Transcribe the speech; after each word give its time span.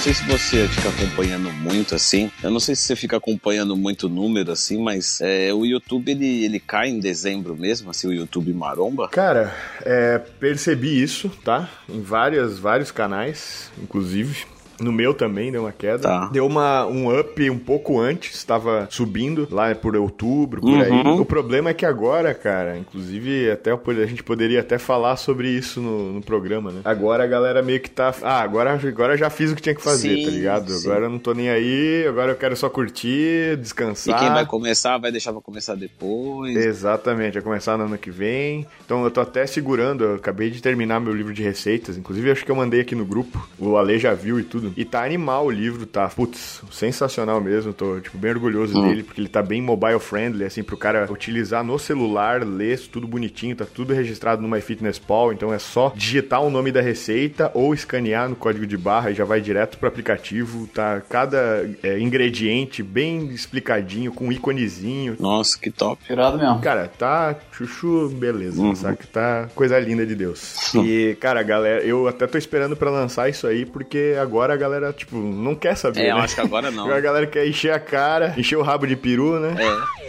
Não 0.00 0.04
sei 0.04 0.14
se 0.14 0.24
você 0.24 0.66
fica 0.66 0.88
acompanhando 0.88 1.52
muito 1.52 1.94
assim. 1.94 2.32
Eu 2.42 2.50
não 2.50 2.58
sei 2.58 2.74
se 2.74 2.84
você 2.84 2.96
fica 2.96 3.18
acompanhando 3.18 3.76
muito 3.76 4.08
número 4.08 4.50
assim, 4.50 4.82
mas 4.82 5.20
é, 5.20 5.52
o 5.52 5.66
YouTube 5.66 6.12
ele, 6.12 6.42
ele 6.42 6.58
cai 6.58 6.88
em 6.88 6.98
dezembro 6.98 7.54
mesmo, 7.54 7.90
assim, 7.90 8.08
o 8.08 8.12
YouTube 8.14 8.50
maromba? 8.54 9.10
Cara, 9.10 9.54
é, 9.84 10.16
percebi 10.16 11.02
isso, 11.02 11.28
tá? 11.44 11.68
Em 11.86 12.00
várias, 12.00 12.58
vários 12.58 12.90
canais, 12.90 13.70
inclusive. 13.76 14.46
No 14.80 14.92
meu 14.92 15.14
também 15.14 15.52
deu 15.52 15.62
uma 15.62 15.72
queda. 15.72 15.98
Tá. 16.00 16.26
Deu 16.32 16.46
uma, 16.46 16.86
um 16.86 17.18
up 17.18 17.50
um 17.50 17.58
pouco 17.58 17.98
antes, 18.00 18.34
estava 18.34 18.86
subindo 18.90 19.46
lá 19.50 19.74
por 19.74 19.96
outubro, 19.96 20.60
por 20.60 20.82
aí. 20.82 20.90
Uhum. 20.90 21.20
O 21.20 21.24
problema 21.24 21.70
é 21.70 21.74
que 21.74 21.84
agora, 21.86 22.34
cara, 22.34 22.78
inclusive 22.78 23.50
até 23.50 23.70
a 23.72 24.06
gente 24.06 24.22
poderia 24.22 24.60
até 24.60 24.78
falar 24.78 25.16
sobre 25.16 25.48
isso 25.48 25.80
no, 25.80 26.12
no 26.14 26.20
programa, 26.22 26.70
né? 26.70 26.80
Agora 26.84 27.24
a 27.24 27.26
galera 27.26 27.62
meio 27.62 27.80
que 27.80 27.90
tá. 27.90 28.14
Ah, 28.22 28.40
agora, 28.40 28.72
agora 28.72 29.16
já 29.16 29.30
fiz 29.30 29.50
o 29.50 29.56
que 29.56 29.62
tinha 29.62 29.74
que 29.74 29.82
fazer, 29.82 30.16
Sim, 30.16 30.24
tá 30.24 30.30
ligado? 30.30 30.72
sim. 30.72 30.86
Agora 30.88 31.06
eu 31.06 31.10
não 31.10 31.18
tô 31.18 31.32
nem 31.32 31.50
aí, 31.50 32.04
agora 32.08 32.32
eu 32.32 32.36
quero 32.36 32.56
só 32.56 32.68
curtir, 32.68 33.52
E 33.52 33.56
descansar. 33.56 34.18
quem 34.18 34.28
vai 34.28 34.46
começar 34.46 34.98
vai 34.98 35.10
deixar 35.10 35.32
pra 35.32 35.40
começar 35.40 35.74
depois. 35.74 36.56
Exatamente, 36.56 37.34
vai 37.34 37.42
começar 37.42 37.76
no 37.76 37.84
ano 37.84 37.98
que 37.98 38.10
vem. 38.10 38.66
Então 38.84 39.04
eu 39.04 39.10
tô 39.10 39.20
até 39.20 39.46
segurando, 39.46 40.04
eu 40.04 40.14
acabei 40.14 40.50
de 40.50 40.60
terminar 40.62 41.00
meu 41.00 41.12
livro 41.14 41.32
de 41.32 41.42
receitas. 41.42 41.96
Inclusive, 41.96 42.30
acho 42.30 42.44
que 42.44 42.50
eu 42.50 42.56
mandei 42.56 42.80
aqui 42.80 42.94
no 42.94 43.04
grupo. 43.04 43.48
O 43.58 43.76
Ale 43.76 43.98
já 43.98 44.14
viu 44.14 44.38
e 44.38 44.42
tudo. 44.42 44.69
E 44.76 44.84
tá 44.84 45.04
animal 45.04 45.46
o 45.46 45.50
livro, 45.50 45.86
tá? 45.86 46.08
Putz, 46.08 46.62
sensacional 46.70 47.40
mesmo. 47.40 47.72
Tô, 47.72 48.00
tipo, 48.00 48.16
bem 48.18 48.30
orgulhoso 48.32 48.78
Hum. 48.78 48.82
dele, 48.82 49.02
porque 49.02 49.20
ele 49.20 49.28
tá 49.28 49.42
bem 49.42 49.60
mobile 49.62 49.98
friendly, 49.98 50.44
assim, 50.44 50.62
pro 50.62 50.76
cara 50.76 51.06
utilizar 51.10 51.62
no 51.64 51.78
celular, 51.78 52.44
ler 52.44 52.78
tudo 52.90 53.06
bonitinho, 53.06 53.54
tá 53.56 53.64
tudo 53.66 53.92
registrado 53.92 54.40
no 54.42 54.48
MyFitnessPal. 54.48 55.32
Então 55.32 55.52
é 55.52 55.58
só 55.58 55.92
digitar 55.94 56.42
o 56.42 56.50
nome 56.50 56.70
da 56.72 56.80
receita 56.80 57.50
ou 57.54 57.74
escanear 57.74 58.28
no 58.28 58.36
código 58.36 58.66
de 58.66 58.76
barra 58.76 59.10
e 59.10 59.14
já 59.14 59.24
vai 59.24 59.40
direto 59.40 59.78
pro 59.78 59.88
aplicativo. 59.88 60.66
Tá 60.68 61.00
cada 61.08 61.68
é, 61.82 61.98
ingrediente 61.98 62.82
bem 62.82 63.26
explicadinho, 63.28 64.12
com 64.12 64.26
um 64.28 64.32
iconezinho. 64.32 65.16
Nossa, 65.18 65.58
que 65.58 65.70
top. 65.70 66.02
Irado 66.10 66.38
mesmo. 66.38 66.60
Cara, 66.60 66.88
tá 66.88 67.34
chuchu, 67.52 68.08
beleza, 68.08 68.60
Uhum. 68.60 68.74
sabe? 68.74 68.98
Tá 69.12 69.48
coisa 69.54 69.78
linda 69.78 70.06
de 70.06 70.14
Deus. 70.14 70.74
E, 70.74 71.16
cara, 71.20 71.42
galera, 71.42 71.82
eu 71.82 72.06
até 72.08 72.26
tô 72.26 72.38
esperando 72.38 72.76
pra 72.76 72.90
lançar 72.90 73.28
isso 73.28 73.46
aí, 73.46 73.64
porque 73.66 74.14
agora 74.20 74.54
a 74.54 74.56
galera, 74.60 74.92
tipo, 74.92 75.16
não 75.16 75.54
quer 75.54 75.76
saber, 75.76 76.00
É, 76.02 76.10
eu 76.12 76.16
né? 76.16 76.22
acho 76.22 76.34
que 76.34 76.40
agora 76.40 76.70
não. 76.70 76.88
A 76.92 77.00
galera 77.00 77.26
quer 77.26 77.46
encher 77.48 77.72
a 77.72 77.80
cara, 77.80 78.34
encher 78.36 78.56
o 78.56 78.62
rabo 78.62 78.86
de 78.86 78.94
peru, 78.96 79.40
né? 79.40 79.54
É. 79.58 80.00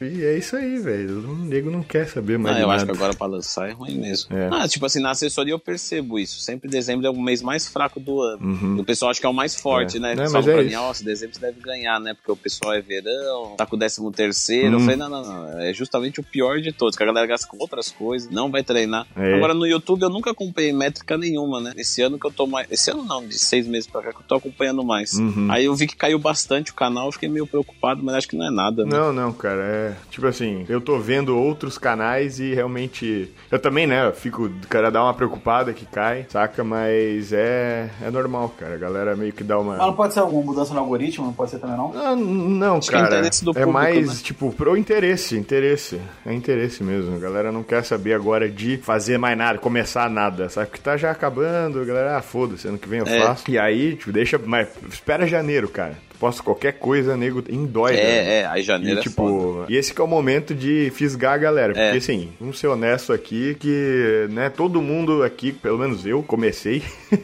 E 0.00 0.24
é 0.24 0.38
isso 0.38 0.54
aí, 0.56 0.78
velho. 0.78 1.28
O 1.28 1.34
nego 1.36 1.70
não 1.72 1.82
quer 1.82 2.06
saber 2.06 2.38
mais 2.38 2.54
Não, 2.54 2.60
de 2.60 2.62
eu 2.62 2.68
nada. 2.68 2.76
acho 2.82 2.86
que 2.86 2.96
agora 2.96 3.14
pra 3.14 3.26
lançar 3.26 3.68
é 3.68 3.72
ruim 3.72 3.98
mesmo. 3.98 4.34
É. 4.36 4.48
Ah, 4.52 4.68
tipo 4.68 4.86
assim, 4.86 5.00
na 5.00 5.10
assessoria 5.10 5.52
eu 5.52 5.58
percebo 5.58 6.20
isso. 6.20 6.38
Sempre 6.40 6.70
dezembro 6.70 7.04
é 7.06 7.10
o 7.10 7.20
mês 7.20 7.42
mais 7.42 7.66
fraco 7.66 7.98
do 7.98 8.20
ano. 8.22 8.76
E 8.78 8.80
o 8.80 8.84
pessoal 8.84 9.10
acha 9.10 9.18
que 9.20 9.26
é 9.26 9.28
o 9.28 9.34
mais 9.34 9.56
forte, 9.56 9.96
É. 9.96 10.00
né? 10.00 10.14
Não, 10.14 10.22
Eles 10.22 10.32
mas 10.32 10.44
falam 10.44 10.60
é 10.60 10.62
pra 10.62 10.70
mim, 10.70 10.76
nossa, 10.86 11.02
dezembro 11.04 11.34
você 11.34 11.40
deve 11.40 11.60
ganhar, 11.60 11.98
né? 11.98 12.14
Porque 12.14 12.30
o 12.30 12.36
pessoal 12.36 12.74
é 12.74 12.80
verão, 12.80 13.54
tá 13.56 13.66
com 13.66 13.74
o 13.74 13.78
décimo 13.78 14.12
terceiro. 14.12 14.68
Hum. 14.70 14.74
Eu 14.74 14.80
falei, 14.80 14.96
não, 14.96 15.08
não, 15.08 15.22
não. 15.24 15.60
É 15.60 15.72
justamente 15.74 16.20
o 16.20 16.22
pior 16.22 16.60
de 16.60 16.70
todos, 16.70 16.96
que 16.96 17.02
a 17.02 17.06
galera 17.06 17.26
gasta 17.26 17.48
com 17.48 17.56
outras 17.58 17.90
coisas, 17.90 18.30
não 18.30 18.52
vai 18.52 18.62
treinar. 18.62 19.04
É. 19.16 19.34
Agora 19.34 19.52
no 19.52 19.66
YouTube 19.66 20.02
eu 20.02 20.10
nunca 20.10 20.30
acompanhei 20.30 20.72
métrica 20.72 21.18
nenhuma, 21.18 21.60
né? 21.60 21.72
Esse 21.76 22.02
ano 22.02 22.20
que 22.20 22.26
eu 22.26 22.30
tô 22.30 22.46
mais. 22.46 22.68
Esse 22.70 22.92
ano 22.92 23.04
não, 23.04 23.26
de 23.26 23.36
seis 23.36 23.66
meses 23.66 23.90
pra 23.90 23.97
cá 24.02 24.12
que 24.12 24.20
eu 24.20 24.26
tô 24.26 24.34
acompanhando 24.36 24.84
mais. 24.84 25.14
Uhum. 25.14 25.48
Aí 25.50 25.64
eu 25.64 25.74
vi 25.74 25.86
que 25.86 25.96
caiu 25.96 26.18
bastante 26.18 26.70
o 26.70 26.74
canal, 26.74 27.06
eu 27.06 27.12
fiquei 27.12 27.28
meio 27.28 27.46
preocupado, 27.46 28.02
mas 28.02 28.14
acho 28.16 28.28
que 28.28 28.36
não 28.36 28.46
é 28.46 28.50
nada, 28.50 28.84
né? 28.84 28.90
Não, 28.90 29.12
não, 29.12 29.32
cara, 29.32 29.62
é 29.62 29.94
tipo 30.10 30.26
assim, 30.26 30.64
eu 30.68 30.80
tô 30.80 30.98
vendo 30.98 31.36
outros 31.36 31.78
canais 31.78 32.38
e 32.40 32.54
realmente. 32.54 33.30
Eu 33.50 33.58
também, 33.58 33.86
né? 33.86 34.10
Fico, 34.12 34.50
cara, 34.68 34.90
dá 34.90 35.02
uma 35.02 35.14
preocupada 35.14 35.72
que 35.72 35.86
cai, 35.86 36.26
saca? 36.28 36.62
Mas 36.64 37.32
é, 37.32 37.90
é 38.02 38.10
normal, 38.10 38.48
cara. 38.58 38.74
A 38.74 38.78
galera 38.78 39.16
meio 39.16 39.32
que 39.32 39.44
dá 39.44 39.58
uma. 39.58 39.76
Mas 39.76 39.86
não 39.86 39.94
pode 39.94 40.14
ser 40.14 40.20
alguma 40.20 40.42
mudança 40.44 40.72
no 40.74 40.80
algoritmo? 40.80 41.26
Não 41.26 41.32
pode 41.32 41.50
ser 41.50 41.58
também, 41.58 41.76
não? 41.76 41.92
Ah, 41.94 42.14
não, 42.16 42.76
Acho 42.78 42.90
que 42.90 42.96
é 42.96 43.00
cara. 43.00 43.26
é 43.26 43.30
público, 43.30 43.72
mais, 43.72 44.06
né? 44.08 44.20
tipo, 44.22 44.52
pro 44.52 44.76
interesse, 44.76 45.36
interesse. 45.36 46.00
É 46.24 46.32
interesse 46.32 46.82
mesmo. 46.82 47.16
A 47.16 47.18
galera 47.18 47.50
não 47.52 47.62
quer 47.62 47.82
saber 47.84 48.14
agora 48.14 48.48
de 48.48 48.76
fazer 48.78 49.18
mais 49.18 49.36
nada, 49.36 49.58
começar 49.58 50.08
nada, 50.10 50.48
sabe? 50.48 50.66
Porque 50.68 50.82
tá 50.82 50.96
já 50.96 51.10
acabando, 51.10 51.80
a 51.80 51.84
galera, 51.84 52.16
ah, 52.16 52.22
foda-se, 52.22 52.68
ano 52.68 52.78
que 52.78 52.88
vem 52.88 53.00
eu 53.00 53.06
É. 53.06 53.20
faço. 53.20 53.50
E 53.50 53.58
aí, 53.58 53.77
tipo, 53.96 54.12
deixa, 54.12 54.38
mas 54.38 54.68
espera 54.90 55.26
janeiro, 55.26 55.68
cara. 55.68 55.96
Posta 56.18 56.42
qualquer 56.42 56.72
coisa, 56.72 57.16
nego, 57.16 57.44
indói, 57.48 57.92
né? 57.92 58.00
É, 58.00 58.38
é, 58.40 58.46
aí 58.46 58.62
janeiro 58.62 58.96
E, 58.96 59.00
é 59.00 59.02
tipo, 59.02 59.22
foda. 59.22 59.66
e 59.72 59.76
esse 59.76 59.94
que 59.94 60.00
é 60.00 60.04
o 60.04 60.08
momento 60.08 60.54
de 60.54 60.90
fisgar 60.94 61.34
a 61.34 61.38
galera. 61.38 61.72
É. 61.76 61.84
Porque, 61.86 61.98
assim, 61.98 62.32
vamos 62.40 62.58
ser 62.58 62.66
honesto 62.66 63.12
aqui, 63.12 63.54
que, 63.54 64.26
né, 64.30 64.50
todo 64.50 64.82
mundo 64.82 65.22
aqui, 65.22 65.52
pelo 65.52 65.78
menos 65.78 66.04
eu, 66.04 66.22
comecei 66.22 66.82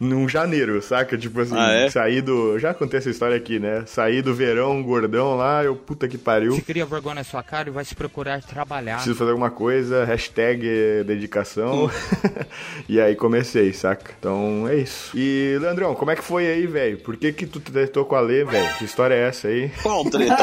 num 0.00 0.28
janeiro, 0.28 0.80
saca? 0.82 1.16
Tipo 1.16 1.40
assim, 1.40 1.54
Ah, 1.56 1.72
é? 1.72 1.90
saí 1.90 2.20
do. 2.20 2.58
Já 2.58 2.74
contei 2.74 2.98
essa 2.98 3.10
história 3.10 3.36
aqui, 3.36 3.58
né? 3.58 3.84
Saí 3.86 4.20
do 4.22 4.34
verão, 4.34 4.82
gordão 4.82 5.36
lá, 5.36 5.62
eu, 5.64 5.76
puta 5.76 6.08
que 6.08 6.18
pariu. 6.18 6.52
Se 6.54 6.62
cria 6.62 6.84
vergonha 6.84 7.16
na 7.16 7.24
sua 7.24 7.42
cara 7.42 7.68
e 7.68 7.72
vai 7.72 7.84
se 7.84 7.94
procurar 7.94 8.42
trabalhar. 8.42 8.94
Preciso 8.96 9.14
fazer 9.16 9.30
alguma 9.30 9.50
coisa, 9.50 10.04
hashtag 10.04 11.04
dedicação. 11.06 11.90
e 12.88 13.00
aí 13.00 13.14
comecei, 13.14 13.72
saca? 13.72 14.12
Então 14.18 14.66
é 14.68 14.76
isso. 14.76 15.16
E, 15.16 15.56
Leandrão, 15.60 15.94
como 15.94 16.10
é 16.10 16.16
que 16.16 16.24
foi 16.24 16.46
aí, 16.46 16.66
velho? 16.66 16.98
Por 16.98 17.16
que 17.16 17.32
que 17.32 17.46
tu 17.46 17.60
tretou 17.60 18.04
com 18.04 18.14
a 18.16 18.20
Lê, 18.32 18.44
velho? 18.44 18.74
Que 18.78 18.86
história 18.86 19.14
é 19.14 19.28
essa 19.28 19.48
aí? 19.48 19.68
Qual 19.82 20.08
treta? 20.08 20.36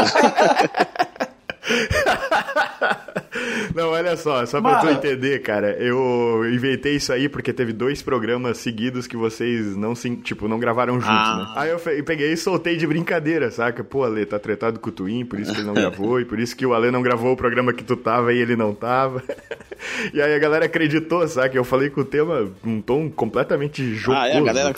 Não, 3.76 3.90
olha 3.90 4.16
só, 4.18 4.46
só 4.46 4.62
pra 4.62 4.80
tu 4.80 4.90
entender, 4.90 5.40
cara, 5.40 5.72
eu 5.80 6.44
inventei 6.52 6.96
isso 6.96 7.12
aí 7.14 7.28
porque 7.30 7.52
teve 7.54 7.74
dois 7.74 8.02
programas 8.02 8.58
seguidos 8.58 9.08
que 9.08 9.18
vocês 9.18 9.76
não 9.76 9.96
se, 9.96 10.16
tipo, 10.18 10.48
não 10.48 10.60
gravaram 10.60 10.94
juntos, 10.96 11.08
Ah. 11.10 11.36
né? 11.38 11.62
Aí 11.62 11.70
eu 11.70 11.80
peguei 12.04 12.32
e 12.34 12.38
soltei 12.38 12.78
de 12.78 12.86
brincadeira, 12.88 13.50
saca? 13.52 13.84
Pô, 13.84 14.04
Ale, 14.04 14.26
tá 14.26 14.40
tretado 14.40 14.80
com 14.80 14.90
o 14.90 14.92
Twin, 14.92 15.26
por 15.26 15.40
isso 15.40 15.52
que 15.54 15.60
ele 15.60 15.68
não 15.68 15.74
gravou, 15.76 16.20
e 16.20 16.26
por 16.26 16.40
isso 16.40 16.56
que 16.56 16.66
o 16.66 16.74
Ale 16.74 16.92
não 16.92 17.02
gravou 17.02 17.32
o 17.34 17.38
programa 17.38 17.74
que 17.74 17.84
tu 17.84 17.96
tava 17.96 18.34
e 18.34 18.38
ele 18.40 18.56
não 18.56 18.74
tava. 18.74 19.24
e 20.14 20.22
aí 20.22 20.34
a 20.36 20.40
galera 20.40 20.66
acreditou, 20.66 21.28
saca? 21.28 21.56
Eu 21.56 21.64
falei 21.64 21.90
com 21.90 22.02
o 22.02 22.06
tema 22.06 22.50
num 22.64 22.82
tom 22.82 23.10
completamente 23.10 23.94
jocoso. 23.96 24.22
ah, 24.24 24.28
é, 24.30 24.38
a 24.38 24.42
galera 24.42 24.70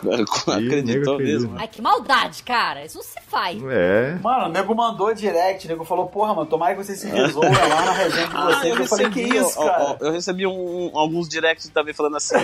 E 0.60 0.68
acreditou 0.68 1.18
mesmo. 1.18 1.56
Ai, 1.58 1.68
que 1.68 1.82
maldade, 1.82 2.44
cara. 2.44 2.86
Isso 2.86 2.98
não 2.98 3.04
se 3.04 3.20
faz. 3.30 3.62
É. 3.70 4.18
Mano, 4.22 4.46
o 4.46 4.50
nego 4.50 4.76
mandou 4.76 5.14
direct, 5.14 5.66
o 5.66 5.70
nego 5.70 5.84
falou, 5.86 6.08
porra, 6.08 6.34
mano, 6.34 6.46
tomara 6.48 6.76
que 6.76 6.84
você 6.84 6.96
se 6.96 7.08
resolva 7.08 7.50
lá 7.50 7.86
na 7.86 7.92
resenha 7.92 8.28
de 8.28 8.34
vocês. 8.34 8.71
Eu 8.72 8.80
eu 8.80 8.86
falei, 8.86 9.10
que 9.10 9.22
recebi, 9.22 9.38
isso, 9.38 9.60
ó, 9.60 9.66
cara? 9.66 9.84
ó, 9.84 9.98
eu 10.02 10.12
recebi 10.12 10.48
um- 10.48 10.92
alguns 10.94 11.28
directs 11.30 11.70
também 11.70 11.94
falando 11.94 12.18
assim 12.18 12.36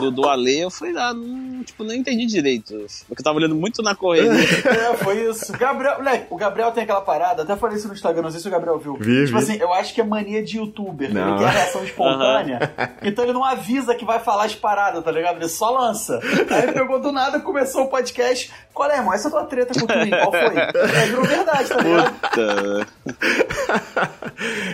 do, 0.00 0.10
do 0.10 0.28
Ale. 0.28 0.60
Eu 0.60 0.70
falei, 0.70 0.94
ah, 0.96 1.12
não, 1.14 1.62
tipo, 1.64 1.84
não 1.84 1.94
entendi 1.94 2.26
direito. 2.26 2.74
Porque 3.06 3.20
eu 3.20 3.24
tava 3.24 3.38
olhando 3.38 3.54
muito 3.54 3.82
na 3.82 3.94
correria. 3.94 4.28
É, 4.68 4.94
foi 4.96 5.28
isso. 5.28 5.52
Gabriel, 5.52 5.96
moleque, 5.98 6.26
o 6.30 6.36
Gabriel 6.36 6.70
tem 6.72 6.82
aquela 6.84 7.00
parada, 7.00 7.42
até 7.42 7.56
falei 7.56 7.76
isso 7.76 7.88
no 7.88 7.94
Instagram, 7.94 8.22
não 8.22 8.30
sei 8.30 8.40
se 8.40 8.48
o 8.48 8.50
Gabriel 8.50 8.78
viu. 8.78 8.94
Vi, 8.94 9.26
tipo 9.26 9.38
vi. 9.38 9.44
assim, 9.44 9.56
eu 9.60 9.72
acho 9.72 9.94
que 9.94 10.00
é 10.00 10.04
mania 10.04 10.42
de 10.42 10.58
youtuber. 10.58 11.12
Não. 11.12 11.36
Ele 11.36 11.44
quer 11.44 11.50
reação 11.52 11.84
espontânea. 11.84 12.72
então 13.02 13.24
ele 13.24 13.32
não 13.32 13.44
avisa 13.44 13.94
que 13.94 14.04
vai 14.04 14.18
falar 14.20 14.44
as 14.44 14.54
paradas, 14.54 15.02
tá 15.02 15.10
ligado? 15.10 15.36
Ele 15.36 15.48
só 15.48 15.70
lança. 15.70 16.20
Aí 16.50 16.62
ele 16.64 16.72
pegou 16.72 17.00
do 17.00 17.10
nada, 17.12 17.40
começou 17.40 17.84
o 17.84 17.88
podcast. 17.88 18.52
Qual 18.72 18.90
é, 18.90 18.96
irmão? 18.98 19.12
Essa 19.12 19.26
é 19.26 19.30
a 19.30 19.32
tua 19.32 19.44
treta 19.44 19.74
com 19.74 19.84
o 19.84 19.88
Twin, 19.88 20.10
qual 20.10 20.30
foi? 20.30 20.40
Aí 21.00 21.08
virou 21.08 21.24
verdade, 21.24 21.68
tá 21.68 21.76
ligado? 21.80 22.14
Puta. 22.20 22.86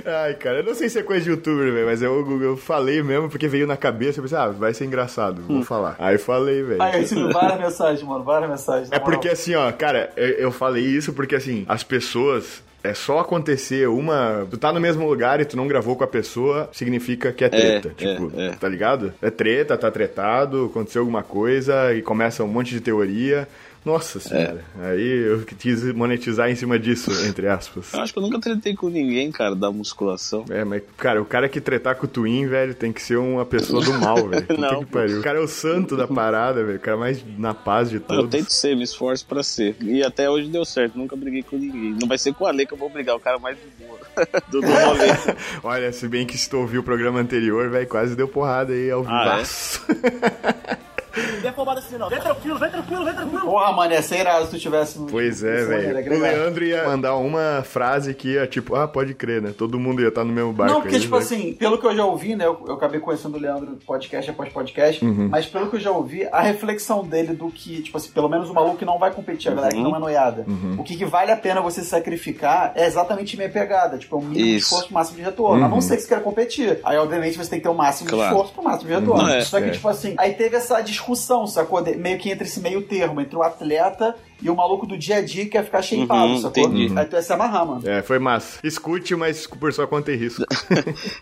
Ai, 0.06 0.34
cara, 0.34 0.58
eu 0.58 0.64
não 0.64 0.73
sei 0.74 0.88
se 0.88 0.98
é 0.98 1.02
coisa 1.02 1.22
de 1.22 1.30
youtuber, 1.30 1.72
velho, 1.72 1.86
mas 1.86 2.02
eu, 2.02 2.42
eu 2.42 2.56
falei 2.56 3.02
mesmo 3.02 3.28
porque 3.28 3.48
veio 3.48 3.66
na 3.66 3.76
cabeça. 3.76 4.18
Eu 4.18 4.22
pensei, 4.22 4.38
ah, 4.38 4.48
vai 4.48 4.74
ser 4.74 4.84
engraçado, 4.84 5.42
vou 5.42 5.62
falar. 5.62 5.96
Aí 5.98 6.18
falei, 6.18 6.62
velho. 6.62 6.82
Aí 6.82 6.94
eu 6.94 7.00
recebi 7.00 7.32
várias 7.32 7.58
mensagens, 7.58 8.02
mano, 8.02 8.24
várias 8.24 8.50
mensagens. 8.50 8.92
É 8.92 8.98
porque 8.98 9.28
assim, 9.28 9.54
ó, 9.54 9.70
cara, 9.72 10.12
eu, 10.16 10.28
eu 10.28 10.52
falei 10.52 10.84
isso 10.84 11.12
porque 11.12 11.36
assim, 11.36 11.64
as 11.68 11.82
pessoas. 11.82 12.62
É 12.82 12.92
só 12.92 13.20
acontecer 13.20 13.88
uma. 13.88 14.46
Tu 14.50 14.58
tá 14.58 14.70
no 14.70 14.78
mesmo 14.78 15.08
lugar 15.08 15.40
e 15.40 15.46
tu 15.46 15.56
não 15.56 15.66
gravou 15.66 15.96
com 15.96 16.04
a 16.04 16.06
pessoa, 16.06 16.68
significa 16.70 17.32
que 17.32 17.42
é 17.42 17.48
treta. 17.48 17.88
É, 17.88 17.92
tipo, 17.94 18.30
é, 18.36 18.48
é. 18.48 18.50
tá 18.50 18.68
ligado? 18.68 19.10
É 19.22 19.30
treta, 19.30 19.78
tá 19.78 19.90
tretado, 19.90 20.66
aconteceu 20.66 21.00
alguma 21.00 21.22
coisa 21.22 21.94
e 21.94 22.02
começa 22.02 22.44
um 22.44 22.46
monte 22.46 22.72
de 22.72 22.82
teoria. 22.82 23.48
Nossa 23.84 24.18
senhora. 24.18 24.64
Aí 24.80 25.26
eu 25.26 25.40
quis 25.58 25.82
monetizar 25.92 26.50
em 26.50 26.54
cima 26.54 26.78
disso, 26.78 27.10
entre 27.26 27.46
aspas. 27.48 27.92
Eu 27.92 28.00
acho 28.00 28.12
que 28.14 28.18
eu 28.18 28.22
nunca 28.22 28.40
tretei 28.40 28.74
com 28.74 28.88
ninguém, 28.88 29.30
cara, 29.30 29.54
da 29.54 29.70
musculação. 29.70 30.44
É, 30.48 30.64
mas, 30.64 30.82
cara, 30.96 31.20
o 31.20 31.24
cara 31.26 31.48
que 31.50 31.60
tretar 31.60 31.94
com 31.96 32.06
o 32.06 32.08
Twin, 32.08 32.46
velho, 32.46 32.74
tem 32.74 32.92
que 32.92 33.02
ser 33.02 33.16
uma 33.16 33.44
pessoa 33.44 33.84
do 33.84 33.92
mal, 33.94 34.26
velho. 34.28 34.44
Puta 34.48 34.60
Não, 34.60 34.78
que 34.80 34.86
pariu. 34.86 35.20
O 35.20 35.22
cara 35.22 35.38
é 35.38 35.42
o 35.42 35.46
santo 35.48 35.96
da 35.96 36.08
parada, 36.08 36.64
velho. 36.64 36.78
O 36.78 36.80
cara 36.80 36.96
mais 36.96 37.22
na 37.38 37.52
paz 37.52 37.90
de 37.90 37.96
Eu 37.96 38.00
todos. 38.00 38.30
tento 38.30 38.50
ser, 38.50 38.74
me 38.74 38.84
esforço 38.84 39.26
pra 39.26 39.42
ser. 39.42 39.76
E 39.82 40.02
até 40.02 40.30
hoje 40.30 40.48
deu 40.48 40.64
certo, 40.64 40.96
nunca 40.96 41.14
briguei 41.14 41.42
com 41.42 41.56
ninguém. 41.58 41.96
Não 42.00 42.08
vai 42.08 42.16
ser 42.16 42.32
com 42.32 42.44
o 42.44 42.46
Ale 42.46 42.66
que 42.66 42.72
eu 42.72 42.78
vou 42.78 42.88
brigar, 42.88 43.14
o 43.16 43.20
cara 43.20 43.38
mais 43.38 43.56
de 43.58 43.84
boa. 43.84 43.98
do, 44.50 44.60
do 44.62 44.66
rolê. 44.66 45.08
Olha, 45.62 45.92
se 45.92 46.08
bem 46.08 46.26
que 46.26 46.38
se 46.38 46.48
tu 46.48 46.56
ouviu 46.58 46.80
o 46.80 46.84
programa 46.84 47.20
anterior, 47.20 47.68
velho, 47.68 47.86
quase 47.86 48.16
deu 48.16 48.28
porrada 48.28 48.72
aí 48.72 48.90
ao 48.90 49.04
Ah, 49.06 49.40
é? 49.40 50.93
Vivaço. 51.14 51.48
afobado 51.48 51.78
assim, 51.80 51.96
não. 51.98 52.08
Vem 52.08 52.20
tranquilo, 52.20 52.58
vem 52.58 52.70
tranquilo, 52.70 53.04
vem 53.04 53.14
tranquilo. 53.14 53.42
Porra, 53.42 53.72
mano, 53.72 53.92
ia 53.92 54.02
ser 54.02 54.20
irado 54.20 54.44
se 54.46 54.50
tu 54.52 54.58
tivesse 54.58 54.98
no. 54.98 55.06
Pois 55.06 55.42
é, 55.42 55.64
velho. 55.64 55.90
O 55.90 55.94
legal. 55.94 56.18
Leandro 56.18 56.64
ia 56.64 56.84
mandar 56.84 57.16
uma 57.16 57.62
frase 57.64 58.14
que 58.14 58.32
ia 58.32 58.46
tipo, 58.46 58.74
ah, 58.74 58.86
pode 58.88 59.14
crer, 59.14 59.40
né? 59.42 59.54
Todo 59.56 59.78
mundo 59.78 60.02
ia 60.02 60.08
estar 60.08 60.24
no 60.24 60.32
mesmo 60.32 60.52
barco. 60.52 60.72
Não, 60.74 60.80
porque, 60.80 60.96
aí, 60.96 61.00
tipo 61.00 61.16
né? 61.16 61.22
assim, 61.22 61.52
pelo 61.54 61.78
que 61.78 61.86
eu 61.86 61.94
já 61.96 62.04
ouvi, 62.04 62.34
né? 62.36 62.46
Eu, 62.46 62.62
eu 62.66 62.74
acabei 62.74 63.00
conhecendo 63.00 63.36
o 63.36 63.40
Leandro 63.40 63.78
podcast 63.86 64.30
após 64.30 64.52
podcast, 64.52 65.04
Uhum. 65.04 65.28
mas 65.30 65.46
pelo 65.46 65.68
que 65.70 65.76
eu 65.76 65.80
já 65.80 65.90
ouvi, 65.90 66.26
a 66.30 66.40
reflexão 66.42 67.04
dele 67.04 67.32
do 67.34 67.48
que, 67.50 67.82
tipo 67.82 67.96
assim, 67.96 68.10
pelo 68.10 68.28
menos 68.28 68.48
o 68.50 68.54
maluco 68.54 68.76
que 68.76 68.84
não 68.84 68.98
vai 68.98 69.10
competir, 69.10 69.50
a 69.50 69.54
galera 69.54 69.72
que 69.74 69.78
Uhum. 69.80 69.90
não 69.90 69.96
é 69.96 69.98
noiada. 70.00 70.44
O 70.78 70.82
que, 70.82 70.96
que 70.96 71.04
vale 71.04 71.30
a 71.30 71.36
pena 71.36 71.60
você 71.60 71.82
sacrificar 71.82 72.72
é 72.74 72.86
exatamente 72.86 73.36
minha 73.36 73.48
pegada. 73.48 73.98
Tipo, 73.98 74.16
é 74.16 74.18
um 74.18 74.22
mínimo 74.22 74.44
de 74.44 74.56
Isso. 74.56 74.66
esforço 74.74 74.92
máximo 74.92 75.16
de 75.18 75.22
retorno. 75.22 75.60
Uhum. 75.60 75.64
A 75.66 75.68
não 75.68 75.80
ser 75.80 75.96
que 75.96 76.02
você 76.02 76.08
queira 76.08 76.22
competir. 76.22 76.78
Aí, 76.84 76.96
obviamente, 76.96 77.36
você 77.36 77.50
tem 77.50 77.58
que 77.58 77.62
ter 77.64 77.68
o 77.68 77.74
máximo 77.74 78.08
de 78.08 78.14
Claro. 78.14 78.32
esforço 78.34 78.52
pro 78.52 78.62
máximo 78.64 78.88
de 78.88 78.94
retorno. 78.94 79.22
Não, 79.22 79.28
é, 79.34 79.40
Só 79.42 79.58
que, 79.60 79.66
é. 79.68 79.70
tipo 79.70 79.88
assim, 79.88 80.14
aí 80.16 80.34
teve 80.34 80.56
essa 80.56 80.80
discussão, 80.80 81.03
sacou? 81.46 81.82
De- 81.82 81.96
meio 81.96 82.18
que 82.18 82.30
entre 82.30 82.44
esse 82.46 82.60
meio 82.60 82.82
termo, 82.86 83.20
entre 83.20 83.36
o 83.36 83.42
atleta 83.42 84.14
e 84.42 84.50
o 84.50 84.56
maluco 84.56 84.86
do 84.86 84.96
dia 84.98 85.16
a 85.16 85.20
dia 85.22 85.44
que 85.44 85.50
quer 85.50 85.64
ficar 85.64 85.82
shapeado, 85.82 86.32
Uhum, 86.32 86.36
sacou? 86.38 86.68
entendi. 86.68 86.92
Aí 86.98 87.04
tu 87.06 87.16
ia 87.16 87.22
se 87.22 87.32
amarrar, 87.32 87.66
mano. 87.66 87.88
É, 87.88 88.02
foi 88.02 88.18
massa. 88.18 88.58
Escute, 88.64 89.14
mas 89.16 89.46
por 89.46 89.72
sua 89.72 89.86
conta 89.86 90.12
e 90.12 90.16
risco. 90.16 90.42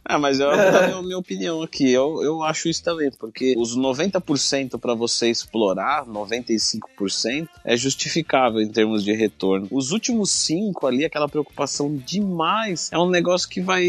Ah, 0.04 0.18
mas 0.18 0.40
eu 0.40 0.48
vou 0.50 0.56
dar 0.72 0.84
a 0.84 0.86
minha, 0.88 1.02
minha 1.02 1.18
opinião 1.18 1.62
aqui. 1.62 1.90
Eu, 1.90 2.22
eu 2.22 2.42
acho 2.42 2.68
isso 2.68 2.82
também, 2.82 3.10
porque 3.18 3.54
os 3.56 3.76
90% 3.76 4.78
para 4.78 4.94
você 4.94 5.30
explorar, 5.30 6.04
95%, 6.06 7.48
é 7.64 7.76
justificável 7.76 8.60
em 8.60 8.68
termos 8.68 9.04
de 9.04 9.12
retorno. 9.12 9.66
Os 9.70 9.90
últimos 9.92 10.30
5 10.30 10.86
ali, 10.86 11.04
aquela 11.04 11.28
preocupação 11.28 11.94
demais, 11.96 12.90
é 12.92 12.98
um 12.98 13.08
negócio 13.08 13.48
que 13.48 13.60
vai, 13.60 13.84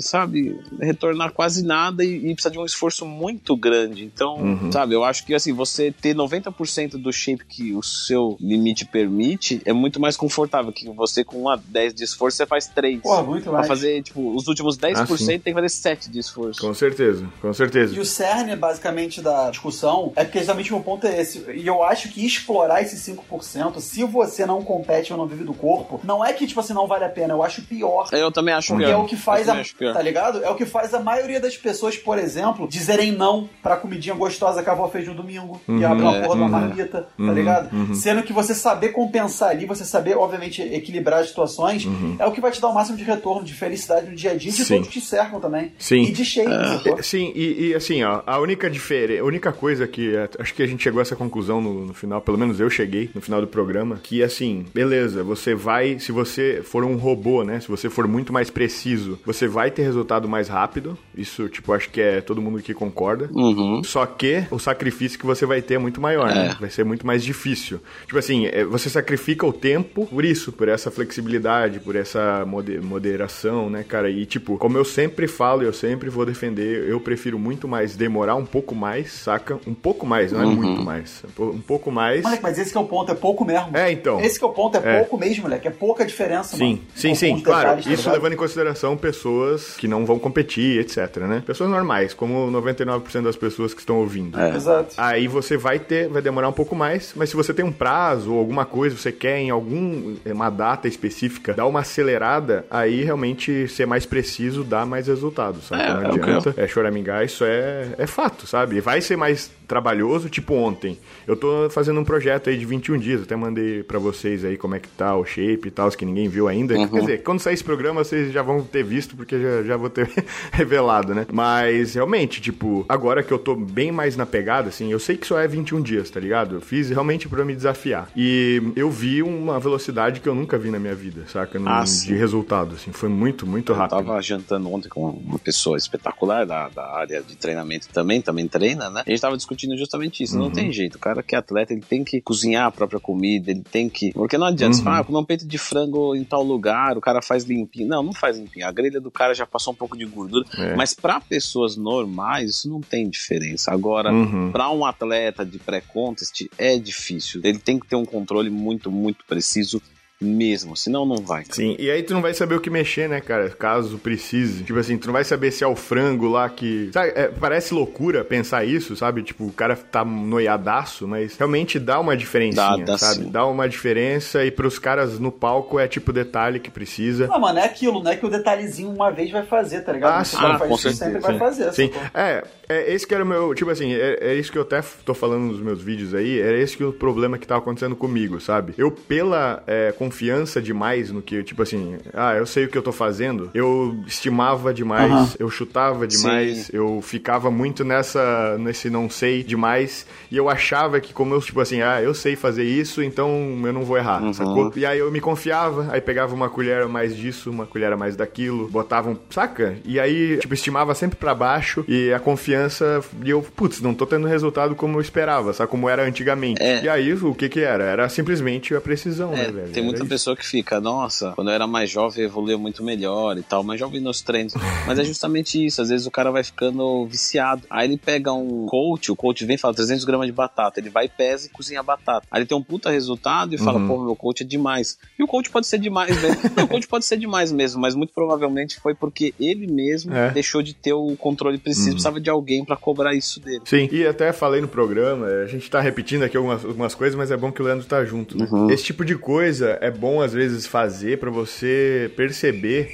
sabe, 0.00 0.58
retornar 0.80 1.32
quase 1.32 1.64
nada 1.64 2.04
e, 2.04 2.16
e 2.30 2.34
precisa 2.34 2.50
de 2.50 2.58
um 2.58 2.64
esforço 2.64 3.06
muito 3.06 3.56
grande. 3.56 4.04
Então, 4.04 4.38
Uhum. 4.38 4.72
sabe, 4.72 4.94
eu 4.94 5.04
acho 5.04 5.24
que 5.24 5.34
assim, 5.34 5.52
você 5.52 5.90
ter 5.92 6.14
90% 6.14 6.92
do 6.96 7.12
shape 7.12 7.44
que 7.44 7.74
o 7.74 7.82
seu 7.82 8.36
limite 8.40 8.67
permite 8.84 9.60
é 9.64 9.72
muito 9.72 10.00
mais 10.00 10.16
confortável 10.16 10.72
que 10.72 10.88
você 10.90 11.24
com 11.24 11.36
uma 11.38 11.56
10 11.56 11.94
de 11.94 12.04
esforço 12.04 12.36
você 12.36 12.46
faz 12.46 12.66
3. 12.66 13.00
Porra, 13.00 13.22
muito 13.22 13.44
Pra 13.44 13.52
mais. 13.52 13.66
fazer, 13.68 14.02
tipo, 14.02 14.34
os 14.34 14.46
últimos 14.48 14.76
10% 14.78 14.96
Ah, 15.00 15.16
sim. 15.16 15.26
tem 15.26 15.40
que 15.40 15.54
fazer 15.54 15.68
7 15.68 16.10
de 16.10 16.18
esforço. 16.18 16.60
Com 16.60 16.74
certeza, 16.74 17.26
com 17.40 17.52
certeza. 17.52 17.94
E 17.94 18.00
o 18.00 18.04
cerne, 18.04 18.54
basicamente, 18.56 19.20
da 19.20 19.50
discussão 19.50 20.12
é 20.16 20.24
porque 20.24 20.38
exatamente 20.38 20.70
o 20.72 20.76
meu 20.76 20.84
ponto 20.84 21.06
é 21.06 21.20
esse. 21.20 21.44
E 21.54 21.66
eu 21.66 21.82
acho 21.82 22.08
que 22.10 22.24
explorar 22.24 22.82
esses 22.82 23.00
5%, 23.00 23.80
se 23.80 24.04
você 24.04 24.44
não 24.46 24.62
compete 24.62 25.12
ou 25.12 25.18
não 25.18 25.26
vive 25.26 25.44
do 25.44 25.54
corpo, 25.54 26.00
não 26.04 26.24
é 26.24 26.32
que, 26.32 26.46
tipo 26.46 26.60
assim, 26.60 26.72
não 26.72 26.86
vale 26.86 27.04
a 27.04 27.08
pena. 27.08 27.34
Eu 27.34 27.42
acho 27.42 27.62
pior. 27.62 28.08
Eu 28.12 28.30
também 28.32 28.54
acho 28.54 28.68
Porque 28.68 28.84
pior. 28.86 28.94
é 28.94 28.96
o 28.96 29.04
que 29.06 29.16
faz 29.16 29.48
a. 29.48 29.62
Tá 29.92 30.02
ligado? 30.02 30.42
É 30.44 30.50
o 30.50 30.54
que 30.54 30.64
faz 30.66 30.94
a 30.94 31.00
maioria 31.00 31.40
das 31.40 31.56
pessoas, 31.56 31.96
por 31.96 32.18
exemplo, 32.18 32.68
dizerem 32.68 33.12
não 33.12 33.48
pra 33.62 33.76
comidinha 33.76 34.14
gostosa 34.14 34.62
que 34.62 34.68
a 34.68 34.72
avó 34.72 34.88
fez 34.88 35.06
no 35.06 35.14
domingo 35.14 35.60
e 35.68 35.84
abre 35.84 36.02
uma 36.02 36.16
é, 36.16 36.22
porra 36.22 36.36
de 36.36 36.42
uma 36.42 36.46
uhum. 36.46 36.66
marmita, 36.66 37.02
tá 37.02 37.08
Uhum, 37.18 37.32
ligado? 37.34 37.72
uhum. 37.74 37.94
Sendo 37.94 38.22
que 38.22 38.32
você 38.32 38.54
saber 38.58 38.88
compensar 38.90 39.50
ali, 39.50 39.64
você 39.66 39.84
saber, 39.84 40.16
obviamente, 40.16 40.60
equilibrar 40.62 41.20
as 41.20 41.28
situações, 41.28 41.86
é 42.18 42.26
o 42.26 42.32
que 42.32 42.40
vai 42.40 42.50
te 42.50 42.60
dar 42.60 42.68
o 42.68 42.74
máximo 42.74 42.96
de 42.98 43.04
retorno, 43.04 43.44
de 43.44 43.54
felicidade 43.54 44.08
no 44.10 44.14
dia 44.16 44.32
a 44.32 44.34
dia 44.34 44.50
e 44.50 44.54
de 44.54 44.58
Uhum. 44.60 44.66
Sim. 44.66 44.74
todos 44.74 44.88
que 44.88 45.00
te 45.00 45.06
cercam 45.06 45.40
também. 45.40 45.72
Sim. 45.78 46.02
E 46.02 46.12
de 46.12 46.24
shape, 46.24 46.50
sacou? 46.50 46.98
É, 46.98 47.02
Sim, 47.02 47.32
e, 47.34 47.68
e, 47.68 47.74
assim, 47.74 48.02
ó, 48.02 48.22
a 48.26 48.38
única 48.38 48.68
diferença, 48.68 49.22
a 49.22 49.24
única 49.24 49.52
coisa 49.52 49.86
que 49.86 50.14
é, 50.14 50.28
acho 50.38 50.52
que 50.54 50.62
a 50.62 50.66
gente 50.66 50.82
chegou 50.82 50.98
a 50.98 51.02
essa 51.02 51.16
conclusão 51.16 51.60
no, 51.60 51.86
no 51.86 51.94
final, 51.94 52.20
pelo 52.20 52.36
menos 52.36 52.58
eu 52.60 52.68
cheguei 52.68 53.08
no 53.14 53.20
final 53.20 53.40
do 53.40 53.46
programa, 53.46 54.00
que 54.02 54.22
assim, 54.22 54.66
beleza, 54.74 55.22
você 55.22 55.54
vai, 55.54 55.98
se 55.98 56.12
você 56.12 56.60
for 56.64 56.84
um 56.84 56.96
robô, 56.96 57.44
né, 57.44 57.60
se 57.60 57.68
você 57.68 57.88
for 57.88 58.06
muito 58.08 58.32
mais 58.32 58.50
preciso, 58.50 59.18
você 59.24 59.46
vai 59.46 59.70
ter 59.70 59.82
resultado 59.82 60.28
mais 60.28 60.48
rápido. 60.48 60.98
Isso, 61.16 61.48
tipo, 61.48 61.72
acho 61.72 61.88
que 61.90 62.00
é 62.00 62.20
todo 62.20 62.42
mundo 62.42 62.60
que 62.62 62.74
concorda. 62.74 63.28
Uhum. 63.32 63.82
Só 63.84 64.04
que 64.06 64.44
o 64.50 64.58
sacrifício 64.58 65.18
que 65.18 65.26
você 65.26 65.46
vai 65.46 65.62
ter 65.62 65.74
é 65.74 65.78
muito 65.78 66.00
maior, 66.00 66.28
né? 66.34 66.50
É. 66.56 66.60
Vai 66.60 66.70
ser 66.70 66.84
muito 66.84 67.06
mais 67.06 67.22
difícil. 67.24 67.80
Tipo 68.06 68.18
assim, 68.18 68.47
é, 68.52 68.64
você 68.64 68.88
sacrifica 68.90 69.46
o 69.46 69.52
tempo 69.52 70.06
por 70.06 70.24
isso, 70.24 70.52
por 70.52 70.68
essa 70.68 70.90
flexibilidade, 70.90 71.80
por 71.80 71.96
essa 71.96 72.44
mode- 72.46 72.78
moderação, 72.80 73.68
né, 73.70 73.84
cara? 73.86 74.10
E 74.10 74.24
tipo, 74.26 74.56
como 74.58 74.76
eu 74.76 74.84
sempre 74.84 75.26
falo 75.26 75.62
e 75.62 75.66
eu 75.66 75.72
sempre 75.72 76.08
vou 76.08 76.24
defender, 76.26 76.88
eu 76.88 77.00
prefiro 77.00 77.38
muito 77.38 77.66
mais 77.66 77.96
demorar 77.96 78.34
um 78.36 78.44
pouco 78.46 78.74
mais, 78.74 79.12
saca? 79.12 79.58
Um 79.66 79.74
pouco 79.74 80.06
mais, 80.06 80.32
não 80.32 80.42
é 80.42 80.46
Uhum. 80.46 80.54
muito 80.54 80.82
mais. 80.82 81.22
Um 81.38 81.60
pouco 81.60 81.90
mais. 81.90 82.22
Moleque, 82.22 82.42
mas 82.42 82.58
esse 82.58 82.70
que 82.72 82.78
é 82.78 82.80
o 82.80 82.84
ponto, 82.84 83.10
é 83.12 83.14
pouco 83.14 83.44
mesmo. 83.44 83.76
É, 83.76 83.90
então. 83.90 84.20
Esse 84.20 84.38
que 84.38 84.44
é 84.44 84.48
o 84.48 84.52
ponto, 84.52 84.76
é, 84.76 84.80
É. 84.84 84.98
pouco 84.98 85.18
mesmo, 85.18 85.42
moleque. 85.44 85.68
É 85.68 85.70
pouca 85.70 86.04
diferença, 86.04 86.56
Sim, 86.56 86.64
mano. 86.74 86.80
sim, 86.94 87.14
sim, 87.14 87.34
os 87.34 87.42
claro. 87.42 87.60
detalhes, 87.60 87.84
tá 87.84 87.90
isso 87.92 88.02
ligado? 88.02 88.14
levando 88.14 88.32
em 88.32 88.36
consideração 88.36 88.96
pessoas 88.96 89.76
que 89.76 89.88
não 89.88 90.04
vão 90.06 90.18
competir, 90.18 90.80
etc, 90.80 91.16
né? 91.28 91.42
Pessoas 91.46 91.70
normais, 91.70 92.14
como 92.14 92.50
99% 92.50 93.24
das 93.24 93.36
pessoas 93.36 93.72
que 93.74 93.80
estão 93.80 93.98
ouvindo. 93.98 94.38
É. 94.38 94.54
Exato. 94.56 94.94
Aí 94.96 95.26
você 95.28 95.56
vai 95.56 95.78
ter, 95.78 96.08
vai 96.08 96.22
demorar 96.22 96.48
um 96.48 96.52
pouco 96.52 96.74
mais, 96.74 97.12
mas 97.16 97.30
se 97.30 97.36
você 97.36 97.52
tem 97.54 97.64
um 97.64 97.72
prazo 97.72 98.32
ou 98.38 98.40
alguma 98.40 98.64
coisa, 98.64 98.96
você 98.96 99.12
quer 99.12 99.38
em 99.38 99.50
algum 99.50 100.16
uma 100.24 100.50
data 100.50 100.86
específica 100.88 101.54
dar 101.54 101.66
uma 101.66 101.80
acelerada, 101.80 102.64
aí 102.70 103.02
realmente 103.02 103.68
ser 103.68 103.86
mais 103.86 104.06
preciso 104.06 104.64
dá 104.64 104.86
mais 104.86 105.06
resultado, 105.08 105.60
sabe? 105.60 105.82
É, 105.82 105.92
Não 105.94 106.02
é 106.02 106.06
adianta 106.06 106.54
é 106.56 106.66
choramingar, 106.66 107.24
isso 107.24 107.44
é, 107.44 107.88
é 107.98 108.06
fato, 108.06 108.46
sabe? 108.46 108.80
Vai 108.80 109.00
ser 109.00 109.16
mais 109.16 109.50
trabalhoso, 109.68 110.28
tipo 110.28 110.54
ontem. 110.54 110.98
Eu 111.26 111.36
tô 111.36 111.68
fazendo 111.70 112.00
um 112.00 112.04
projeto 112.04 112.48
aí 112.50 112.56
de 112.58 112.64
21 112.64 112.98
dias, 112.98 113.22
até 113.22 113.36
mandei 113.36 113.82
pra 113.82 113.98
vocês 113.98 114.44
aí 114.44 114.56
como 114.56 114.74
é 114.74 114.80
que 114.80 114.88
tá 114.88 115.14
o 115.14 115.24
shape 115.24 115.68
e 115.68 115.70
tal, 115.70 115.88
que 115.90 116.04
ninguém 116.06 116.28
viu 116.28 116.48
ainda. 116.48 116.74
Uhum. 116.74 116.88
Quer 116.88 117.00
dizer, 117.00 117.22
quando 117.22 117.38
sair 117.40 117.54
esse 117.54 117.62
programa, 117.64 118.02
vocês 118.02 118.32
já 118.32 118.42
vão 118.42 118.62
ter 118.64 118.82
visto, 118.82 119.14
porque 119.14 119.38
já, 119.40 119.62
já 119.62 119.76
vou 119.76 119.90
ter 119.90 120.08
revelado, 120.50 121.14
né? 121.14 121.26
Mas 121.32 121.94
realmente, 121.94 122.40
tipo, 122.40 122.84
agora 122.88 123.22
que 123.22 123.30
eu 123.32 123.38
tô 123.38 123.54
bem 123.54 123.92
mais 123.92 124.16
na 124.16 124.24
pegada, 124.26 124.68
assim, 124.70 124.90
eu 124.90 124.98
sei 124.98 125.16
que 125.16 125.26
só 125.26 125.38
é 125.38 125.46
21 125.46 125.82
dias, 125.82 126.08
tá 126.10 126.18
ligado? 126.18 126.54
Eu 126.56 126.60
fiz 126.60 126.88
realmente 126.88 127.28
pra 127.28 127.44
me 127.44 127.54
desafiar. 127.54 128.08
E 128.16 128.62
eu 128.74 128.90
vi 128.90 129.22
uma 129.22 129.60
velocidade 129.60 130.20
que 130.20 130.28
eu 130.28 130.34
nunca 130.34 130.56
vi 130.58 130.70
na 130.70 130.78
minha 130.78 130.94
vida, 130.94 131.24
saca? 131.28 131.58
No- 131.58 131.68
Ah, 131.68 131.84
de 131.84 132.14
resultado, 132.14 132.74
assim. 132.74 132.92
Foi 132.92 133.08
muito, 133.08 133.46
muito 133.46 133.72
Eu 133.72 133.76
rápido. 133.76 133.98
tava 134.04 134.20
jantando 134.22 134.72
ontem 134.72 134.88
com 134.88 135.08
uma 135.10 135.38
pessoa 135.38 135.76
espetacular 135.76 136.46
da, 136.46 136.68
da 136.68 136.86
área 136.96 137.22
de 137.22 137.36
treinamento 137.36 137.88
também, 137.90 138.22
também 138.22 138.48
treina, 138.48 138.88
né? 138.88 139.02
A 139.06 139.10
gente 139.10 139.20
tava 139.20 139.36
discutindo 139.36 139.57
justamente 139.76 140.22
isso. 140.22 140.36
Uhum. 140.36 140.44
Não 140.44 140.50
tem 140.50 140.70
jeito. 140.72 140.96
O 140.96 140.98
cara 140.98 141.22
que 141.22 141.34
é 141.34 141.38
atleta, 141.38 141.72
ele 141.72 141.82
tem 141.82 142.04
que 142.04 142.20
cozinhar 142.20 142.66
a 142.66 142.70
própria 142.70 143.00
comida, 143.00 143.50
ele 143.50 143.62
tem 143.62 143.88
que. 143.88 144.12
Porque 144.12 144.36
não 144.38 144.46
adianta 144.46 144.74
você 144.74 144.80
Uhum. 144.80 144.84
falar, 144.84 144.98
ah, 145.00 145.04
comer 145.04 145.18
um 145.18 145.24
peito 145.24 145.46
de 145.46 145.58
frango 145.58 146.14
em 146.14 146.24
tal 146.24 146.42
lugar, 146.42 146.96
o 146.96 147.00
cara 147.00 147.20
faz 147.22 147.44
limpinho. 147.44 147.88
Não, 147.88 148.02
não 148.02 148.12
faz 148.12 148.38
limpinho. 148.38 148.66
A 148.66 148.72
grelha 148.72 149.00
do 149.00 149.10
cara 149.10 149.34
já 149.34 149.46
passou 149.46 149.72
um 149.72 149.76
pouco 149.76 149.96
de 149.96 150.04
gordura. 150.04 150.44
É. 150.56 150.74
Mas 150.76 150.94
pra 150.94 151.20
pessoas 151.20 151.76
normais, 151.76 152.50
isso 152.50 152.68
não 152.70 152.80
tem 152.80 153.08
diferença. 153.08 153.72
Agora, 153.72 154.12
Uhum. 154.12 154.50
Pra 154.52 154.70
um 154.70 154.84
atleta 154.84 155.44
de 155.44 155.58
pré-contest 155.58 156.46
é 156.58 156.78
difícil. 156.78 157.40
Ele 157.44 157.58
tem 157.58 157.78
que 157.78 157.86
ter 157.86 157.96
um 157.96 158.04
controle 158.04 158.50
muito, 158.50 158.90
muito 158.90 159.24
preciso 159.26 159.80
mesmo. 160.20 160.76
Senão 160.76 161.04
não 161.06 161.16
vai. 161.16 161.42
cara. 161.42 161.54
Sim, 161.54 161.76
e 161.78 161.90
aí 161.90 162.02
tu 162.02 162.14
não 162.14 162.22
vai 162.22 162.34
saber 162.34 162.54
o 162.56 162.60
que 162.60 162.70
mexer, 162.70 163.08
né, 163.08 163.20
cara? 163.20 163.50
Caso 163.50 163.98
precise. 163.98 164.64
Tipo 164.64 164.78
assim, 164.78 164.96
tu 164.98 165.06
não 165.06 165.12
vai 165.12 165.24
saber 165.24 165.50
se 165.50 165.62
é 165.62 165.66
o 165.66 165.76
frango 165.76 166.28
lá 166.28 166.48
que. 166.48 166.90
Sabe, 166.92 167.12
é, 167.14 167.28
parece 167.28 167.72
loucura 167.74 168.24
pensar 168.24 168.64
isso, 168.64 168.96
sabe? 168.96 169.22
Tipo, 169.22 169.44
o 169.46 169.52
cara 169.52 169.76
tá 169.76 170.04
noiadaço, 170.04 171.06
mas 171.06 171.36
realmente 171.36 171.78
dá 171.78 171.98
uma 172.00 172.16
diferencinha, 172.16 172.78
Dá, 172.78 172.92
dá 172.92 172.98
sabe? 172.98 173.24
sim. 173.24 173.30
Dá 173.30 173.46
uma 173.46 173.68
diferença 173.68 174.44
e 174.44 174.50
pros 174.50 174.78
caras 174.78 175.18
no 175.18 175.30
palco 175.30 175.78
é 175.78 175.86
tipo 175.88 176.12
detalhe 176.12 176.58
que 176.60 176.70
precisa. 176.70 177.26
Não, 177.26 177.38
mano, 177.40 177.58
é 177.58 177.64
aquilo, 177.64 178.02
não 178.02 178.10
é 178.10 178.16
que 178.16 178.26
o 178.26 178.30
detalhezinho 178.30 178.90
uma 178.90 179.10
vez 179.10 179.30
vai 179.30 179.44
fazer, 179.44 179.82
tá 179.82 179.92
ligado? 179.92 180.20
Ah, 180.20 180.24
sim. 180.24 180.36
vai 180.36 180.50
Ah, 180.52 180.58
fazer 180.58 180.68
com 180.68 180.74
isso, 180.74 180.82
certeza, 180.82 181.04
sempre 181.04 181.20
sim. 181.20 181.26
vai 181.26 181.38
fazer. 181.38 181.72
Sim, 181.72 181.90
é, 182.14 182.44
é 182.68 182.92
esse 182.92 183.06
que 183.06 183.14
era 183.14 183.24
o 183.24 183.26
meu, 183.26 183.54
tipo 183.54 183.70
assim, 183.70 183.92
é, 183.92 184.18
é 184.20 184.34
isso 184.34 184.50
que 184.50 184.58
eu 184.58 184.62
até 184.62 184.82
tô 185.04 185.14
falando 185.14 185.44
nos 185.44 185.60
meus 185.60 185.80
vídeos 185.82 186.14
aí, 186.14 186.40
era 186.40 186.56
esse 186.58 186.76
que 186.76 186.84
o 186.84 186.92
problema 186.92 187.38
que 187.38 187.46
tava 187.46 187.60
acontecendo 187.60 187.94
comigo, 187.96 188.40
sabe? 188.40 188.74
Eu, 188.76 188.90
pela 188.90 189.62
é, 189.66 189.92
confiança 190.08 190.60
demais 190.62 191.10
no 191.10 191.20
que, 191.20 191.42
tipo 191.42 191.62
assim, 191.62 191.96
ah, 192.14 192.34
eu 192.34 192.46
sei 192.46 192.64
o 192.64 192.68
que 192.68 192.78
eu 192.78 192.82
tô 192.82 192.92
fazendo, 192.92 193.50
eu 193.52 193.98
estimava 194.06 194.72
demais, 194.72 195.36
eu 195.38 195.50
chutava 195.50 196.06
demais, 196.06 196.66
Sim. 196.66 196.70
eu 196.72 197.00
ficava 197.02 197.50
muito 197.50 197.84
nessa, 197.84 198.56
nesse 198.58 198.88
não 198.88 199.10
sei 199.10 199.42
demais, 199.42 200.06
e 200.30 200.36
eu 200.36 200.48
achava 200.48 200.98
que 201.00 201.12
como 201.12 201.34
eu, 201.34 201.40
tipo 201.40 201.60
assim, 201.60 201.82
ah, 201.82 202.00
eu 202.02 202.14
sei 202.14 202.36
fazer 202.36 202.64
isso, 202.64 203.02
então 203.02 203.28
eu 203.64 203.72
não 203.72 203.82
vou 203.82 203.98
errar, 203.98 204.22
Uhum. 204.22 204.32
sacou? 204.32 204.72
E 204.76 204.86
aí 204.86 204.98
eu 204.98 205.10
me 205.12 205.20
confiava, 205.20 205.88
aí 205.90 206.00
pegava 206.00 206.34
uma 206.34 206.48
colher 206.48 206.82
a 206.82 206.88
mais 206.88 207.14
disso, 207.14 207.50
uma 207.50 207.66
colher 207.66 207.92
a 207.92 207.96
mais 207.96 208.16
daquilo, 208.16 208.66
botava 208.68 209.10
um, 209.10 209.16
saca? 209.30 209.76
E 209.84 210.00
aí, 210.00 210.38
tipo, 210.38 210.54
estimava 210.54 210.94
sempre 210.94 211.16
pra 211.18 211.34
baixo 211.34 211.84
e 211.86 212.12
a 212.12 212.18
confiança, 212.18 213.00
e 213.24 213.30
eu, 213.30 213.42
putz, 213.42 213.80
não 213.82 213.92
tô 213.94 214.06
tendo 214.06 214.26
resultado 214.26 214.74
como 214.74 214.96
eu 214.96 215.00
esperava, 215.02 215.52
sabe? 215.52 215.70
Como 215.70 215.88
era 215.88 216.02
antigamente. 216.02 216.62
É. 216.62 216.82
E 216.84 216.88
aí, 216.88 217.12
o 217.12 217.34
que 217.34 217.48
que 217.48 217.60
era? 217.60 217.84
Era 217.84 218.08
simplesmente 218.08 218.74
a 218.74 218.80
precisão, 218.80 219.32
né, 219.32 219.46
É, 219.48 219.50
velho? 219.52 219.68
tem 219.72 219.82
Era 219.88 219.97
muita 219.98 220.14
pessoa 220.14 220.36
que 220.36 220.46
fica, 220.46 220.80
nossa, 220.80 221.32
quando 221.32 221.48
eu 221.48 221.54
era 221.54 221.66
mais 221.66 221.90
jovem 221.90 222.22
eu 222.22 222.28
evoluía 222.28 222.58
muito 222.58 222.82
melhor 222.82 223.36
e 223.38 223.42
tal, 223.42 223.62
mas 223.62 223.78
jovem 223.80 224.00
nos 224.00 224.20
treinos. 224.22 224.54
Mas 224.86 224.98
é 224.98 225.04
justamente 225.04 225.64
isso, 225.64 225.80
às 225.82 225.88
vezes 225.88 226.06
o 226.06 226.10
cara 226.10 226.30
vai 226.30 226.42
ficando 226.44 227.06
viciado. 227.06 227.62
Aí 227.70 227.86
ele 227.88 227.96
pega 227.96 228.32
um 228.32 228.66
coach, 228.66 229.10
o 229.12 229.16
coach 229.16 229.44
vem 229.44 229.56
e 229.56 229.58
fala 229.58 229.74
300 229.74 230.04
gramas 230.04 230.26
de 230.26 230.32
batata, 230.32 230.80
ele 230.80 230.90
vai, 230.90 231.08
pesa 231.08 231.46
e 231.46 231.50
cozinha 231.50 231.80
a 231.80 231.82
batata. 231.82 232.26
Aí 232.30 232.40
ele 232.40 232.46
tem 232.46 232.56
um 232.56 232.62
puta 232.62 232.90
resultado 232.90 233.54
e 233.54 233.58
fala, 233.58 233.78
Uhum. 233.78 233.88
pô, 233.88 234.04
meu 234.04 234.16
coach 234.16 234.42
é 234.42 234.46
demais. 234.46 234.98
E 235.18 235.22
o 235.22 235.26
coach 235.26 235.50
pode 235.50 235.66
ser 235.66 235.78
demais 235.78 236.10
mesmo. 236.20 236.40
Não, 236.56 236.64
o 236.64 236.68
coach 236.68 236.86
pode 236.88 237.04
ser 237.04 237.16
demais 237.16 237.52
mesmo, 237.52 237.80
mas 237.80 237.94
muito 237.94 238.12
provavelmente 238.12 238.80
foi 238.80 238.94
porque 238.94 239.34
ele 239.38 239.66
mesmo 239.66 240.14
É. 240.14 240.30
deixou 240.30 240.62
de 240.62 240.74
ter 240.74 240.92
o 240.92 241.16
controle 241.16 241.58
preciso, 241.58 241.90
precisava 241.90 242.20
de 242.20 242.30
alguém 242.30 242.64
pra 242.64 242.76
cobrar 242.76 243.14
isso 243.14 243.40
dele. 243.40 243.60
Sim, 243.64 243.88
e 243.92 244.06
até 244.06 244.32
falei 244.32 244.60
no 244.60 244.68
programa, 244.68 245.26
a 245.26 245.46
gente 245.46 245.68
tá 245.70 245.80
repetindo 245.80 246.22
aqui 246.22 246.36
algumas, 246.36 246.64
algumas 246.64 246.94
coisas, 246.94 247.16
mas 247.16 247.30
é 247.30 247.36
bom 247.36 247.50
que 247.52 247.60
o 247.62 247.64
Leandro 247.64 247.86
tá 247.86 248.04
junto, 248.04 248.36
né? 248.36 248.48
Uhum. 248.50 248.70
Esse 248.70 248.84
tipo 248.84 249.04
de 249.04 249.16
coisa 249.16 249.78
é 249.80 249.87
bom 249.90 250.20
às 250.20 250.32
vezes 250.32 250.66
fazer 250.66 251.18
pra 251.18 251.30
você 251.30 252.12
perceber. 252.16 252.90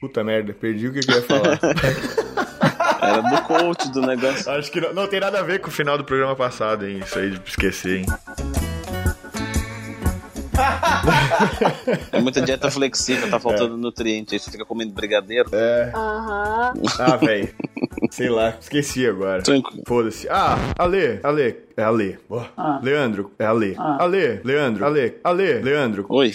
Puta 0.00 0.22
merda, 0.22 0.52
perdi 0.52 0.88
o 0.88 0.92
que 0.92 1.00
eu 1.10 1.14
ia 1.16 1.22
falar. 1.22 1.58
Era 3.02 3.20
do 3.22 3.42
coach 3.42 3.90
do 3.90 4.02
negócio. 4.02 4.50
Acho 4.52 4.70
que 4.70 4.80
não, 4.80 4.92
não 4.92 5.06
tem 5.06 5.20
nada 5.20 5.40
a 5.40 5.42
ver 5.42 5.60
com 5.60 5.68
o 5.68 5.72
final 5.72 5.96
do 5.96 6.04
programa 6.04 6.36
passado, 6.36 6.86
hein? 6.86 7.00
Isso 7.04 7.18
aí 7.18 7.30
de 7.30 7.48
esquecer, 7.48 7.98
hein? 7.98 8.06
É 12.12 12.20
muita 12.20 12.40
dieta 12.40 12.70
flexível, 12.70 13.30
tá 13.30 13.38
faltando 13.38 13.76
nutriente. 13.76 14.34
Aí 14.34 14.38
você 14.38 14.50
fica 14.50 14.64
comendo 14.64 14.92
brigadeiro. 14.92 15.48
É. 15.52 15.92
Aham. 15.94 16.72
Ah, 16.98 17.16
velho. 17.16 17.48
Sei 18.10 18.28
lá, 18.28 18.54
esqueci 18.60 19.06
agora. 19.06 19.42
Tranquilo. 19.42 19.82
Foda-se. 19.86 20.28
Ah, 20.28 20.56
Ale, 20.78 21.20
Ale, 21.22 21.56
é 21.76 21.82
Ale. 21.82 22.18
Boa. 22.28 22.48
Ah. 22.56 22.80
Leandro, 22.82 23.30
é 23.38 23.44
Ale. 23.44 23.74
Ale, 23.78 24.40
Leandro, 24.44 24.86
Ale, 24.86 25.16
Ale, 25.22 25.60
Leandro. 25.60 26.06
Oi. 26.08 26.32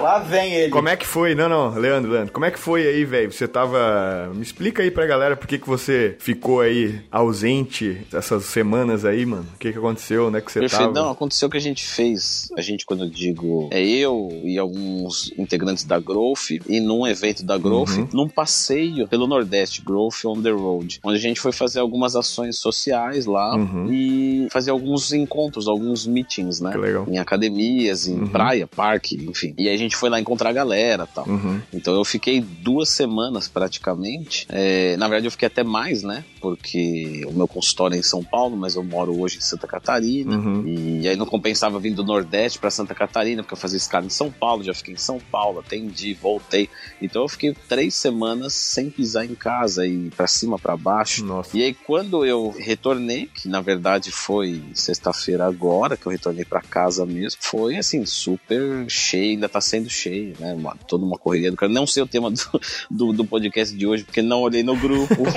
Lá 0.00 0.18
vem 0.18 0.52
ele. 0.54 0.70
Como 0.70 0.88
é 0.88 0.96
que 0.96 1.06
foi? 1.06 1.34
Não, 1.34 1.48
não, 1.48 1.74
Leandro, 1.78 2.10
Leandro. 2.10 2.32
Como 2.32 2.44
é 2.44 2.50
que 2.50 2.58
foi 2.58 2.86
aí, 2.86 3.04
velho? 3.04 3.30
Você 3.32 3.46
tava. 3.46 4.30
Me 4.34 4.42
explica 4.42 4.82
aí 4.82 4.90
pra 4.90 5.06
galera 5.06 5.36
por 5.36 5.46
que, 5.46 5.58
que 5.58 5.66
você 5.68 6.16
ficou 6.18 6.60
aí 6.60 7.00
ausente 7.10 8.00
essas 8.12 8.44
semanas 8.44 9.04
aí, 9.04 9.24
mano. 9.26 9.46
O 9.54 9.58
que, 9.58 9.72
que 9.72 9.78
aconteceu, 9.78 10.30
né? 10.30 10.40
Que 10.40 10.50
você 10.50 10.60
Perfeito. 10.60 10.80
tava. 10.92 10.92
Não, 10.92 11.10
aconteceu 11.10 11.48
o 11.48 11.50
que 11.50 11.56
a 11.56 11.60
gente 11.60 11.84
fez. 11.84 12.48
A 12.56 12.60
gente, 12.62 12.84
quando 12.84 13.04
eu 13.04 13.10
digo, 13.10 13.68
é 13.72 13.82
eu 13.84 14.28
e 14.44 14.58
alguns 14.58 15.32
integrantes 15.38 15.84
da 15.84 15.98
Growth, 15.98 16.50
e 16.68 16.80
num 16.80 17.06
evento 17.06 17.44
da 17.44 17.56
Growth, 17.58 17.90
Uhum. 17.90 18.08
num 18.12 18.28
passeio 18.28 19.06
pelo 19.08 19.26
Nordeste, 19.26 19.82
Growth 19.82 20.24
on 20.24 20.40
the 20.42 20.50
Road, 20.50 21.00
onde 21.04 21.16
a 21.18 21.20
gente 21.20 21.40
foi 21.40 21.52
fazer 21.52 21.80
algumas 21.80 22.16
ações 22.16 22.56
sociais 22.58 23.26
lá 23.26 23.54
Uhum. 23.56 23.88
e 23.92 24.48
fazer 24.50 24.70
alguns 24.70 25.12
encontros, 25.12 25.68
alguns 25.68 26.06
meetings, 26.06 26.60
né? 26.60 26.72
Que 26.72 26.78
legal. 26.78 27.06
Em 27.08 27.18
academias, 27.18 28.06
em 28.06 28.20
Uhum. 28.20 28.26
praia, 28.28 28.66
parque, 28.66 29.16
enfim. 29.28 29.54
E 29.58 29.68
aí 29.68 29.74
a 29.74 29.78
gente 29.78 29.89
foi 29.96 30.10
lá 30.10 30.20
encontrar 30.20 30.50
a 30.50 30.52
galera 30.52 31.08
e 31.10 31.14
tal. 31.14 31.28
Uhum. 31.28 31.60
Então 31.72 31.94
eu 31.94 32.04
fiquei 32.04 32.40
duas 32.40 32.88
semanas 32.88 33.48
praticamente. 33.48 34.46
É, 34.48 34.96
na 34.96 35.08
verdade, 35.08 35.26
eu 35.26 35.30
fiquei 35.30 35.46
até 35.46 35.62
mais, 35.62 36.02
né? 36.02 36.24
Porque 36.40 37.24
o 37.26 37.32
meu 37.32 37.46
consultório 37.46 37.94
é 37.94 37.98
em 37.98 38.02
São 38.02 38.22
Paulo, 38.22 38.56
mas 38.56 38.74
eu 38.74 38.82
moro 38.82 39.18
hoje 39.18 39.38
em 39.38 39.40
Santa 39.40 39.66
Catarina. 39.66 40.36
Uhum. 40.36 40.64
E 40.66 41.08
aí 41.08 41.16
não 41.16 41.26
compensava 41.26 41.78
vir 41.78 41.94
do 41.94 42.04
Nordeste 42.04 42.58
para 42.58 42.70
Santa 42.70 42.94
Catarina, 42.94 43.42
porque 43.42 43.54
eu 43.54 43.58
fazia 43.58 43.76
escala 43.76 44.06
em 44.06 44.10
São 44.10 44.30
Paulo, 44.30 44.62
já 44.62 44.74
fiquei 44.74 44.94
em 44.94 44.98
São 44.98 45.18
Paulo, 45.18 45.60
atendi, 45.60 46.14
voltei. 46.14 46.68
Então 47.00 47.22
eu 47.22 47.28
fiquei 47.28 47.54
três 47.68 47.94
semanas 47.94 48.54
sem 48.54 48.90
pisar 48.90 49.24
em 49.24 49.34
casa 49.34 49.86
e 49.86 50.10
para 50.10 50.26
cima, 50.26 50.58
para 50.58 50.76
baixo. 50.76 51.24
Nossa. 51.24 51.56
E 51.56 51.62
aí, 51.62 51.74
quando 51.74 52.24
eu 52.24 52.54
retornei, 52.58 53.26
que 53.26 53.48
na 53.48 53.60
verdade 53.60 54.10
foi 54.10 54.62
sexta-feira 54.74 55.46
agora, 55.46 55.96
que 55.96 56.06
eu 56.06 56.12
retornei 56.12 56.44
pra 56.44 56.60
casa 56.60 57.04
mesmo, 57.04 57.38
foi 57.40 57.76
assim, 57.76 58.04
super 58.06 58.88
cheio, 58.88 59.32
ainda 59.32 59.48
tá 59.48 59.60
sendo 59.60 59.79
cheio, 59.88 60.34
né? 60.38 60.52
Uma, 60.52 60.76
toda 60.86 61.04
uma 61.04 61.16
correria 61.16 61.50
do 61.50 61.56
cara. 61.56 61.72
Não 61.72 61.86
sei 61.86 62.02
o 62.02 62.06
tema 62.06 62.30
do, 62.30 62.60
do, 62.90 63.12
do 63.12 63.24
podcast 63.24 63.76
de 63.76 63.86
hoje, 63.86 64.04
porque 64.04 64.20
não 64.20 64.40
olhei 64.40 64.62
no 64.62 64.76
grupo. 64.76 65.14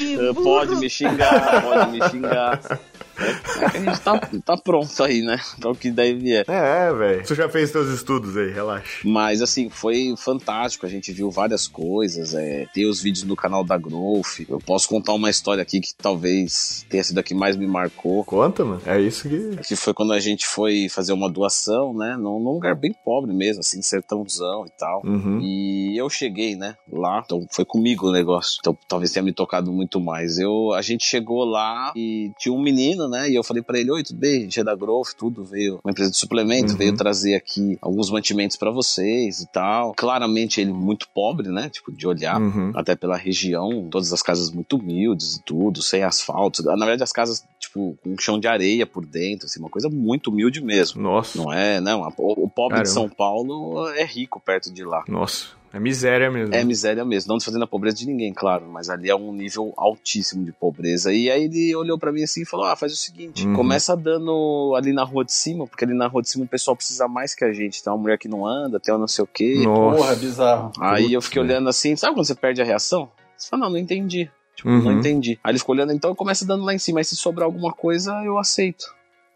Eh, 0.00 0.32
pode 0.32 0.76
me 0.76 0.88
xingar, 0.88 1.62
pode 1.62 1.92
me 1.92 2.08
xingar. 2.08 2.80
É, 3.20 3.64
a 3.66 3.78
gente 3.78 4.00
tá, 4.00 4.18
tá 4.44 4.56
pronto 4.56 5.02
aí, 5.02 5.22
né? 5.22 5.38
Pra 5.60 5.70
o 5.70 5.74
que 5.74 5.90
daí 5.90 6.14
vier. 6.14 6.44
É, 6.48 6.92
velho. 6.92 7.26
Você 7.26 7.34
já 7.34 7.48
fez 7.48 7.70
seus 7.70 7.88
estudos 7.88 8.36
aí, 8.36 8.50
relaxa. 8.50 9.00
Mas 9.04 9.42
assim, 9.42 9.68
foi 9.68 10.14
fantástico. 10.16 10.86
A 10.86 10.88
gente 10.88 11.12
viu 11.12 11.30
várias 11.30 11.68
coisas. 11.68 12.34
É, 12.34 12.66
tem 12.72 12.88
os 12.88 13.00
vídeos 13.00 13.24
no 13.24 13.36
canal 13.36 13.64
da 13.64 13.76
Growth. 13.76 14.40
Eu 14.48 14.58
posso 14.58 14.88
contar 14.88 15.12
uma 15.12 15.30
história 15.30 15.62
aqui 15.62 15.80
que 15.80 15.94
talvez 15.94 16.84
tenha 16.88 17.04
sido 17.04 17.18
a 17.18 17.22
que 17.22 17.34
mais 17.34 17.56
me 17.56 17.66
marcou. 17.66 18.24
Conta, 18.24 18.64
mano. 18.64 18.82
É 18.86 19.00
isso 19.00 19.28
que. 19.28 19.56
Que 19.70 19.76
foi 19.76 19.94
quando 19.94 20.12
a 20.12 20.20
gente 20.20 20.46
foi 20.46 20.88
fazer 20.88 21.12
uma 21.12 21.30
doação, 21.30 21.94
né? 21.94 22.16
Num, 22.16 22.40
num 22.40 22.52
lugar 22.52 22.74
bem 22.74 22.92
pobre 23.04 23.32
mesmo, 23.32 23.60
assim, 23.60 23.82
sertãozão 23.82 24.64
e 24.66 24.70
tal. 24.78 25.02
Uhum. 25.04 25.40
E 25.40 25.96
eu 25.96 26.08
cheguei, 26.08 26.56
né, 26.56 26.76
lá, 26.90 27.22
então 27.24 27.46
foi 27.50 27.64
comigo 27.64 28.08
o 28.08 28.12
negócio. 28.12 28.58
Então 28.60 28.76
talvez 28.88 29.12
tenha 29.12 29.22
me 29.22 29.32
tocado 29.32 29.72
muito 29.72 30.00
mais. 30.00 30.38
Eu, 30.38 30.72
a 30.72 30.82
gente 30.82 31.04
chegou 31.04 31.44
lá 31.44 31.92
e 31.96 32.32
tinha 32.38 32.54
um 32.54 32.60
menino, 32.60 33.08
né, 33.10 33.28
e 33.28 33.34
eu 33.34 33.42
falei 33.44 33.62
pra 33.62 33.78
ele: 33.78 33.90
Oi, 33.90 34.02
tudo 34.02 34.18
bem? 34.18 34.42
Gente 34.42 34.60
é 34.60 34.64
da 34.64 34.74
Growth, 34.74 35.10
tudo. 35.18 35.44
Veio 35.44 35.80
uma 35.84 35.90
empresa 35.90 36.10
de 36.10 36.16
suplemento, 36.16 36.72
Uhum. 36.72 36.78
veio 36.78 36.96
trazer 36.96 37.34
aqui 37.34 37.76
alguns 37.82 38.10
mantimentos 38.10 38.56
pra 38.56 38.70
vocês 38.70 39.40
e 39.40 39.46
tal. 39.52 39.92
Claramente 39.94 40.60
ele 40.60 40.72
muito 40.72 41.06
pobre, 41.14 41.48
né, 41.48 41.68
tipo, 41.68 41.92
de 41.92 42.06
olhar. 42.06 42.40
Uhum. 42.40 42.72
Até 42.74 42.94
pela 42.96 43.16
região, 43.16 43.88
todas 43.90 44.12
as 44.12 44.22
casas 44.22 44.50
muito 44.50 44.76
humildes 44.76 45.36
e 45.36 45.42
tudo, 45.44 45.82
sem 45.82 46.02
asfalto. 46.02 46.62
Na 46.62 46.76
verdade, 46.76 47.02
as 47.02 47.12
casas, 47.12 47.44
tipo, 47.70 47.96
com 48.02 48.10
um 48.10 48.18
chão 48.18 48.38
de 48.38 48.48
areia 48.48 48.84
por 48.84 49.06
dentro, 49.06 49.46
assim, 49.46 49.60
uma 49.60 49.70
coisa 49.70 49.88
muito 49.88 50.30
humilde 50.30 50.60
mesmo. 50.62 51.00
Nossa. 51.00 51.38
Não 51.38 51.52
é, 51.52 51.80
não. 51.80 52.02
O, 52.18 52.44
o 52.44 52.48
pobre 52.48 52.70
Caramba. 52.74 52.82
de 52.82 52.90
São 52.90 53.08
Paulo 53.08 53.88
é 53.90 54.04
rico 54.04 54.40
perto 54.40 54.72
de 54.72 54.84
lá. 54.84 55.04
Nossa. 55.08 55.58
É 55.72 55.78
miséria 55.78 56.28
mesmo. 56.32 56.52
É 56.52 56.64
miséria 56.64 57.04
mesmo, 57.04 57.28
não 57.28 57.36
desfazendo 57.36 57.62
a 57.62 57.66
pobreza 57.66 57.96
de 57.98 58.04
ninguém, 58.04 58.32
claro, 58.34 58.66
mas 58.68 58.90
ali 58.90 59.08
é 59.08 59.14
um 59.14 59.32
nível 59.32 59.72
altíssimo 59.76 60.44
de 60.44 60.50
pobreza. 60.50 61.12
E 61.12 61.30
aí 61.30 61.44
ele 61.44 61.72
olhou 61.76 61.96
pra 61.96 62.10
mim 62.10 62.24
assim 62.24 62.42
e 62.42 62.44
falou: 62.44 62.66
Ah, 62.66 62.74
faz 62.74 62.92
o 62.92 62.96
seguinte, 62.96 63.46
Uhum. 63.46 63.54
começa 63.54 63.96
dando 63.96 64.74
ali 64.76 64.92
na 64.92 65.04
rua 65.04 65.24
de 65.24 65.32
cima, 65.32 65.68
porque 65.68 65.84
ali 65.84 65.94
na 65.94 66.08
rua 66.08 66.22
de 66.22 66.28
cima 66.28 66.44
o 66.44 66.48
pessoal 66.48 66.74
precisa 66.76 67.06
mais 67.06 67.36
que 67.36 67.44
a 67.44 67.52
gente. 67.52 67.84
Tem 67.84 67.92
uma 67.92 68.00
mulher 68.00 68.18
que 68.18 68.26
não 68.26 68.44
anda, 68.44 68.80
tem 68.80 68.92
uma 68.92 68.98
não 68.98 69.06
sei 69.06 69.22
o 69.22 69.28
quê. 69.28 69.62
Nossa. 69.64 69.96
Porra, 69.96 70.16
bizarro. 70.16 70.72
Aí 70.80 71.12
eu 71.12 71.22
fiquei 71.22 71.40
Putz, 71.40 71.52
olhando 71.52 71.68
assim, 71.68 71.94
sabe 71.94 72.14
quando 72.16 72.26
você 72.26 72.34
perde 72.34 72.60
a 72.60 72.64
reação? 72.64 73.08
Você 73.36 73.48
fala, 73.48 73.62
não, 73.66 73.70
não 73.70 73.78
entendi. 73.78 74.28
Tipo, 74.60 74.68
Uhum. 74.68 74.82
não 74.82 74.92
entendi. 74.98 75.38
Aí 75.42 75.52
ele 75.52 75.58
ficou 75.58 75.74
olhando, 75.74 75.92
então 75.92 76.10
eu 76.10 76.14
começo 76.14 76.46
dando 76.46 76.64
lá 76.64 76.74
em 76.74 76.78
cima. 76.78 77.00
Aí 77.00 77.04
se 77.04 77.16
sobrar 77.16 77.46
alguma 77.46 77.72
coisa, 77.72 78.12
eu 78.24 78.38
aceito. 78.38 78.84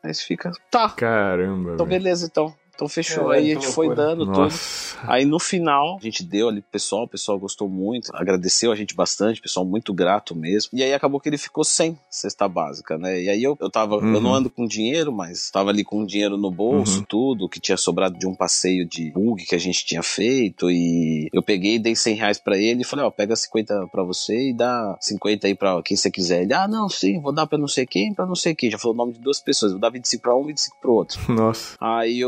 Aí 0.02 0.12
você 0.12 0.22
fica, 0.22 0.52
tá, 0.70 0.90
Caramba. 0.90 1.72
então 1.74 1.86
beleza, 1.86 2.26
então. 2.26 2.54
Então 2.74 2.88
fechou. 2.88 3.24
Caralho, 3.24 3.32
aí 3.44 3.52
a 3.52 3.56
que 3.56 3.62
gente 3.62 3.72
foi 3.74 3.86
loucura. 3.86 4.08
dando 4.08 4.26
tudo. 4.26 4.38
Nossa. 4.38 4.98
Aí 5.06 5.24
no 5.24 5.38
final, 5.38 5.96
a 6.00 6.02
gente 6.02 6.22
deu 6.24 6.48
ali 6.48 6.60
pro 6.60 6.70
pessoal, 6.72 7.04
o 7.04 7.08
pessoal 7.08 7.38
gostou 7.38 7.68
muito, 7.68 8.10
agradeceu 8.14 8.72
a 8.72 8.74
gente 8.76 8.94
bastante, 8.94 9.38
o 9.40 9.42
pessoal 9.42 9.64
muito 9.66 9.92
grato 9.92 10.34
mesmo. 10.34 10.70
E 10.72 10.82
aí 10.82 10.92
acabou 10.94 11.20
que 11.20 11.28
ele 11.28 11.38
ficou 11.38 11.62
sem 11.64 11.98
cesta 12.10 12.48
básica, 12.48 12.96
né? 12.98 13.20
E 13.22 13.28
aí 13.28 13.42
eu, 13.42 13.56
eu 13.60 13.70
tava, 13.70 13.96
Uhum. 13.96 14.14
eu 14.14 14.20
não 14.20 14.34
ando 14.34 14.50
com 14.50 14.66
dinheiro, 14.66 15.12
mas 15.12 15.50
tava 15.50 15.70
ali 15.70 15.84
com 15.84 16.04
dinheiro 16.04 16.36
no 16.36 16.50
bolso, 16.50 16.98
Uhum. 16.98 17.04
tudo, 17.08 17.48
que 17.48 17.60
tinha 17.60 17.76
sobrado 17.76 18.18
de 18.18 18.26
um 18.26 18.34
passeio 18.34 18.86
de 18.86 19.10
bug 19.12 19.44
que 19.44 19.54
a 19.54 19.58
gente 19.58 19.84
tinha 19.84 20.02
feito. 20.02 20.70
E 20.70 21.28
eu 21.32 21.42
peguei, 21.42 21.78
dei 21.78 21.94
100 21.94 22.14
reais 22.16 22.38
pra 22.38 22.56
ele 22.58 22.80
e 22.82 22.84
falei, 22.84 23.04
ó, 23.04 23.10
pega 23.10 23.36
50 23.36 23.86
pra 23.92 24.02
você 24.02 24.50
e 24.50 24.52
dá 24.54 24.96
50 25.00 25.46
aí 25.46 25.54
pra 25.54 25.82
quem 25.82 25.96
você 25.96 26.10
quiser. 26.10 26.42
Ele, 26.42 26.54
ah, 26.54 26.66
não, 26.66 26.88
sim, 26.88 27.20
vou 27.20 27.32
dar 27.32 27.46
pra 27.46 27.58
não 27.58 27.68
sei 27.68 27.86
quem, 27.86 28.12
pra 28.14 28.26
não 28.26 28.34
sei 28.34 28.54
quem. 28.54 28.70
Já 28.70 28.78
falou 28.78 28.94
o 28.94 28.98
nome 28.98 29.12
de 29.12 29.20
duas 29.20 29.40
pessoas, 29.40 29.72
vou 29.72 29.80
dar 29.80 29.90
25 29.90 30.22
pra 30.22 30.34
um, 30.36 30.44
25 30.46 30.76
pro 30.80 30.92
outro. 30.92 31.20
Nossa. 31.32 31.76
Aí 31.80 32.24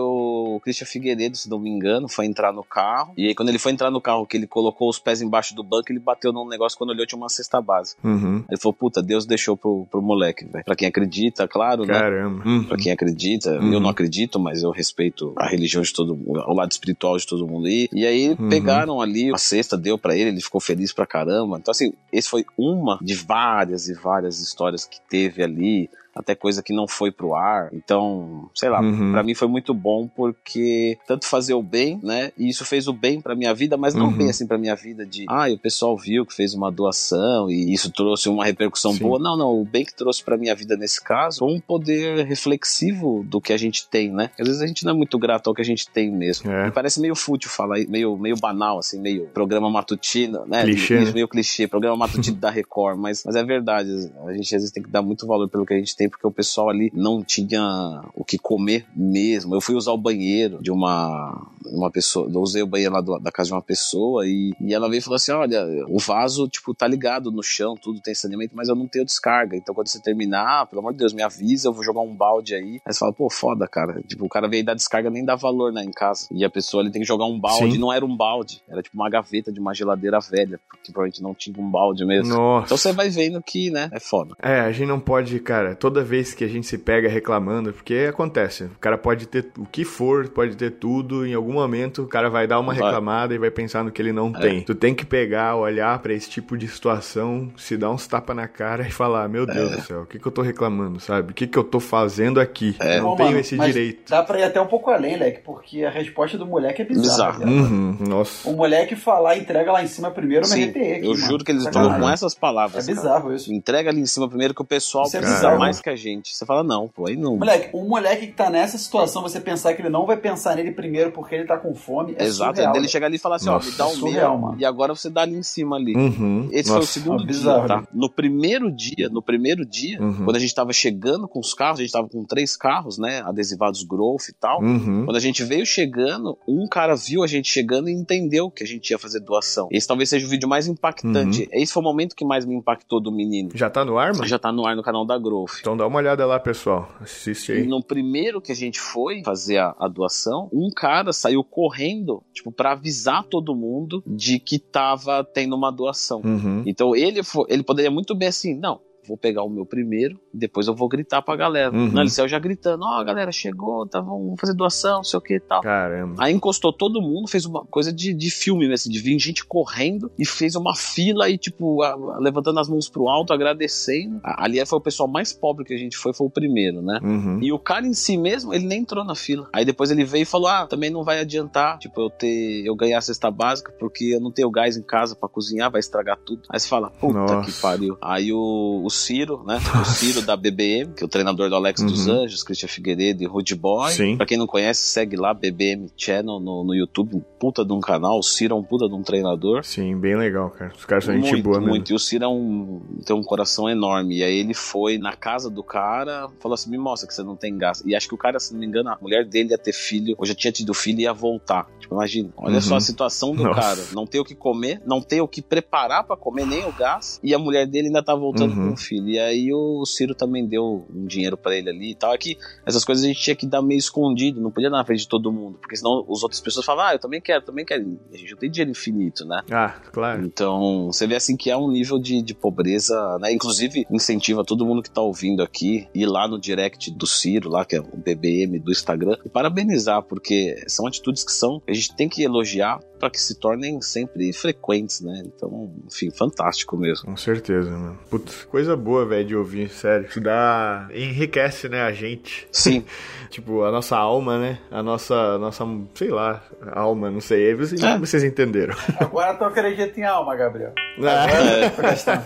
o 0.57 0.61
Christian 0.61 0.87
Figueiredo, 0.87 1.37
se 1.37 1.49
não 1.49 1.59
me 1.59 1.71
engano, 1.71 2.09
foi 2.09 2.27
entrar 2.27 2.53
no 2.53 2.63
carro. 2.65 3.13
E 3.17 3.27
aí, 3.29 3.35
quando 3.35 3.49
ele 3.49 3.59
foi 3.59 3.73
entrar 3.73 3.91
no 3.91 4.01
carro, 4.01 4.27
que 4.27 4.37
ele 4.37 4.47
colocou 4.47 4.89
os 4.89 4.99
pés 4.99 5.21
embaixo 5.23 5.55
do 5.55 5.63
banco, 5.63 5.91
ele 5.91 5.99
bateu 6.01 6.33
num 6.33 6.47
negócio 6.49 6.77
quando 6.77 6.91
olhou 6.91 7.07
tinha 7.07 7.19
uma 7.19 7.29
cesta 7.29 7.61
básica. 7.61 8.01
Uhum. 8.07 8.45
Ele 8.49 8.61
falou: 8.61 8.73
Puta, 8.75 9.03
Deus 9.03 9.25
deixou 9.27 9.57
pro, 9.57 9.87
pro 9.91 10.03
moleque, 10.03 10.45
velho. 10.45 10.65
Pra 10.65 10.77
quem 10.77 10.89
acredita, 10.89 11.47
claro, 11.49 11.85
né? 11.85 11.95
Caramba. 11.95 12.45
Uhum. 12.49 12.65
Pra 12.65 12.77
quem 12.77 12.93
acredita, 12.93 13.51
Uhum. 13.61 13.73
eu 13.73 13.81
não 13.81 13.89
acredito, 13.91 14.39
mas 14.39 14.63
eu 14.63 14.71
respeito 14.71 15.33
a 15.37 15.47
religião 15.47 15.83
de 15.83 15.93
todo 15.93 16.17
mundo, 16.17 16.41
o 16.47 16.53
lado 16.55 16.71
espiritual 16.73 17.17
de 17.17 17.27
todo 17.27 17.47
mundo. 17.47 17.69
E, 17.69 17.89
e 17.93 18.07
aí 18.07 18.37
Uhum. 18.39 18.49
pegaram 18.49 19.01
ali 19.01 19.33
a 19.33 19.39
cesta, 19.39 19.77
deu 19.77 19.97
pra 19.99 20.15
ele, 20.17 20.31
ele 20.31 20.41
ficou 20.41 20.61
feliz 20.61 20.93
pra 20.93 21.07
caramba. 21.07 21.59
Então, 21.59 21.73
assim, 21.73 21.93
esse 22.13 22.29
foi 22.29 22.45
uma 22.59 22.99
de 23.03 23.15
várias 23.15 23.89
e 23.89 23.95
várias 23.95 24.41
histórias 24.41 24.85
que 24.85 25.01
teve 25.09 25.43
ali. 25.43 25.89
Até 26.17 26.35
coisa 26.35 26.63
que 26.63 26.73
não 26.75 26.89
foi 26.89 27.11
pro 27.13 27.35
ar. 27.35 27.69
Então, 27.73 28.51
sei 28.55 28.69
lá, 28.71 28.81
Uhum. 28.81 29.13
Pra 29.13 29.23
mim 29.23 29.35
foi 29.35 29.49
muito 29.49 29.75
bom 29.75 30.09
porque 30.09 30.99
tanto 31.07 31.27
fazer 31.27 31.55
o 31.55 31.63
bem, 31.63 32.01
né? 32.03 32.33
E 32.39 32.49
isso 32.49 32.65
fez 32.65 32.89
o 32.89 32.93
bem 32.93 33.21
pra 33.21 33.35
minha 33.35 33.53
vida, 33.55 33.77
mas 33.77 33.95
não 33.95 34.07
Uhum. 34.07 34.17
bem 34.17 34.31
assim 34.31 34.47
pra 34.47 34.57
minha 34.59 34.75
vida 34.75 35.05
de, 35.05 35.25
ah, 35.29 35.49
o 35.51 35.59
pessoal 35.59 35.97
viu 35.97 36.25
que 36.25 36.35
fez 36.35 36.55
uma 36.55 36.71
doação 36.73 37.51
e 37.51 37.73
isso 37.73 37.91
trouxe 37.93 38.29
uma 38.29 38.45
repercussão 38.45 38.93
Sim. 38.93 39.01
boa. 39.05 39.19
Não, 39.19 39.37
não, 39.37 39.61
o 39.61 39.65
bem 39.65 39.85
que 39.85 39.95
trouxe 39.95 40.23
pra 40.25 40.37
minha 40.37 40.55
vida 40.55 40.77
nesse 40.77 41.03
caso 41.03 41.41
foi 41.41 41.53
um 41.55 41.61
poder 41.61 42.25
reflexivo 42.27 43.25
do 43.25 43.41
que 43.41 43.53
a 43.53 43.57
gente 43.57 43.89
tem, 43.89 44.11
né? 44.11 44.31
Às 44.41 44.47
vezes 44.47 44.63
a 44.63 44.67
gente 44.67 44.85
não 44.85 44.93
é 44.93 44.95
muito 44.97 45.19
grato 45.19 45.49
ao 45.49 45.55
que 45.55 45.61
a 45.63 45.65
gente 45.65 45.89
tem 45.89 46.11
mesmo. 46.11 46.51
É. 46.51 46.65
Me 46.67 46.71
parece 46.71 47.01
meio 47.01 47.15
fútil 47.15 47.51
falar, 47.51 47.79
meio, 47.89 48.17
meio 48.17 48.37
banal, 48.37 48.79
assim, 48.79 49.01
meio 49.01 49.27
programa 49.29 49.71
matutino, 49.71 50.45
né? 50.47 50.63
Clichê, 50.63 50.97
Isso, 50.97 51.07
né? 51.07 51.13
meio 51.13 51.29
clichê, 51.29 51.67
programa 51.69 51.97
matutino 52.07 52.37
da 52.37 52.51
Record, 52.51 52.99
mas, 52.99 53.23
mas 53.25 53.37
é 53.37 53.45
verdade. 53.45 53.89
A 54.27 54.33
gente 54.33 54.45
às 54.55 54.63
vezes 54.63 54.71
tem 54.71 54.83
que 54.83 54.91
dar 54.91 55.03
muito 55.03 55.27
valor 55.27 55.49
pelo 55.49 55.67
que 55.67 55.75
a 55.75 55.79
gente 55.79 55.95
tem, 55.97 56.06
porque 56.09 56.27
o 56.27 56.31
pessoal 56.31 56.69
ali 56.69 56.91
não 56.95 57.23
tinha 57.23 58.03
o 58.15 58.25
que 58.25 58.39
comer 58.39 58.87
mesmo. 58.95 59.55
Eu 59.55 59.61
fui 59.61 59.75
usar 59.75 59.93
o 59.93 59.99
banheiro 59.99 60.59
de 60.63 60.71
uma, 60.71 61.47
uma 61.67 61.91
pessoa, 61.91 62.29
eu 62.33 62.41
usei 62.41 62.63
o 62.63 62.67
banheiro 62.67 62.95
lá 62.95 63.01
do- 63.01 63.19
da 63.19 63.31
casa 63.33 63.49
de 63.49 63.55
uma 63.55 63.63
pessoa 63.63 64.27
e, 64.27 64.53
e 64.61 64.75
ela 64.75 64.89
veio 64.89 64.99
e 64.99 65.03
falou 65.03 65.17
assim: 65.17 65.33
olha, 65.33 65.65
o 65.89 65.99
vaso, 65.99 66.49
tipo, 66.49 66.75
tá 66.75 66.87
ligado 66.87 67.31
no 67.31 67.43
chão, 67.43 67.75
tudo 67.81 68.01
tem 68.01 68.15
saneamento, 68.15 68.55
mas 68.57 68.69
eu 68.69 68.75
não 68.75 68.87
tenho 68.87 69.05
descarga. 69.05 69.57
Então 69.57 69.75
quando 69.75 69.89
você 69.89 70.01
terminar, 70.01 70.67
pelo 70.67 70.81
amor 70.81 70.93
de 70.93 70.99
Deus, 70.99 71.13
me 71.13 71.23
avisa, 71.23 71.69
eu 71.69 71.73
vou 71.73 71.83
jogar 71.85 72.01
um 72.01 72.15
balde 72.15 72.55
aí. 72.55 72.81
Aí 72.85 72.93
você 72.93 72.99
fala, 72.99 73.13
pô, 73.13 73.29
foda, 73.31 73.67
cara. 73.69 74.01
Tipo, 74.07 74.25
o 74.25 74.29
cara 74.29 74.49
veio 74.49 74.65
dar 74.65 74.75
descarga, 74.75 75.11
nem 75.11 75.25
dá 75.25 75.35
valor, 75.37 75.73
né, 75.73 75.83
em 75.85 75.91
casa. 75.91 76.27
E 76.33 76.45
a 76.45 76.51
pessoa 76.51 76.83
ele 76.83 76.91
tem 76.91 77.03
que 77.03 77.09
jogar 77.09 77.25
um 77.27 77.39
balde, 77.39 77.73
Sim. 77.75 77.79
não 77.79 77.93
era 77.93 78.05
um 78.05 78.17
balde, 78.17 78.63
era 78.69 78.83
tipo 78.83 78.97
uma 78.97 79.09
gaveta 79.11 79.53
de 79.53 79.61
uma 79.61 79.75
geladeira 79.75 80.19
velha, 80.21 80.61
porque 80.69 80.93
provavelmente 80.93 81.23
não 81.23 81.35
tinha 81.35 81.57
um 81.61 81.71
balde 81.71 82.05
mesmo. 82.05 82.35
Nossa. 82.35 82.67
Então 82.67 82.77
você 82.77 82.93
vai 82.93 83.09
vendo 83.09 83.43
que, 83.43 83.71
né, 83.71 83.89
é 83.93 84.01
foda. 84.01 84.35
É, 84.43 84.61
a 84.61 84.73
gente 84.73 84.87
não 84.89 85.01
pode, 85.01 85.39
cara, 85.41 85.75
toda 85.97 86.05
vez 86.07 86.35
que 86.35 86.45
a 86.45 86.49
gente 86.49 86.67
se 86.67 86.77
pega 86.77 87.09
reclamando, 87.09 87.73
porque 87.73 88.07
acontece, 88.11 88.65
o 88.65 88.79
cara 88.79 88.99
pode 88.99 89.27
ter 89.27 89.47
o 89.59 89.65
que 89.65 89.83
for, 89.83 90.29
pode 90.29 90.55
ter 90.55 90.73
tudo, 90.73 91.27
em 91.27 91.33
algum 91.33 91.55
momento 91.55 92.03
o 92.03 92.07
cara 92.07 92.29
vai 92.29 92.47
dar 92.47 92.61
uma 92.61 92.75
reclamada 92.75 93.35
e 93.35 93.39
vai 93.39 93.51
pensar 93.51 93.83
no 93.83 93.91
que 93.91 94.03
ele 94.03 94.13
não 94.13 94.31
tem. 94.31 94.61
Tu 94.61 94.75
tem 94.75 94.95
que 94.95 95.07
pegar, 95.07 95.57
olhar 95.57 95.99
pra 96.01 96.13
esse 96.13 96.29
tipo 96.29 96.55
de 96.57 96.69
situação, 96.69 97.51
se 97.57 97.79
dar 97.79 97.91
uns 97.91 98.07
tapa 98.07 98.35
na 98.35 98.47
cara 98.47 98.87
e 98.87 98.91
falar, 98.91 99.27
meu 99.29 99.47
Deus 99.47 99.71
do 99.73 99.81
céu, 99.81 100.03
o 100.03 100.07
que 100.07 100.19
que 100.19 100.27
eu 100.27 100.33
tô 100.33 100.43
reclamando, 100.43 101.01
sabe? 101.01 101.31
O 101.31 101.35
que 101.35 101.47
que 101.47 101.59
eu 101.59 101.65
tô 101.65 101.81
fazendo 101.81 102.41
aqui? 102.41 102.77
Eu 102.79 103.03
não 103.03 103.17
tenho 103.17 103.29
mano, 103.31 103.41
esse 103.41 103.57
mas 103.57 103.73
direito. 103.73 104.11
Dá 104.11 104.23
pra 104.23 104.39
ir 104.39 104.43
até 104.43 104.61
um 104.61 104.67
pouco 104.67 104.91
além, 104.91 105.17
Leque, 105.17 105.41
porque 105.43 105.83
a 105.83 105.91
resposta 105.91 106.37
do 106.37 106.45
moleque 106.47 106.83
é 106.83 106.85
bizarra. 106.85 107.07
Bizarro. 107.07 107.39
cara. 107.39 107.51
Uhum, 107.51 107.97
nossa. 108.07 108.47
O 108.51 108.53
moleque 108.55 108.95
falar 108.97 109.39
entrega 109.39 109.73
lá 109.73 109.83
em 109.83 109.87
cima 109.87 110.11
primeiro, 110.11 110.45
Sim, 110.45 110.73
eu 110.77 111.11
mano. 111.13 111.17
juro 111.17 111.43
que 111.45 111.53
eles 111.53 111.67
falam 111.69 111.99
com 112.01 112.11
essas 112.11 112.35
É 112.37 112.39
palavras. 112.39 112.85
cara. 112.87 112.97
bizarro 112.99 113.35
isso. 113.35 113.51
Entrega 113.53 113.89
ali 113.89 114.01
em 114.01 114.07
cima 114.07 114.29
primeiro 114.29 114.53
que 114.55 114.61
o 114.61 114.65
pessoal 114.65 115.07
Isso 115.07 115.17
é 115.17 115.21
precisa 115.21 115.57
mais 115.57 115.81
que 115.87 115.91
a 115.91 115.97
gente. 115.97 116.35
Você 116.37 116.45
fala, 116.45 116.65
não, 116.65 116.89
pô, 116.89 117.07
aí 117.09 117.17
não. 117.17 117.37
Moleque, 117.37 117.71
um 117.75 117.87
moleque 117.89 118.27
que 118.27 118.33
tá 118.33 118.51
nessa 118.51 118.77
situação, 118.77 119.23
você 119.23 119.39
pensar 119.41 119.73
que 119.75 119.83
ele 119.83 119.89
não 119.89 120.05
vai 120.05 120.17
pensar 120.17 120.57
nele 120.57 120.73
primeiro 120.73 121.13
porque 121.13 121.35
ele 121.37 121.45
tá 121.45 121.57
com 121.57 121.75
fome, 121.77 122.17
é 122.19 122.25
Exato, 122.25 122.57
surreal. 122.57 122.73
dele 122.73 122.89
chegar 122.89 123.07
ali 123.07 123.17
e 123.17 123.19
falar 123.19 123.37
assim, 123.37 123.49
ó, 123.49 123.53
Nossa, 123.55 123.71
me 123.71 123.77
dá 123.77 123.87
o 123.87 123.91
surreal, 123.91 124.33
meu, 124.39 124.49
mano. 124.49 124.61
e 124.61 124.65
agora 124.65 124.93
você 124.95 125.09
dá 125.09 125.23
ali 125.23 125.37
em 125.37 125.43
cima 125.45 125.77
ali. 125.77 125.95
Uhum. 125.95 126.49
Esse 126.51 126.69
foi 126.71 126.79
o 126.79 126.81
nossa. 126.81 126.93
segundo 126.93 127.23
Ah, 127.23 127.27
bizarro, 127.27 127.59
dia, 127.61 127.69
tá? 127.69 127.81
né? 127.83 127.87
No 127.93 128.11
primeiro 128.11 128.71
dia, 128.73 129.09
no 129.09 129.23
primeiro 129.23 129.65
dia, 129.65 130.01
Uhum. 130.03 130.25
quando 130.25 130.37
a 130.37 130.41
gente 130.41 130.55
tava 130.55 130.73
chegando 130.73 131.29
com 131.29 131.39
os 131.39 131.55
carros, 131.55 131.79
a 131.79 131.83
gente 131.83 131.93
tava 131.93 132.09
com 132.09 132.25
três 132.25 132.57
carros, 132.57 132.99
né, 132.99 133.23
adesivados 133.25 133.83
Growth 133.85 134.29
e 134.29 134.33
tal. 134.35 134.61
Uhum. 134.61 135.05
Quando 135.05 135.17
a 135.17 135.21
gente 135.21 135.45
veio 135.45 135.65
chegando, 135.65 136.37
um 136.49 136.67
cara 136.67 136.97
viu 136.97 137.23
a 137.23 137.27
gente 137.27 137.49
chegando 137.49 137.89
e 137.89 137.93
entendeu 137.93 138.51
que 138.51 138.65
a 138.65 138.67
gente 138.67 138.91
ia 138.91 138.99
fazer 138.99 139.21
doação. 139.21 139.69
Esse 139.71 139.87
talvez 139.87 140.09
seja 140.09 140.27
o 140.27 140.29
vídeo 140.29 140.49
mais 140.49 140.67
impactante. 140.67 141.43
Uhum. 141.43 141.49
Esse 141.53 141.73
foi 141.73 141.81
o 141.83 141.85
momento 141.85 142.17
que 142.17 142.25
mais 142.25 142.45
me 142.45 142.55
impactou 142.57 143.01
do 143.01 143.13
menino. 143.13 143.51
Já 143.55 143.71
tá 143.71 143.85
no 143.85 143.99
ar, 143.99 144.13
mano? 144.13 144.27
Já 144.27 144.39
tá 144.39 144.51
no 144.51 144.67
ar 144.67 144.75
no 144.75 144.83
canal 144.83 145.05
da 145.05 145.17
Growth. 145.19 145.59
Então 145.61 145.76
dá 145.77 145.87
uma 145.87 145.99
olhada 145.99 146.25
lá, 146.27 146.39
pessoal. 146.41 146.89
Assiste 147.01 147.53
aí. 147.53 147.67
No 147.67 147.83
primeiro 147.83 148.41
que 148.41 148.53
a 148.53 148.55
gente 148.57 148.81
foi 148.81 149.23
fazer 149.25 149.59
a, 149.59 149.75
a 149.79 149.89
doação, 149.89 150.49
um 150.53 150.71
cara 150.75 151.13
saiu 151.13 151.43
correndo, 151.45 152.23
tipo, 152.33 152.51
pra 152.53 152.73
avisar 152.73 153.25
todo 153.25 153.55
mundo 153.55 154.03
de 154.07 154.39
que 154.39 154.59
tava 154.59 155.23
tendo 155.25 155.55
uma 155.57 155.71
doação. 155.71 156.21
Uhum. 156.25 156.63
Então 156.67 156.95
ele, 156.97 157.23
fo- 157.23 157.47
ele 157.49 157.63
poderia 157.63 157.91
muito 157.91 158.15
bem 158.15 158.29
assim, 158.29 158.55
não, 158.59 158.81
vou 159.07 159.17
pegar 159.17 159.43
o 159.43 159.49
meu 159.49 159.65
primeiro, 159.67 160.19
depois 160.33 160.67
eu 160.67 160.75
vou 160.75 160.89
gritar 160.89 161.23
pra 161.23 161.37
galera. 161.37 161.71
Uhum. 161.75 161.99
Ele 162.01 162.11
saiu 162.11 162.29
já 162.29 162.39
gritando, 162.39 162.85
ó, 162.85 163.01
a 163.01 163.05
galera 163.05 163.31
chegou, 163.33 163.87
tá, 163.87 164.01
vamos 164.01 164.39
fazer 164.41 164.55
doação, 164.55 164.97
não 164.99 165.05
sei 165.05 165.19
o 165.19 165.21
que 165.23 165.35
e 165.37 165.41
tal. 165.41 165.61
Caramba. 165.63 166.15
Aí 166.19 166.33
encostou 166.35 166.73
todo 166.73 167.01
mundo, 167.01 167.29
fez 167.29 167.45
uma 167.47 167.65
coisa 167.65 167.93
de, 167.93 168.13
de 168.15 168.31
filme, 168.31 168.61
mesmo, 168.61 168.75
assim, 168.75 168.91
de 168.91 168.99
vir 169.01 169.19
gente 169.19 169.45
correndo 169.45 170.11
e 170.19 170.25
fez 170.27 170.55
uma 170.57 170.75
fila 170.75 171.29
e, 171.31 171.39
tipo, 171.39 171.83
a- 171.83 171.93
a- 171.93 172.19
levantando 172.19 172.59
as 172.61 172.69
mãos 172.69 172.89
pro 172.89 173.09
alto, 173.09 173.33
agradecendo. 173.33 174.21
A- 174.23 174.45
Ali 174.45 174.65
foi 174.67 174.79
o 174.79 174.83
pessoal 174.83 175.09
mais 175.09 175.33
pobre 175.33 175.65
que 175.65 175.75
a 175.75 175.79
gente 175.79 175.97
foi, 175.97 176.13
foi 176.13 176.27
o 176.27 176.31
primeiro, 176.31 176.81
né? 176.83 177.01
Uhum. 177.03 177.43
E 177.43 177.53
o 177.53 177.59
cara 177.59 177.87
em 177.87 177.95
si 177.95 178.17
mesmo, 178.17 178.53
ele 178.55 178.67
nem 178.67 178.81
entrou 178.81 179.05
na 179.05 179.15
fila. 179.15 179.49
Aí 179.53 179.65
depois 179.65 179.91
ele 179.91 180.05
veio 180.05 180.23
e 180.23 180.27
falou: 180.27 180.49
Ah, 180.49 180.67
também 180.67 180.91
não 180.91 181.03
vai 181.05 181.21
adiantar, 181.21 181.79
tipo, 181.79 182.01
eu 182.01 182.11
ter 182.11 182.65
eu 182.67 182.75
ganhar 182.75 182.99
a 182.99 183.01
cesta 183.01 183.31
básica, 183.31 183.73
porque 183.79 184.05
eu 184.15 184.21
não 184.21 184.31
tenho 184.31 184.51
gás 184.51 184.77
em 184.77 184.83
casa 184.83 185.15
pra 185.15 185.29
cozinhar, 185.29 185.71
vai 185.71 185.81
estragar 185.81 186.19
tudo. 186.25 186.43
Aí 186.51 186.59
você 186.61 186.69
fala, 186.69 186.91
puta 186.91 187.19
Nossa. 187.19 187.51
que 187.51 187.61
pariu. 187.61 187.97
Aí 188.01 188.33
o, 188.33 188.83
o 188.85 188.91
Ciro, 188.97 189.43
né? 189.47 189.59
O 189.81 189.85
Ciro 189.85 190.23
da 190.23 190.37
BBM, 190.37 190.93
que 190.95 191.03
é 191.03 191.07
o 191.07 191.09
treinador 191.09 191.49
do 191.49 191.55
Alex 191.57 191.83
dos 191.83 192.07
Uhum. 192.07 192.23
Anjos, 192.23 192.43
Christian 192.43 192.69
Figueiredo 192.69 193.23
e 193.23 193.27
Rude 193.27 193.55
Boy. 193.55 193.93
Sim. 193.93 194.17
Pra 194.17 194.27
quem 194.27 194.37
não 194.39 194.47
conhece, 194.47 194.81
segue 194.83 195.17
lá, 195.17 195.33
BBM 195.35 195.89
Channel 195.97 196.41
no, 196.41 196.65
no 196.65 196.75
YouTube, 196.75 197.17
um 197.17 197.21
puta 197.39 197.65
de 197.65 197.73
um 197.73 197.81
canal. 197.81 198.19
O 198.19 198.23
Ciro 198.23 198.55
é 198.55 198.59
um 198.59 198.63
puta 198.63 198.89
de 198.89 198.95
um 198.95 199.03
treinador. 199.03 199.65
Sim, 199.65 199.97
bem 199.99 200.17
legal, 200.17 200.51
cara. 200.51 200.73
Os 200.77 200.85
caras 200.85 201.05
são 201.05 201.15
gente 201.15 201.31
Muito, 201.31 201.45
boa 201.45 201.59
mesmo. 201.59 201.71
muito. 201.71 201.93
E 201.93 201.95
o 201.95 201.99
Ciro 201.99 202.25
é 202.25 202.29
um, 202.29 202.81
tem 203.05 203.15
um 203.15 203.23
coração 203.23 203.69
enorme. 203.69 204.19
E 204.19 204.23
aí 204.25 204.39
ele 204.39 204.55
foi 204.55 204.99
na 204.99 205.15
casa 205.15 205.51
do 205.51 205.63
cara, 205.63 206.29
falou 206.41 206.55
assim: 206.55 206.71
me 206.71 206.79
mostra 206.79 207.07
que 207.07 207.15
você 207.15 207.23
não 207.23 207.37
tem 207.37 207.57
gás. 207.57 207.83
E 207.85 207.95
acho 207.95 208.09
que 208.09 208.15
o 208.15 208.19
cara, 208.19 208.39
se 208.41 208.53
não 208.53 208.61
me 208.61 208.67
engano, 208.67 208.89
a 208.91 208.99
mulher 209.01 209.25
dele 209.27 209.51
ia 209.51 209.59
ter 209.59 209.73
filho, 209.73 210.15
ou 210.19 210.25
já 210.27 210.35
tinha 210.35 210.53
tido 210.53 210.73
filho 210.75 211.01
e 211.01 211.03
ia 211.03 211.13
voltar. 211.13 211.67
Tipo, 211.81 211.95
imagina. 211.95 212.31
Olha 212.37 212.55
Uhum. 212.57 212.61
só 212.61 212.77
a 212.77 212.81
situação 212.81 213.35
do 213.35 213.43
Nossa. 213.45 213.61
cara. 213.61 213.81
Não 213.93 214.07
ter 214.07 214.19
o 214.21 214.25
que 214.25 214.35
comer, 214.35 214.81
não 214.87 215.01
ter 215.01 215.21
o 215.21 215.29
que 215.29 215.43
preparar 215.43 216.05
pra 216.05 216.17
comer, 216.17 216.47
nem 216.47 216.65
o 216.65 216.73
gás. 216.73 217.21
E 217.23 217.35
a 217.35 217.39
mulher 217.39 217.67
dele 217.67 217.89
ainda 217.89 218.03
tá 218.03 218.15
voltando 218.15 218.55
Uhum. 218.57 218.69
com 218.69 218.75
o 218.75 218.77
filho. 218.87 219.09
E 219.09 219.19
aí 219.19 219.53
o 219.53 219.85
Ciro 219.85 220.15
também 220.15 220.47
deu 220.47 220.87
um 220.95 221.07
dinheiro 221.07 221.37
pra 221.37 221.57
ele 221.57 221.71
ali 221.71 221.91
e 221.93 221.95
tal. 221.95 222.15
É 222.15 222.19
que 222.19 222.37
essas 222.65 222.85
coisas 222.85 223.05
a 223.05 223.09
gente 223.09 223.21
tinha 223.21 223.37
que 223.37 223.47
dar 223.47 223.63
meio 223.63 223.79
escondido, 223.79 224.41
não 224.41 224.51
podia 224.51 224.71
dar 224.71 224.79
na 224.79 224.85
frente 224.85 225.01
de 225.01 225.09
todo 225.09 225.33
mundo. 225.33 225.59
Porque 225.59 225.77
senão 225.77 226.07
as 226.11 226.23
outras 226.23 226.41
pessoas 226.41 226.65
falam, 226.65 226.87
ah, 226.87 226.95
eu 226.95 226.99
também 226.99 227.21
quero, 227.21 227.45
também 227.45 227.65
quero. 227.65 227.99
A 228.13 228.17
gente 228.17 228.31
não 228.31 228.39
tem 228.39 228.51
dinheiro 228.51 228.71
infinito, 228.71 229.25
né? 229.25 229.43
Ah, 229.51 229.81
claro. 229.93 230.25
Então, 230.25 230.87
você 230.87 231.07
vê 231.07 231.17
assim 231.17 231.37
que 231.37 231.51
é 231.51 231.57
um 231.57 231.71
nível 231.71 231.99
de, 231.99 232.23
de 232.23 232.35
pobreza, 232.35 233.19
né? 233.21 233.33
Inclusive, 233.33 233.87
incentiva 233.91 234.45
todo 234.45 234.65
mundo 234.65 234.83
que 234.83 234.91
tá 234.91 235.01
ouvindo 235.01 235.43
aqui 235.43 235.89
ir 235.95 236.07
lá 236.07 236.29
no 236.29 236.39
direct 236.39 236.91
do 236.91 237.07
Ciro, 237.07 237.49
lá, 237.49 237.65
que 237.65 237.77
é 237.77 237.81
o 237.81 237.97
BBM 237.97 238.59
do 238.59 238.71
Instagram, 238.71 239.17
e 239.25 239.29
parabenizar, 239.29 240.03
porque 240.03 240.65
são 240.67 240.87
atitudes 240.87 241.25
que 241.25 241.33
são, 241.33 241.63
a 241.67 241.73
gente 241.73 241.95
tem 241.97 242.09
que 242.09 242.23
elogiar 242.23 242.81
para 242.99 243.11
que 243.11 243.21
se 243.21 243.35
tornem 243.35 243.81
sempre 243.83 244.33
frequentes, 244.33 245.01
né? 245.01 245.23
Então, 245.25 245.71
enfim, 245.87 246.11
fantástico 246.11 246.77
mesmo. 246.77 247.07
Com 247.07 247.17
certeza, 247.17 247.71
mano. 247.71 247.99
Putz, 248.11 248.45
coisa 248.45 248.77
boa, 248.77 249.05
velho, 249.07 249.27
de 249.27 249.37
ouvir, 249.37 249.69
sério. 249.69 250.07
Isso 250.09 250.21
dá. 250.21 250.89
enriquece, 250.93 251.69
né, 251.69 251.83
a 251.83 251.93
gente. 251.93 252.49
Sim, 252.51 252.85
Tipo, 253.31 253.65
a 253.65 253.71
nossa 253.73 253.97
alma, 253.97 254.39
né? 254.39 254.59
A 254.71 254.83
nossa, 254.83 255.37
nossa, 255.39 255.65
sei 255.95 256.09
lá, 256.11 256.43
alma, 256.73 257.11
não 257.11 257.21
sei. 257.21 257.49
Aí 257.49 257.55
vocês, 257.55 257.83
É. 257.83 257.99
vocês 257.99 258.23
entenderam. 258.25 258.75
Agora 259.01 259.35
tu 259.35 259.45
acredita 259.45 259.99
em 260.01 260.05
alma, 260.05 260.35
Gabriel. 260.37 260.73
Ah, 261.03 261.71
Tô 261.75 261.83
gastando. 261.83 262.23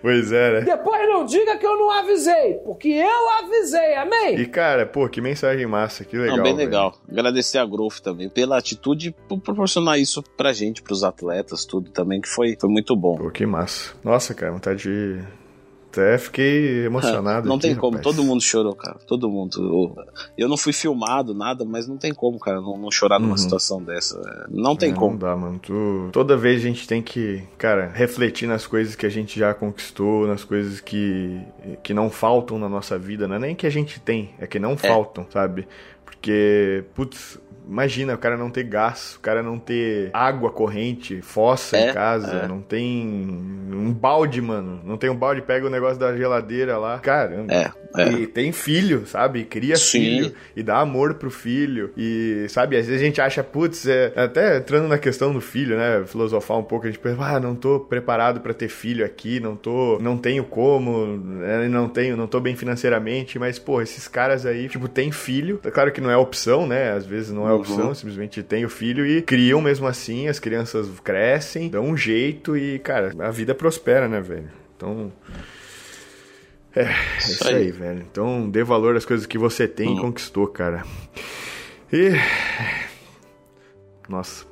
pois 0.00 0.30
é, 0.32 0.52
né? 0.52 0.60
Depois 0.60 1.08
não 1.08 1.24
diga 1.24 1.56
que 1.56 1.66
eu 1.66 1.76
não 1.76 1.90
avisei, 1.90 2.54
porque 2.64 2.88
eu 2.88 3.30
avisei, 3.44 3.94
amém? 3.96 4.36
E, 4.38 4.46
cara, 4.46 4.86
pô, 4.86 5.08
que 5.08 5.20
mensagem 5.20 5.66
massa, 5.66 6.04
que 6.04 6.16
legal. 6.16 6.36
não, 6.36 6.42
bem 6.44 6.54
velho. 6.54 6.68
legal. 6.68 6.94
Agradecer 7.10 7.58
a 7.58 7.66
Growth 7.66 8.00
também 8.00 8.28
pela 8.28 8.56
atitude, 8.58 9.14
por 9.28 9.40
proporcionar 9.40 9.98
isso 9.98 10.22
pra 10.36 10.52
gente, 10.52 10.82
pros 10.82 11.02
atletas, 11.02 11.64
tudo 11.64 11.90
também, 11.90 12.20
que 12.20 12.28
foi, 12.28 12.56
foi 12.60 12.70
muito 12.70 12.94
bom. 12.94 13.16
Pô, 13.16 13.30
que 13.30 13.44
massa. 13.46 13.94
Nossa, 14.04 14.34
cara, 14.34 14.52
vontade 14.52 14.82
de. 14.82 15.22
Até 15.98 16.18
fiquei 16.18 16.86
emocionado. 16.86 17.48
Não 17.48 17.56
aqui, 17.56 17.66
tem 17.68 17.74
como, 17.76 17.96
rapaz. 17.96 18.16
todo 18.16 18.24
mundo 18.24 18.40
chorou, 18.40 18.74
cara. 18.74 18.98
Todo 19.06 19.28
mundo. 19.28 19.94
Eu- 20.36 20.48
não 20.48 20.56
fui 20.56 20.72
filmado, 20.72 21.34
nada, 21.34 21.64
mas 21.64 21.88
não 21.88 21.96
tem 21.96 22.14
como, 22.14 22.38
cara, 22.38 22.60
não, 22.60 22.78
não 22.78 22.90
chorar 22.90 23.18
numa 23.18 23.32
Uhum. 23.32 23.36
situação 23.36 23.82
dessa. 23.82 24.16
É, 24.18 24.46
Não 24.50 24.76
tem 24.76 24.90
É, 24.90 24.92
Não 24.92 24.98
como. 24.98 25.18
dá, 25.18 25.36
mano. 25.36 25.58
Tu... 25.58 26.08
Toda 26.12 26.36
vez 26.36 26.60
a 26.60 26.64
gente 26.68 26.86
tem 26.86 27.02
que, 27.02 27.42
cara, 27.58 27.90
refletir 27.92 28.46
nas 28.46 28.66
coisas 28.66 28.94
que 28.94 29.04
a 29.06 29.10
gente 29.10 29.38
já 29.38 29.52
conquistou, 29.52 30.26
nas 30.26 30.44
coisas 30.44 30.80
que, 30.80 31.40
que 31.82 31.92
não 31.92 32.08
faltam 32.10 32.58
na 32.58 32.68
nossa 32.68 32.98
vida. 32.98 33.26
Não 33.26 33.36
é 33.36 33.38
nem 33.38 33.54
que 33.56 33.66
a 33.66 33.70
gente 33.70 33.98
tem, 34.00 34.30
é 34.38 34.46
que 34.46 34.58
não 34.58 34.76
faltam, 34.76 35.26
sabe? 35.30 35.66
Porque, 36.04 36.84
putz, 36.94 37.38
imagina 37.68 38.14
o 38.14 38.18
cara 38.18 38.36
não 38.36 38.50
ter 38.50 38.64
gás, 38.64 39.16
o 39.16 39.20
cara 39.20 39.42
não 39.42 39.58
ter 39.58 40.10
água 40.12 40.50
corrente, 40.50 41.20
fossa 41.22 41.76
É, 41.76 41.90
em 41.90 41.94
casa, 41.94 42.42
é. 42.44 42.48
não 42.48 42.60
tem 42.60 43.06
um 43.70 43.92
balde, 43.92 44.40
mano. 44.40 44.80
Não 44.84 44.96
tem 44.96 45.10
um 45.10 45.14
balde, 45.16 45.42
pega 45.42 45.66
o 45.66 45.70
negócio 45.70 45.98
da 45.98 46.16
geladeira 46.16 46.78
lá. 46.78 46.98
Caramba. 46.98 47.52
É, 47.52 47.70
é. 47.96 48.08
E 48.12 48.26
tem 48.26 48.52
filho, 48.52 49.06
sabe? 49.06 49.44
Cria 49.44 49.76
Sim. 49.76 50.00
filho 50.00 50.34
e 50.56 50.62
dá 50.62 50.78
amor 50.78 51.14
pro 51.14 51.30
filho. 51.30 51.92
E, 51.96 52.46
sabe, 52.48 52.76
às 52.76 52.86
vezes 52.86 53.00
a 53.00 53.04
gente 53.04 53.20
acha, 53.20 53.42
putz, 53.44 53.86
é, 53.86 54.12
até 54.16 54.58
entrando 54.58 54.88
na 54.88 54.98
questão 54.98 55.32
do 55.32 55.40
filho, 55.40 55.76
né? 55.76 56.02
Filosofar 56.06 56.58
um 56.58 56.62
pouco, 56.62 56.86
a 56.86 56.90
gente 56.90 56.98
pensa, 57.00 57.22
ah, 57.22 57.38
não 57.40 57.54
tô 57.54 57.80
preparado 57.80 58.40
pra 58.40 58.54
ter 58.54 58.68
filho 58.68 59.04
aqui, 59.04 59.40
não 59.40 59.56
tô, 59.56 59.98
não 60.00 60.16
tenho 60.16 60.44
como, 60.44 61.06
né, 61.06 61.68
não 61.68 61.88
tenho, 61.88 62.16
não 62.16 62.26
tô 62.26 62.40
bem 62.40 62.56
financeiramente, 62.56 63.38
mas, 63.38 63.58
pô, 63.58 63.80
esses 63.82 64.08
caras 64.08 64.46
aí, 64.46 64.68
tipo, 64.68 64.88
tem 64.88 65.12
filho. 65.12 65.60
É 65.64 65.70
claro 65.70 65.92
que 65.92 66.00
não 66.00 66.10
é 66.10 66.16
opção, 66.16 66.66
né? 66.66 66.92
Às 66.92 67.04
vezes 67.06 67.30
não 67.32 67.48
é. 67.48 67.57
Opção, 67.60 67.94
simplesmente 67.94 68.42
tem 68.42 68.64
o 68.64 68.68
filho 68.68 69.06
e 69.06 69.22
criam 69.22 69.60
mesmo 69.60 69.86
assim, 69.86 70.28
as 70.28 70.38
crianças 70.38 70.88
crescem, 71.00 71.68
dão 71.68 71.84
um 71.84 71.96
jeito 71.96 72.56
e, 72.56 72.78
cara, 72.78 73.12
a 73.18 73.30
vida 73.30 73.54
prospera, 73.54 74.08
né, 74.08 74.20
velho? 74.20 74.48
Então. 74.76 75.12
É, 76.74 76.82
é 76.82 76.94
isso 77.18 77.48
aí. 77.48 77.54
aí, 77.56 77.70
velho. 77.70 78.04
Então, 78.10 78.48
dê 78.48 78.62
valor 78.62 78.96
às 78.96 79.04
coisas 79.04 79.26
que 79.26 79.38
você 79.38 79.66
tem 79.66 79.94
e 79.94 79.98
Hum. 79.98 80.02
conquistou, 80.02 80.46
cara. 80.46 80.84
E. 81.92 82.12
Nossa. 84.08 84.46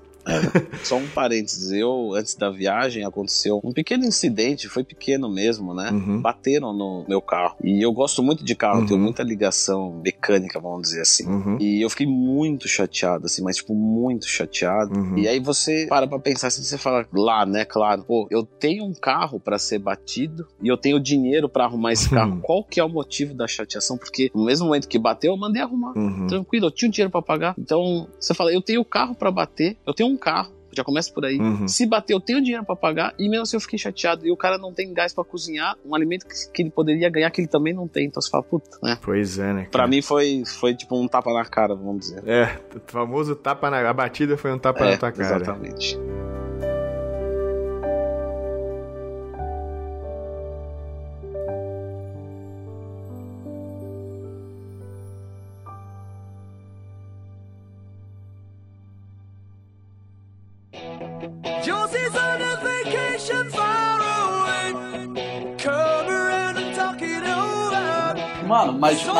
Só 0.82 0.96
um 0.96 1.06
parênteses, 1.08 1.70
eu, 1.72 2.12
antes 2.14 2.34
da 2.34 2.50
viagem, 2.50 3.04
aconteceu 3.04 3.60
um 3.64 3.72
pequeno 3.72 4.04
incidente, 4.04 4.68
foi 4.68 4.84
pequeno 4.84 5.28
mesmo, 5.32 5.74
né? 5.74 5.90
Uhum. 5.90 6.20
Bateram 6.20 6.72
no 6.72 7.04
meu 7.08 7.20
carro. 7.20 7.56
E 7.62 7.80
eu 7.84 7.92
gosto 7.92 8.22
muito 8.22 8.44
de 8.44 8.54
carro, 8.54 8.80
Uhum. 8.80 8.86
tenho 8.86 9.00
muita 9.00 9.22
ligação 9.22 10.00
mecânica, 10.04 10.60
vamos 10.60 10.82
dizer 10.82 11.00
assim. 11.02 11.26
Uhum. 11.26 11.58
E 11.60 11.80
eu 11.82 11.90
fiquei 11.90 12.06
muito 12.06 12.68
chateado, 12.68 13.26
assim, 13.26 13.42
mas, 13.42 13.56
tipo, 13.56 13.74
muito 13.74 14.26
chateado. 14.26 14.98
Uhum. 14.98 15.18
E 15.18 15.28
aí 15.28 15.38
você 15.40 15.86
para 15.88 16.06
pra 16.06 16.18
pensar 16.18 16.48
assim, 16.48 16.62
você 16.62 16.76
fala, 16.78 17.06
lá, 17.12 17.44
né, 17.46 17.64
claro, 17.64 18.02
pô, 18.04 18.26
eu 18.30 18.42
tenho 18.44 18.84
um 18.84 18.92
carro 18.94 19.38
pra 19.40 19.58
ser 19.58 19.78
batido 19.78 20.46
e 20.62 20.68
eu 20.68 20.76
tenho 20.76 20.98
dinheiro 21.00 21.48
pra 21.48 21.64
arrumar 21.64 21.92
esse 21.92 22.08
carro. 22.10 22.32
Uhum. 22.34 22.40
Qual 22.40 22.64
que 22.64 22.80
é 22.80 22.84
o 22.84 22.88
motivo 22.88 23.34
da 23.34 23.46
chateação? 23.46 23.96
Porque 23.96 24.30
no 24.34 24.44
mesmo 24.44 24.66
momento 24.66 24.88
que 24.88 24.98
bateu, 24.98 25.32
eu 25.32 25.38
mandei 25.38 25.62
arrumar. 25.62 25.92
Uhum. 25.96 26.26
Tranquilo, 26.26 26.66
eu 26.66 26.70
tinha 26.70 26.88
um 26.88 26.90
dinheiro 26.92 27.10
pra 27.10 27.22
pagar. 27.22 27.54
Então, 27.58 28.08
você 28.18 28.34
fala, 28.34 28.52
eu 28.52 28.60
tenho 28.62 28.84
carro 28.84 29.14
pra 29.14 29.30
bater, 29.30 29.76
eu 29.86 29.94
tenho 29.94 30.08
um 30.08 30.15
carro. 30.18 30.54
Já 30.72 30.84
começa 30.84 31.10
por 31.10 31.24
aí. 31.24 31.38
Uhum. 31.38 31.66
Se 31.66 31.86
bater, 31.86 32.12
eu 32.12 32.20
tenho 32.20 32.42
dinheiro 32.42 32.62
pra 32.62 32.76
pagar 32.76 33.14
e 33.18 33.28
mesmo 33.30 33.44
assim 33.44 33.56
eu 33.56 33.60
fiquei 33.62 33.78
chateado. 33.78 34.26
E 34.26 34.30
o 34.30 34.36
cara 34.36 34.58
não 34.58 34.74
tem 34.74 34.92
gás 34.92 35.14
pra 35.14 35.24
cozinhar 35.24 35.74
um 35.86 35.94
alimento 35.94 36.26
que, 36.26 36.34
que 36.52 36.62
ele 36.62 36.70
poderia 36.70 37.08
ganhar 37.08 37.30
que 37.30 37.40
ele 37.40 37.48
também 37.48 37.72
não 37.72 37.88
tem. 37.88 38.06
Então 38.06 38.20
você 38.20 38.28
fala, 38.28 38.42
puta, 38.42 38.76
né? 38.82 38.98
Pois 39.00 39.38
é, 39.38 39.54
né? 39.54 39.62
Pra 39.70 39.80
cara? 39.80 39.88
mim 39.88 40.02
foi, 40.02 40.42
foi 40.44 40.74
tipo 40.74 41.00
um 41.00 41.08
tapa 41.08 41.32
na 41.32 41.46
cara, 41.46 41.74
vamos 41.74 42.00
dizer. 42.00 42.22
É, 42.28 42.58
o 42.76 42.80
famoso 42.86 43.34
tapa 43.34 43.70
na. 43.70 43.88
A 43.88 43.92
batida 43.94 44.36
foi 44.36 44.52
um 44.52 44.58
tapa 44.58 44.84
É, 44.84 44.90
na 44.90 44.96
tua 44.98 45.12
cara. 45.12 45.36
exatamente. 45.36 45.98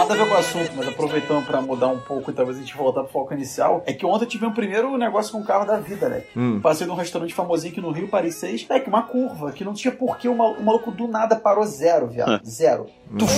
Nada 0.09 0.21
a 0.21 0.25
ver 0.25 0.29
com 0.31 0.35
o 0.35 0.39
assunto, 0.39 0.73
mas 0.77 0.89
aproveitando 0.89 1.45
pra 1.47 1.61
mudar 1.61 1.89
um 1.89 1.99
pouco 2.01 2.31
e 2.31 2.35
talvez 2.35 2.57
a 2.59 2.61
gente 2.61 2.77
voltar 2.77 3.03
pro 3.03 3.13
foco 3.13 3.35
inicial, 3.35 3.83
é 3.87 3.93
que 3.93 4.05
ontem 4.07 4.25
eu 4.25 4.29
tive 4.29 4.47
um 4.47 4.53
primeiro 4.53 4.97
negócio 4.97 5.33
com 5.33 5.39
o 5.41 5.45
carro 5.45 5.65
da 5.65 5.77
vida, 5.79 6.09
né? 6.09 6.23
Hum. 6.37 6.61
Passei 6.61 6.87
num 6.87 6.95
restaurante 6.95 7.35
famosinho 7.35 7.73
aqui 7.73 7.81
no 7.81 7.91
Rio, 7.91 8.09
Paris 8.09 8.37
6, 8.37 8.67
é 8.71 8.81
que 8.81 8.89
uma 8.89 9.03
curva, 9.03 9.53
que 9.53 9.65
não 9.65 9.73
tinha 9.75 9.93
porquê, 9.93 10.29
o 10.29 10.35
mal- 10.35 10.53
o 10.55 10.63
maluco 10.63 10.91
do 10.91 11.07
nada 11.09 11.37
parou 11.37 11.65
zero, 11.65 12.07
viado. 12.07 12.41
Zero. 12.47 12.87
Tuf. 13.19 13.33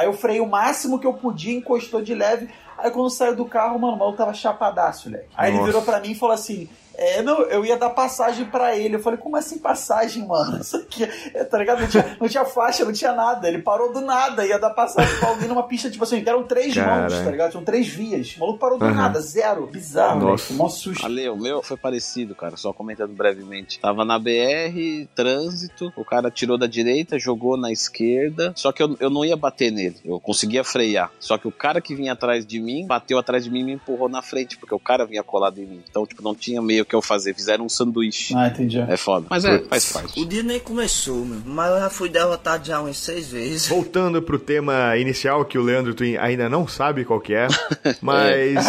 Aí 0.00 0.06
eu 0.06 0.12
freiei 0.12 0.40
o 0.40 0.46
máximo 0.46 0.98
que 0.98 1.06
eu 1.06 1.14
podia, 1.14 1.54
encostou 1.56 2.02
de 2.02 2.14
leve. 2.14 2.48
Aí 2.78 2.90
quando 2.90 3.10
saiu 3.10 3.36
do 3.36 3.44
carro, 3.44 3.78
mano, 3.78 3.94
o 3.94 3.98
maluco 3.98 4.18
tava 4.18 4.34
chapadaço, 4.34 5.10
velho. 5.10 5.24
Aí 5.36 5.50
ele 5.50 5.58
Nossa. 5.58 5.66
virou 5.66 5.82
pra 5.82 6.00
mim 6.00 6.12
e 6.12 6.14
falou 6.14 6.34
assim: 6.34 6.68
é, 6.94 7.22
não, 7.22 7.40
eu 7.42 7.64
ia 7.64 7.76
dar 7.76 7.90
passagem 7.90 8.44
pra 8.46 8.76
ele. 8.76 8.96
Eu 8.96 9.00
falei, 9.00 9.18
como 9.18 9.36
assim 9.36 9.58
passagem, 9.58 10.26
mano? 10.26 10.60
Isso 10.60 10.76
aqui, 10.76 11.04
é, 11.34 11.44
tá 11.44 11.58
ligado? 11.58 11.80
Não 11.80 11.88
tinha, 11.88 12.16
não 12.20 12.28
tinha 12.28 12.44
faixa, 12.44 12.84
não 12.84 12.92
tinha 12.92 13.12
nada. 13.12 13.48
Ele 13.48 13.58
parou 13.60 13.92
do 13.92 14.00
nada, 14.00 14.46
ia 14.46 14.58
dar 14.58 14.70
passagem 14.70 15.16
pra 15.18 15.28
alguém 15.28 15.48
numa 15.48 15.62
pista, 15.64 15.90
tipo 15.90 16.04
assim, 16.04 16.22
eram 16.26 16.44
três 16.44 16.76
mãos, 16.76 17.12
tá 17.12 17.30
ligado? 17.30 17.50
Tinham 17.52 17.64
três 17.64 17.88
vias. 17.88 18.36
O 18.36 18.40
maluco 18.40 18.58
parou 18.58 18.78
do 18.78 18.84
Aham. 18.84 18.94
nada, 18.94 19.20
zero. 19.20 19.66
Bizarro, 19.66 20.20
velho. 20.20 20.30
Nossa. 20.32 20.52
Mó 20.54 20.68
susto. 20.68 21.04
Ale, 21.04 21.28
o 21.28 21.36
meu 21.36 21.62
foi 21.62 21.76
parecido, 21.76 22.34
cara, 22.34 22.56
só 22.56 22.72
comentando 22.72 23.12
brevemente. 23.12 23.78
Tava 23.80 24.04
na 24.04 24.18
BR, 24.18 25.06
trânsito, 25.14 25.92
o 25.96 26.04
cara 26.04 26.30
tirou 26.30 26.58
da 26.58 26.66
direita, 26.66 27.18
jogou 27.18 27.56
na 27.56 27.70
esquerda, 27.72 28.52
só 28.56 28.72
que 28.72 28.82
eu, 28.82 28.96
eu 29.00 29.10
não 29.10 29.24
ia 29.24 29.36
bater 29.36 29.70
nele, 29.70 29.96
eu 30.04 30.20
conseguia 30.20 30.64
frear. 30.64 31.10
Só 31.18 31.38
que 31.38 31.48
o 31.48 31.52
cara 31.52 31.80
que 31.80 31.94
vinha 31.94 32.12
atrás 32.12 32.44
de 32.46 32.60
mim, 32.60 32.86
bateu 32.86 33.18
atrás 33.18 33.44
de 33.44 33.50
mim 33.50 33.60
e 33.60 33.64
me 33.64 33.72
empurrou 33.72 34.08
na 34.08 34.22
frente, 34.22 34.56
porque 34.58 34.74
o 34.74 34.78
cara 34.78 35.04
vinha 35.06 35.22
colado 35.22 35.58
em 35.58 35.66
mim. 35.66 35.82
Então, 35.88 36.06
tipo, 36.06 36.22
não 36.22 36.34
tinha 36.34 36.60
meio 36.60 36.81
que 36.84 36.94
eu 36.94 37.02
fazer, 37.02 37.34
fizeram 37.34 37.64
um 37.64 37.68
sanduíche. 37.68 38.34
Ah, 38.36 38.48
entendi. 38.48 38.78
É 38.78 38.96
foda. 38.96 39.26
Mas 39.30 39.44
é, 39.44 39.58
faz 39.60 39.92
parte. 39.92 40.20
O 40.20 40.26
dia 40.26 40.42
nem 40.42 40.60
começou, 40.60 41.24
meu. 41.24 41.40
Mas 41.44 41.70
eu 41.70 41.80
já 41.80 41.90
fui 41.90 42.08
derrotado 42.08 42.66
já 42.66 42.80
umas 42.80 42.96
seis 42.96 43.28
vezes. 43.30 43.68
Voltando 43.68 44.20
pro 44.22 44.38
tema 44.38 44.96
inicial, 44.96 45.44
que 45.44 45.58
o 45.58 45.62
Leandro 45.62 45.94
Twin 45.94 46.16
ainda 46.16 46.48
não 46.48 46.66
sabe 46.66 47.04
qual 47.04 47.20
que 47.20 47.34
é, 47.34 47.48
mas 48.00 48.64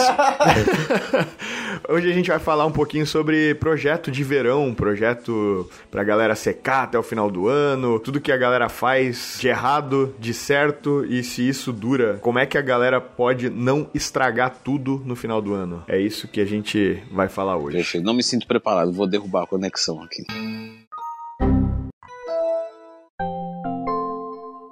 hoje 1.90 2.10
a 2.10 2.14
gente 2.14 2.30
vai 2.30 2.40
falar 2.40 2.66
um 2.66 2.72
pouquinho 2.72 3.06
sobre 3.06 3.56
projeto 3.56 4.12
de 4.12 4.24
verão, 4.24 4.74
projeto 4.74 5.70
pra 5.92 6.04
galera 6.04 6.36
secar 6.36 6.84
até 6.84 6.98
o 6.98 7.04
final 7.04 7.30
do 7.30 7.48
ano, 7.48 8.00
tudo 8.00 8.22
que 8.22 8.32
a 8.32 8.38
galera 8.38 8.70
faz 8.70 9.38
de 9.40 9.48
errado, 9.48 10.14
de 10.20 10.34
certo 10.34 11.06
e 11.06 11.24
se 11.24 11.48
isso 11.48 11.72
dura, 11.72 12.18
como 12.22 12.40
é 12.40 12.46
que 12.46 12.58
a 12.58 12.62
galera 12.62 13.00
pode 13.00 13.50
não 13.50 13.88
estragar 13.94 14.56
tudo 14.64 15.02
no 15.06 15.16
final 15.16 15.42
do 15.42 15.54
ano. 15.54 15.84
É 15.88 16.00
isso 16.00 16.28
que 16.28 16.42
a 16.42 16.46
gente 16.46 17.02
vai 17.12 17.28
falar 17.28 17.58
hoje. 17.58 17.78
Não 18.04 18.14
me 18.14 18.22
sinto 18.22 18.46
preparado, 18.46 18.92
vou 18.92 19.08
derrubar 19.08 19.44
a 19.44 19.48
conexão 19.48 20.04
aqui. 20.04 20.26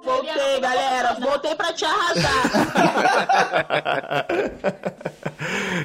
Voltei, 0.04 0.60
galera. 0.60 1.14
Voltei 1.14 1.54
pra 1.54 1.72
te 1.72 1.86
arrasar. 1.86 2.42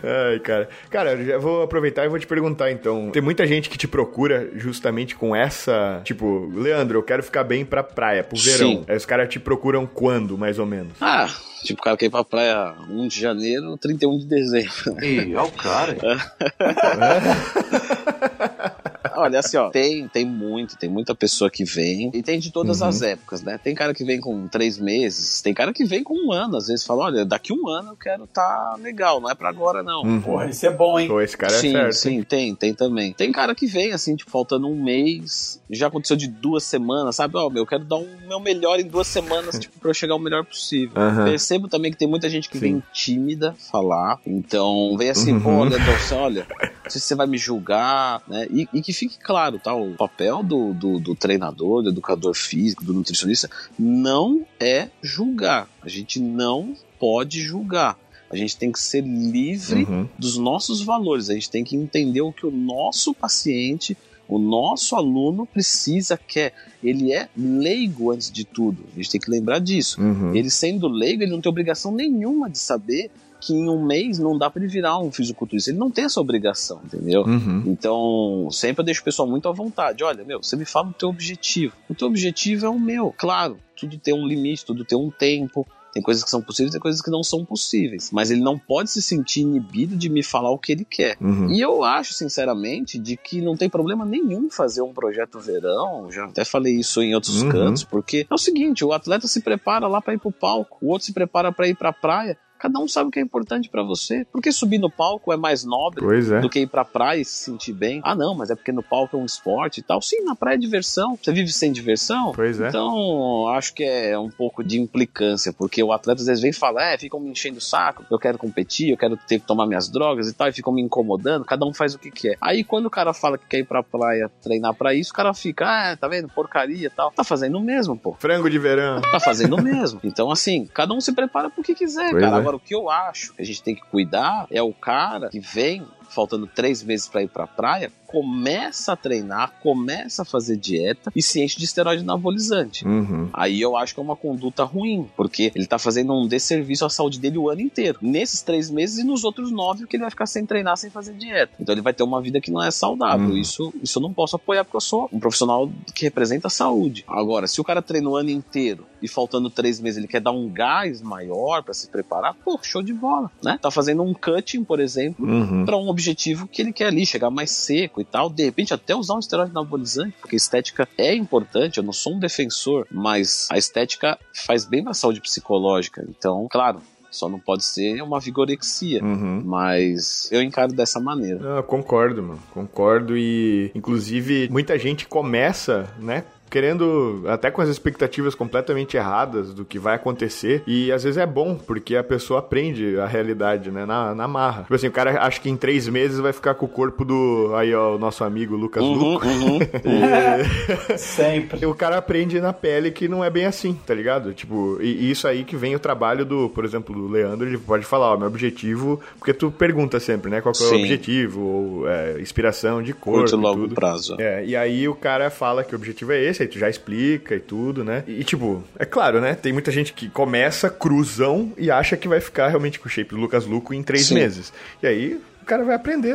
Ai, 0.04 0.40
cara. 0.40 0.70
Cara, 0.90 1.14
eu 1.14 1.26
já 1.26 1.38
vou 1.38 1.64
aproveitar 1.64 2.06
e 2.06 2.10
vou 2.10 2.20
te 2.20 2.28
perguntar 2.28 2.72
então. 2.72 3.10
Tem 3.12 3.22
muita 3.22 3.46
gente 3.46 3.70
que 3.70 3.78
te 3.78 3.88
procura 3.88 4.50
justamente 4.56 5.16
com 5.16 5.36
essa. 5.36 6.02
Tipo, 6.04 6.52
Leandro, 6.54 7.00
eu 7.00 7.04
quero 7.04 7.24
ficar 7.24 7.44
bem 7.44 7.66
pra 7.66 7.84
praia, 7.84 8.24
pro 8.24 8.38
verão. 8.38 8.72
Sim. 8.72 8.86
Aí 8.88 8.96
os 8.96 9.06
caras 9.06 9.30
te 9.30 9.40
procuram 9.40 9.86
quando, 9.86 10.38
mais 10.38 10.60
ou 10.60 10.66
menos? 10.66 10.94
Ah, 11.02 11.28
tipo, 11.64 11.82
o 11.82 11.84
cara 11.84 11.98
quer 11.98 12.08
ir 12.08 12.10
pra 12.10 12.24
praia 12.24 12.74
1 12.90 13.08
de 13.08 13.20
janeiro, 13.20 13.78
31 13.78 14.20
de 14.20 14.26
dezembro. 14.26 15.04
Ih, 15.04 15.36
olha 15.36 15.44
o 15.44 15.52
cara. 15.52 15.98
Olha, 19.18 19.40
assim, 19.40 19.58
ó, 19.58 19.70
tem, 19.70 20.08
tem 20.08 20.26
muito, 20.26 20.78
tem 20.78 20.90
muita 20.90 21.16
pessoa 21.16 21.50
que 21.50 21.64
vem, 21.64 22.12
e 22.14 22.22
tem 22.22 22.40
de 22.40 22.52
todas 22.52 22.82
Uhum. 22.82 22.88
as 22.88 23.02
épocas, 23.02 23.42
né? 23.42 23.58
Tem 23.62 23.74
cara 23.76 23.94
que 23.94 24.04
vem 24.04 24.20
com 24.22 24.48
três 24.48 24.78
meses, 24.78 25.42
tem 25.42 25.54
cara 25.54 25.74
que 25.74 25.84
vem 25.86 26.04
com 26.04 26.14
um 26.28 26.32
ano, 26.32 26.56
às 26.58 26.68
vezes 26.68 26.86
fala, 26.86 27.06
olha, 27.06 27.26
daqui 27.26 27.52
um 27.52 27.68
ano 27.68 27.90
eu 27.92 27.96
quero 27.96 28.28
tá 28.28 28.76
legal, 28.80 29.20
não 29.20 29.30
é 29.30 29.36
pra 29.36 29.50
agora 29.50 29.82
não. 29.84 30.04
Uhum. 30.04 30.22
Porra, 30.22 30.50
isso 30.50 30.66
é 30.66 30.72
bom, 30.72 31.00
hein? 31.00 31.08
Pô, 31.08 31.20
esse 31.22 31.36
cara 31.38 31.54
sim, 31.60 31.70
é 31.70 31.72
certo. 31.92 31.96
sim, 31.96 32.24
tem, 32.24 32.56
tem 32.56 32.74
também. 32.74 33.14
Tem 33.14 33.32
cara 33.32 33.56
que 33.56 33.66
vem, 33.66 33.92
assim, 33.94 34.16
tipo, 34.16 34.30
faltando 34.30 34.68
um 34.68 34.82
mês, 34.84 35.62
já 35.70 35.88
aconteceu 35.88 36.16
de 36.16 36.28
duas 36.28 36.64
semanas, 36.64 37.16
sabe? 37.16 37.36
Ó, 37.38 37.50
meu, 37.50 37.64
eu 37.64 37.68
quero 37.68 37.84
dar 37.84 37.98
um 37.98 38.18
meu 38.28 38.40
melhor 38.40 38.80
em 38.80 38.86
duas 38.88 39.08
semanas, 39.08 39.58
tipo, 39.60 39.80
pra 39.80 39.90
eu 39.90 39.94
chegar 39.94 40.16
o 40.16 40.20
melhor 40.20 40.46
possível. 40.46 41.02
Aham. 41.02 41.26
Percebo 41.26 41.68
também 41.68 41.92
que 41.92 41.98
tem 41.98 42.08
muita 42.08 42.30
gente 42.30 42.50
que 42.50 42.58
Sim. 42.60 42.62
vem 42.62 42.84
tímida 42.94 43.56
falar, 43.72 44.20
então 44.26 44.96
vem 44.98 45.10
assim, 45.10 45.34
Uhum. 45.34 45.42
pô, 45.42 45.66
você, 45.70 46.14
olha, 46.14 46.46
não 46.50 46.92
sei 46.92 47.02
se 47.02 47.08
você 47.08 47.16
vai 47.16 47.28
me 47.28 47.38
julgar, 47.38 48.22
né? 48.28 48.48
E, 48.50 48.68
e 48.74 48.82
que 48.82 48.94
fique 49.10 49.24
claro, 49.24 49.60
tá? 49.60 49.74
O 49.76 49.94
papel 49.96 50.44
do, 50.44 50.74
do, 50.74 51.00
do 51.00 51.16
treinador, 51.16 51.84
do 51.84 51.90
educador 51.90 52.34
físico, 52.36 52.84
do 52.84 52.94
nutricionista, 52.94 53.50
não 53.78 54.46
é 54.60 54.90
julgar. 55.02 55.70
A 55.82 55.90
gente 55.90 56.20
não 56.20 56.74
pode 57.00 57.42
julgar. 57.42 57.98
A 58.30 58.36
gente 58.36 58.58
tem 58.58 58.72
que 58.72 58.80
ser 58.80 59.02
livre 59.02 59.84
Uhum. 59.86 60.08
dos 60.20 60.38
nossos 60.38 60.82
valores. 60.82 61.30
A 61.30 61.34
gente 61.34 61.50
tem 61.50 61.64
que 61.64 61.76
entender 61.76 62.22
o 62.22 62.34
que 62.34 62.46
o 62.46 62.52
nosso 62.52 63.14
paciente, 63.14 63.98
o 64.28 64.38
nosso 64.38 64.96
aluno 64.96 65.46
precisa, 65.46 66.18
quer. 66.18 66.54
Ele 66.84 67.14
é 67.14 67.30
leigo 67.38 68.12
antes 68.12 68.30
de 68.30 68.44
tudo. 68.44 68.84
A 68.94 68.98
gente 68.98 69.12
tem 69.12 69.22
que 69.22 69.32
lembrar 69.32 69.60
disso. 69.60 70.02
Uhum. 70.02 70.36
Ele 70.36 70.50
sendo 70.50 70.88
leigo, 70.90 71.24
ele 71.24 71.32
não 71.32 71.40
tem 71.40 71.50
obrigação 71.50 71.92
nenhuma 71.94 72.50
de 72.50 72.60
saber 72.60 73.10
que 73.40 73.54
em 73.54 73.70
um 73.70 73.84
mês 73.86 74.20
não 74.20 74.38
dá 74.38 74.50
para 74.50 74.62
ele 74.62 74.72
virar 74.72 74.98
um 75.00 75.12
fisiculturista. 75.12 75.70
Ele 75.72 75.78
não 75.80 75.92
tem 75.92 76.06
essa 76.06 76.20
obrigação, 76.20 76.82
entendeu? 76.84 77.22
Uhum. 77.24 77.64
Então, 77.66 78.50
sempre 78.52 78.82
eu 78.82 78.86
deixo 78.86 79.02
o 79.02 79.04
pessoal 79.04 79.28
muito 79.28 79.48
à 79.48 79.52
vontade. 79.52 80.04
Olha, 80.04 80.24
meu, 80.24 80.42
você 80.42 80.56
me 80.56 80.66
fala 80.66 80.90
o 80.90 80.94
teu 80.94 81.10
objetivo. 81.10 81.74
O 81.90 81.96
teu 81.96 82.08
objetivo 82.08 82.66
é 82.66 82.70
o 82.70 82.80
meu. 82.80 83.14
Claro, 83.18 83.58
tudo 83.76 83.98
tem 83.98 84.14
um 84.14 84.28
limite, 84.28 84.66
tudo 84.66 84.84
tem 84.84 84.98
um 84.98 85.12
tempo. 85.12 85.68
Tem 85.94 86.04
coisas 86.04 86.24
que 86.24 86.30
são 86.30 86.42
possíveis 86.42 86.76
e 86.76 86.80
coisas 86.80 87.02
que 87.02 87.10
não 87.10 87.24
são 87.24 87.44
possíveis. 87.44 88.12
Mas 88.12 88.30
ele 88.30 88.42
não 88.42 88.58
pode 88.60 88.92
se 88.92 89.02
sentir 89.02 89.42
inibido 89.42 89.96
de 89.96 90.10
me 90.10 90.22
falar 90.22 90.52
o 90.52 90.58
que 90.58 90.72
ele 90.72 90.86
quer. 90.86 91.18
Uhum. 91.20 91.50
E 91.52 91.60
eu 91.60 91.84
acho, 91.84 92.14
sinceramente, 92.14 93.00
de 93.00 93.18
que 93.18 93.42
não 93.42 93.56
tem 93.58 93.68
problema 93.70 94.06
nenhum 94.06 94.48
fazer 94.50 94.82
um 94.82 94.94
projeto 94.94 95.40
verão. 95.40 96.12
Já 96.12 96.26
até 96.26 96.46
falei 96.46 96.76
isso 96.76 97.02
em 97.02 97.16
outros 97.16 97.42
Uhum. 97.42 97.50
cantos, 97.50 97.84
porque 97.84 98.28
é 98.30 98.34
o 98.34 98.38
seguinte: 98.38 98.86
o 98.86 98.94
atleta 98.94 99.28
se 99.28 99.42
prepara 99.42 99.88
lá 99.88 100.00
para 100.00 100.14
ir 100.14 100.20
pro 100.20 100.32
palco, 100.32 100.78
o 100.82 100.90
outro 100.90 101.06
se 101.06 101.14
prepara 101.14 101.52
para 101.52 101.68
ir 101.68 101.76
pra 101.76 101.92
praia. 101.92 102.38
Cada 102.68 102.80
um 102.80 102.88
sabe 102.88 103.08
o 103.08 103.12
que 103.12 103.20
é 103.20 103.22
importante 103.22 103.70
para 103.70 103.82
você. 103.82 104.26
Porque 104.30 104.52
subir 104.52 104.78
no 104.78 104.92
palco 104.92 105.32
é 105.32 105.38
mais 105.38 105.64
nobre 105.64 106.04
é. 106.06 106.42
do 106.42 106.50
que 106.50 106.60
ir 106.60 106.68
pra 106.68 106.84
praia 106.84 107.22
e 107.22 107.26
se 107.26 107.46
sentir 107.46 107.72
bem. 107.72 108.02
Ah, 108.04 108.14
não, 108.14 108.36
mas 108.36 108.50
é 108.50 108.56
porque 108.56 108.74
no 108.74 108.84
palco 108.84 109.16
é 109.16 109.20
um 109.20 109.26
esporte 109.26 109.80
e 109.80 109.84
tal. 109.84 110.02
Sim, 110.02 110.26
na 110.26 110.36
praia 110.36 110.56
é 110.56 110.58
diversão. 110.58 111.18
Você 111.22 111.32
vive 111.32 111.52
sem 111.54 111.72
diversão? 111.72 112.34
Pois 112.36 112.60
é. 112.60 112.68
Então, 112.68 113.48
acho 113.50 113.74
que 113.74 113.86
é 113.86 114.20
um 114.20 114.30
pouco 114.30 114.66
de 114.66 114.82
implicância, 114.82 115.54
porque 115.54 115.82
o 115.82 115.94
atleta 115.94 116.20
às 116.20 116.28
vezes 116.28 116.42
vem 116.42 116.52
e 116.52 116.54
fala, 116.54 116.84
é, 116.84 116.98
ficam 116.98 117.22
me 117.22 117.30
enchendo 117.30 117.60
o 117.60 117.62
saco, 117.62 118.06
eu 118.12 118.20
quero 118.20 118.38
competir, 118.38 118.90
eu 118.90 118.98
quero 118.98 119.16
ter 119.16 119.40
que 119.40 119.48
tomar 119.48 119.66
minhas 119.66 119.88
drogas 119.88 120.28
e 120.28 120.34
tal, 120.34 120.50
e 120.50 120.52
ficam 120.52 120.74
me 120.74 120.82
incomodando, 120.82 121.46
cada 121.46 121.66
um 121.66 121.74
faz 121.74 121.96
o 121.96 122.00
que 122.00 122.12
quer. 122.12 122.38
Aí 122.42 122.64
quando 122.66 122.88
o 122.88 122.90
cara 122.90 123.14
fala 123.14 123.38
que 123.38 123.46
quer 123.48 123.60
ir 123.60 123.66
pra 123.66 123.82
praia 123.82 124.30
treinar 124.42 124.74
pra 124.74 124.94
isso, 124.94 125.12
o 125.12 125.14
cara 125.14 125.34
fica, 125.34 125.66
ah, 125.66 125.96
tá 125.96 126.08
vendo, 126.10 126.28
porcaria 126.28 126.88
e 126.88 126.90
tal. 126.90 127.12
Tá 127.12 127.24
fazendo 127.24 127.58
o 127.58 127.62
mesmo, 127.62 127.98
pô. 127.98 128.14
Frango 128.20 128.50
de 128.50 128.60
verão. 128.60 129.02
Tá 129.02 129.20
fazendo 129.20 129.56
o 129.56 129.62
mesmo. 129.62 130.00
Então, 130.04 130.30
assim, 130.30 130.66
cada 130.74 130.94
um 130.94 131.00
se 131.00 131.14
prepara 131.14 131.50
pro 131.50 131.64
que 131.64 131.76
quiser, 131.76 132.10
Pois 132.12 132.24
cara. 132.24 132.36
é. 132.36 132.40
Agora, 132.40 132.57
o 132.58 132.60
que 132.60 132.76
eu 132.76 132.90
acho 132.90 133.34
que 133.34 133.42
a 133.42 133.46
gente 133.46 133.64
tem 133.64 133.76
que 133.76 133.82
cuidar 133.82 134.48
é 134.52 134.62
o 134.62 134.74
cara 134.74 135.30
que 135.30 135.40
vem 135.40 135.88
faltando 136.10 136.48
três 136.48 136.84
meses 136.84 137.08
pra 137.08 137.22
ir 137.24 137.28
pra 137.30 137.46
praia, 137.48 137.92
começa 138.08 138.94
a 138.94 138.96
treinar, 138.96 139.54
começa 139.62 140.22
a 140.22 140.26
fazer 140.26 140.56
dieta 140.58 141.12
e 141.16 141.22
se 141.22 141.42
enche 141.44 141.58
de 141.58 141.66
esteroide 141.66 142.04
anabolizante. 142.04 142.88
Uhum. 142.88 143.30
Aí 143.34 143.60
eu 143.62 143.76
acho 143.76 143.94
que 143.94 144.00
é 144.00 144.04
uma 144.04 144.16
conduta 144.16 144.64
ruim, 144.64 145.08
porque 145.16 145.52
ele 145.54 145.66
tá 145.68 145.78
fazendo 145.78 146.14
um 146.14 146.26
desserviço 146.28 146.86
à 146.86 146.90
saúde 146.90 147.20
dele 147.20 147.38
o 147.38 147.50
ano 147.50 147.62
inteiro. 147.62 148.00
Nesses 148.02 148.42
três 148.42 148.70
meses 148.70 149.00
e 149.00 149.04
nos 149.04 149.24
outros 149.24 149.52
nove, 149.52 149.86
que 149.86 149.96
ele 149.98 150.02
vai 150.04 150.10
ficar 150.10 150.26
sem 150.26 150.46
treinar, 150.46 150.78
sem 150.78 150.90
fazer 150.90 151.14
dieta. 151.14 151.52
Então 151.60 151.74
ele 151.74 151.82
vai 151.82 151.94
ter 151.94 152.04
uma 152.04 152.22
vida 152.22 152.40
que 152.40 152.50
não 152.50 152.64
é 152.64 152.72
saudável. 152.72 153.28
Uhum. 153.30 153.38
Isso, 153.38 153.74
isso 153.84 154.00
eu 154.00 154.02
não 154.04 154.14
posso 154.14 154.36
apoiar, 154.38 154.64
porque 154.64 154.78
eu 154.78 154.82
sou 154.82 155.10
um 155.12 155.20
profissional 155.20 155.70
que 155.94 156.06
representa 156.06 156.48
a 156.48 156.50
saúde. 156.50 157.04
Agora, 157.08 157.46
se 157.46 157.60
o 157.60 157.64
cara 157.64 157.82
treina 157.82 158.10
o 158.10 158.16
ano 158.16 158.30
inteiro 158.30 158.86
e 159.02 159.08
faltando 159.08 159.50
três 159.50 159.80
meses 159.82 159.98
ele 159.98 160.08
quer 160.08 160.22
dar 160.22 160.32
um 160.32 160.50
gás 160.50 161.02
maior 161.02 161.62
pra 161.62 161.74
se 161.74 161.88
preparar, 161.90 162.34
pô, 162.36 162.58
show 162.64 162.82
de 162.82 162.94
bola, 162.94 163.30
né? 163.44 163.60
Tá 163.62 163.70
fazendo 163.70 164.02
um 164.02 164.14
cutting, 164.14 164.64
por 164.64 164.80
exemplo, 164.80 165.26
Uhum. 165.28 165.66
para 165.66 165.78
um 165.78 165.90
objetivo 165.98 166.48
que 166.48 166.62
ele 166.62 166.72
quer 166.72 166.88
ali, 166.88 167.06
chegar 167.06 167.32
mais 167.32 167.50
seco 167.50 168.00
e 168.00 168.06
tal. 168.06 168.30
De 168.30 168.44
repente, 168.44 168.74
até 168.74 168.96
usar 168.96 169.16
um 169.16 169.20
esteroide 169.20 169.52
anabolizante, 169.52 170.16
porque 170.22 170.36
estética 170.36 170.88
é 170.98 171.16
importante. 171.16 171.78
Eu 171.78 171.84
não 171.84 171.94
sou 171.94 172.16
um 172.16 172.20
defensor, 172.20 172.86
mas 172.92 173.48
a 173.52 173.58
estética 173.58 174.20
faz 174.46 174.64
bem 174.64 174.84
pra 174.84 174.94
saúde 174.94 175.20
psicológica. 175.20 176.06
Então, 176.08 176.48
claro, 176.50 176.82
só 177.10 177.28
não 177.28 177.40
pode 177.40 177.66
ser 177.66 178.02
uma 178.02 178.20
vigorexia. 178.20 179.04
Uhum. 179.04 179.42
Mas 179.44 180.30
eu 180.32 180.42
encaro 180.42 180.72
dessa 180.72 181.00
maneira. 181.00 181.60
Ah, 181.60 181.64
concordo, 181.64 182.22
mano. 182.22 182.40
Concordo 182.54 183.18
e, 183.18 183.72
inclusive, 183.74 184.48
muita 184.52 184.78
gente 184.78 185.08
começa, 185.08 185.92
né? 186.00 186.24
Querendo, 186.50 187.24
até 187.28 187.52
com 187.52 187.62
as 187.62 187.70
expectativas 187.70 188.34
completamente 188.36 188.96
erradas 188.98 189.54
do 189.54 189.66
que 189.66 189.78
vai 189.80 189.96
acontecer. 189.96 190.64
E 190.66 190.92
às 190.92 191.04
vezes 191.04 191.18
é 191.18 191.26
bom, 191.26 191.56
porque 191.56 191.96
a 191.96 192.04
pessoa 192.04 192.40
aprende 192.40 193.00
a 193.00 193.06
realidade, 193.06 193.70
né? 193.72 193.86
Na, 193.86 194.14
na 194.16 194.28
marra. 194.28 194.64
Tipo 194.64 194.76
assim, 194.76 194.88
o 194.88 194.92
cara 194.92 195.22
acha 195.22 195.40
que 195.40 195.50
em 195.50 195.58
três 195.58 195.88
meses 195.88 196.20
vai 196.20 196.34
ficar 196.34 196.54
com 196.56 196.66
o 196.66 196.70
corpo 196.70 197.04
do. 197.06 197.52
Aí, 197.56 197.74
ó, 197.74 197.96
o 197.96 198.00
nosso 198.00 198.24
amigo 198.24 198.56
Lucas 198.56 198.84
Uhum, 198.84 198.94
Luco. 198.94 199.28
uhum. 199.28 199.60
E- 200.94 200.98
Sempre. 200.98 201.66
o 201.66 201.74
cara 201.76 201.98
aprende 201.98 202.40
na 202.40 202.54
pele 202.54 202.92
que 202.92 203.08
não 203.08 203.24
é 203.24 203.30
bem 203.30 203.46
assim, 203.46 203.74
tá 203.86 203.94
ligado? 203.94 204.34
Tipo, 204.34 204.78
e, 204.82 205.06
e 205.06 205.12
isso 205.12 205.28
aí 205.28 205.44
que 205.44 205.56
vem 205.56 205.76
o 205.76 205.80
trabalho 205.80 206.26
do, 206.26 206.50
por 206.50 206.66
exemplo, 206.66 206.94
do 206.96 207.08
Leandro, 207.08 207.48
ele 207.48 207.58
pode 207.58 207.86
falar, 207.86 208.14
ó, 208.14 208.18
meu 208.18 208.28
objetivo, 208.28 209.00
porque 209.18 209.34
tu 209.34 209.52
pergunta 209.52 210.00
sempre, 210.00 210.30
né, 210.30 210.42
qual 210.42 210.54
que 210.54 210.64
é 210.64 210.68
o 210.68 210.76
objetivo, 210.76 211.42
ou 211.42 211.90
é, 211.90 212.20
inspiração 212.22 212.82
de 212.82 212.94
cor 212.94 213.20
Curto 213.22 213.36
e 213.36 213.40
logo 213.40 213.62
tudo. 213.62 213.76
prazo. 213.76 214.16
É, 214.20 214.46
e 214.46 214.56
aí 214.56 214.88
o 214.88 214.96
cara 214.96 215.30
fala 215.30 215.64
que 215.64 215.74
o 215.74 215.78
objetivo 215.78 216.12
é 216.12 216.24
esse, 216.24 216.37
aí 216.42 216.48
tu 216.48 216.58
já 216.60 216.70
explica 216.70 217.36
e 217.36 217.40
tudo, 217.40 217.84
né? 217.84 218.04
E, 218.08 218.24
tipo, 218.24 218.64
é 218.78 218.86
claro, 218.86 219.20
né? 219.22 219.36
Tem 219.36 219.54
muita 219.54 219.72
gente 219.72 219.94
que 219.94 220.10
começa 220.10 220.70
cruzão 220.70 221.52
e 221.58 221.70
acha 221.72 221.96
que 221.98 222.08
vai 222.08 222.20
ficar 222.20 222.48
realmente 222.48 222.80
com 222.80 222.88
o 222.88 222.92
shape 222.92 223.12
do 223.16 223.18
Lucas 223.22 223.46
Luco 223.46 223.74
em 223.74 223.84
três 223.84 224.06
Sim. 224.06 224.16
meses. 224.16 224.52
E 224.82 224.88
aí 224.88 225.20
o 225.42 225.46
cara 225.46 225.64
vai 225.64 225.76
aprender, 225.76 226.14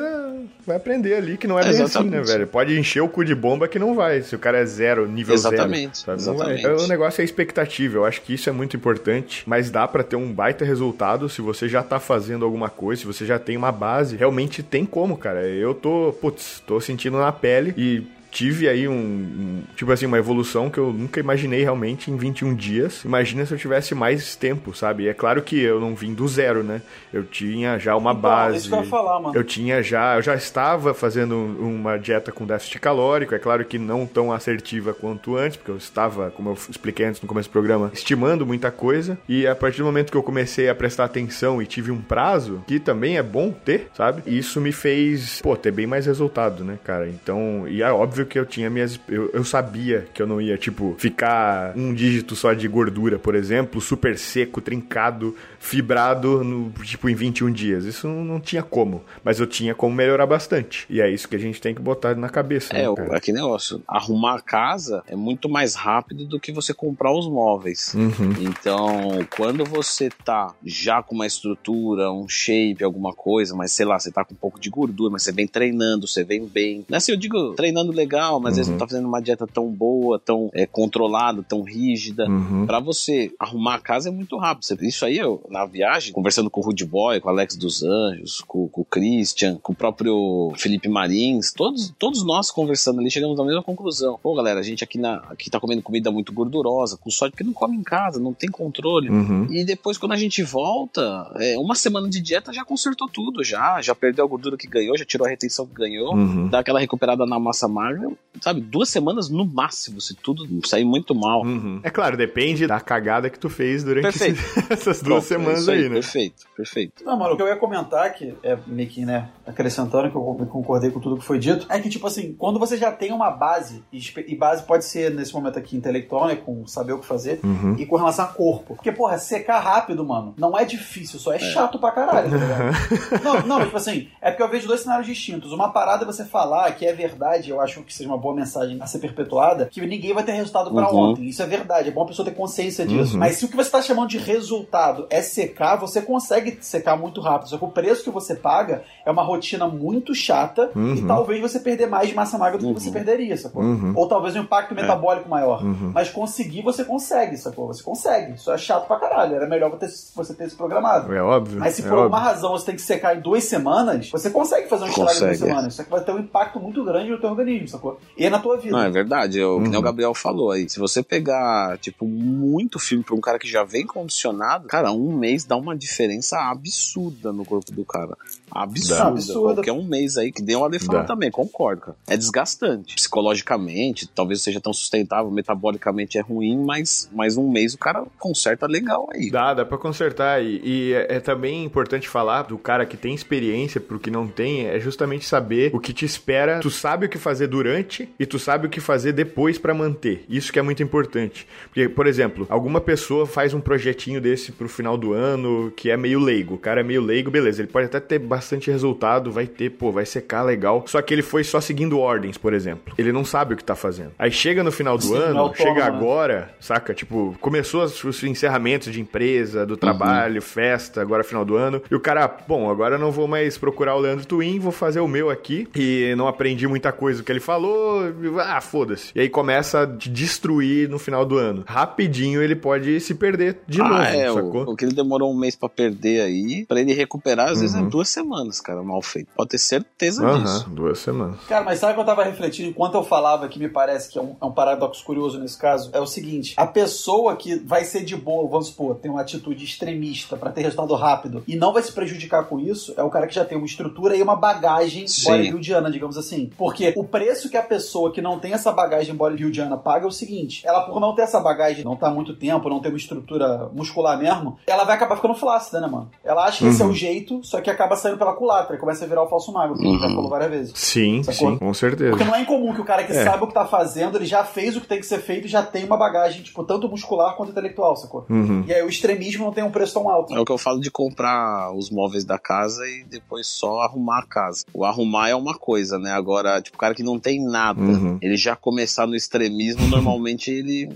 vai 0.66 0.76
aprender 0.76 1.14
ali 1.14 1.38
que 1.38 1.46
não 1.46 1.58
é 1.58 1.62
bem 1.62 1.70
assim, 1.70 1.82
Exatamente. 1.84 2.12
né, 2.12 2.22
velho? 2.22 2.46
Pode 2.46 2.78
encher 2.78 3.00
o 3.00 3.08
cu 3.08 3.24
de 3.24 3.34
bomba 3.34 3.66
que 3.66 3.78
não 3.78 3.94
vai. 3.94 4.20
Se 4.20 4.36
o 4.36 4.38
cara 4.38 4.58
é 4.58 4.66
zero, 4.66 5.08
nível 5.08 5.34
Exatamente, 5.34 6.00
zero. 6.00 6.18
exatamente. 6.18 6.66
O 6.66 6.86
negócio 6.86 7.22
é 7.22 7.24
expectativa. 7.24 7.96
Eu 7.96 8.04
acho 8.04 8.20
que 8.20 8.34
isso 8.34 8.50
é 8.50 8.52
muito 8.52 8.76
importante, 8.76 9.42
mas 9.46 9.70
dá 9.70 9.88
pra 9.88 10.02
ter 10.02 10.16
um 10.16 10.30
baita 10.30 10.66
resultado 10.66 11.30
se 11.30 11.40
você 11.40 11.66
já 11.66 11.82
tá 11.82 11.98
fazendo 11.98 12.44
alguma 12.44 12.68
coisa, 12.68 13.00
se 13.00 13.06
você 13.06 13.24
já 13.24 13.38
tem 13.38 13.56
uma 13.56 13.72
base. 13.72 14.16
Realmente 14.16 14.62
tem 14.62 14.84
como, 14.84 15.16
cara. 15.16 15.46
Eu 15.46 15.72
tô, 15.72 16.14
putz, 16.20 16.62
tô 16.66 16.78
sentindo 16.78 17.16
na 17.16 17.32
pele 17.32 17.72
e 17.74 18.02
tive 18.32 18.68
aí 18.68 18.88
um, 18.88 18.92
um- 18.94 19.62
tipo 19.76 19.92
assim, 19.92 20.06
uma 20.06 20.18
evolução 20.18 20.68
que 20.70 20.78
eu 20.78 20.92
nunca 20.92 21.20
imaginei 21.20 21.62
realmente 21.62 22.10
em 22.10 22.16
21 22.16 22.54
dias. 22.54 23.04
Imagina 23.04 23.46
se 23.46 23.52
eu 23.54 23.58
tivesse 23.58 23.94
mais 23.94 24.34
tempo, 24.34 24.74
sabe? 24.74 25.04
E 25.04 25.08
é 25.08 25.14
claro 25.14 25.42
que 25.42 25.60
eu 25.60 25.78
não 25.78 25.94
vim 25.94 26.14
do 26.14 26.26
zero, 26.26 26.64
né? 26.64 26.80
Eu 27.12 27.22
tinha 27.24 27.78
já 27.78 27.94
uma 27.94 28.10
Então, 28.12 28.22
base. 28.22 28.56
isso 28.56 28.68
que 28.70 28.74
eu 28.74 28.80
ia 28.80 28.84
falar, 28.86 29.20
mano. 29.20 29.36
Eu 29.36 29.44
tinha 29.44 29.82
já, 29.82 30.16
eu 30.16 30.22
já 30.22 30.34
estava 30.34 30.94
fazendo 30.94 31.34
uma 31.36 31.98
dieta 31.98 32.32
com 32.32 32.46
déficit 32.46 32.80
calórico, 32.80 33.34
é 33.34 33.38
claro 33.38 33.64
que 33.64 33.78
não 33.78 34.06
tão 34.06 34.32
assertiva 34.32 34.94
quanto 34.94 35.36
antes, 35.36 35.56
porque 35.58 35.70
eu 35.70 35.76
estava, 35.76 36.30
como 36.30 36.48
eu 36.50 36.58
expliquei 36.70 37.04
antes 37.06 37.20
no 37.20 37.28
começo 37.28 37.48
do 37.48 37.52
programa, 37.52 37.90
estimando 37.92 38.46
muita 38.46 38.70
coisa, 38.70 39.18
e 39.28 39.46
a 39.46 39.54
partir 39.54 39.78
do 39.78 39.84
momento 39.84 40.10
que 40.10 40.16
eu 40.16 40.22
comecei 40.22 40.68
a 40.70 40.74
prestar 40.74 41.04
atenção 41.04 41.60
e 41.60 41.66
tive 41.66 41.90
um 41.90 42.00
prazo, 42.00 42.64
que 42.66 42.80
também 42.80 43.18
é 43.18 43.22
bom 43.22 43.50
ter, 43.52 43.88
sabe? 43.94 44.22
Isso 44.26 44.58
me 44.60 44.72
fez, 44.72 45.40
pô, 45.42 45.54
ter 45.54 45.70
bem 45.70 45.86
mais 45.86 46.06
resultado, 46.06 46.64
né, 46.64 46.78
cara? 46.82 47.08
Então, 47.08 47.66
e 47.68 47.82
é 47.82 47.92
óbvio 47.92 48.21
que 48.26 48.38
eu 48.38 48.46
tinha 48.46 48.68
minhas, 48.70 48.98
eu, 49.08 49.30
eu 49.32 49.44
sabia 49.44 50.06
que 50.12 50.20
eu 50.20 50.26
não 50.26 50.40
ia, 50.40 50.56
tipo, 50.56 50.94
ficar 50.98 51.76
um 51.76 51.92
dígito 51.94 52.34
só 52.34 52.52
de 52.52 52.66
gordura, 52.68 53.18
por 53.18 53.34
exemplo, 53.34 53.80
super 53.80 54.18
seco, 54.18 54.60
trincado, 54.60 55.34
fibrado, 55.58 56.42
no, 56.42 56.70
tipo, 56.82 57.08
em 57.08 57.14
21 57.14 57.52
dias. 57.52 57.84
Isso 57.84 58.08
não, 58.08 58.40
tinha 58.40 58.62
como. 58.62 59.02
Mas 59.22 59.38
eu 59.38 59.46
tinha 59.46 59.74
como 59.74 59.94
melhorar 59.94 60.26
bastante. 60.26 60.86
E 60.90 61.00
é 61.00 61.08
isso 61.08 61.28
que 61.28 61.36
a 61.36 61.38
gente 61.38 61.60
tem 61.60 61.74
que 61.74 61.80
botar 61.80 62.14
na 62.14 62.28
cabeça. 62.28 62.74
É, 62.74 62.88
né, 62.88 62.94
cara? 62.94 63.16
é 63.16 63.20
que 63.20 63.32
negócio. 63.32 63.82
Arrumar 63.86 64.36
a 64.36 64.40
casa 64.40 65.02
é 65.06 65.14
muito 65.14 65.48
mais 65.48 65.74
rápido 65.74 66.24
do 66.24 66.40
que 66.40 66.52
você 66.52 66.74
comprar 66.74 67.12
os 67.12 67.28
móveis. 67.28 67.94
Uhum. 67.94 68.32
Então, 68.40 69.26
quando 69.36 69.64
você 69.64 70.10
tá 70.24 70.54
já 70.64 71.02
com 71.02 71.14
uma 71.14 71.26
estrutura, 71.26 72.10
um 72.10 72.28
shape, 72.28 72.82
alguma 72.82 73.12
coisa, 73.12 73.54
mas 73.54 73.72
sei 73.72 73.86
lá, 73.86 73.98
você 73.98 74.10
tá 74.10 74.24
com 74.24 74.34
um 74.34 74.36
pouco 74.36 74.60
de 74.60 74.68
gordura, 74.70 75.12
mas 75.12 75.22
você 75.22 75.32
vem 75.32 75.46
treinando, 75.46 76.06
você 76.06 76.24
vem 76.24 76.46
bem. 76.46 76.84
É 76.90 76.96
assim, 76.96 77.12
eu 77.12 77.18
digo 77.18 77.54
treinando 77.54 77.92
legal, 77.92 78.11
mas 78.40 78.52
às 78.52 78.56
vezes 78.58 78.68
Uhum. 78.68 78.72
não 78.72 78.78
tá 78.78 78.86
fazendo 78.88 79.08
uma 79.08 79.20
dieta 79.20 79.46
tão 79.46 79.68
boa, 79.68 80.18
tão 80.18 80.50
é, 80.54 80.66
controlada, 80.66 81.42
tão 81.42 81.62
rígida. 81.62 82.26
Uhum. 82.28 82.66
Pra 82.66 82.80
você 82.80 83.32
arrumar 83.38 83.74
a 83.76 83.78
casa 83.78 84.08
é 84.08 84.12
muito 84.12 84.36
rápido. 84.36 84.62
Isso 84.82 85.04
aí, 85.04 85.16
eu, 85.18 85.42
na 85.48 85.64
viagem, 85.66 86.12
conversando 86.12 86.50
com 86.50 86.60
o 86.60 86.64
Rude 86.64 86.84
Boy, 86.84 87.20
com 87.20 87.28
o 87.28 87.30
Alex 87.30 87.56
dos 87.56 87.82
Anjos, 87.82 88.40
com, 88.46 88.68
com 88.68 88.80
o 88.82 88.84
Christian, 88.84 89.56
com 89.62 89.72
o 89.72 89.76
próprio 89.76 90.52
Felipe 90.56 90.88
Marins, 90.88 91.52
todos, 91.52 91.92
todos 91.98 92.24
nós 92.24 92.50
conversando 92.50 93.00
ali, 93.00 93.10
chegamos 93.10 93.38
à 93.38 93.44
mesma 93.44 93.62
conclusão. 93.62 94.18
Pô, 94.22 94.34
galera, 94.34 94.60
a 94.60 94.62
gente 94.62 94.82
aqui, 94.84 94.98
na, 94.98 95.16
aqui 95.30 95.50
tá 95.50 95.58
comendo 95.60 95.82
comida 95.82 96.10
muito 96.10 96.32
gordurosa, 96.32 96.96
com 96.96 97.10
sódio, 97.10 97.32
porque 97.32 97.44
não 97.44 97.52
come 97.52 97.76
em 97.76 97.82
casa, 97.82 98.18
não 98.20 98.32
tem 98.32 98.50
controle. 98.50 99.08
Uhum. 99.10 99.46
E 99.50 99.64
depois, 99.64 99.98
quando 99.98 100.12
a 100.12 100.16
gente 100.16 100.42
volta, 100.42 101.30
é, 101.38 101.58
uma 101.58 101.74
semana 101.74 102.08
de 102.08 102.20
dieta 102.20 102.52
já 102.52 102.64
consertou 102.64 103.08
tudo, 103.08 103.42
já. 103.44 103.80
Já 103.82 103.94
perdeu 103.94 104.24
a 104.24 104.28
gordura 104.28 104.56
que 104.56 104.66
ganhou, 104.66 104.96
já 104.96 105.04
tirou 105.04 105.26
a 105.26 105.30
retenção 105.30 105.66
que 105.66 105.74
ganhou, 105.74 106.14
Uhum. 106.14 106.48
dá 106.48 106.58
aquela 106.60 106.80
recuperada 106.80 107.24
na 107.26 107.38
massa 107.38 107.66
magra, 107.68 108.01
sabe? 108.40 108.60
Duas 108.60 108.88
semanas 108.88 109.28
no 109.28 109.44
máximo, 109.44 110.00
se 110.00 110.14
tudo 110.14 110.46
sair 110.66 110.84
muito 110.84 111.14
mal. 111.14 111.42
Uhum. 111.42 111.80
É 111.82 111.90
claro, 111.90 112.16
depende 112.16 112.66
da 112.66 112.80
cagada 112.80 113.28
que 113.30 113.38
tu 113.38 113.48
fez 113.48 113.84
durante 113.84 114.08
esse- 114.08 114.34
essas 114.70 115.02
duas 115.02 115.02
Pronto, 115.02 115.24
é 115.24 115.26
semanas 115.26 115.60
isso 115.62 115.70
aí, 115.70 115.82
né? 115.88 115.94
Perfeito, 115.94 116.46
perfeito. 116.56 117.04
Não, 117.04 117.16
mano, 117.18 117.34
o 117.34 117.36
que 117.36 117.42
eu 117.42 117.48
ia 117.48 117.56
comentar, 117.56 118.12
que 118.14 118.34
é 118.42 118.56
meio 118.66 118.88
que, 118.88 119.04
né, 119.04 119.28
acrescentando, 119.46 120.10
que 120.10 120.16
eu 120.16 120.22
concordei 120.50 120.90
com 120.90 121.00
tudo 121.00 121.16
que 121.18 121.24
foi 121.24 121.38
dito, 121.38 121.66
é 121.68 121.78
que, 121.78 121.88
tipo 121.88 122.06
assim, 122.06 122.32
quando 122.38 122.58
você 122.58 122.76
já 122.76 122.90
tem 122.90 123.12
uma 123.12 123.30
base, 123.30 123.82
e 123.92 124.34
base 124.34 124.62
pode 124.64 124.84
ser, 124.84 125.10
nesse 125.12 125.32
momento 125.34 125.58
aqui, 125.58 125.76
intelectual, 125.76 126.26
né, 126.26 126.36
com 126.36 126.66
saber 126.66 126.92
o 126.94 126.98
que 126.98 127.06
fazer, 127.06 127.40
Uhum. 127.44 127.76
e 127.78 127.86
com 127.86 127.96
relação 127.96 128.24
a 128.24 128.28
corpo. 128.28 128.74
Porque, 128.74 128.90
porra, 128.92 129.18
secar 129.18 129.60
rápido, 129.60 130.04
mano, 130.04 130.34
não 130.38 130.56
é 130.58 130.64
difícil, 130.64 131.18
só 131.18 131.32
é, 131.32 131.38
chato 131.38 131.78
pra 131.78 131.90
caralho, 131.92 132.30
tá 132.30 132.36
ligado? 132.36 132.72
não, 133.22 133.46
não, 133.46 133.56
mas, 133.56 133.66
tipo 133.66 133.76
assim, 133.76 134.08
é 134.20 134.30
porque 134.30 134.42
eu 134.42 134.48
vejo 134.48 134.66
dois 134.66 134.80
cenários 134.80 135.06
distintos. 135.06 135.52
Uma 135.52 135.70
parada 135.72 136.04
é 136.04 136.06
você 136.06 136.24
falar 136.24 136.70
que 136.72 136.86
é 136.86 136.92
verdade, 136.92 137.50
eu 137.50 137.60
acho 137.60 137.82
que 137.82 137.91
seja 137.94 138.08
uma 138.08 138.18
boa 138.18 138.34
mensagem 138.34 138.78
a 138.80 138.86
ser 138.86 138.98
perpetuada, 138.98 139.66
que 139.66 139.80
ninguém 139.86 140.12
vai 140.14 140.24
ter 140.24 140.32
resultado 140.32 140.70
pra 140.72 140.90
Uhum. 140.90 141.10
ontem. 141.12 141.28
Isso 141.28 141.42
é 141.42 141.46
verdade, 141.46 141.88
é 141.88 141.92
bom 141.92 142.02
a 142.02 142.06
pessoa 142.06 142.24
ter 142.24 142.34
consciência 142.34 142.86
disso. 142.86 143.14
Uhum. 143.14 143.20
Mas 143.20 143.36
se 143.36 143.44
o 143.44 143.48
que 143.48 143.56
você 143.56 143.70
tá 143.70 143.80
chamando 143.82 144.08
de 144.08 144.18
resultado 144.18 145.06
é 145.10 145.22
secar, 145.22 145.76
você 145.76 146.02
consegue 146.02 146.58
secar 146.60 146.96
muito 146.96 147.20
rápido. 147.20 147.48
Só 147.50 147.58
que 147.58 147.64
o 147.64 147.68
preço 147.68 148.04
que 148.04 148.10
você 148.10 148.34
paga 148.34 148.82
é 149.04 149.10
uma 149.10 149.22
rotina 149.22 149.66
muito 149.68 150.14
chata 150.14 150.70
e 150.74 150.78
Uhum. 150.78 151.06
talvez 151.06 151.40
você 151.40 151.58
perder 151.60 151.86
mais 151.88 152.08
de 152.08 152.14
massa 152.14 152.36
magra 152.38 152.58
do 152.58 152.64
que 152.64 152.72
Uhum. 152.72 152.78
você 152.78 152.90
perderia, 152.90 153.36
sacou? 153.36 153.62
Uhum. 153.62 153.92
Ou 153.96 154.06
talvez 154.08 154.34
um 154.36 154.40
impacto 154.40 154.74
metabólico 154.74 155.28
maior. 155.28 155.62
Uhum. 155.64 155.90
Mas 155.94 156.08
conseguir, 156.08 156.62
você 156.62 156.84
consegue, 156.84 157.36
sacou? 157.36 157.66
Você 157.68 157.82
consegue. 157.82 158.34
Isso 158.34 158.50
é 158.50 158.58
chato 158.58 158.86
pra 158.86 158.96
caralho. 158.98 159.34
Era 159.36 159.46
melhor 159.46 159.70
você 160.14 160.34
ter, 160.34 160.48
se 160.48 160.56
programado. 160.56 161.12
É 161.14 161.22
óbvio. 161.22 161.58
Mas 161.58 161.74
se 161.74 161.82
é 161.82 161.84
por 161.88 161.98
alguma 161.98 162.18
óbvio. 162.18 162.32
razão 162.32 162.50
você 162.52 162.66
tem 162.66 162.74
que 162.74 162.82
secar 162.82 163.16
em 163.16 163.20
duas 163.20 163.44
semanas, 163.44 164.10
você 164.10 164.30
consegue 164.30 164.68
fazer 164.68 164.84
um 164.84 164.88
estrago 164.88 165.12
em 165.12 165.18
duas 165.20 165.38
semanas. 165.38 165.74
Só 165.74 165.82
que 165.84 165.90
vai 165.90 166.00
ter 166.00 166.12
um 166.12 166.18
impacto 166.18 166.60
muito 166.60 166.84
grande 166.84 167.10
no 167.10 167.18
teu 167.20 167.30
organismo, 167.30 167.68
sacou? 167.68 167.81
E 168.16 168.28
na 168.30 168.38
tua 168.38 168.56
vida. 168.56 168.70
Não, 168.76 168.84
é 168.84 168.90
verdade. 168.90 169.38
Eu, 169.38 169.56
que 169.56 169.62
nem 169.64 169.72
Uhum. 169.72 169.78
o 169.78 169.82
Gabriel 169.82 170.14
falou 170.14 170.50
aí. 170.50 170.68
Se 170.68 170.78
você 170.78 171.02
pegar, 171.02 171.78
tipo, 171.78 172.06
muito 172.06 172.78
filme 172.78 173.02
pra 173.04 173.14
um 173.14 173.20
cara 173.20 173.38
que 173.38 173.48
já 173.48 173.64
vem 173.64 173.86
condicionado, 173.86 174.68
cara, 174.68 174.92
um 174.92 175.16
mês 175.16 175.44
dá 175.44 175.56
uma 175.56 175.76
diferença 175.76 176.38
absurda 176.50 177.32
no 177.32 177.44
corpo 177.44 177.72
do 177.72 177.84
cara. 177.84 178.16
Absurda. 178.54 178.96
Dá. 178.96 179.08
Absurda. 179.08 179.54
Qualquer 179.54 179.72
um 179.72 179.84
mês 179.84 180.16
aí, 180.18 180.30
que 180.30 180.42
deu 180.42 180.60
uma 180.60 180.70
fala 180.78 181.00
Dá. 181.00 181.04
também, 181.04 181.30
concordo, 181.30 181.82
cara. 181.82 181.96
É 182.06 182.16
desgastante. 182.16 182.94
Psicologicamente, 182.94 184.06
talvez 184.06 184.42
seja 184.42 184.60
tão 184.60 184.72
sustentável, 184.72 185.30
metabolicamente 185.30 186.18
é 186.18 186.20
ruim, 186.20 186.62
mas, 186.64 187.08
mas 187.12 187.36
um 187.36 187.50
mês 187.50 187.74
o 187.74 187.78
cara 187.78 188.04
conserta 188.18 188.66
legal 188.66 189.08
aí. 189.12 189.30
Dá, 189.30 189.54
dá 189.54 189.64
pra 189.64 189.78
consertar. 189.78 190.42
E, 190.42 190.60
e 190.64 190.92
é, 190.92 191.16
é 191.16 191.20
também 191.20 191.64
importante 191.64 192.08
falar 192.08 192.42
do 192.42 192.58
cara 192.58 192.84
que 192.84 192.96
tem 192.96 193.14
experiência 193.14 193.80
pro 193.80 193.98
que 193.98 194.10
não 194.10 194.28
tem, 194.28 194.66
é 194.66 194.78
justamente 194.78 195.24
saber 195.24 195.70
o 195.74 195.80
que 195.80 195.92
te 195.92 196.04
espera. 196.04 196.60
Tu 196.60 196.70
sabe 196.70 197.06
o 197.06 197.08
que 197.08 197.18
fazer 197.18 197.46
durante 197.46 198.08
e 198.18 198.26
tu 198.26 198.38
sabe 198.38 198.66
o 198.66 198.70
que 198.70 198.80
fazer 198.80 199.12
depois 199.12 199.58
pra 199.58 199.74
manter. 199.74 200.24
Isso 200.28 200.52
que 200.52 200.58
é 200.58 200.62
muito 200.62 200.82
importante. 200.82 201.46
Porque, 201.66 201.88
por 201.88 202.06
exemplo, 202.06 202.46
alguma 202.48 202.80
pessoa 202.80 203.26
faz 203.26 203.54
um 203.54 203.60
projetinho 203.60 204.20
desse 204.20 204.52
pro 204.52 204.68
final 204.68 204.98
do 204.98 205.12
ano 205.12 205.72
que 205.76 205.90
é 205.90 205.96
meio 205.96 206.18
leigo. 206.18 206.54
O 206.54 206.58
cara 206.58 206.80
é 206.80 206.84
meio 206.84 207.00
leigo, 207.00 207.30
beleza. 207.30 207.62
Ele 207.62 207.70
pode 207.70 207.86
até 207.86 208.00
ter 208.00 208.18
bastante 208.18 208.41
resultado, 208.70 209.30
vai 209.30 209.46
ter, 209.46 209.70
pô, 209.70 209.90
vai 209.92 210.04
secar 210.06 210.42
legal. 210.42 210.84
Só 210.86 211.00
que 211.02 211.12
ele 211.14 211.22
foi 211.22 211.44
só 211.44 211.60
seguindo 211.60 211.98
ordens, 211.98 212.36
por 212.38 212.52
exemplo. 212.52 212.94
Ele 212.98 213.12
não 213.12 213.24
sabe 213.24 213.54
o 213.54 213.56
que 213.56 213.64
tá 213.64 213.74
fazendo. 213.74 214.12
Aí 214.18 214.30
chega 214.30 214.62
no 214.62 214.72
final 214.72 214.96
do 214.96 215.04
Sim, 215.04 215.14
é 215.14 215.18
ano, 215.18 215.52
chega 215.54 215.74
né? 215.74 215.82
agora, 215.82 216.54
saca? 216.60 216.94
Tipo, 216.94 217.34
começou 217.40 217.82
os, 217.84 218.02
os 218.04 218.22
encerramentos 218.24 218.92
de 218.92 219.00
empresa, 219.00 219.64
do 219.66 219.76
trabalho, 219.76 220.40
festa, 220.42 221.00
agora 221.00 221.22
final 221.24 221.44
do 221.44 221.56
ano. 221.56 221.82
E 221.90 221.94
o 221.94 222.00
cara, 222.00 222.28
bom, 222.46 222.70
agora 222.70 222.98
não 222.98 223.10
vou 223.10 223.26
mais 223.28 223.56
procurar 223.58 223.94
o 223.94 224.00
Leandro 224.00 224.26
Twin, 224.26 224.58
vou 224.58 224.72
fazer 224.72 225.00
o 225.00 225.08
meu 225.08 225.30
aqui. 225.30 225.68
E 225.74 226.14
não 226.16 226.26
aprendi 226.28 226.66
muita 226.66 226.92
coisa 226.92 227.22
que 227.22 227.30
ele 227.30 227.40
falou. 227.40 228.02
Ah, 228.40 228.60
foda-se. 228.60 229.12
E 229.14 229.20
aí 229.20 229.28
começa 229.28 229.80
a 229.80 229.84
destruir 229.86 230.88
no 230.88 230.98
final 230.98 231.24
do 231.24 231.36
ano. 231.38 231.64
Rapidinho 231.66 232.42
ele 232.42 232.54
pode 232.56 233.00
se 233.00 233.14
perder 233.14 233.58
de 233.66 233.78
novo, 233.78 233.94
ah, 233.94 234.08
é, 234.14 234.32
sacou? 234.32 234.64
o, 234.66 234.72
o 234.72 234.76
que 234.76 234.84
ele 234.84 234.94
demorou 234.94 235.32
um 235.32 235.36
mês 235.38 235.54
pra 235.56 235.68
perder 235.68 236.22
aí, 236.22 236.64
pra 236.66 236.80
ele 236.80 236.92
recuperar, 236.92 237.50
às 237.50 237.60
vezes 237.60 237.74
é 237.76 237.80
Uhum. 237.82 237.88
duas 237.88 238.08
semanas, 238.08 238.31
cara, 238.62 238.82
mal 238.82 239.02
feito. 239.02 239.28
Pode 239.34 239.50
ter 239.50 239.58
certeza 239.58 240.24
Aham, 240.26 240.42
disso. 240.42 240.70
duas 240.70 240.98
semanas. 240.98 241.38
Cara, 241.48 241.64
mas 241.64 241.78
sabe 241.78 241.92
o 241.92 241.94
que 241.96 242.00
eu 242.00 242.06
tava 242.06 242.24
refletindo 242.24 242.70
enquanto 242.70 242.94
eu 242.94 243.04
falava 243.04 243.48
que 243.48 243.58
me 243.58 243.68
parece 243.68 244.10
que 244.10 244.18
é 244.18 244.22
um, 244.22 244.36
é 244.40 244.44
um 244.44 244.52
paradoxo 244.52 245.04
curioso 245.04 245.38
nesse 245.38 245.58
caso? 245.58 245.90
É 245.92 246.00
o 246.00 246.06
seguinte: 246.06 246.54
a 246.56 246.66
pessoa 246.66 247.36
que 247.36 247.56
vai 247.56 247.84
ser 247.84 248.04
de 248.04 248.16
boa, 248.16 248.48
vamos 248.48 248.68
supor, 248.68 248.96
tem 248.96 249.10
uma 249.10 249.20
atitude 249.20 249.64
extremista 249.64 250.36
pra 250.36 250.50
ter 250.50 250.62
resultado 250.62 250.94
rápido 250.94 251.42
e 251.46 251.56
não 251.56 251.72
vai 251.72 251.82
se 251.82 251.92
prejudicar 251.92 252.44
com 252.44 252.58
isso, 252.58 252.94
é 252.96 253.02
o 253.02 253.10
cara 253.10 253.26
que 253.26 253.34
já 253.34 253.44
tem 253.44 253.56
uma 253.56 253.66
estrutura 253.66 254.16
e 254.16 254.22
uma 254.22 254.36
bagagem 254.36 255.06
bodybuildiana, 255.24 255.90
digamos 255.90 256.16
assim. 256.16 256.50
Porque 256.56 256.92
o 256.96 257.04
preço 257.04 257.48
que 257.48 257.56
a 257.56 257.62
pessoa 257.62 258.12
que 258.12 258.20
não 258.20 258.38
tem 258.38 258.52
essa 258.52 258.72
bagagem 258.72 259.14
bodybuildiana 259.14 259.76
paga 259.76 260.04
é 260.04 260.08
o 260.08 260.12
seguinte: 260.12 260.66
ela, 260.66 260.82
por 260.82 261.00
não 261.00 261.14
ter 261.14 261.22
essa 261.22 261.40
bagagem, 261.40 261.84
não 261.84 261.96
tá 261.96 262.08
há 262.08 262.10
muito 262.10 262.34
tempo, 262.34 262.68
não 262.68 262.80
ter 262.80 262.88
uma 262.88 262.96
estrutura 262.96 263.68
muscular 263.72 264.18
mesmo, 264.18 264.58
ela 264.66 264.84
vai 264.84 264.96
acabar 264.96 265.16
ficando 265.16 265.34
flácida, 265.34 265.80
né, 265.80 265.86
mano? 265.86 266.10
Ela 266.24 266.44
acha 266.44 266.58
que 266.58 266.66
esse 266.66 266.82
é 266.82 266.84
o 266.84 266.92
jeito, 266.92 267.42
só 267.42 267.60
que 267.60 267.70
acaba 267.70 267.96
saindo 267.96 268.11
pela 268.16 268.34
culatra 268.34 268.76
e 268.76 268.78
começa 268.78 269.04
a 269.04 269.08
virar 269.08 269.22
o 269.22 269.28
falso 269.28 269.52
que 269.52 269.58
a 269.58 269.66
gente 269.90 270.00
já 270.00 270.06
Uhum. 270.08 270.14
falou 270.14 270.30
várias 270.30 270.50
vezes. 270.50 270.72
Sim, 270.74 271.22
Sacou? 271.22 271.50
sim, 271.52 271.58
com 271.58 271.74
certeza. 271.74 272.10
Porque 272.10 272.24
não 272.24 272.34
é 272.34 272.40
incomum 272.42 272.72
que 272.74 272.80
o 272.80 272.84
cara 272.84 273.04
que 273.04 273.12
É. 273.12 273.24
sabe 273.24 273.44
o 273.44 273.46
que 273.46 273.54
tá 273.54 273.64
fazendo, 273.66 274.16
ele 274.18 274.24
já 274.26 274.44
fez 274.44 274.76
o 274.76 274.80
que 274.80 274.86
tem 274.86 274.98
que 275.00 275.06
ser 275.06 275.18
feito 275.20 275.46
e 275.46 275.48
já 275.50 275.62
tem 275.62 275.84
uma 275.84 275.96
bagagem, 275.96 276.42
tipo, 276.42 276.62
tanto 276.64 276.88
muscular 276.88 277.36
quanto 277.36 277.50
intelectual, 277.50 277.96
sacou? 277.96 278.24
Uhum. 278.30 278.64
E 278.66 278.72
aí 278.72 278.82
o 278.82 278.88
extremismo 278.88 279.44
não 279.44 279.52
tem 279.52 279.64
um 279.64 279.70
preço 279.70 279.94
tão 279.94 280.08
alto. 280.08 280.34
É 280.34 280.40
o 280.40 280.44
que 280.44 280.52
eu 280.52 280.58
falo 280.58 280.80
de 280.80 280.90
comprar 280.90 281.72
os 281.74 281.90
móveis 281.90 282.24
da 282.24 282.38
casa 282.38 282.86
e 282.86 283.04
depois 283.04 283.46
só 283.46 283.80
arrumar 283.80 284.20
a 284.20 284.26
casa. 284.26 284.64
O 284.72 284.84
arrumar 284.84 285.28
é 285.28 285.34
uma 285.34 285.54
coisa, 285.54 285.98
né? 285.98 286.10
Agora, 286.12 286.60
tipo, 286.60 286.76
o 286.76 286.80
cara 286.80 286.94
que 286.94 287.02
não 287.02 287.18
tem 287.18 287.42
nada, 287.44 287.80
Uhum. 287.80 288.18
ele 288.22 288.36
já 288.36 288.54
começar 288.56 289.06
no 289.06 289.14
extremismo, 289.16 289.86
normalmente 289.88 290.50
ele. 290.50 290.88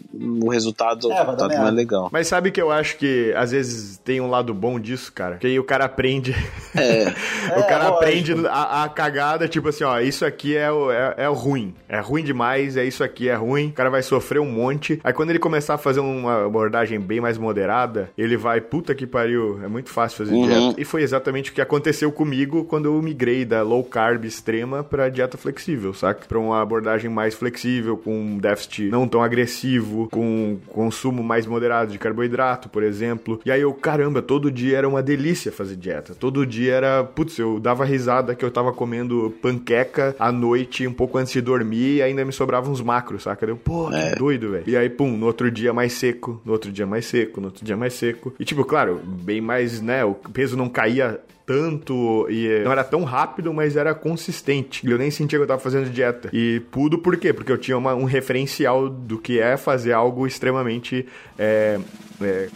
O 0.42 0.48
resultado, 0.48 1.10
É, 1.10 1.18
resultado 1.18 1.54
não 1.54 1.66
é 1.68 1.70
legal. 1.70 2.08
Mas 2.12 2.28
sabe 2.28 2.50
que 2.50 2.60
eu 2.60 2.70
acho 2.70 2.96
que 2.96 3.32
às 3.36 3.50
vezes 3.50 3.98
tem 3.98 4.20
um 4.20 4.28
lado 4.30 4.52
bom 4.54 4.78
disso, 4.78 5.12
cara? 5.12 5.36
Que 5.36 5.46
aí 5.46 5.58
o 5.58 5.64
cara 5.64 5.84
aprende. 5.84 6.34
É, 6.74 7.05
o 7.06 7.62
cara 7.66 7.84
lógico. 7.84 7.94
aprende 7.96 8.34
a, 8.48 8.84
a 8.84 8.88
cagada, 8.88 9.48
tipo 9.48 9.68
assim, 9.68 9.84
ó, 9.84 9.98
isso 10.00 10.24
aqui 10.24 10.56
é 10.56 10.70
o, 10.70 10.90
é, 10.90 11.14
é 11.18 11.28
o 11.28 11.32
ruim. 11.34 11.74
É 11.88 12.00
ruim 12.00 12.22
demais, 12.24 12.76
é 12.76 12.84
isso 12.84 13.02
aqui 13.04 13.28
é 13.28 13.34
ruim. 13.34 13.68
O 13.68 13.72
cara 13.72 13.90
vai 13.90 14.02
sofrer 14.02 14.40
um 14.40 14.50
monte. 14.50 15.00
Aí 15.04 15.12
quando 15.12 15.30
ele 15.30 15.38
começar 15.38 15.74
a 15.74 15.78
fazer 15.78 16.00
uma 16.00 16.46
abordagem 16.46 16.98
bem 17.00 17.20
mais 17.20 17.38
moderada, 17.38 18.10
ele 18.16 18.36
vai, 18.36 18.60
puta 18.60 18.94
que 18.94 19.06
pariu, 19.06 19.60
é 19.62 19.68
muito 19.68 19.90
fácil 19.90 20.18
fazer 20.18 20.34
Uhum. 20.34 20.46
dieta. 20.46 20.80
E 20.80 20.84
foi 20.84 21.02
exatamente 21.02 21.50
o 21.50 21.54
que 21.54 21.60
aconteceu 21.60 22.10
comigo 22.12 22.64
quando 22.64 22.86
eu 22.86 23.00
migrei 23.02 23.44
da 23.44 23.62
low 23.62 23.82
carb 23.84 24.24
extrema 24.24 24.82
pra 24.82 25.08
dieta 25.08 25.36
flexível, 25.38 25.94
saca? 25.94 26.26
Pra 26.26 26.38
uma 26.38 26.60
abordagem 26.60 27.08
mais 27.10 27.34
flexível, 27.34 27.96
com 27.96 28.14
um 28.18 28.38
déficit 28.38 28.90
não 28.90 29.06
tão 29.08 29.22
agressivo, 29.22 30.08
com 30.10 30.58
consumo 30.68 31.22
mais 31.22 31.46
moderado 31.46 31.92
de 31.92 31.98
carboidrato, 31.98 32.68
por 32.68 32.82
exemplo. 32.82 33.40
E 33.44 33.50
aí 33.50 33.60
eu, 33.60 33.72
caramba, 33.72 34.20
todo 34.22 34.50
dia 34.50 34.78
era 34.78 34.88
uma 34.88 35.02
delícia 35.02 35.52
fazer 35.52 35.76
dieta. 35.76 36.14
Todo 36.18 36.44
dia 36.46 36.74
era, 36.74 36.95
putz, 37.04 37.38
eu 37.38 37.58
dava 37.60 37.84
risada 37.84 38.34
que 38.34 38.44
eu 38.44 38.50
tava 38.50 38.72
comendo 38.72 39.34
panqueca 39.42 40.14
à 40.18 40.30
noite, 40.30 40.86
um 40.86 40.92
pouco 40.92 41.18
antes 41.18 41.32
de 41.32 41.40
dormir, 41.40 41.96
e 41.96 42.02
ainda 42.02 42.24
me 42.24 42.32
sobravam 42.32 42.72
uns 42.72 42.80
macros, 42.80 43.22
saca? 43.24 43.46
Eu, 43.46 43.56
pô, 43.56 43.88
que 43.90 44.18
doido, 44.18 44.50
velho. 44.50 44.64
E 44.66 44.76
aí, 44.76 44.88
pum, 44.88 45.16
no 45.16 45.26
outro 45.26 45.50
dia 45.50 45.72
mais 45.72 45.92
seco, 45.92 46.40
no 46.44 46.52
outro 46.52 46.70
dia 46.72 46.86
mais 46.86 47.04
seco, 47.06 47.40
no 47.40 47.48
outro 47.48 47.64
dia 47.64 47.76
mais 47.76 47.94
seco. 47.94 48.34
E 48.38 48.44
tipo, 48.44 48.64
claro, 48.64 49.00
bem 49.04 49.40
mais, 49.40 49.80
né, 49.80 50.04
o 50.04 50.14
peso 50.14 50.56
não 50.56 50.68
caía 50.68 51.20
tanto 51.44 52.26
e 52.28 52.48
eh, 52.48 52.64
não 52.64 52.72
era 52.72 52.82
tão 52.82 53.04
rápido, 53.04 53.54
mas 53.54 53.76
era 53.76 53.94
consistente. 53.94 54.84
E 54.84 54.90
eu 54.90 54.98
nem 54.98 55.12
sentia 55.12 55.38
que 55.38 55.42
eu 55.44 55.46
tava 55.46 55.60
fazendo 55.60 55.88
dieta. 55.88 56.28
E 56.32 56.60
tudo 56.72 56.98
por 56.98 57.16
quê? 57.16 57.32
Porque 57.32 57.52
eu 57.52 57.56
tinha 57.56 57.78
uma- 57.78 57.94
um 57.94 58.02
referencial 58.02 58.88
do 58.88 59.16
que 59.16 59.38
é 59.38 59.56
fazer 59.56 59.92
algo 59.92 60.26
extremamente 60.26 61.06
é, 61.38 61.78
é, 62.20 62.48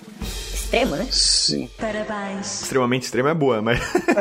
Extremo, 0.72 0.94
né? 0.94 1.08
sim. 1.10 1.68
extremamente 2.40 3.02
extremo 3.02 3.28
é 3.28 3.34
boa, 3.34 3.60
mas 3.60 3.80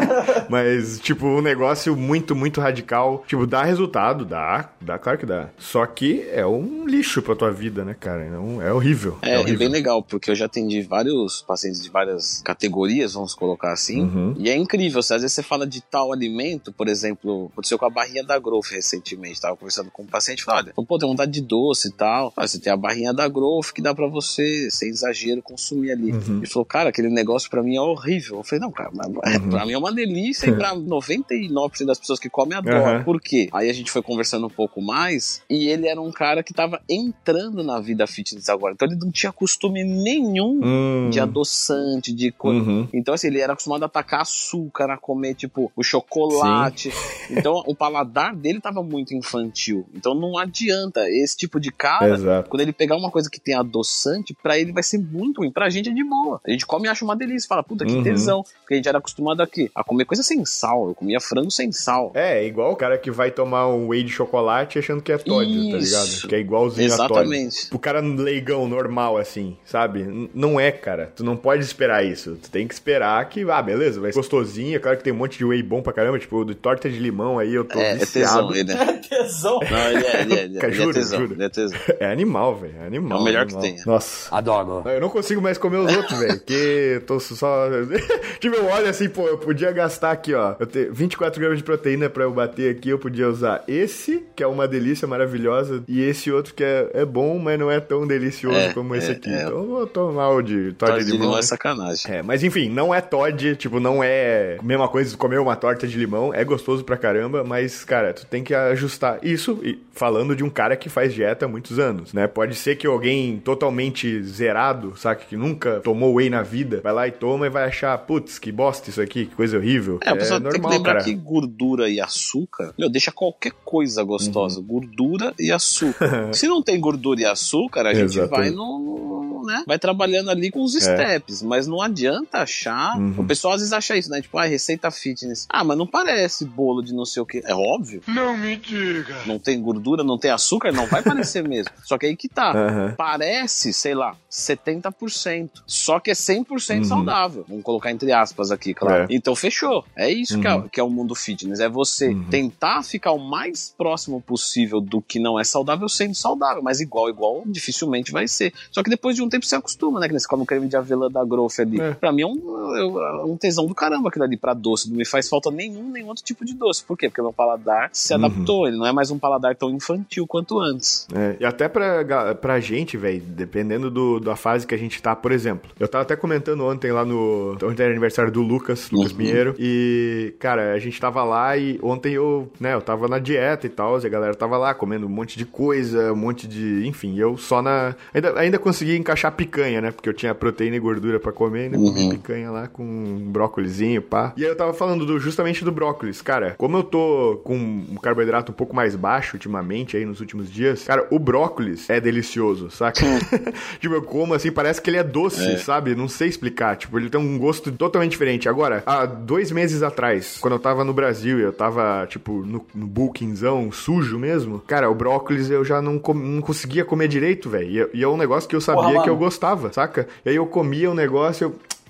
mas 0.50 1.00
tipo 1.00 1.28
um 1.28 1.42
negócio 1.42 1.96
muito 1.96 2.36
muito 2.36 2.60
radical, 2.60 3.24
tipo 3.28 3.46
dá 3.46 3.62
resultado, 3.64 4.26
dá, 4.26 4.72
dá 4.82 4.98
claro 4.98 5.20
que 5.20 5.28
dá. 5.28 5.50
Só 5.60 5.86
que 5.86 6.28
é 6.32 6.44
um 6.48 6.88
lixo 6.88 7.22
pra 7.22 7.36
tua 7.36 7.52
vida, 7.52 7.86
né, 7.86 7.96
cara? 8.00 8.24
É, 8.26 8.32
um- 8.40 8.60
é 8.64 8.74
horrível. 8.74 9.20
É, 9.22 9.36
é, 9.36 9.40
horrível. 9.40 9.60
bem 9.60 9.68
legal, 9.70 10.02
porque 10.02 10.32
eu 10.32 10.36
já 10.36 10.46
atendi 10.48 10.82
vários 10.82 11.44
pacientes 11.44 11.84
de 11.84 11.90
várias 11.92 12.42
categorias, 12.42 13.14
vamos 13.14 13.36
colocar 13.36 13.72
assim. 13.72 14.02
Uhum. 14.02 14.34
E 14.40 14.50
é 14.50 14.56
incrível, 14.56 15.04
se 15.04 15.14
às 15.14 15.22
vezes 15.22 15.36
você 15.36 15.44
fala 15.44 15.68
de 15.68 15.82
tal 15.82 16.12
alimento, 16.12 16.72
por 16.74 16.88
exemplo, 16.88 17.52
aconteceu 17.54 17.78
com 17.78 17.86
a 17.86 17.92
barrinha 17.92 18.24
da 18.24 18.40
Growth 18.40 18.72
recentemente. 18.72 19.40
Tava 19.40 19.56
conversando 19.56 19.92
com 19.92 20.02
um 20.02 20.08
paciente 20.08 20.40
e 20.40 20.44
falou: 20.44 20.62
olha, 20.64 20.74
pô, 20.88 20.98
tem 20.98 21.08
vontade 21.08 21.32
de 21.32 21.42
doce 21.42 21.90
e 21.90 21.92
tal. 21.92 22.34
Ah, 22.36 22.48
você 22.48 22.60
tem 22.60 22.74
a 22.74 22.78
barrinha 22.78 23.14
da 23.14 23.28
Growth 23.28 23.72
que 23.72 23.84
dá 23.84 23.94
pra 23.94 24.08
você, 24.08 24.68
sem 24.72 24.90
exagero, 24.90 25.44
consumir 25.44 25.92
ali. 25.92 26.12
Uhum. 26.12 26.39
Ele 26.40 26.48
falou, 26.48 26.66
cara, 26.66 26.90
aquele 26.90 27.10
negócio 27.10 27.50
pra 27.50 27.62
mim 27.64 27.76
é 27.76 27.82
horrível. 27.82 28.38
Eu 28.38 28.44
falei, 28.44 28.60
não, 28.62 28.72
cara, 28.72 28.90
mas, 28.94 29.08
é, 29.36 29.40
pra 29.40 29.66
mim 29.66 29.74
é 29.74 29.78
uma 29.78 29.92
delícia 29.94 30.48
e 30.48 30.54
pra 30.56 30.74
99% 30.76 31.86
das 31.86 32.00
pessoas 32.00 32.20
que 32.20 32.30
comem 32.30 32.58
adoram. 32.58 32.98
Uhum. 32.98 33.04
Por 33.04 33.22
quê? 33.22 33.50
Aí 33.54 33.70
a 33.70 33.74
gente 33.74 33.92
foi 33.92 34.02
conversando 34.02 34.48
um 34.48 34.50
pouco 34.50 34.82
mais 34.82 35.42
e 35.50 35.68
ele 35.70 35.88
era 35.88 36.02
um 36.02 36.12
cara 36.12 36.42
que 36.44 36.54
tava 36.54 36.82
entrando 36.90 37.64
na 37.64 37.80
vida 37.80 38.06
fitness 38.08 38.50
agora. 38.50 38.74
Então 38.74 38.88
ele 38.88 38.98
não 38.98 39.12
tinha 39.12 39.32
costume 39.32 39.84
nenhum 39.84 40.60
Hum. 40.64 41.10
de 41.10 41.20
adoçante, 41.20 42.12
de 42.14 42.32
coisa. 42.32 42.60
Uhum. 42.62 42.88
Então, 42.94 43.14
assim, 43.14 43.28
ele 43.28 43.40
era 43.40 43.54
acostumado 43.54 43.84
a 43.84 43.86
atacar 43.86 44.22
açúcar, 44.22 44.92
a 44.92 44.98
comer, 44.98 45.36
tipo, 45.36 45.72
o 45.76 45.84
chocolate. 45.84 46.92
Então, 47.32 47.64
o 47.68 47.76
paladar 47.76 48.36
dele 48.36 48.60
tava 48.60 48.82
muito 48.82 49.14
infantil. 49.14 49.86
Então, 49.94 50.16
não 50.16 50.36
adianta. 50.36 51.08
Esse 51.10 51.38
tipo 51.38 51.60
de 51.60 51.72
cara, 51.72 52.16
Exato. 52.16 52.50
quando 52.50 52.62
ele 52.62 52.74
pegar 52.74 52.96
uma 52.98 53.12
coisa 53.12 53.30
que 53.30 53.40
tem 53.40 53.54
adoçante, 53.54 54.36
pra 54.42 54.58
ele 54.58 54.72
vai 54.74 54.82
ser 54.82 54.98
muito 54.98 55.38
ruim. 55.42 55.52
Pra 55.52 55.70
gente 55.70 55.90
é 55.90 55.94
de 55.94 56.04
boa. 56.04 56.29
A 56.46 56.52
gente 56.52 56.66
come 56.66 56.88
e 56.88 56.90
acha 56.90 57.04
uma 57.06 57.16
delícia. 57.16 57.48
Fala, 57.48 57.64
puta, 57.64 57.86
que 57.86 57.94
Uhum. 57.94 58.04
tesão. 58.04 58.44
Porque 58.62 58.74
a 58.74 58.78
gente 58.78 58.90
era 58.90 58.98
acostumado 58.98 59.42
aqui 59.42 59.70
a 59.74 59.84
comer 59.84 60.06
coisa 60.06 60.22
sem 60.24 60.44
sal. 60.46 60.90
Eu 60.90 60.96
comia 60.96 61.20
frango 61.20 61.50
sem 61.52 61.72
sal. 61.72 62.12
É, 62.14 62.46
igual 62.46 62.72
o 62.72 62.76
cara 62.76 62.98
que 62.98 63.10
vai 63.12 63.32
tomar 63.32 63.68
um 63.68 63.88
whey 63.88 64.04
de 64.04 64.12
chocolate 64.12 64.78
achando 64.80 65.02
que 65.02 65.12
é 65.12 65.18
Todd, 65.18 65.46
tá 65.72 65.78
Isso. 65.78 65.86
ligado? 66.18 66.30
Que 66.30 66.36
é 66.36 66.40
igualzinho 66.40 66.94
a 66.94 66.98
Todd. 66.98 67.12
Exatamente. 67.14 67.58
O 67.74 67.80
cara 67.80 68.00
leigão, 68.00 68.68
normal, 68.68 69.18
assim, 69.18 69.58
sabe? 69.66 70.02
N- 70.02 70.30
não 70.34 70.60
é, 70.60 70.72
cara. 70.72 71.12
Tu 71.16 71.24
não 71.24 71.36
pode 71.36 71.64
esperar 71.64 72.06
isso. 72.06 72.38
Tu 72.42 72.50
tem 72.50 72.68
que 72.68 72.74
esperar 72.74 73.28
que, 73.30 73.50
ah, 73.50 73.62
beleza, 73.62 74.00
vai 74.00 74.12
ser 74.12 74.18
gostosinho. 74.20 74.76
É 74.76 74.80
claro 74.80 74.98
que 74.98 75.04
tem 75.04 75.14
um 75.14 75.18
monte 75.18 75.38
de 75.38 75.46
whey 75.46 75.62
bom 75.64 75.82
pra 75.82 75.94
caramba, 75.94 76.20
tipo, 76.20 76.44
de 76.46 76.56
torta 76.56 76.90
de 76.90 76.98
limão 77.00 77.40
aí, 77.40 77.54
eu 77.54 77.64
tô 77.66 77.80
É, 77.80 77.92
é 77.92 77.96
viciado. 77.96 78.50
tesão 78.54 78.56
ele. 78.56 78.74
né? 78.74 79.02
Tesão. 79.10 79.60
Não, 79.70 79.88
ele 79.92 80.06
é, 80.06 80.22
ele 80.22 80.34
é, 80.34 80.44
ele 80.44 80.58
é, 80.58 80.60
ele 80.60 80.66
é 80.66 80.72
juro, 80.72 80.94
tesão. 80.94 81.20
juro. 81.22 81.34
Ele 81.34 81.44
é 81.44 81.50
tesão. 81.50 81.80
É 82.00 82.12
animal, 82.12 82.56
velho. 82.56 82.76
É 82.82 82.86
animal. 82.88 83.18
É 83.18 83.22
o 83.22 83.24
melhor 83.24 83.46
que 83.46 83.56
animal. 83.56 83.76
tem. 83.76 83.86
Nossa. 83.86 84.36
Adoro. 84.36 84.90
Eu 84.90 85.02
não 85.02 85.10
consigo 85.10 85.42
mais 85.42 85.58
comer 85.58 85.78
os 85.78 85.96
outros, 85.96 86.19
velho. 86.20 86.38
Porque 86.38 86.92
eu 86.96 87.02
tô 87.02 87.20
só. 87.20 87.68
tipo, 88.40 88.56
eu 88.56 88.66
olho 88.66 88.88
assim, 88.88 89.10
pô, 89.10 89.28
eu 89.28 89.38
podia 89.38 89.72
gastar 89.72 90.12
aqui, 90.12 90.34
ó. 90.34 90.56
Eu 90.60 90.68
tenho 90.68 90.94
24 90.94 91.40
gramas 91.40 91.58
de 91.58 91.64
proteína 91.64 92.10
pra 92.10 92.24
eu 92.24 92.32
bater 92.32 92.76
aqui. 92.76 92.90
Eu 92.90 93.00
podia 93.00 93.28
usar 93.28 93.64
esse, 93.68 94.24
que 94.36 94.44
é 94.44 94.48
uma 94.48 94.68
delícia 94.68 95.08
maravilhosa, 95.08 95.84
e 95.88 96.02
esse 96.02 96.32
outro 96.32 96.54
que 96.54 96.64
é, 96.64 96.90
é 96.94 97.06
bom, 97.06 97.38
mas 97.40 97.60
não 97.60 97.70
é 97.72 97.80
tão 97.80 98.06
delicioso 98.08 98.58
É, 98.58 98.74
como 98.74 98.96
é, 98.96 98.98
esse 99.00 99.12
aqui. 99.12 99.30
é. 99.30 99.44
Então 99.44 99.58
eu 99.58 99.68
vou 99.68 99.88
tomar 99.88 100.30
o 100.30 100.42
de 100.42 100.74
Todd 100.74 100.92
Todd 100.94 101.04
de 101.06 101.12
limão. 101.12 101.28
limão 101.28 101.40
é 101.40 101.42
sacanagem. 101.42 102.12
É, 102.12 102.22
mas 102.22 102.44
enfim, 102.44 102.70
não 102.70 102.94
é 102.94 103.02
Todd, 103.02 103.56
tipo, 103.56 103.80
não 103.80 104.04
é 104.04 104.58
a 104.60 104.64
mesma 104.64 104.88
coisa 104.88 105.10
de 105.12 105.18
comer 105.18 105.40
uma 105.40 105.56
torta 105.56 105.88
de 105.88 105.98
limão, 105.98 106.34
é 106.34 106.44
gostoso 106.44 106.84
pra 106.84 106.98
caramba, 106.98 107.44
mas, 107.44 107.84
cara, 107.84 108.14
tu 108.14 108.26
tem 108.26 108.44
que 108.44 108.54
ajustar 108.54 109.20
isso, 109.24 109.60
e 109.64 109.78
falando 109.94 110.36
de 110.36 110.44
um 110.44 110.50
cara 110.50 110.76
que 110.76 110.90
faz 110.90 111.14
dieta 111.14 111.46
há 111.46 111.48
muitos 111.48 111.78
anos, 111.80 112.14
né? 112.14 112.28
Pode 112.28 112.56
ser 112.56 112.76
que 112.76 112.88
alguém 112.88 113.38
totalmente 113.44 114.22
zerado, 114.24 114.94
saca, 114.98 115.24
que 115.28 115.36
nunca 115.38 115.80
tomou 115.82 116.09
whey 116.14 116.30
na 116.30 116.42
vida, 116.42 116.82
vai 116.84 116.94
lá 116.94 117.08
e 117.08 117.12
toma 117.12 117.48
e 117.48 117.50
vai 117.50 117.66
achar, 117.66 117.98
putz, 117.98 118.40
que 118.40 118.52
bosta 118.52 118.90
isso 118.90 119.02
aqui, 119.02 119.26
que 119.26 119.36
coisa 119.36 119.58
horrível. 119.58 120.00
É, 120.04 120.10
a 120.10 120.16
pessoa 120.16 120.40
tem 120.40 120.52
que 120.52 120.58
normal, 120.58 120.78
lembrar 120.78 120.94
cara. 120.94 121.06
que 121.06 121.14
gordura 121.14 121.90
e 121.90 122.00
açúcar, 122.00 122.74
meu, 122.78 122.90
deixa 122.90 123.12
qualquer 123.12 123.52
coisa 123.64 124.04
gostosa. 124.04 124.60
Uhum. 124.60 124.66
Gordura 124.66 125.34
e 125.40 125.52
açúcar. 125.52 126.32
Se 126.34 126.48
não 126.48 126.62
tem 126.62 126.80
gordura 126.80 127.22
e 127.22 127.26
açúcar, 127.26 127.86
a 127.86 127.94
gente 127.94 128.20
vai 128.22 128.50
no, 128.50 129.39
né? 129.50 129.64
Vai 129.68 129.80
trabalhando 129.80 130.30
ali 130.30 130.52
com 130.52 130.62
os 130.64 130.74
steps, 130.74 131.42
mas 131.42 131.68
não 131.68 131.82
adianta 131.82 132.40
achar. 132.40 132.98
Uhum. 132.98 133.16
O 133.18 133.26
pessoal 133.26 133.54
às 133.56 133.62
vezes 133.62 133.74
acha 133.74 133.98
isso, 133.98 134.10
né? 134.10 134.22
Tipo, 134.22 134.38
ah, 134.38 134.46
receita 134.46 134.90
fitness. 134.92 135.46
Ah, 135.50 135.64
mas 135.64 135.78
não 135.78 135.88
parece 135.88 136.46
bolo 136.46 136.82
de 136.82 136.94
não 136.94 137.06
sei 137.06 137.22
o 137.22 137.26
que. 137.26 137.42
É 137.46 137.54
óbvio. 137.56 138.02
Não 138.08 138.38
me 138.38 138.56
diga. 138.56 139.16
Não 139.26 139.40
tem 139.40 139.62
gordura, 139.62 140.04
não 140.04 140.18
tem 140.18 140.32
açúcar, 140.32 140.72
não 140.72 140.86
vai 140.86 141.02
parecer 141.02 141.48
mesmo. 141.48 141.72
Só 141.84 141.98
que 141.98 142.06
aí 142.06 142.16
que 142.16 142.30
tá. 142.30 142.52
Aham. 142.52 142.94
Parece, 142.98 143.74
sei 143.74 143.94
lá, 143.96 144.16
70%. 144.30 145.50
Só 145.66 146.00
que 146.00 146.12
é 146.12 146.14
100% 146.14 146.84
saudável. 146.86 147.46
Vamos 147.48 147.64
colocar 147.64 147.92
entre 147.92 148.12
aspas 148.12 148.52
aqui, 148.52 148.74
claro. 148.74 149.04
É. 149.04 149.08
Então 149.10 149.36
fechou. 149.36 149.84
É 149.96 150.10
isso 150.10 150.40
que, 150.40 150.48
é, 150.48 150.54
Uhum. 150.56 150.68
que 150.68 150.80
é 150.80 150.84
o 150.84 150.90
mundo 150.90 151.16
fitness. 151.16 151.60
É 151.60 151.70
você 151.70 152.10
Uhum. 152.10 152.26
tentar 152.30 152.84
ficar 152.84 153.12
o 153.12 153.18
mais 153.20 153.74
próximo 153.78 154.22
possível 154.22 154.80
do 154.82 155.02
que 155.02 155.20
não 155.20 155.40
é 155.40 155.44
saudável 155.44 155.88
sendo 155.90 156.16
saudável. 156.16 156.62
Mas 156.62 156.80
igual, 156.80 157.10
igual, 157.10 157.44
dificilmente 157.46 158.12
vai 158.12 158.28
ser. 158.28 158.54
Só 158.72 158.84
que 158.84 158.90
depois 158.90 159.16
de 159.16 159.22
um 159.22 159.30
tempo 159.30 159.39
você 159.48 159.56
acostuma, 159.56 160.00
né? 160.00 160.08
Que 160.08 160.18
você 160.20 160.28
come 160.28 160.44
um 160.44 160.46
creme 160.46 160.68
de 160.68 160.76
avelã 160.76 161.10
da 161.10 161.24
Growth 161.24 161.60
ali. 161.60 161.80
É. 161.80 161.94
Pra 161.94 162.12
mim 162.12 162.22
é 162.24 162.28
um, 162.28 162.76
é 163.20 163.24
um 163.26 163.38
tesão 163.38 163.66
do 163.66 163.76
caramba 163.76 164.10
aquilo 164.10 164.26
ali 164.26 164.38
pra 164.38 164.54
doce. 164.54 164.90
Não 164.90 164.98
me 164.98 165.06
faz 165.06 165.28
falta 165.30 165.50
nenhum, 165.52 165.92
nenhum 165.92 166.08
outro 166.08 166.24
tipo 166.24 166.44
de 166.46 166.54
doce. 166.54 166.84
Por 166.84 166.98
quê? 166.98 167.10
Porque 167.10 167.22
meu 167.22 167.34
paladar 167.34 167.90
se 167.94 168.14
Uhum. 168.14 168.26
adaptou. 168.26 168.68
Ele 168.68 168.78
não 168.78 168.86
é 168.86 168.92
mais 168.92 169.12
um 169.12 169.20
paladar 169.20 169.56
tão 169.56 169.70
infantil 169.70 170.26
quanto 170.28 170.60
antes. 170.60 171.08
É, 171.14 171.38
e 171.40 171.46
até 171.46 171.68
pra, 171.68 172.36
pra 172.36 172.60
gente, 172.60 172.98
velho, 172.98 173.22
dependendo 173.22 173.90
do, 173.90 174.20
da 174.20 174.36
fase 174.36 174.66
que 174.68 174.76
a 174.76 174.78
gente 174.78 175.02
tá, 175.02 175.16
por 175.16 175.32
exemplo. 175.32 175.70
Eu 175.80 175.88
tava 175.88 176.02
até 176.04 176.16
comentando 176.16 176.64
ontem 176.66 176.92
lá 176.92 177.06
no. 177.06 177.58
Ontem 177.64 177.84
era 177.84 177.92
aniversário 177.92 178.32
do 178.32 178.42
Lucas, 178.42 178.90
Lucas 178.92 179.12
Uhum. 179.12 179.18
Pinheiro. 179.18 179.56
E, 179.60 180.34
cara, 180.40 180.74
a 180.74 180.80
gente 180.80 181.00
tava 181.00 181.24
lá 181.24 181.58
e 181.58 181.80
ontem 181.82 182.14
eu, 182.14 182.50
né, 182.60 182.74
eu 182.74 182.82
tava 182.82 183.08
na 183.08 183.20
dieta 183.20 183.66
e 183.66 183.70
tal. 183.70 184.00
E 184.00 184.06
a 184.06 184.10
galera 184.10 184.36
tava 184.36 184.58
lá 184.58 184.74
comendo 184.74 185.06
um 185.06 185.10
monte 185.10 185.38
de 185.38 185.46
coisa, 185.46 186.12
um 186.14 186.16
monte 186.16 186.48
de. 186.48 186.86
Enfim, 186.88 187.18
eu 187.18 187.38
só 187.38 187.62
na. 187.62 187.96
Ainda, 188.14 188.40
ainda 188.40 188.60
consegui 188.60 188.98
encaixar 188.98 189.29
picanha, 189.32 189.82
né? 189.82 189.92
Porque 189.92 190.08
eu 190.10 190.14
tinha 190.14 190.34
proteína 190.36 190.76
e 190.76 190.80
gordura 190.80 191.20
pra 191.20 191.32
comer. 191.32 191.72
Comi 191.72 191.90
Uhum. 191.90 192.10
picanha 192.10 192.52
lá 192.52 192.68
com 192.68 192.84
um 192.84 193.30
brócolizinho, 193.32 194.02
pá. 194.02 194.34
E 194.38 194.44
aí 194.44 194.50
eu 194.50 194.56
tava 194.56 194.74
falando 194.74 195.06
do, 195.06 195.20
justamente 195.20 195.64
do 195.64 195.72
brócolis. 195.72 196.22
Cara, 196.22 196.56
como 196.58 196.78
eu 196.78 196.84
tô 196.84 197.42
com 197.44 197.56
um 197.58 197.96
carboidrato 198.02 198.52
um 198.52 198.56
pouco 198.56 198.76
mais 198.76 198.96
baixo 198.96 199.36
ultimamente 199.36 199.96
aí 199.98 200.06
nos 200.06 200.20
últimos 200.20 200.52
dias, 200.52 200.84
cara, 200.84 201.08
o 201.12 201.20
brócolis 201.20 201.90
é 201.90 202.00
delicioso, 202.00 202.70
saca? 202.72 203.00
tipo, 203.80 203.94
eu 203.96 204.02
como 204.02 204.34
assim, 204.34 204.52
parece 204.52 204.82
que 204.82 204.90
ele 204.90 204.98
é 204.98 205.04
doce, 205.04 205.42
É. 205.54 205.58
sabe? 205.58 205.96
Não 205.96 206.08
sei 206.08 206.28
explicar. 206.28 206.76
Tipo, 206.76 206.98
ele 207.00 207.10
tem 207.10 207.20
um 207.20 207.38
gosto 207.38 207.72
totalmente 207.72 208.12
diferente. 208.12 208.48
Agora, 208.50 208.84
há 208.86 209.06
dois 209.06 209.52
meses 209.52 209.84
atrás, 209.84 210.38
quando 210.40 210.54
eu 210.54 210.60
tava 210.60 210.84
no 210.84 210.94
Brasil 210.94 211.40
e 211.40 211.42
eu 211.44 211.54
tava, 211.54 212.06
tipo, 212.08 212.44
no, 212.46 212.66
no 212.74 212.88
bulkingzão 212.88 213.72
sujo 213.72 214.18
mesmo, 214.20 214.60
cara, 214.68 214.90
o 214.90 214.96
brócolis 214.96 215.50
eu 215.50 215.64
já 215.66 215.82
não, 215.82 215.98
com- 216.00 216.14
não 216.14 216.42
conseguia 216.42 216.86
comer 216.86 217.08
direito, 217.08 217.50
velho. 217.50 217.70
E, 217.70 217.80
é- 217.82 217.90
e 217.94 218.04
é 218.04 218.08
um 218.08 218.18
negócio 218.18 218.48
que 218.50 218.56
eu 218.56 218.62
sabia 218.62 218.84
Porra, 218.94 219.04
que 219.04 219.09
eu 219.10 219.16
mano. 219.16 219.26
gostava, 219.26 219.72
saca? 219.74 220.08
E 220.26 220.30
aí 220.30 220.36
eu 220.36 220.46
comia 220.48 220.90
o 220.90 220.94
negócio, 220.96 221.46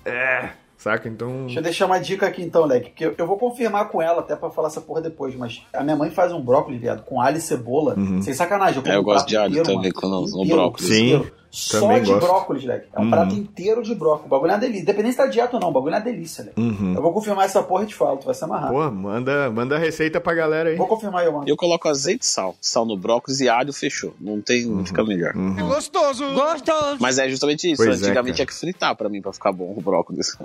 eu. 0.06 0.12
É. 0.12 0.50
Saca? 0.78 1.08
Então. 1.10 1.44
Deixa 1.44 1.58
eu 1.58 1.62
deixar 1.62 1.84
uma 1.86 1.98
dica 2.00 2.26
aqui 2.26 2.42
então, 2.42 2.64
Leque, 2.64 2.90
que 2.90 3.04
eu, 3.04 3.14
eu 3.18 3.26
vou 3.26 3.36
confirmar 3.36 3.88
com 3.88 4.00
ela 4.00 4.20
até 4.20 4.34
pra 4.34 4.48
falar 4.48 4.68
essa 4.68 4.80
porra 4.80 5.02
depois, 5.02 5.34
mas 5.36 5.62
a 5.74 5.82
minha 5.84 5.94
mãe 5.94 6.10
faz 6.10 6.32
um 6.32 6.40
brócolis, 6.40 6.80
viado, 6.80 7.02
com 7.04 7.20
alho 7.20 7.36
e 7.36 7.40
cebola, 7.40 7.94
Uhum. 7.98 8.22
sem 8.22 8.32
sacanagem. 8.32 8.80
como 8.80 8.90
É, 8.90 8.96
eu 8.96 9.00
um 9.02 9.04
gosto 9.04 9.28
de 9.28 9.36
alho 9.36 9.50
inteiro, 9.50 9.66
também 9.68 9.92
mano. 9.92 9.94
com 9.94 10.08
no- 10.08 10.42
no 10.44 10.48
brócolis. 10.48 10.88
Sim, 10.88 11.14
inteiro. 11.16 11.32
Só 11.50 11.80
também 11.80 12.02
de 12.02 12.10
gosto. 12.12 12.26
brócolis, 12.26 12.64
Leque. 12.64 12.86
É 12.94 13.00
um 13.00 13.04
Uhum. 13.04 13.10
prato 13.10 13.34
inteiro 13.34 13.82
de 13.82 13.94
brócolis. 13.94 14.26
O 14.26 14.28
bagulho 14.28 14.50
é 14.50 14.54
uma 14.54 14.60
delícia. 14.60 14.82
Independente 14.82 15.12
se 15.12 15.16
tá 15.18 15.26
dieta 15.26 15.56
ou 15.56 15.60
não, 15.60 15.68
o 15.70 15.72
bagulho 15.72 15.94
é 15.94 15.98
uma 15.98 16.04
delícia, 16.04 16.44
Leque. 16.44 16.60
Uhum. 16.60 16.94
Eu 16.94 17.02
vou 17.02 17.12
confirmar 17.12 17.44
essa 17.44 17.62
porra 17.62 17.84
e 17.84 17.86
te 17.88 17.94
falo, 17.94 18.18
tu 18.18 18.26
vai 18.26 18.34
se 18.34 18.44
amarrar. 18.44 18.70
Pô, 18.70 18.90
manda, 18.90 19.50
manda 19.50 19.76
a 19.76 19.78
receita 19.78 20.20
pra 20.20 20.32
galera 20.34 20.70
aí. 20.70 20.76
Vou 20.76 20.86
confirmar 20.86 21.24
eu, 21.24 21.32
mano. 21.32 21.44
Eu 21.48 21.56
coloco 21.56 21.88
azeite 21.88 22.22
e 22.22 22.26
sal. 22.26 22.54
Sal 22.60 22.86
no 22.86 22.96
brócolis 22.96 23.40
e 23.40 23.48
alho, 23.48 23.72
fechou. 23.72 24.14
Não 24.20 24.40
tem, 24.40 24.64
não 24.66 24.84
fica 24.86 25.02
melhor. 25.04 25.34
Uhum. 25.34 25.54
Gostoso. 25.68 26.24
Gostoso. 26.34 26.96
Mas 27.00 27.18
é 27.18 27.28
justamente 27.28 27.70
isso. 27.70 27.82
Pois 27.82 28.00
é, 28.00 28.06
Antigamente 28.06 28.24
cara. 28.24 28.34
tinha 28.36 28.46
que 28.46 28.54
fritar 28.54 28.94
pra 28.94 29.08
mim, 29.08 29.20
pra 29.20 29.32
ficar 29.32 29.50
bom 29.52 29.74
o 29.76 29.80
brócolis. 29.80 30.36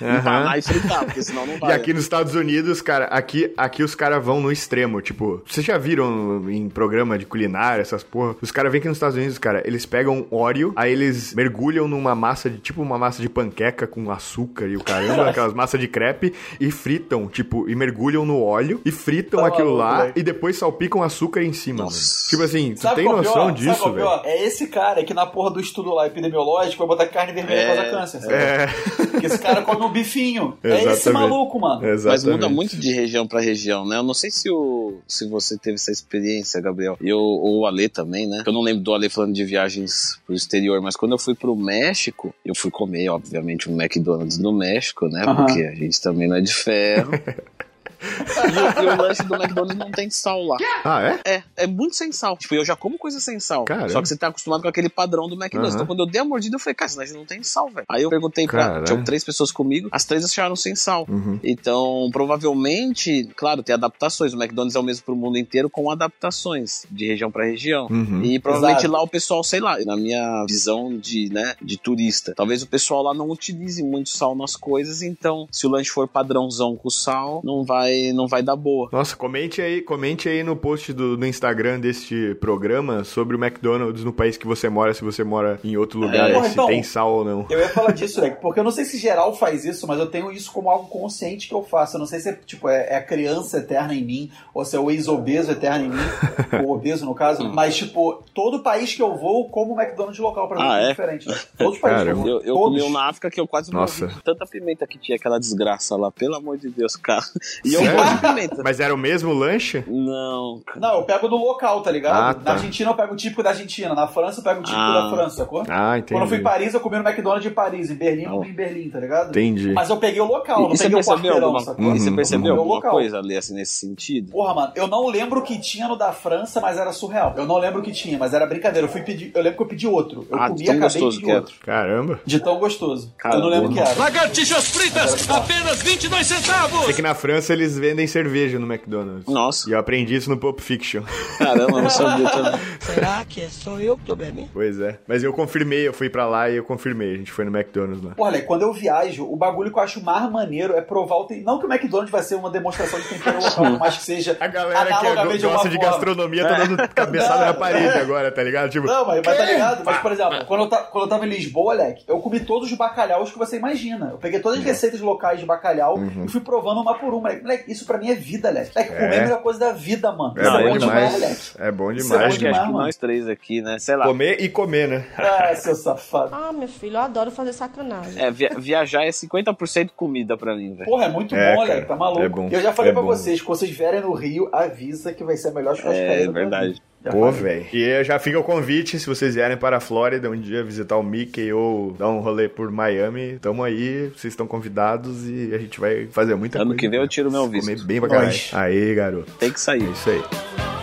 Empanar 0.00 0.58
e 0.58 0.62
fritar, 0.62 1.04
porque 1.04 1.22
senão 1.22 1.46
não 1.46 1.54
E 1.54 1.58
vai. 1.58 1.72
aqui 1.74 1.92
nos 1.92 2.02
Estados 2.02 2.34
Unidos, 2.34 2.80
cara, 2.80 3.06
aqui, 3.06 3.52
aqui 3.56 3.82
os 3.82 3.94
caras 3.94 4.24
vão 4.24 4.40
no 4.40 4.50
extremo. 4.52 5.00
Tipo, 5.00 5.42
vocês 5.46 5.64
já 5.66 5.78
viram 5.78 6.48
em 6.50 6.68
programa 6.68 7.18
de 7.18 7.26
culinária, 7.26 7.82
essas 7.82 8.02
porra? 8.02 8.36
Os 8.40 8.50
caras 8.50 8.70
vêm 8.70 8.78
aqui 8.78 8.88
nos 8.88 8.96
Estados 8.96 9.16
Unidos, 9.16 9.38
cara, 9.38 9.62
eles 9.66 9.84
pegam 9.86 10.26
óleo, 10.30 10.43
aí 10.76 10.92
eles 10.92 11.34
mergulham 11.34 11.86
numa 11.88 12.14
massa 12.14 12.48
de, 12.50 12.58
tipo 12.58 12.82
uma 12.82 12.98
massa 12.98 13.20
de 13.22 13.28
panqueca 13.28 13.86
com 13.86 14.10
açúcar 14.10 14.66
e 14.66 14.76
o 14.76 14.82
caramba, 14.84 15.28
aquelas 15.30 15.52
massas 15.54 15.80
de 15.80 15.88
crepe, 15.88 16.32
e 16.60 16.70
fritam, 16.70 17.26
tipo, 17.28 17.68
e 17.68 17.74
mergulham 17.74 18.24
no 18.24 18.42
óleo, 18.42 18.80
e 18.84 18.90
fritam 18.90 19.40
Tá 19.40 19.46
aquilo 19.48 19.76
maluco, 19.76 19.82
lá, 19.82 20.02
velho. 20.02 20.12
e 20.16 20.22
depois 20.22 20.56
salpicam 20.58 21.02
açúcar 21.02 21.42
em 21.42 21.52
cima. 21.52 21.86
Tipo 22.28 22.42
assim, 22.42 22.74
tu 22.74 22.80
Sabe 22.82 22.96
tem 22.96 23.04
qual 23.04 23.18
é 23.18 23.22
noção 23.22 23.34
pior? 23.46 23.52
Disso, 23.52 23.88
é 23.88 23.92
velho? 23.92 24.08
É 24.24 24.44
esse 24.46 24.66
cara 24.68 25.02
que 25.04 25.14
na 25.14 25.26
porra 25.26 25.50
do 25.52 25.60
estudo 25.60 25.92
lá 25.92 26.06
epidemiológico 26.06 26.78
vai 26.86 26.96
botar 26.96 27.06
carne 27.10 27.32
vermelha 27.32 27.60
É, 27.60 27.76
causa 27.76 27.90
câncer. 27.90 28.20
sabe? 28.20 28.34
É, 28.34 28.66
Porque 29.10 29.26
esse 29.26 29.38
cara 29.38 29.62
come 29.62 29.84
um 29.84 29.90
bifinho. 29.92 30.56
É 30.62 30.74
esse 30.76 30.88
Exatamente. 30.88 31.12
maluco, 31.30 31.60
mano. 31.60 31.80
Mas 31.82 31.90
exatamente. 32.06 32.30
muda 32.32 32.48
muito 32.48 32.76
de 32.76 32.92
região 32.92 33.26
pra 33.26 33.40
região, 33.40 33.86
né? 33.86 33.96
Eu 33.96 34.02
não 34.02 34.14
sei 34.14 34.30
se, 34.30 34.50
o, 34.50 34.98
se 35.06 35.28
você 35.28 35.56
teve 35.58 35.74
essa 35.76 35.90
experiência, 35.90 36.60
Gabriel. 36.60 36.96
E 37.00 37.12
o, 37.12 37.18
ou 37.18 37.60
o 37.60 37.66
Ale 37.66 37.88
também, 37.88 38.26
né? 38.26 38.42
Eu 38.46 38.52
não 38.52 38.60
lembro 38.62 38.82
do 38.82 38.92
Ale 38.94 39.08
falando 39.08 39.32
de 39.32 39.44
viagens 39.44 40.18
pro 40.26 40.33
exterior, 40.36 40.80
mas 40.80 40.96
quando 40.96 41.12
eu 41.12 41.18
fui 41.18 41.34
pro 41.34 41.54
México, 41.56 42.34
eu 42.44 42.54
fui 42.54 42.70
comer, 42.70 43.08
obviamente, 43.08 43.70
um 43.70 43.80
McDonald's 43.80 44.38
no 44.38 44.52
México, 44.52 45.08
né? 45.08 45.22
Aham. 45.22 45.46
Porque 45.46 45.62
a 45.62 45.74
gente 45.74 46.00
também 46.00 46.28
não 46.28 46.36
é 46.36 46.40
de 46.40 46.52
ferro. 46.52 47.12
e, 48.04 48.80
o, 48.80 48.84
e 48.84 48.86
o 48.86 48.96
lanche 49.02 49.22
do 49.22 49.34
McDonald's 49.34 49.76
não 49.76 49.90
tem 49.90 50.10
sal 50.10 50.42
lá. 50.44 50.56
Ah, 50.84 51.02
é? 51.02 51.20
É, 51.24 51.42
é 51.56 51.66
muito 51.66 51.96
sem 51.96 52.12
sal. 52.12 52.36
Tipo, 52.36 52.54
eu 52.54 52.64
já 52.64 52.76
como 52.76 52.98
coisa 52.98 53.20
sem 53.20 53.40
sal. 53.40 53.64
Caramba. 53.64 53.88
Só 53.88 54.02
que 54.02 54.08
você 54.08 54.16
tá 54.16 54.28
acostumado 54.28 54.62
com 54.62 54.68
aquele 54.68 54.88
padrão 54.88 55.28
do 55.28 55.34
McDonald's. 55.34 55.74
Aham. 55.74 55.82
Então, 55.82 55.86
quando 55.86 56.00
eu 56.00 56.06
dei 56.06 56.20
a 56.20 56.24
mordida, 56.24 56.56
eu 56.56 56.60
falei, 56.60 56.74
cara, 56.74 56.88
senão 56.88 57.02
a 57.02 57.06
gente 57.06 57.16
não 57.16 57.24
tem 57.24 57.42
sal, 57.42 57.68
velho. 57.70 57.86
Aí 57.88 58.02
eu 58.02 58.10
perguntei 58.10 58.46
pra. 58.46 58.64
Caralho. 58.64 58.84
Tinham 58.84 59.04
três 59.04 59.24
pessoas 59.24 59.50
comigo, 59.50 59.88
as 59.90 60.04
três 60.04 60.24
acharam 60.24 60.56
sem 60.56 60.74
sal. 60.74 61.06
Uhum. 61.08 61.38
Então, 61.42 62.08
provavelmente, 62.12 63.28
claro, 63.36 63.62
tem 63.62 63.74
adaptações. 63.74 64.32
O 64.32 64.36
McDonald's 64.36 64.76
é 64.76 64.78
o 64.78 64.82
mesmo 64.82 65.04
pro 65.04 65.16
mundo 65.16 65.38
inteiro, 65.38 65.70
com 65.70 65.90
adaptações 65.90 66.86
de 66.90 67.06
região 67.06 67.30
pra 67.30 67.44
região. 67.44 67.86
Uhum. 67.90 68.22
E 68.22 68.38
provavelmente 68.38 68.80
Exato. 68.80 68.92
lá 68.92 69.02
o 69.02 69.08
pessoal, 69.08 69.42
sei 69.44 69.60
lá, 69.60 69.78
na 69.84 69.96
minha 69.96 70.44
visão 70.46 70.96
de, 70.96 71.32
né, 71.32 71.54
de 71.60 71.76
turista, 71.76 72.32
talvez 72.36 72.62
o 72.62 72.66
pessoal 72.66 73.02
lá 73.02 73.14
não 73.14 73.28
utilize 73.30 73.82
muito 73.82 74.10
sal 74.10 74.34
nas 74.34 74.56
coisas, 74.56 75.02
então 75.02 75.46
se 75.50 75.66
o 75.66 75.70
lanche 75.70 75.90
for 75.90 76.08
padrãozão 76.08 76.76
com 76.76 76.90
sal, 76.90 77.40
não 77.44 77.64
vai, 77.64 77.93
não 78.12 78.26
vai 78.26 78.42
dar 78.42 78.56
boa. 78.56 78.88
Nossa, 78.92 79.16
comente 79.16 79.60
aí, 79.62 79.80
comente 79.82 80.28
aí 80.28 80.42
no 80.42 80.56
post 80.56 80.92
do, 80.92 81.16
do 81.16 81.26
Instagram 81.26 81.80
deste 81.80 82.34
programa 82.36 83.04
sobre 83.04 83.36
o 83.36 83.42
McDonald's 83.44 84.04
no 84.04 84.12
país 84.12 84.36
que 84.36 84.46
você 84.46 84.68
mora, 84.68 84.92
se 84.94 85.02
você 85.04 85.22
mora 85.24 85.58
em 85.64 85.76
outro 85.76 85.98
lugar, 85.98 86.30
É, 86.30 86.42
se 86.44 86.50
então- 86.52 86.66
tem 86.66 86.82
sal 86.82 87.12
ou 87.12 87.24
não. 87.24 87.46
Eu 87.50 87.58
ia 87.58 87.68
falar 87.68 87.92
disso, 87.92 88.20
Leque, 88.20 88.40
porque 88.40 88.60
eu 88.60 88.64
não 88.64 88.70
sei 88.70 88.84
se 88.84 88.98
geral 88.98 89.34
faz 89.34 89.64
isso, 89.64 89.86
mas 89.86 89.98
eu 89.98 90.06
tenho 90.06 90.30
isso 90.30 90.52
como 90.52 90.70
algo 90.70 90.88
consciente 90.88 91.48
que 91.48 91.54
eu 91.54 91.62
faço. 91.62 91.96
Eu 91.96 92.00
não 92.00 92.06
sei 92.06 92.20
se 92.20 92.28
é, 92.28 92.32
tipo, 92.32 92.68
é, 92.68 92.88
é 92.90 92.96
a 92.96 93.02
criança 93.02 93.58
eterna 93.58 93.94
em 93.94 94.04
mim, 94.04 94.30
ou 94.52 94.64
se 94.64 94.76
é 94.76 94.78
o 94.80 94.90
ex-obeso 94.90 95.50
eterno 95.52 95.86
em 95.86 95.88
mim, 95.90 95.96
ou 96.64 96.74
obeso 96.74 97.04
no 97.04 97.14
caso, 97.14 97.48
mas, 97.52 97.76
tipo, 97.76 98.22
todo 98.34 98.62
país 98.62 98.94
que 98.94 99.02
eu 99.02 99.16
vou, 99.16 99.48
como 99.48 99.80
McDonald's 99.80 100.18
local 100.18 100.48
pra 100.48 100.58
mim, 100.58 100.64
Ah, 100.66 100.80
é 100.80 100.84
é? 100.86 100.88
diferente. 100.90 101.28
Né? 101.28 101.36
Todos 101.58 101.74
os 101.74 101.80
países 101.80 102.02
que 102.04 102.10
eu 102.10 102.16
vou. 102.16 102.28
Eu, 102.28 102.40
eu 102.42 102.54
comi 102.54 102.82
um 102.82 102.90
na 102.90 103.08
África 103.08 103.30
que 103.30 103.40
eu 103.40 103.46
quase 103.46 103.72
Nossa. 103.72 104.06
morri. 104.06 104.16
de 104.16 104.22
Tanta 104.22 104.46
pimenta 104.46 104.86
que 104.86 104.98
tinha 104.98 105.16
aquela 105.16 105.38
desgraça 105.38 105.96
lá, 105.96 106.10
pelo 106.10 106.34
amor 106.36 106.56
de 106.58 106.68
Deus, 106.68 106.96
cara. 106.96 107.22
E 107.64 107.74
eu 107.74 107.83
Sério? 107.84 107.96
gosto 108.02 108.14
de 108.14 108.20
pimenta. 108.28 108.62
Mas 108.64 108.80
era 108.80 108.94
o 108.94 108.98
mesmo 108.98 109.32
lanche? 109.32 109.84
Não, 109.86 110.60
cara. 110.66 110.80
Não, 110.80 110.94
eu 110.98 111.02
pego 111.04 111.28
do 111.28 111.36
local, 111.36 111.80
tá 111.82 111.90
ligado? 111.90 112.16
Ah, 112.16 112.34
tá. 112.34 112.40
Na 112.44 112.52
Argentina 112.52 112.90
eu 112.90 112.94
pego 112.94 113.12
o 113.14 113.16
típico 113.16 113.42
da 113.42 113.50
Argentina, 113.50 113.94
na 113.94 114.06
França 114.06 114.40
eu 114.40 114.44
pego 114.44 114.60
o 114.60 114.62
típico 114.62 114.80
Ah. 114.80 115.02
da 115.02 115.10
França, 115.16 115.36
sacou? 115.36 115.62
Ah, 115.68 115.98
entendi. 115.98 116.14
Quando 116.14 116.22
eu 116.22 116.28
fui 116.28 116.38
em 116.38 116.42
Paris, 116.42 116.74
eu 116.74 116.80
comi 116.80 116.96
no 116.98 117.02
McDonald's 117.08 117.42
de 117.48 117.50
Paris. 117.50 117.90
Em 117.90 117.94
Berlim, 117.94 118.24
eu 118.24 118.30
comi 118.30 118.50
em 118.50 118.54
Berlim, 118.54 118.90
tá 118.90 119.00
ligado? 119.00 119.28
Entendi. 119.30 119.72
Mas 119.72 119.88
eu 119.90 119.96
peguei 119.96 120.20
o 120.20 120.24
local, 120.26 120.58
E, 120.58 120.62
não 120.62 120.72
e 120.72 120.76
você 120.76 120.84
peguei 120.84 120.94
o 120.94 120.98
percebeu 120.98 121.16
quarteirão, 121.32 121.46
alguma, 121.48 121.60
sacou? 121.64 121.84
e 121.94 121.98
você 122.00 122.08
Uhum, 122.10 122.16
percebeu 122.16 122.52
uhum. 122.54 122.58
alguma 122.60 122.76
Local. 122.76 122.90
coisa 122.92 123.18
ali, 123.18 123.36
assim, 123.36 123.54
nesse 123.54 123.72
sentido? 123.78 124.30
Porra, 124.32 124.54
mano, 124.54 124.72
eu 124.74 124.86
não 124.86 125.06
lembro 125.08 125.40
o 125.40 125.42
que 125.42 125.58
tinha 125.60 125.88
no 125.88 125.96
da 125.96 126.12
França, 126.12 126.60
mas 126.60 126.78
era 126.78 126.92
surreal. 126.92 127.34
Eu 127.36 127.46
não 127.46 127.58
lembro 127.58 127.80
o 127.80 127.82
que 127.82 127.92
tinha, 127.92 128.18
mas 128.18 128.32
era 128.34 128.46
brincadeira. 128.46 128.86
Eu 128.86 128.90
fui 128.90 129.02
pedir, 129.02 129.30
eu 129.34 129.42
lembro 129.42 129.56
que 129.56 129.62
eu 129.62 129.68
pedi 129.68 129.86
outro. 129.86 130.26
Eu 130.30 130.38
Ah, 130.40 130.48
comi 130.48 130.62
e 130.62 130.64
tão 130.66 130.74
acabei 130.76 131.00
gostoso 131.00 131.18
de 131.18 131.24
que 131.24 131.30
é. 131.30 131.36
outro. 131.36 131.54
Caramba. 131.64 132.20
De 132.24 132.40
tão 132.40 132.58
gostoso. 132.58 133.12
Cara, 133.16 133.36
eu 133.36 133.40
não 133.40 133.48
lembro 133.48 133.70
o 133.70 133.72
que 133.72 133.78
era. 133.80 133.94
Lagartixas 133.98 134.68
fritas, 134.68 135.28
apenas 135.30 135.82
22 135.82 136.26
centavos. 136.26 136.84
Sei 136.84 136.94
que 136.94 137.02
na 137.02 137.14
França 137.14 137.52
eles 137.52 137.63
vendem 137.72 138.06
cerveja 138.06 138.58
no 138.58 138.66
McDonald's. 138.72 139.26
Nossa, 139.26 139.68
E 139.68 139.72
eu 139.72 139.78
aprendi 139.78 140.14
isso 140.14 140.28
no 140.30 140.36
Pulp 140.38 140.60
Fiction. 140.60 141.02
caramba, 141.38 141.78
eu 141.78 141.82
não 141.82 141.90
sabia 141.90 142.28
também. 142.30 142.60
Será 142.80 143.24
que 143.28 143.40
sou 143.48 143.80
eu 143.80 143.96
que 143.96 144.04
tô 144.04 144.14
bebendo? 144.16 144.48
Pois 144.52 144.80
é. 144.80 144.98
Mas 145.06 145.22
eu 145.22 145.32
confirmei, 145.32 145.86
eu 145.88 145.92
fui 145.92 146.08
pra 146.10 146.26
lá 146.26 146.48
e 146.50 146.56
eu 146.56 146.64
confirmei. 146.64 147.14
A 147.14 147.16
gente 147.16 147.32
foi 147.32 147.44
no 147.44 147.56
McDonald's 147.56 148.02
lá. 148.04 148.14
Porra, 148.14 148.30
Leque, 148.30 148.46
quando 148.46 148.62
eu 148.62 148.72
viajo, 148.72 149.24
o 149.24 149.36
bagulho 149.36 149.70
que 149.72 149.78
eu 149.78 149.82
acho 149.82 150.02
mais 150.02 150.30
maneiro 150.30 150.74
é 150.74 150.80
provar 150.80 151.16
o 151.16 151.24
tem... 151.24 151.42
Não 151.42 151.58
que 151.58 151.66
o 151.66 151.72
McDonald's 151.72 152.10
vai 152.10 152.22
ser 152.22 152.34
uma 152.36 152.50
demonstração 152.50 153.00
de 153.00 153.08
tempero 153.08 153.38
local, 153.42 153.78
mais 153.78 153.96
que 153.96 154.02
seja 154.04 154.36
A 154.40 154.46
galera 154.46 154.86
que 155.28 155.38
de 155.38 155.46
uma 155.46 155.54
gosta 155.54 155.68
de 155.68 155.76
forma. 155.76 155.90
gastronomia 155.90 156.46
tá 156.46 156.54
dando 156.64 156.88
cabeçada 156.94 157.46
na 157.46 157.54
parede 157.54 157.98
agora, 157.98 158.30
tá 158.30 158.42
ligado? 158.42 158.70
Tipo, 158.70 158.86
Não, 158.86 159.06
mas, 159.06 159.22
mas 159.24 159.36
tá 159.36 159.44
ligado? 159.44 159.84
Mas, 159.84 159.98
por 159.98 160.12
exemplo, 160.12 160.44
quando 160.46 160.62
eu, 160.64 160.68
ta- 160.68 160.82
quando 160.84 161.04
eu 161.04 161.08
tava 161.08 161.26
em 161.26 161.28
Lisboa, 161.30 161.74
Leque, 161.74 162.04
eu 162.08 162.18
comi 162.20 162.40
todos 162.40 162.70
os 162.70 162.76
bacalhaus 162.76 163.30
que 163.32 163.38
você 163.38 163.56
imagina. 163.56 164.10
Eu 164.12 164.18
peguei 164.18 164.40
todas 164.40 164.58
as 164.58 164.64
receitas 164.64 165.00
locais 165.00 165.40
de 165.40 165.46
bacalhau 165.46 165.96
e 166.24 166.28
fui 166.28 166.40
provando 166.40 166.80
uma 166.80 166.94
por 166.98 167.12
uma. 167.14 167.30
Moleque, 167.34 167.53
Leque, 167.54 167.72
isso 167.72 167.86
pra 167.86 167.98
mim 167.98 168.10
é 168.10 168.14
vida, 168.14 168.50
Leque. 168.50 168.72
Leque, 168.76 168.92
É. 168.92 168.96
comer 168.96 169.14
é 169.14 169.18
a 169.18 169.22
melhor 169.22 169.42
coisa 169.42 169.58
da 169.60 169.72
vida, 169.72 170.12
mano. 170.12 170.34
É 170.36 170.42
Isso 170.42 170.50
Não, 170.50 170.52
bom 170.52 170.58
é 170.58 170.64
Leque. 170.72 170.78
demais. 170.78 171.54
É 171.58 171.72
bom 171.72 171.92
Isso 171.92 172.06
é 172.14 172.18
bom 172.18 172.18
demais. 172.18 172.22
Acho 172.28 172.38
que, 172.38 172.44
demais, 172.46 172.66
que 172.66 172.72
nós 172.72 172.96
três 172.96 173.28
aqui, 173.28 173.62
né? 173.62 173.78
Sei 173.78 173.96
lá. 173.96 174.06
Comer 174.06 174.40
e 174.40 174.48
comer, 174.48 174.88
né? 174.88 175.06
Ah, 175.16 175.54
seu 175.54 175.74
safado. 175.74 176.34
Ah, 176.34 176.52
meu 176.52 176.68
filho, 176.68 176.96
eu 176.96 177.00
adoro 177.00 177.30
fazer 177.30 177.52
sacanagem. 177.52 178.22
É, 178.22 178.30
via- 178.30 178.50
viajar 178.58 179.04
é 179.04 179.10
50% 179.10 179.90
comida 179.96 180.36
pra 180.36 180.54
mim, 180.56 180.74
velho. 180.74 180.88
Porra, 180.88 181.04
é 181.06 181.08
muito 181.08 181.34
É, 181.34 181.54
bom, 181.54 181.62
Leque, 181.64 181.86
tá 181.86 181.96
maluco. 181.96 182.22
é 182.22 182.28
bom. 182.28 182.48
Eu 182.50 182.60
já 182.60 182.72
falei 182.72 182.90
É 182.90 182.94
pra 182.94 183.02
bom. 183.02 183.08
vocês, 183.08 183.40
quando 183.40 183.58
vocês 183.58 183.70
vierem 183.76 184.00
no 184.00 184.12
Rio, 184.12 184.48
avisa 184.52 185.12
que 185.12 185.22
vai 185.24 185.36
ser 185.36 185.48
a 185.48 185.52
melhor 185.52 185.76
churrascaria 185.76 186.22
É 186.22 186.26
do 186.26 186.32
verdade. 186.32 186.82
Pô, 187.10 187.30
velho. 187.30 187.66
E 187.72 188.02
já 188.04 188.18
fica 188.18 188.38
o 188.38 188.42
convite, 188.44 188.98
se 188.98 189.06
vocês 189.06 189.34
vierem 189.34 189.56
para 189.56 189.76
a 189.76 189.80
Flórida 189.80 190.30
um 190.30 190.36
dia 190.40 190.62
visitar 190.64 190.96
o 190.96 191.02
Mickey 191.02 191.52
ou 191.52 191.92
dar 191.92 192.08
um 192.08 192.20
rolê 192.20 192.48
por 192.48 192.70
Miami, 192.70 193.38
tamo 193.40 193.62
aí, 193.62 194.08
vocês 194.16 194.32
estão 194.32 194.46
convidados 194.46 195.28
e 195.28 195.52
a 195.54 195.58
gente 195.58 195.78
vai 195.80 196.06
fazer 196.10 196.34
muita 196.34 196.58
Ano 196.58 196.66
coisa. 196.68 196.78
que 196.80 196.88
vem 196.88 196.98
eu 197.00 197.08
tiro 197.08 197.30
meu 197.30 197.48
visto. 197.48 197.66
Comer 197.70 197.84
bem 197.84 198.00
pra 198.00 198.08
caralho. 198.08 198.26
Nós. 198.28 198.50
Aí, 198.52 198.94
garoto. 198.94 199.32
Tem 199.38 199.50
que 199.52 199.60
sair. 199.60 199.82
É 199.84 199.90
isso 199.90 200.10
aí. 200.10 200.73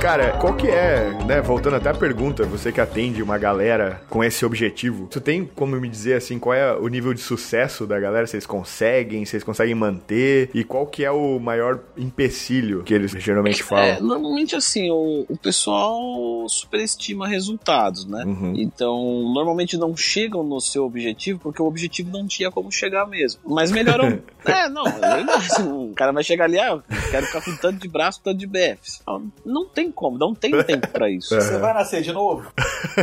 Cara, 0.00 0.32
qual 0.38 0.54
que 0.54 0.66
é, 0.66 1.10
né, 1.26 1.42
voltando 1.42 1.76
até 1.76 1.90
a 1.90 1.94
pergunta, 1.94 2.44
você 2.44 2.72
que 2.72 2.80
atende 2.80 3.22
uma 3.22 3.36
galera 3.36 4.00
com 4.08 4.24
esse 4.24 4.46
objetivo, 4.46 5.06
tu 5.08 5.20
tem 5.20 5.44
como 5.44 5.76
me 5.78 5.88
dizer, 5.88 6.14
assim, 6.14 6.38
qual 6.38 6.54
é 6.54 6.74
o 6.74 6.88
nível 6.88 7.12
de 7.12 7.20
sucesso 7.20 7.86
da 7.86 8.00
galera? 8.00 8.26
Vocês 8.26 8.46
conseguem, 8.46 9.24
vocês 9.26 9.44
conseguem 9.44 9.74
manter? 9.74 10.50
E 10.54 10.64
qual 10.64 10.86
que 10.86 11.04
é 11.04 11.10
o 11.10 11.38
maior 11.38 11.80
empecilho 11.98 12.82
que 12.82 12.94
eles 12.94 13.10
geralmente 13.12 13.60
É, 13.60 13.64
falam? 13.64 14.00
normalmente 14.00 14.56
assim, 14.56 14.90
o, 14.90 15.26
o 15.28 15.36
pessoal 15.36 16.00
superestima 16.48 17.28
resultados, 17.28 18.06
né? 18.06 18.24
Uhum. 18.24 18.54
Então, 18.56 18.96
normalmente 19.34 19.76
não 19.76 19.94
chegam 19.94 20.42
no 20.42 20.60
seu 20.60 20.84
objetivo 20.84 21.38
porque 21.40 21.60
o 21.60 21.66
objetivo 21.66 22.10
não 22.10 22.26
tinha 22.26 22.50
como 22.50 22.72
chegar 22.72 23.06
mesmo. 23.06 23.40
Mas 23.44 23.70
melhoram. 23.70 24.18
é, 24.46 24.68
não, 24.70 24.86
é 24.86 25.16
verdade. 25.16 25.62
O 25.62 25.92
cara 25.94 26.10
vai 26.10 26.24
chegar 26.24 26.44
ali, 26.46 26.58
ah, 26.58 26.82
quero 27.10 27.26
ficar 27.26 27.42
com 27.44 27.54
tanto 27.56 27.80
de 27.80 27.88
braço, 27.88 28.20
tanto 28.24 28.38
de 28.38 28.46
BFs. 28.46 29.02
Não 29.44 29.66
tem 29.66 29.89
como, 29.90 30.18
não 30.18 30.34
tem 30.34 30.50
tempo 30.64 30.88
pra 30.88 31.10
isso. 31.10 31.34
Você 31.34 31.58
vai 31.58 31.74
nascer 31.74 32.02
de 32.02 32.12
novo? 32.12 32.50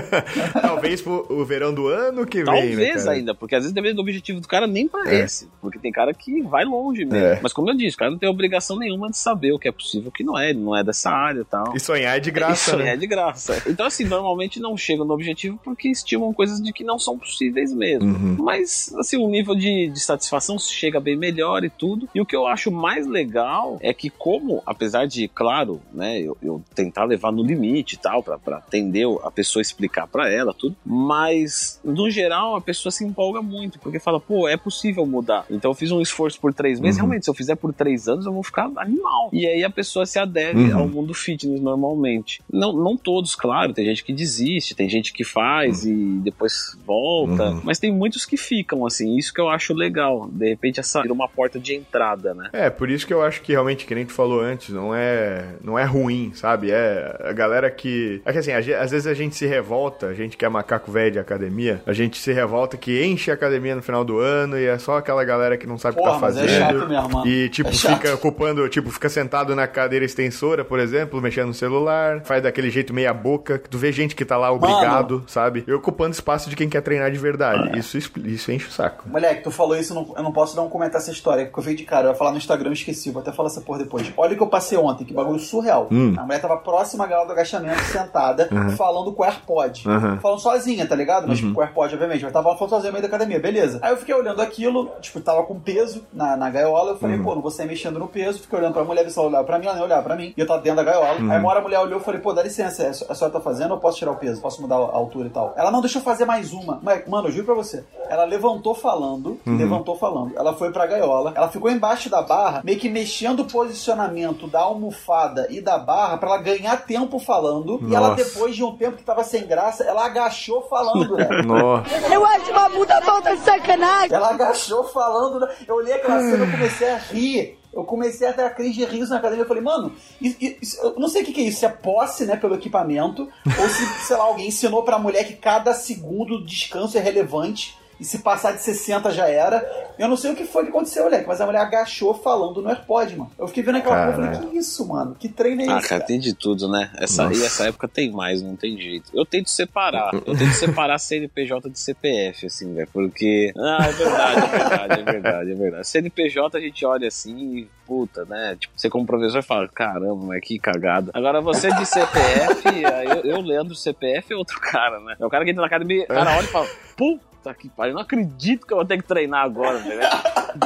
Talvez 0.61 1.01
pro 1.01 1.25
o 1.29 1.45
verão 1.45 1.73
do 1.73 1.87
ano 1.87 2.25
que 2.25 2.43
vem, 2.43 2.53
né, 2.53 2.67
Talvez 2.67 3.03
cara? 3.03 3.11
ainda, 3.15 3.35
porque 3.35 3.55
às 3.55 3.63
vezes 3.63 3.73
depende 3.73 3.95
do 3.95 4.01
objetivo 4.01 4.39
do 4.39 4.47
cara 4.47 4.67
nem 4.67 4.87
pra 4.87 5.13
esse. 5.13 5.47
Porque 5.61 5.79
tem 5.79 5.91
cara 5.91 6.13
que 6.13 6.41
vai 6.43 6.65
longe 6.65 7.05
mesmo. 7.05 7.25
É. 7.25 7.39
Mas 7.41 7.53
como 7.53 7.69
eu 7.69 7.75
disse, 7.75 7.95
o 7.95 7.99
cara 7.99 8.11
não 8.11 8.17
tem 8.17 8.29
obrigação 8.29 8.77
nenhuma 8.77 9.09
de 9.09 9.17
saber 9.17 9.51
o 9.51 9.59
que 9.59 9.67
é 9.67 9.71
possível, 9.71 10.09
o 10.09 10.11
que 10.11 10.23
não 10.23 10.37
é, 10.37 10.49
ele 10.49 10.59
não 10.59 10.75
é 10.75 10.83
dessa 10.83 11.09
área 11.09 11.41
e 11.41 11.45
tal. 11.45 11.75
E 11.75 11.79
sonhar 11.79 12.17
é 12.17 12.19
de 12.19 12.31
graça, 12.31 12.71
Isso 12.71 12.77
né? 12.77 12.93
é 12.93 12.97
de 12.97 13.07
graça. 13.07 13.61
Então, 13.67 13.85
assim, 13.85 14.05
normalmente 14.05 14.59
não 14.59 14.77
chegam 14.77 15.05
no 15.05 15.13
objetivo 15.13 15.59
porque 15.63 15.89
estimam 15.89 16.33
coisas 16.33 16.61
de 16.61 16.71
que 16.71 16.83
não 16.83 16.99
são 16.99 17.17
possíveis 17.17 17.73
mesmo. 17.73 18.07
Uhum. 18.07 18.37
Mas, 18.39 18.93
assim, 18.97 19.17
o 19.17 19.27
nível 19.27 19.55
de, 19.55 19.89
de 19.89 19.99
satisfação 19.99 20.57
chega 20.59 20.99
bem 20.99 21.15
melhor 21.15 21.63
e 21.63 21.69
tudo. 21.69 22.07
E 22.13 22.21
o 22.21 22.25
que 22.25 22.35
eu 22.35 22.47
acho 22.47 22.71
mais 22.71 23.05
legal 23.07 23.77
é 23.81 23.93
que, 23.93 24.09
como, 24.09 24.61
apesar 24.65 25.05
de, 25.07 25.27
claro, 25.27 25.81
né, 25.93 26.19
eu, 26.21 26.37
eu 26.41 26.63
tentar 26.77 27.03
levar 27.05 27.31
no 27.31 27.43
limite 27.43 27.95
e 27.95 27.97
tal, 27.97 28.21
pra, 28.23 28.37
pra 28.37 28.57
atender 28.57 29.05
a 29.23 29.31
pessoa 29.31 29.61
explicar 29.61 30.07
pra 30.07 30.31
ela 30.31 30.53
tudo, 30.53 30.75
mas, 30.85 31.79
no 31.83 32.09
geral, 32.09 32.55
a 32.55 32.61
pessoa 32.61 32.91
se 32.91 33.03
empolga 33.03 33.41
muito, 33.41 33.79
porque 33.79 33.99
fala, 33.99 34.19
pô, 34.19 34.47
é 34.47 34.55
possível 34.55 35.05
mudar. 35.05 35.45
Então, 35.49 35.71
eu 35.71 35.75
fiz 35.75 35.91
um 35.91 35.99
esforço 36.01 36.39
por 36.39 36.53
três 36.53 36.79
meses, 36.79 36.97
Uhum. 36.99 37.05
realmente, 37.07 37.25
se 37.25 37.29
eu 37.29 37.33
fizer 37.33 37.55
por 37.55 37.73
três 37.73 38.07
anos, 38.07 38.25
eu 38.25 38.31
vou 38.31 38.43
ficar 38.43 38.69
animal. 38.77 39.29
E 39.33 39.45
aí 39.47 39.63
a 39.63 39.69
pessoa 39.69 40.05
se 40.05 40.19
adere 40.19 40.71
Uhum. 40.71 40.77
ao 40.77 40.87
mundo 40.87 41.13
fitness 41.13 41.59
normalmente. 41.59 42.41
Não, 42.51 42.71
não 42.73 42.95
todos, 42.95 43.35
claro, 43.35 43.73
tem 43.73 43.85
gente 43.85 44.03
que 44.03 44.13
desiste, 44.13 44.75
tem 44.75 44.87
gente 44.87 45.11
que 45.11 45.23
faz 45.23 45.83
e 45.85 46.19
depois 46.23 46.77
volta, 46.85 47.51
Uhum. 47.51 47.61
mas 47.63 47.79
tem 47.79 47.91
muitos 47.91 48.25
que 48.25 48.37
ficam, 48.37 48.85
assim, 48.85 49.17
isso 49.17 49.33
que 49.33 49.41
eu 49.41 49.49
acho 49.49 49.73
legal. 49.73 50.27
De 50.31 50.49
repente, 50.49 50.79
essa 50.79 51.01
vira 51.01 51.13
uma 51.13 51.27
porta 51.27 51.59
de 51.59 51.75
entrada, 51.75 52.33
né? 52.33 52.49
É, 52.53 52.69
por 52.69 52.89
isso 52.89 53.07
que 53.07 53.13
eu 53.13 53.21
acho 53.23 53.41
que 53.41 53.51
realmente, 53.51 53.85
que 53.85 53.95
nem 53.95 54.05
tu 54.05 54.13
falou 54.13 54.39
antes, 54.41 54.69
não 54.69 54.93
é, 54.93 55.55
não 55.63 55.77
é 55.79 55.83
ruim, 55.83 56.31
sabe? 56.33 56.66
É 56.71 57.17
a 57.25 57.33
galera 57.33 57.69
que. 57.71 58.21
É 58.25 58.31
que 58.31 58.37
assim, 58.39 58.51
às 58.51 58.65
vezes 58.91 59.07
a 59.07 59.13
gente 59.13 59.35
se 59.35 59.45
revolta, 59.45 60.07
a 60.07 60.13
gente 60.13 60.37
que 60.37 60.45
é 60.45 60.49
macaco 60.49 60.91
velho 60.91 61.11
de 61.11 61.19
academia, 61.19 61.81
a 61.85 61.93
gente 61.93 62.17
se 62.17 62.31
revolta 62.31 62.77
que 62.77 63.03
enche 63.05 63.31
a 63.31 63.33
academia 63.33 63.75
no 63.75 63.81
final 63.81 64.03
do 64.03 64.19
ano 64.19 64.57
e 64.57 64.65
é 64.65 64.77
só 64.77 64.97
aquela 64.97 65.23
galera 65.23 65.57
que 65.57 65.67
não 65.67 65.77
sabe 65.77 65.95
o 65.95 66.03
que 66.03 66.03
tá 66.03 66.11
mas 66.13 66.19
fazendo. 66.21 66.45
é 66.49 66.59
chato 66.59 66.87
mesmo, 66.89 67.09
mano. 67.09 67.27
E, 67.27 67.49
tipo, 67.49 67.69
É 67.69 67.73
fica 67.73 68.13
ocupando, 68.15 68.67
tipo, 68.69 68.89
fica 68.91 69.09
sentado 69.09 69.55
na 69.55 69.67
cadeira 69.67 70.05
extensora, 70.05 70.63
por 70.65 70.79
exemplo, 70.79 71.21
mexendo 71.21 71.47
no 71.47 71.53
celular, 71.53 72.21
faz 72.23 72.41
daquele 72.43 72.69
jeito 72.69 72.93
meia 72.93 73.13
boca, 73.13 73.59
tu 73.69 73.77
vê 73.77 73.91
gente 73.91 74.15
que 74.15 74.25
tá 74.25 74.37
lá 74.37 74.51
obrigado, 74.51 75.23
sabe? 75.27 75.63
E 75.67 75.71
ocupando 75.73 76.11
espaço 76.13 76.49
de 76.49 76.55
quem 76.55 76.69
quer 76.69 76.81
treinar 76.81 77.11
de 77.11 77.17
verdade. 77.17 77.77
Isso, 77.77 77.97
expl- 77.97 78.25
isso 78.27 78.51
enche 78.51 78.67
o 78.67 78.71
saco. 78.71 79.07
Moleque, 79.09 79.43
tu 79.43 79.51
falou 79.51 79.75
isso, 79.77 79.93
eu 80.15 80.23
não, 80.23 80.31
posso 80.31 80.55
não 80.55 80.69
comentar 80.69 80.99
essa 81.01 81.11
história, 81.11 81.45
porque 81.45 81.59
eu 81.59 81.63
veio 81.63 81.77
de 81.77 81.83
cara, 81.83 82.07
eu 82.07 82.11
ia 82.11 82.15
falar 82.15 82.31
no 82.31 82.37
Instagram, 82.37 82.69
eu 82.69 82.73
esqueci, 82.73 83.09
vou 83.11 83.21
até 83.21 83.31
falar 83.31 83.49
essa 83.49 83.61
porra 83.61 83.79
depois. 83.79 84.11
Olha 84.17 84.33
o 84.33 84.37
que 84.37 84.43
eu 84.43 84.47
passei 84.47 84.77
ontem, 84.77 85.05
que 85.05 85.13
bagulho 85.13 85.39
surreal. 85.39 85.87
Hum. 85.91 86.13
A 86.17 86.23
mulher 86.23 86.39
tava 86.41 86.56
próxima 86.57 87.05
galera 87.07 87.27
do 87.27 87.33
agachamento, 87.33 87.81
sentada, 87.83 88.47
Uhum. 88.51 88.69
falando 88.71 89.11
com 89.13 89.21
o 89.21 89.25
AirPod. 89.25 89.87
Uhum. 89.87 90.19
Falando 90.19 90.39
sozinha, 90.39 90.87
tá 90.87 90.95
ligado? 90.95 91.27
Mas 91.27 91.41
Uhum. 91.41 91.53
com 91.53 91.59
o 91.59 91.63
AirPod, 91.63 91.93
obviamente, 91.93 92.23
mas 92.23 92.33
tava 92.33 92.53
falando 92.55 92.69
sozinha 92.69 92.91
no 92.91 92.97
meio 92.97 93.01
da 93.01 93.07
academia, 93.15 93.39
beleza. 93.39 93.79
Aí 93.81 93.91
eu 93.91 93.97
fiquei 93.97 94.13
olhando 94.15 94.41
aquilo, 94.41 94.91
tipo, 95.01 95.19
tava 95.21 95.43
com 95.43 95.59
peso 95.59 96.05
na, 96.13 96.35
na 96.35 96.49
gaiola, 96.49 96.91
eu 96.91 96.97
falei, 96.97 97.17
Uhum. 97.17 97.23
pô, 97.23 97.35
não 97.35 97.41
vou 97.41 97.51
sair 97.51 97.67
mexendo 97.67 97.99
no 97.99 98.07
peso, 98.07 98.39
fiquei 98.39 98.57
olhando 98.59 98.73
pra 98.73 98.83
mulher, 98.83 99.03
ver 99.03 99.09
se 99.11 99.19
ela 99.19 99.27
olhava 99.27 99.43
pra 99.45 99.57
mim, 99.59 99.65
ela 99.65 99.75
nem 99.75 99.83
olhava 99.83 100.03
pra 100.03 100.15
mim, 100.15 100.33
e 100.35 100.39
eu 100.39 100.47
tava 100.47 100.61
dentro 100.61 100.77
da 100.77 100.83
gaiola. 100.91 101.19
Uhum. 101.19 101.31
Aí 101.31 101.39
uma 101.39 101.49
hora 101.49 101.59
a 101.59 101.63
mulher 101.63 101.79
olhou, 101.79 101.99
eu 101.99 102.03
falei, 102.03 102.19
pô, 102.21 102.33
dá 102.33 102.43
licença, 102.43 102.87
a 102.87 102.93
senhora 103.15 103.33
tá 103.33 103.39
fazendo, 103.41 103.73
eu 103.73 103.77
posso 103.79 103.97
tirar 103.97 104.11
o 104.11 104.15
peso, 104.15 104.41
posso 104.41 104.61
mudar 104.61 104.75
a 104.75 104.79
altura 104.79 105.27
e 105.27 105.31
tal. 105.31 105.53
Ela, 105.55 105.71
não, 105.71 105.81
deixa 105.81 105.99
eu 105.99 106.03
fazer 106.03 106.25
mais 106.25 106.53
uma. 106.53 106.79
Mas, 106.81 107.07
Mano, 107.07 107.27
eu 107.27 107.31
juro 107.31 107.45
pra 107.45 107.55
você, 107.55 107.83
ela 108.09 108.23
levantou 108.25 108.73
falando, 108.75 109.39
Uhum. 109.45 109.57
levantou 109.57 109.95
falando, 109.97 110.33
ela 110.35 110.53
foi 110.53 110.71
pra 110.71 110.85
gaiola, 110.85 111.31
ela 111.35 111.47
ficou 111.49 111.69
embaixo 111.71 112.09
da 112.09 112.21
barra, 112.21 112.61
meio 112.63 112.77
que 112.79 112.89
mexendo 112.89 113.41
o 113.41 113.45
posicionamento 113.45 114.47
da 114.47 114.61
almofada 114.61 115.47
e 115.49 115.61
da 115.61 115.77
barra 115.77 116.17
pra 116.17 116.29
ela 116.29 116.36
ganhar 116.37 116.77
tempo 116.85 117.19
falando, 117.19 117.79
e 117.89 117.95
ela 117.95 118.09
Nossa. 118.09 118.23
depois 118.23 118.55
de 118.55 118.63
um 118.63 118.75
tempo 118.75 118.97
que 118.97 119.03
tava 119.03 119.23
sem 119.23 119.45
graça, 119.45 119.83
ela 119.83 120.05
agachou 120.05 120.61
falando, 120.69 121.15
né? 121.15 121.27
Nossa. 121.45 121.89
Eu 122.13 122.25
acho 122.25 122.51
uma 122.51 122.69
puta 122.69 123.01
falta 123.01 123.35
de 123.35 123.43
sacanagem. 123.43 124.15
Ela 124.15 124.29
agachou 124.29 124.83
falando. 124.85 125.39
né? 125.41 125.47
Eu 125.67 125.75
olhei 125.75 125.93
aquela 125.93 126.19
cena 126.19 126.45
e 126.45 126.51
comecei 126.51 126.89
a 126.89 126.97
rir. 126.97 127.57
Eu 127.73 127.83
comecei 127.83 128.27
a 128.27 128.33
ter 128.33 128.41
a 128.43 128.49
crise 128.49 128.73
de 128.73 128.85
riso 128.85 129.11
na 129.11 129.17
academia. 129.17 129.43
Eu 129.43 129.47
falei, 129.47 129.61
mano, 129.61 129.93
isso- 130.19 130.37
isso- 130.39 130.81
eu 130.81 130.95
não 130.97 131.07
sei 131.07 131.21
o 131.21 131.25
que, 131.25 131.31
que 131.33 131.41
é 131.41 131.43
isso. 131.43 131.59
Se 131.59 131.65
é 131.65 131.69
posse, 131.69 132.25
né, 132.25 132.35
pelo 132.35 132.55
equipamento, 132.55 133.27
ou 133.45 133.69
se, 133.69 133.85
sei 134.07 134.17
lá, 134.17 134.23
alguém 134.23 134.47
ensinou 134.47 134.81
pra 134.83 134.97
mulher 134.97 135.25
que 135.25 135.33
cada 135.35 135.73
segundo 135.75 136.39
de 136.39 136.45
descanso 136.55 136.97
é 136.97 137.01
relevante. 137.01 137.77
E 137.99 138.05
se 138.05 138.19
passar 138.19 138.51
de 138.53 138.61
60 138.61 139.11
já 139.11 139.27
era. 139.27 139.65
Eu 139.97 140.07
não 140.07 140.15
sei 140.15 140.31
o 140.31 140.35
que 140.35 140.45
foi 140.45 140.63
que 140.63 140.69
aconteceu, 140.69 141.03
moleque, 141.05 141.27
mas 141.27 141.41
a 141.41 141.45
mulher 141.45 141.59
agachou 141.61 142.13
falando 142.13 142.61
no 142.61 142.69
AirPod, 142.69 143.15
mano. 143.15 143.31
Eu 143.39 143.47
fiquei 143.47 143.63
vendo 143.63 143.77
aquela 143.77 144.11
porra 144.11 144.27
e 144.27 144.35
falei, 144.35 144.49
que 144.51 144.57
isso, 144.57 144.87
mano? 144.87 145.15
Que 145.17 145.27
treino 145.27 145.63
é 145.63 145.69
Ah, 145.69 145.79
esse? 145.79 145.89
cara, 145.89 146.03
tem 146.03 146.19
de 146.19 146.33
tudo, 146.35 146.69
né? 146.69 146.91
Essa, 146.97 147.23
Nossa. 147.23 147.39
e 147.41 147.43
essa 147.45 147.67
época 147.67 147.87
tem 147.87 148.11
mais, 148.11 148.43
não 148.43 148.55
tem 148.55 148.79
jeito. 148.79 149.09
Eu 149.13 149.25
tento 149.25 149.49
separar. 149.49 150.13
Eu 150.13 150.37
tento 150.37 150.53
separar 150.53 150.99
CNPJ 150.99 151.69
de 151.69 151.79
CPF, 151.79 152.45
assim, 152.45 152.73
velho. 152.75 152.87
Porque. 152.93 153.51
Ah, 153.57 153.87
é 153.87 153.91
verdade, 153.91 154.39
é 154.39 154.47
verdade, 154.47 154.93
é 154.93 155.03
verdade, 155.03 155.51
é 155.51 155.55
verdade. 155.55 155.87
CNPJ 155.87 156.57
a 156.57 156.61
gente 156.61 156.85
olha 156.85 157.07
assim 157.07 157.35
e, 157.57 157.69
puta, 157.87 158.23
né? 158.25 158.55
Tipo, 158.59 158.73
você 158.77 158.89
como 158.91 159.05
professor 159.05 159.41
fala, 159.41 159.67
caramba, 159.67 160.15
mas 160.27 160.41
que 160.41 160.59
cagada. 160.59 161.09
Agora 161.13 161.41
você 161.41 161.69
de 161.73 161.85
CPF, 161.87 162.85
aí 162.85 163.07
eu, 163.07 163.21
eu 163.37 163.41
Leandro 163.41 163.73
CPF 163.75 164.31
é 164.33 164.35
outro 164.35 164.59
cara, 164.61 164.99
né? 164.99 165.15
É 165.19 165.25
o 165.25 165.29
cara 165.29 165.43
que 165.43 165.49
entra 165.51 165.61
na 165.61 165.67
academia, 165.67 166.03
o 166.03 166.07
cara 166.07 166.37
olha 166.37 166.45
e 166.45 166.47
fala, 166.47 166.67
puta 166.95 167.26
que 167.53 167.69
pariu, 167.69 167.91
eu 167.91 167.95
não 167.95 168.01
acredito 168.01 168.65
que 168.65 168.73
eu 168.73 168.77
vou 168.77 168.85
ter 168.85 168.97
que 168.97 169.07
treinar 169.07 169.43
agora, 169.43 169.79
velho. 169.79 170.01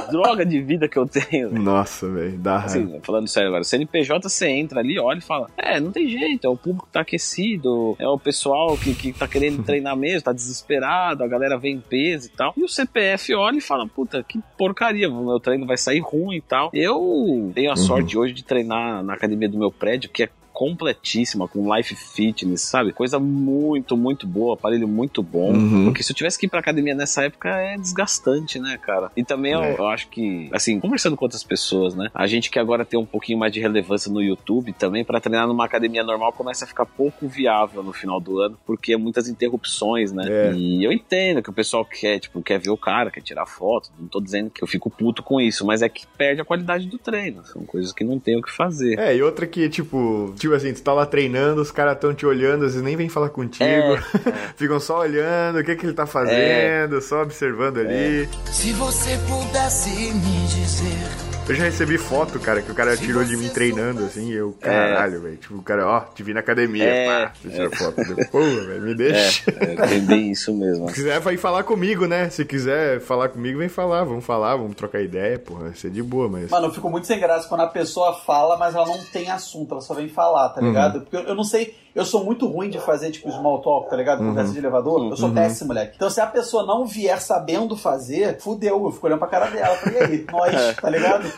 Droga 0.09 0.45
de 0.45 0.61
vida 0.61 0.87
que 0.87 0.97
eu 0.97 1.05
tenho, 1.05 1.49
velho. 1.49 1.61
Nossa, 1.61 2.09
velho, 2.09 2.37
dá 2.37 2.59
raiva. 2.59 2.65
Assim, 2.65 2.99
falando 3.01 3.27
sério 3.27 3.49
agora, 3.49 3.63
CNPJ 3.63 4.29
você 4.29 4.47
entra 4.47 4.79
ali, 4.79 4.99
olha 4.99 5.19
e 5.19 5.21
fala: 5.21 5.49
É, 5.57 5.79
não 5.79 5.91
tem 5.91 6.07
jeito, 6.07 6.45
é 6.45 6.49
o 6.49 6.55
público 6.55 6.85
que 6.85 6.93
tá 6.93 7.01
aquecido, 7.01 7.95
é 7.99 8.07
o 8.07 8.17
pessoal 8.17 8.77
que, 8.77 8.93
que 8.93 9.11
tá 9.11 9.27
querendo 9.27 9.63
treinar 9.65 9.95
mesmo, 9.97 10.21
tá 10.21 10.31
desesperado, 10.31 11.23
a 11.23 11.27
galera 11.27 11.57
vem 11.57 11.75
em 11.75 11.81
peso 11.81 12.27
e 12.27 12.29
tal. 12.29 12.53
E 12.55 12.63
o 12.63 12.69
CPF 12.69 13.33
olha 13.33 13.57
e 13.57 13.61
fala: 13.61 13.87
Puta, 13.87 14.23
que 14.23 14.39
porcaria, 14.57 15.09
o 15.09 15.25
meu 15.25 15.39
treino 15.39 15.65
vai 15.65 15.77
sair 15.77 15.99
ruim 15.99 16.37
e 16.37 16.41
tal. 16.41 16.69
Eu 16.73 17.51
tenho 17.53 17.71
a 17.71 17.75
sorte 17.75 18.17
hoje 18.17 18.33
de 18.33 18.43
treinar 18.43 19.03
na 19.03 19.13
academia 19.13 19.49
do 19.49 19.57
meu 19.57 19.71
prédio, 19.71 20.09
que 20.09 20.23
é 20.23 20.29
completíssima, 20.61 21.47
com 21.47 21.75
life 21.75 21.95
fitness, 21.95 22.61
sabe? 22.61 22.93
Coisa 22.93 23.17
muito, 23.19 23.97
muito 23.97 24.27
boa, 24.27 24.53
aparelho 24.53 24.87
muito 24.87 25.23
bom. 25.23 25.51
Uhum. 25.53 25.85
Porque 25.85 26.03
se 26.03 26.11
eu 26.11 26.15
tivesse 26.15 26.37
que 26.37 26.45
ir 26.45 26.49
pra 26.49 26.59
academia 26.59 26.93
nessa 26.93 27.23
época 27.23 27.49
é 27.49 27.75
desgastante, 27.77 28.59
né, 28.59 28.77
cara? 28.77 29.11
E 29.17 29.23
também 29.23 29.53
eu, 29.53 29.61
É. 29.63 29.75
eu 29.79 29.87
acho 29.87 30.07
que, 30.09 30.49
assim, 30.51 30.79
conversando 30.79 31.17
com 31.17 31.25
outras 31.25 31.43
pessoas, 31.43 31.95
né? 31.95 32.09
A 32.13 32.27
gente 32.27 32.51
que 32.51 32.59
agora 32.59 32.85
tem 32.85 32.99
um 32.99 33.05
pouquinho 33.05 33.39
mais 33.39 33.51
de 33.51 33.59
relevância 33.59 34.11
no 34.11 34.21
YouTube 34.21 34.71
também, 34.73 35.03
pra 35.03 35.19
treinar 35.19 35.47
numa 35.47 35.65
academia 35.65 36.03
normal, 36.03 36.31
começa 36.31 36.63
a 36.65 36.67
ficar 36.67 36.85
pouco 36.85 37.27
viável 37.27 37.81
no 37.81 37.91
final 37.91 38.19
do 38.19 38.39
ano, 38.39 38.55
porque 38.63 38.93
é 38.93 38.97
muitas 38.97 39.27
interrupções, 39.27 40.11
né? 40.11 40.25
É. 40.29 40.53
E 40.53 40.83
eu 40.83 40.91
entendo 40.91 41.41
que 41.41 41.49
o 41.49 41.53
pessoal 41.53 41.83
quer, 41.83 42.19
tipo, 42.19 42.39
quer 42.43 42.59
ver 42.59 42.69
o 42.69 42.77
cara, 42.77 43.09
quer 43.09 43.21
tirar 43.21 43.47
foto. 43.47 43.89
Não 43.99 44.07
tô 44.07 44.21
dizendo 44.21 44.51
que 44.51 44.63
eu 44.63 44.67
fico 44.67 44.91
puto 44.91 45.23
com 45.23 45.41
isso, 45.41 45.65
mas 45.65 45.81
é 45.81 45.89
que 45.89 46.05
perde 46.17 46.39
a 46.41 46.45
qualidade 46.45 46.85
do 46.87 46.99
treino. 46.99 47.43
São 47.45 47.63
coisas 47.65 47.91
que 47.91 48.03
não 48.03 48.19
tem 48.19 48.37
o 48.37 48.41
que 48.43 48.51
fazer. 48.51 48.99
É, 48.99 49.15
e 49.15 49.21
outra 49.23 49.47
que, 49.47 49.67
tipo, 49.69 50.33
tipo 50.51 50.55
assim, 50.55 50.73
tu 50.73 50.81
tá 50.81 50.93
lá 50.93 51.05
treinando, 51.05 51.61
os 51.61 51.71
caras 51.71 51.97
tão 51.99 52.13
te 52.13 52.25
olhando, 52.25 52.65
às 52.65 52.73
vezes 52.73 52.81
nem 52.81 52.95
vem 52.95 53.07
falar 53.07 53.29
contigo. 53.29 53.65
É, 53.65 54.01
Ficam 54.55 54.79
só 54.79 54.99
olhando, 54.99 55.59
o 55.59 55.63
que 55.63 55.75
que 55.75 55.85
ele 55.85 55.93
tá 55.93 56.05
fazendo, 56.05 57.01
só 57.01 57.21
observando 57.21 57.79
ali. 57.79 58.27
Se 58.45 58.73
você 58.73 59.17
pudesse 59.27 59.89
me 59.89 60.47
dizer. 60.47 61.30
Eu 61.49 61.55
já 61.55 61.63
recebi 61.65 61.97
foto, 61.97 62.39
cara, 62.39 62.61
que 62.61 62.71
o 62.71 62.75
cara 62.75 62.95
tirou 62.95 63.25
de 63.25 63.35
mim 63.35 63.49
treinando, 63.49 64.05
assim, 64.05 64.29
e 64.29 64.33
eu, 64.33 64.53
caralho, 64.61 65.21
velho. 65.21 65.35
Tipo, 65.35 65.55
o 65.55 65.61
cara, 65.61 65.85
ó, 65.85 65.99
te 65.99 66.23
vi 66.23 66.33
na 66.33 66.39
academia, 66.39 66.85
É, 66.85 67.05
pá, 67.25 67.33
tirou 67.41 67.69
foto. 67.75 67.99
Eu, 68.01 68.15
Pô, 68.29 68.39
velho, 68.39 68.81
me 68.81 68.95
deixa. 68.95 69.51
É, 69.59 69.95
é, 69.95 69.99
bem 69.99 70.31
isso 70.31 70.53
mesmo. 70.55 70.87
Se 70.87 70.93
quiser, 70.95 71.19
vai 71.19 71.35
falar 71.35 71.63
comigo, 71.63 72.05
né? 72.05 72.29
Se 72.29 72.45
quiser 72.45 73.01
falar 73.01 73.27
comigo, 73.29 73.59
vem 73.59 73.67
falar. 73.67 74.05
Vamos 74.05 74.23
falar, 74.23 74.55
vamos 74.55 74.75
trocar 74.77 75.01
ideia, 75.01 75.37
porra. 75.39 75.63
Vai 75.65 75.75
ser 75.75 75.89
de 75.89 76.01
boa, 76.01 76.29
mas. 76.29 76.49
Mano, 76.49 76.67
eu 76.67 76.71
fico 76.73 76.89
muito 76.89 77.05
sem 77.07 77.19
graça 77.19 77.49
quando 77.49 77.61
a 77.61 77.67
pessoa 77.67 78.13
fala, 78.13 78.55
mas 78.57 78.73
ela 78.73 78.85
não 78.87 78.99
tem 79.11 79.29
assunto, 79.29 79.73
ela 79.73 79.81
só 79.81 79.93
vem 79.93 80.07
falar, 80.07 80.49
tá 80.49 80.61
Uhum. 80.61 80.67
ligado? 80.67 81.01
Porque 81.01 81.17
eu, 81.17 81.21
eu 81.23 81.35
não 81.35 81.43
sei, 81.43 81.75
eu 81.95 82.05
sou 82.05 82.23
muito 82.23 82.47
ruim 82.47 82.69
de 82.69 82.79
fazer, 82.79 83.11
tipo, 83.11 83.31
small 83.31 83.59
talk, 83.61 83.89
tá 83.89 83.95
ligado? 83.95 84.19
Conversa 84.19 84.51
de 84.53 84.57
elevador. 84.59 85.09
Eu 85.09 85.17
sou 85.17 85.29
Uhum. 85.29 85.35
péssimo, 85.35 85.67
moleque. 85.69 85.93
Então, 85.95 86.09
se 86.09 86.19
a 86.21 86.25
pessoa 86.27 86.65
não 86.65 86.85
vier 86.85 87.19
sabendo 87.21 87.75
fazer, 87.77 88.39
fudeu. 88.39 88.83
Eu 88.85 88.91
fico 88.91 89.07
olhando 89.07 89.19
pra 89.19 89.27
cara 89.27 89.47
dela. 89.47 89.75
Falei, 89.75 89.99
e 89.99 90.03
aí, 90.03 90.25
nós, 90.31 90.75
tá 90.77 90.89
ligado? 90.89 91.31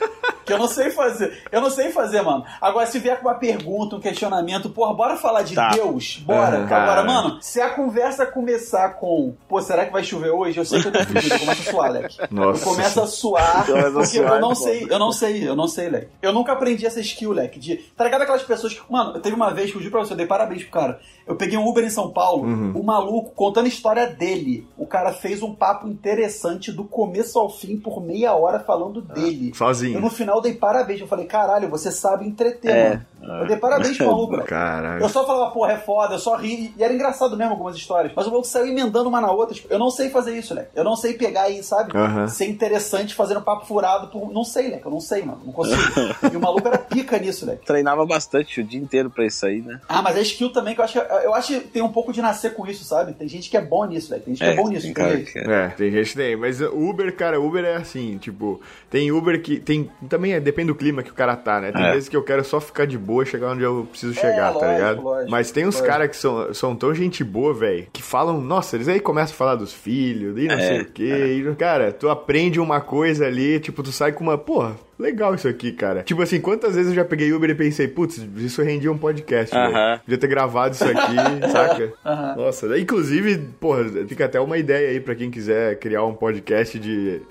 Que 0.45 0.51
eu 0.51 0.57
não 0.57 0.67
sei 0.67 0.89
fazer. 0.89 1.41
Eu 1.51 1.61
não 1.61 1.69
sei 1.69 1.89
fazer, 1.91 2.21
mano. 2.21 2.43
Agora, 2.59 2.85
se 2.85 2.99
vier 2.99 3.17
com 3.19 3.27
uma 3.29 3.35
pergunta, 3.35 3.95
um 3.95 3.99
questionamento, 4.01 4.69
porra, 4.69 4.93
bora 4.93 5.15
falar 5.15 5.41
de 5.43 5.55
Tá. 5.55 5.69
Deus? 5.69 6.21
Bora. 6.25 6.59
Uhum. 6.59 6.63
Agora, 6.65 7.03
mano, 7.03 7.37
se 7.41 7.61
a 7.61 7.69
conversa 7.69 8.25
começar 8.25 8.89
com, 8.95 9.33
pô, 9.47 9.61
será 9.61 9.85
que 9.85 9.91
vai 9.93 10.03
chover 10.03 10.31
hoje? 10.31 10.57
Eu 10.57 10.65
sei 10.65 10.81
que 10.81 10.87
eu 10.89 10.91
tô 10.91 10.99
fudido. 10.99 11.33
Eu 11.33 11.39
começo 11.39 11.61
a 11.69 11.71
suar, 11.71 11.91
Leque. 11.91 12.17
Nossa. 12.29 12.61
Eu 12.61 12.69
começo 12.75 13.01
a 13.01 13.07
suar, 13.07 13.59
a 13.61 13.63
porque 13.91 14.05
suar, 14.05 14.33
eu 14.33 14.39
não 14.41 14.49
pô. 14.49 14.55
sei, 14.55 14.87
eu 14.89 14.99
não 14.99 15.11
sei, 15.13 15.47
eu 15.47 15.55
não 15.55 15.67
sei, 15.67 15.89
Leque. 15.89 16.07
Eu 16.21 16.33
nunca 16.33 16.51
aprendi 16.51 16.85
essa 16.85 16.99
skill, 16.99 17.31
Leque, 17.31 17.57
de... 17.59 17.77
Tá 17.95 18.03
ligado 18.03 18.23
aquelas 18.23 18.43
pessoas 18.43 18.73
que... 18.73 18.81
Mano, 18.91 19.19
teve 19.19 19.35
uma 19.35 19.51
vez 19.53 19.71
que 19.71 19.77
eu 19.77 19.81
juro 19.81 19.91
pra 19.91 20.01
você, 20.01 20.11
eu 20.13 20.17
dei 20.17 20.25
parabéns 20.43 20.63
pro 20.63 20.71
cara. 20.71 20.99
Eu 21.25 21.35
peguei 21.35 21.57
um 21.57 21.67
Uber 21.67 21.83
em 21.85 21.89
São 21.89 22.11
Paulo, 22.11 22.43
Uhum. 22.43 22.71
o 22.75 22.83
maluco 22.83 23.31
contando 23.33 23.65
a 23.65 23.69
história 23.69 24.05
dele. 24.07 24.67
O 24.77 24.85
cara 24.85 25.13
fez 25.13 25.41
um 25.41 25.53
papo 25.55 25.87
interessante 25.87 26.71
do 26.71 26.83
começo 26.83 27.39
ao 27.39 27.49
fim 27.49 27.77
por 27.77 28.01
meia 28.01 28.33
hora 28.33 28.59
falando 28.59 29.01
dele. 29.01 29.49
Eu 29.49 29.55
Sozinho. 29.55 30.01
no 30.01 30.09
final 30.09 30.41
dei 30.41 30.53
parabéns. 30.53 30.99
Eu 30.99 31.07
falei, 31.07 31.25
caralho, 31.25 31.69
você 31.69 31.91
sabe 31.91 32.27
entreter, 32.27 32.71
É. 32.71 32.89
mano. 32.89 33.05
Eu 33.23 33.47
dei 33.47 33.57
parabéns 33.57 33.97
pro 33.97 34.07
maluco, 34.07 34.35
Leque. 34.35 34.47
Caralho. 34.49 35.01
Eu 35.03 35.09
só 35.09 35.25
falava, 35.25 35.51
porra, 35.51 35.73
é 35.73 35.77
foda, 35.77 36.15
eu 36.15 36.19
só 36.19 36.35
ri. 36.35 36.73
E 36.77 36.83
era 36.83 36.93
engraçado 36.93 37.35
mesmo 37.37 37.51
algumas 37.53 37.75
histórias. 37.75 38.11
Mas 38.15 38.25
o 38.27 38.29
maluco 38.29 38.47
saiu 38.47 38.67
emendando 38.67 39.07
uma 39.09 39.21
na 39.21 39.31
outra. 39.31 39.55
Tipo, 39.55 39.71
eu 39.73 39.79
não 39.79 39.89
sei 39.89 40.09
fazer 40.09 40.37
isso, 40.37 40.53
Leque. 40.53 40.69
Eu 40.75 40.83
não 40.83 40.95
sei 40.95 41.13
pegar 41.13 41.43
aí, 41.43 41.63
sabe? 41.63 41.91
Ser 42.29 42.45
interessante 42.49 43.13
fazendo 43.15 43.41
papo 43.41 43.65
furado 43.65 44.07
por. 44.07 44.31
Não 44.31 44.43
sei, 44.43 44.69
Leque. 44.69 44.85
Eu 44.85 44.91
não 44.91 44.99
sei, 44.99 45.23
mano. 45.23 45.41
Não 45.45 45.53
consigo. 45.53 45.81
e 46.31 46.35
o 46.35 46.39
maluco 46.39 46.67
era 46.67 46.77
pica 46.77 47.17
nisso, 47.17 47.45
Leque. 47.45 47.65
Treinava 47.65 48.05
bastante 48.05 48.61
o 48.61 48.63
dia 48.63 48.79
inteiro 48.79 49.09
pra 49.09 49.25
isso 49.25 49.45
aí, 49.45 49.61
né? 49.61 49.79
Ah, 49.87 50.01
mas 50.01 50.15
é 50.17 50.21
skill 50.21 50.51
também 50.51 50.73
que 50.75 50.81
eu 50.81 50.85
acho 50.85 50.93
que. 50.93 50.99
Eu 51.25 51.33
acho 51.33 51.47
que 51.53 51.59
tem 51.67 51.81
um 51.81 51.91
pouco 51.91 52.11
de 52.13 52.21
nascer 52.21 52.53
com 52.53 52.65
isso, 52.67 52.83
sabe? 52.83 53.13
Tem 53.13 53.27
gente 53.27 53.49
que 53.49 53.57
é 53.57 53.61
bom 53.61 53.85
nisso, 53.85 54.11
Leque. 54.11 54.25
Tem 54.25 54.35
gente 54.35 54.45
que 54.45 54.51
é 54.53 54.55
bom 54.61 54.69
nisso. 54.69 54.83
tem 54.85 54.93
cara 54.93 55.17
que 55.17 55.39
é. 55.39 55.43
É, 55.43 55.67
tem 55.69 55.91
gente 55.91 56.09
que 56.11 56.15
tem, 56.15 56.35
mas 56.35 56.59
Uber, 56.61 57.15
cara, 57.15 57.39
Uber 57.39 57.63
é 57.63 57.75
assim, 57.75 58.17
tipo, 58.17 58.59
tem 58.89 59.11
Uber 59.11 59.41
que 59.41 59.59
tem, 59.59 59.89
também 60.09 60.33
é, 60.33 60.39
depende 60.39 60.67
do 60.67 60.75
clima 60.75 61.03
que 61.03 61.11
o 61.11 61.13
cara 61.13 61.35
tá, 61.35 61.59
né? 61.61 61.71
Tem 61.71 61.83
É. 61.85 61.91
vezes 61.93 62.09
que 62.09 62.15
eu 62.17 62.23
quero 62.23 62.43
só 62.43 62.59
ficar 62.59 62.85
de 62.85 62.97
boa, 62.97 63.12
chegar 63.25 63.51
onde 63.51 63.63
eu 63.63 63.87
preciso 63.89 64.13
chegar, 64.13 64.51
tá 64.53 64.59
lógico, 64.59 64.73
ligado? 64.73 65.01
lógico, 65.01 65.31
mas 65.31 65.51
tem 65.51 65.67
uns 65.67 65.79
caras 65.81 66.09
que 66.09 66.15
são, 66.15 66.53
são 66.53 66.75
tão 66.75 66.93
gente 66.95 67.23
boa, 67.23 67.53
velho, 67.53 67.87
que 67.93 68.01
falam, 68.01 68.39
nossa, 68.41 68.75
eles 68.75 68.87
aí 68.87 68.99
começam 68.99 69.33
a 69.33 69.37
falar 69.37 69.55
dos 69.55 69.71
filhos, 69.73 70.37
e 70.37 70.47
não 70.47 70.55
É, 70.55 70.67
sei 70.67 70.81
o 70.81 70.85
quê, 70.85 71.43
e, 71.49 71.55
cara, 71.55 71.91
tu 71.91 72.09
aprende 72.09 72.59
uma 72.59 72.81
coisa 72.81 73.25
ali, 73.27 73.59
tipo, 73.59 73.83
tu 73.83 73.91
sai 73.91 74.11
com 74.11 74.23
uma, 74.23 74.37
porra, 74.37 74.75
legal 74.97 75.35
isso 75.35 75.47
aqui, 75.47 75.71
cara. 75.71 76.03
Tipo 76.03 76.21
assim, 76.21 76.39
quantas 76.39 76.75
vezes 76.75 76.91
eu 76.91 76.95
já 76.95 77.05
peguei 77.05 77.31
Uber 77.33 77.49
e 77.49 77.55
pensei, 77.55 77.87
putz, 77.87 78.17
isso 78.37 78.61
rendia 78.61 78.91
um 78.91 78.97
podcast, 78.97 79.53
velho. 79.53 79.75
Aham. 79.75 79.99
Podia 79.99 80.17
ter 80.17 80.27
gravado 80.27 80.75
isso 80.75 80.83
aqui, 80.85 81.15
saca? 81.51 81.93
Aham. 82.05 82.35
Nossa, 82.37 82.77
inclusive, 82.79 83.37
porra, 83.59 83.83
fica 84.07 84.25
até 84.25 84.39
uma 84.39 84.57
ideia 84.57 84.89
aí 84.89 84.99
pra 84.99 85.13
quem 85.15 85.29
quiser 85.29 85.77
criar 85.79 86.03
um 86.05 86.13
podcast 86.13 86.79
de 86.79 87.21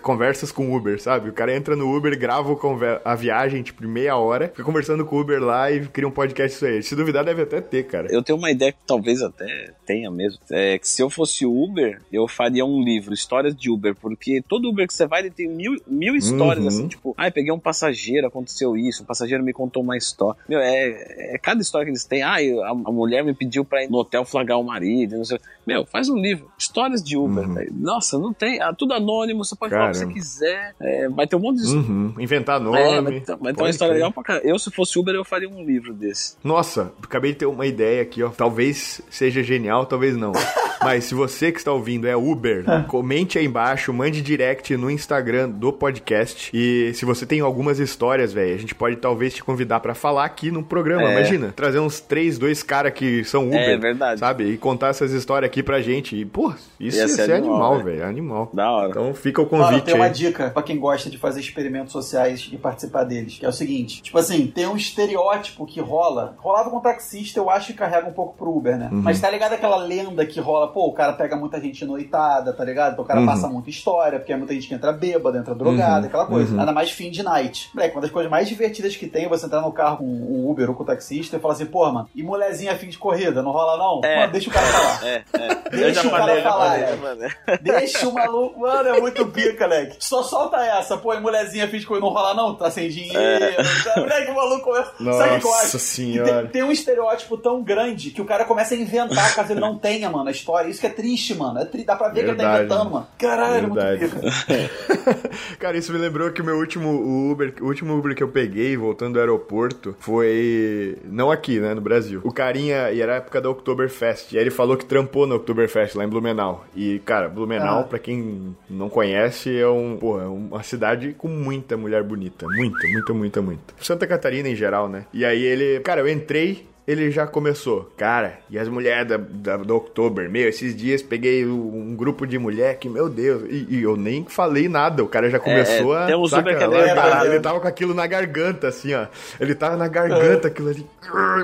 conversas 0.00 0.50
com 0.52 0.74
Uber, 0.74 1.00
sabe? 1.00 1.28
O 1.28 1.32
cara 1.32 1.54
entra 1.54 1.76
no 1.76 1.94
Uber, 1.94 2.18
grava 2.18 2.52
o 2.52 2.58
a 3.04 3.14
viagem, 3.14 3.62
tipo, 3.62 3.82
de 3.82 3.88
meia 3.88 4.16
hora, 4.16 4.48
fica 4.48 4.64
conversando 4.64 5.04
com 5.04 5.16
o 5.16 5.20
Uber 5.20 5.42
lá 5.42 5.70
e 5.70 5.86
cria 5.86 6.08
um 6.08 6.10
podcast 6.10 6.56
isso 6.56 6.66
aí. 6.66 6.82
Se 6.82 6.96
duvidar, 6.96 7.24
deve 7.24 7.42
até 7.42 7.60
ter, 7.60 7.84
cara. 7.84 8.08
Eu 8.10 8.22
tenho 8.22 8.38
uma 8.38 8.50
ideia 8.50 8.72
que 8.72 8.78
talvez 8.86 9.22
até 9.22 9.72
tenha 9.86 10.10
mesmo. 10.10 10.40
É 10.50 10.78
que 10.78 10.88
se 10.88 11.02
eu 11.02 11.10
fosse 11.10 11.44
Uber, 11.46 12.00
eu 12.12 12.26
faria 12.26 12.64
um 12.64 12.82
livro, 12.82 13.12
Histórias 13.14 13.54
de 13.54 13.70
Uber, 13.70 13.94
porque 13.94 14.42
todo 14.48 14.68
Uber 14.68 14.86
que 14.86 14.94
você 14.94 15.06
vai, 15.06 15.20
ele 15.20 15.30
tem 15.30 15.48
mil, 15.48 15.76
mil 15.86 16.14
histórias, 16.16 16.64
Uhum. 16.64 16.68
assim, 16.68 16.88
tipo, 16.88 17.14
ai, 17.16 17.30
peguei 17.30 17.52
um 17.52 17.58
passageiro, 17.58 18.26
aconteceu 18.26 18.76
isso, 18.76 19.02
um 19.02 19.06
passageiro 19.06 19.44
me 19.44 19.52
contou 19.52 19.82
uma 19.82 19.96
história. 19.96 20.38
Meu, 20.48 20.58
é, 20.60 21.34
é 21.34 21.38
cada 21.38 21.60
história 21.60 21.84
que 21.84 21.90
eles 21.90 22.04
têm. 22.04 22.22
Ai, 22.22 22.50
a, 22.60 22.70
a 22.70 22.74
mulher 22.92 23.22
me 23.24 23.34
pediu 23.34 23.64
pra 23.64 23.84
ir 23.84 23.90
no 23.90 23.98
hotel 23.98 24.24
flagrar 24.24 24.58
o 24.58 24.64
marido, 24.64 25.16
não 25.16 25.24
sei. 25.24 25.38
Meu, 25.66 25.84
faz 25.86 26.08
um 26.08 26.16
livro, 26.16 26.50
Histórias 26.58 27.02
de 27.02 27.16
Uber, 27.16 27.48
velho. 27.48 27.72
Nossa, 27.74 28.18
não 28.18 28.32
tem, 28.32 28.60
ah, 28.60 28.72
tudo 28.72 28.92
anônimo, 28.94 29.44
você 29.44 29.56
pode 29.68 29.74
falar 29.74 29.86
o 29.86 29.90
que 29.90 29.96
você 29.96 30.04
Caramba. 30.04 30.14
quiser. 30.20 30.74
É, 30.80 31.08
vai 31.08 31.26
ter 31.26 31.36
um 31.36 31.40
monte 31.40 31.62
de 31.62 31.74
Uhum. 31.74 32.14
Inventar 32.18 32.60
nome. 32.60 32.78
É, 32.78 33.00
vai 33.00 33.20
ter, 33.20 33.36
vai 33.36 33.52
ter 33.54 33.62
uma 33.62 33.70
história 33.70 33.92
crer. 33.92 33.98
legal 34.02 34.12
pra 34.12 34.22
caramba. 34.22 34.46
Eu, 34.46 34.58
se 34.58 34.70
fosse 34.70 34.98
Uber, 34.98 35.14
eu 35.14 35.24
faria 35.24 35.48
um 35.48 35.64
livro 35.64 35.92
desse. 35.92 36.36
Nossa, 36.44 36.92
acabei 37.02 37.32
de 37.32 37.38
ter 37.38 37.46
uma 37.46 37.66
ideia 37.66 38.02
aqui, 38.02 38.22
ó. 38.22 38.28
Talvez 38.30 39.00
seja 39.10 39.42
genial, 39.42 39.86
talvez 39.86 40.16
não. 40.16 40.32
Mas 40.82 41.04
se 41.04 41.14
você 41.14 41.52
que 41.52 41.58
está 41.58 41.72
ouvindo 41.72 42.06
é 42.06 42.16
Uber, 42.16 42.64
comente 42.88 43.38
aí 43.38 43.44
embaixo, 43.46 43.92
mande 43.92 44.20
direct 44.20 44.76
no 44.76 44.90
Instagram 44.90 45.50
do 45.50 45.72
podcast. 45.72 46.50
E 46.52 46.92
se 46.94 47.04
você 47.04 47.24
tem 47.26 47.40
algumas 47.40 47.78
histórias, 47.78 48.32
velho, 48.32 48.54
a 48.54 48.58
gente 48.58 48.74
pode 48.74 48.96
talvez 48.96 49.34
te 49.34 49.42
convidar 49.44 49.80
pra 49.80 49.94
falar 49.94 50.24
aqui 50.24 50.50
no 50.50 50.62
programa. 50.62 51.04
É. 51.04 51.12
Imagina, 51.12 51.52
trazer 51.54 51.78
uns 51.78 52.00
três, 52.00 52.38
dois 52.38 52.62
caras 52.62 52.92
que 52.92 53.24
são 53.24 53.46
Uber. 53.48 53.60
É 53.60 53.76
verdade. 53.76 54.20
Sabe? 54.20 54.44
E 54.44 54.58
contar 54.58 54.88
essas 54.88 55.12
histórias 55.12 55.48
aqui 55.48 55.62
pra 55.62 55.80
gente. 55.80 56.16
E, 56.16 56.24
pô, 56.24 56.52
isso 56.78 56.98
Ia 56.98 57.02
ia, 57.04 57.08
ser 57.08 57.32
animal, 57.32 57.76
velho. 57.76 57.84
velho. 57.98 58.06
Animal. 58.08 58.50
Da 58.52 58.70
hora. 58.70 58.90
Então 58.90 59.14
fica 59.14 59.40
o 59.40 59.46
convite 59.46 59.84
tem 59.84 59.94
uma 59.94 60.08
dica 60.08 60.50
pra 60.50 60.62
quem 60.62 60.78
gosta 60.78 61.10
de 61.10 61.18
fazer 61.18 61.40
experimentos 61.40 61.92
sociais 61.92 62.48
e 62.52 62.56
participar 62.56 63.04
deles, 63.04 63.38
que 63.38 63.44
é 63.44 63.48
o 63.48 63.52
seguinte, 63.52 64.02
tipo 64.02 64.18
assim, 64.18 64.46
tem 64.46 64.66
um 64.66 64.76
estereótipo 64.76 65.66
que 65.66 65.80
rola, 65.80 66.34
rolava 66.38 66.70
com 66.70 66.80
taxista, 66.80 67.38
eu 67.38 67.50
acho 67.50 67.68
que 67.68 67.74
carrega 67.74 68.08
um 68.08 68.12
pouco 68.12 68.36
pro 68.36 68.56
Uber, 68.56 68.76
né? 68.76 68.88
Uhum. 68.90 69.02
Mas 69.02 69.20
tá 69.20 69.30
ligado 69.30 69.52
aquela 69.52 69.76
lenda 69.76 70.24
que 70.26 70.40
rola, 70.40 70.63
pô, 70.68 70.86
o 70.86 70.92
cara 70.92 71.12
pega 71.12 71.36
muita 71.36 71.60
gente 71.60 71.84
noitada, 71.84 72.52
tá 72.52 72.64
ligado? 72.64 72.92
Então 72.92 73.04
o 73.04 73.06
cara 73.08 73.20
Uhum. 73.20 73.26
passa 73.26 73.48
muita 73.48 73.70
história, 73.70 74.18
porque 74.18 74.32
é 74.32 74.36
muita 74.36 74.52
gente 74.54 74.68
que 74.68 74.74
entra 74.74 74.92
bêbada, 74.92 75.38
entra 75.38 75.54
drogada, 75.54 76.00
Uhum. 76.00 76.06
aquela 76.06 76.26
coisa. 76.26 76.50
Uhum. 76.50 76.56
Nada 76.56 76.72
mais 76.72 76.90
fim 76.90 77.10
de 77.10 77.22
night. 77.22 77.70
Moleque, 77.74 77.94
uma 77.94 78.02
das 78.02 78.10
coisas 78.10 78.30
mais 78.30 78.48
divertidas 78.48 78.96
que 78.96 79.06
tem 79.06 79.24
é 79.24 79.28
você 79.28 79.46
entrar 79.46 79.60
no 79.60 79.72
carro 79.72 79.98
com 79.98 80.04
o 80.04 80.50
Uber 80.50 80.68
ou 80.70 80.74
com 80.76 80.82
o 80.82 80.86
taxista 80.86 81.36
e 81.36 81.40
falar 81.40 81.54
assim, 81.54 81.66
pô, 81.66 81.90
mano, 81.90 82.08
e 82.14 82.22
mulherzinha 82.22 82.72
a 82.72 82.76
fim 82.76 82.88
de 82.88 82.98
corrida, 82.98 83.42
não 83.42 83.50
rola 83.52 83.76
não? 83.76 84.00
É. 84.04 84.20
Mano, 84.20 84.32
deixa 84.32 84.50
o 84.50 84.52
cara 84.52 84.66
falar. 84.66 85.06
É, 85.06 85.24
é. 85.34 85.54
Deixa 85.70 85.84
eu 85.86 85.94
já 85.94 86.00
o 86.02 86.10
cara 86.10 86.22
falei, 86.24 86.36
já 86.42 86.50
falar, 86.50 86.70
falei, 86.70 86.84
é. 86.84 86.86
já 86.88 86.96
falei. 86.96 87.58
Deixa 87.62 88.08
o 88.08 88.12
maluco. 88.14 88.60
Mano, 88.60 88.88
é 88.88 89.00
muito 89.00 89.26
pica, 89.26 89.66
Leque. 89.66 89.96
Só 90.00 90.22
solta 90.22 90.56
essa. 90.64 90.96
Pô, 90.96 91.12
e 91.14 91.20
mulherzinha 91.20 91.68
fiz 91.68 91.84
coisa 91.84 92.04
não 92.04 92.12
rola, 92.12 92.34
não? 92.34 92.54
Tá 92.54 92.70
sem 92.70 92.88
dinheiro. 92.88 93.54
Tá, 93.84 94.00
moleque, 94.00 94.30
o 94.30 94.34
maluco 94.34 94.62
começa. 94.64 94.92
Sabe 95.18 95.36
o 95.36 95.40
que 95.40 95.46
eu 95.46 95.54
acho? 95.54 95.78
Senhora. 95.78 96.42
Tem, 96.42 96.46
tem 96.48 96.62
um 96.62 96.72
estereótipo 96.72 97.36
tão 97.36 97.62
grande 97.62 98.10
que 98.10 98.20
o 98.20 98.24
cara 98.24 98.44
começa 98.44 98.74
a 98.74 98.76
inventar 98.78 99.34
caso 99.34 99.52
ele 99.52 99.60
não 99.60 99.78
tenha, 99.78 100.08
mano, 100.10 100.28
a 100.28 100.30
história. 100.32 100.53
Isso 100.62 100.80
que 100.80 100.86
é 100.86 100.90
triste, 100.90 101.34
mano. 101.34 101.58
É 101.60 101.64
tri... 101.64 101.84
Dá 101.84 101.96
pra 101.96 102.08
ver 102.08 102.24
que 102.24 102.30
ele 102.30 102.36
tá 102.36 102.42
Verdade. 102.56 102.64
inventando, 102.64 102.90
mano. 102.92 103.06
Caralho, 103.18 103.74
Verdade. 103.74 104.00
muito 104.00 104.20
pica. 104.46 105.54
Cara, 105.58 105.76
isso 105.76 105.92
me 105.92 105.98
lembrou 105.98 106.30
que 106.30 106.40
o 106.40 106.44
meu 106.44 106.56
último 106.56 107.30
Uber, 107.30 107.54
o 107.60 107.66
último 107.66 107.96
Uber 107.96 108.14
que 108.14 108.22
eu 108.22 108.28
peguei 108.28 108.76
voltando 108.76 109.14
do 109.14 109.20
aeroporto 109.20 109.94
foi 109.98 110.96
não 111.04 111.30
aqui, 111.30 111.58
né, 111.60 111.74
no 111.74 111.80
Brasil. 111.80 112.20
O 112.24 112.32
carinha, 112.32 112.90
e 112.92 113.00
era 113.00 113.14
a 113.14 113.16
época 113.16 113.40
da 113.40 113.50
Oktoberfest, 113.50 114.32
e 114.32 114.38
aí 114.38 114.42
ele 114.44 114.50
falou 114.50 114.76
que 114.76 114.84
trampou 114.84 115.26
na 115.26 115.34
Oktoberfest 115.36 115.96
lá 115.96 116.04
em 116.04 116.08
Blumenau. 116.08 116.64
E, 116.74 116.98
cara, 117.00 117.28
Blumenau, 117.28 117.80
Ah. 117.80 117.84
pra 117.84 117.98
quem 117.98 118.56
não 118.68 118.88
conhece, 118.88 119.56
é 119.58 119.68
um, 119.68 119.96
porra, 119.96 120.24
é 120.24 120.26
uma 120.26 120.62
cidade 120.62 121.14
com 121.16 121.28
muita 121.28 121.76
mulher 121.76 122.02
bonita, 122.02 122.46
muita, 122.46 122.86
muita, 122.88 123.12
muita, 123.14 123.42
muita. 123.42 123.74
Santa 123.80 124.06
Catarina 124.06 124.48
em 124.48 124.54
geral, 124.56 124.88
né? 124.88 125.06
E 125.12 125.24
aí 125.24 125.42
ele, 125.42 125.80
cara, 125.80 126.00
eu 126.00 126.08
entrei 126.08 126.66
ele 126.86 127.10
já 127.10 127.26
começou. 127.26 127.90
Cara, 127.96 128.38
e 128.50 128.58
as 128.58 128.68
mulheres 128.68 129.08
da, 129.08 129.16
da, 129.16 129.56
do 129.56 129.74
Oktober? 129.76 130.28
Meu, 130.28 130.48
esses 130.48 130.76
dias 130.76 131.02
peguei 131.02 131.44
um 131.46 131.94
grupo 131.96 132.26
de 132.26 132.38
mulher 132.38 132.78
que, 132.78 132.88
meu 132.88 133.08
Deus, 133.08 133.42
e, 133.48 133.66
e 133.70 133.82
eu 133.82 133.96
nem 133.96 134.24
falei 134.24 134.68
nada. 134.68 135.02
O 135.02 135.08
cara 135.08 135.30
já 135.30 135.38
começou 135.38 135.96
é, 135.96 136.02
a. 136.02 136.06
tem 136.06 136.16
uns 136.16 136.30
saca, 136.30 136.42
Uber 136.42 136.58
que 136.58 136.64
é 136.64 136.66
largar. 136.66 136.94
verdade. 136.94 137.26
Ele 137.26 137.40
tava 137.40 137.60
com 137.60 137.68
aquilo 137.68 137.94
na 137.94 138.06
garganta, 138.06 138.68
assim, 138.68 138.94
ó. 138.94 139.06
Ele 139.40 139.54
tava 139.54 139.76
na 139.76 139.88
garganta, 139.88 140.48
aquilo 140.48 140.68
ali. 140.68 140.86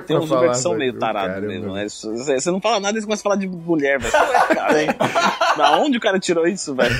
Tem 0.06 0.16
uns 0.16 0.30
Uber 0.30 0.50
que 0.50 0.58
são 0.58 0.74
meio 0.74 0.92
tarados 0.94 1.42
mesmo. 1.46 1.72
né? 1.72 1.88
Você 1.88 2.50
não 2.50 2.60
fala 2.60 2.78
nada 2.80 2.98
e 2.98 3.00
você 3.00 3.06
começa 3.06 3.22
a 3.22 3.24
falar 3.24 3.36
de 3.36 3.48
mulher, 3.48 3.98
velho. 3.98 4.12
Cara, 4.12 4.82
hein? 4.82 4.88
Da 5.56 5.78
onde 5.78 5.96
o 5.96 6.00
cara 6.00 6.18
tirou 6.18 6.46
isso, 6.46 6.74
velho? 6.74 6.94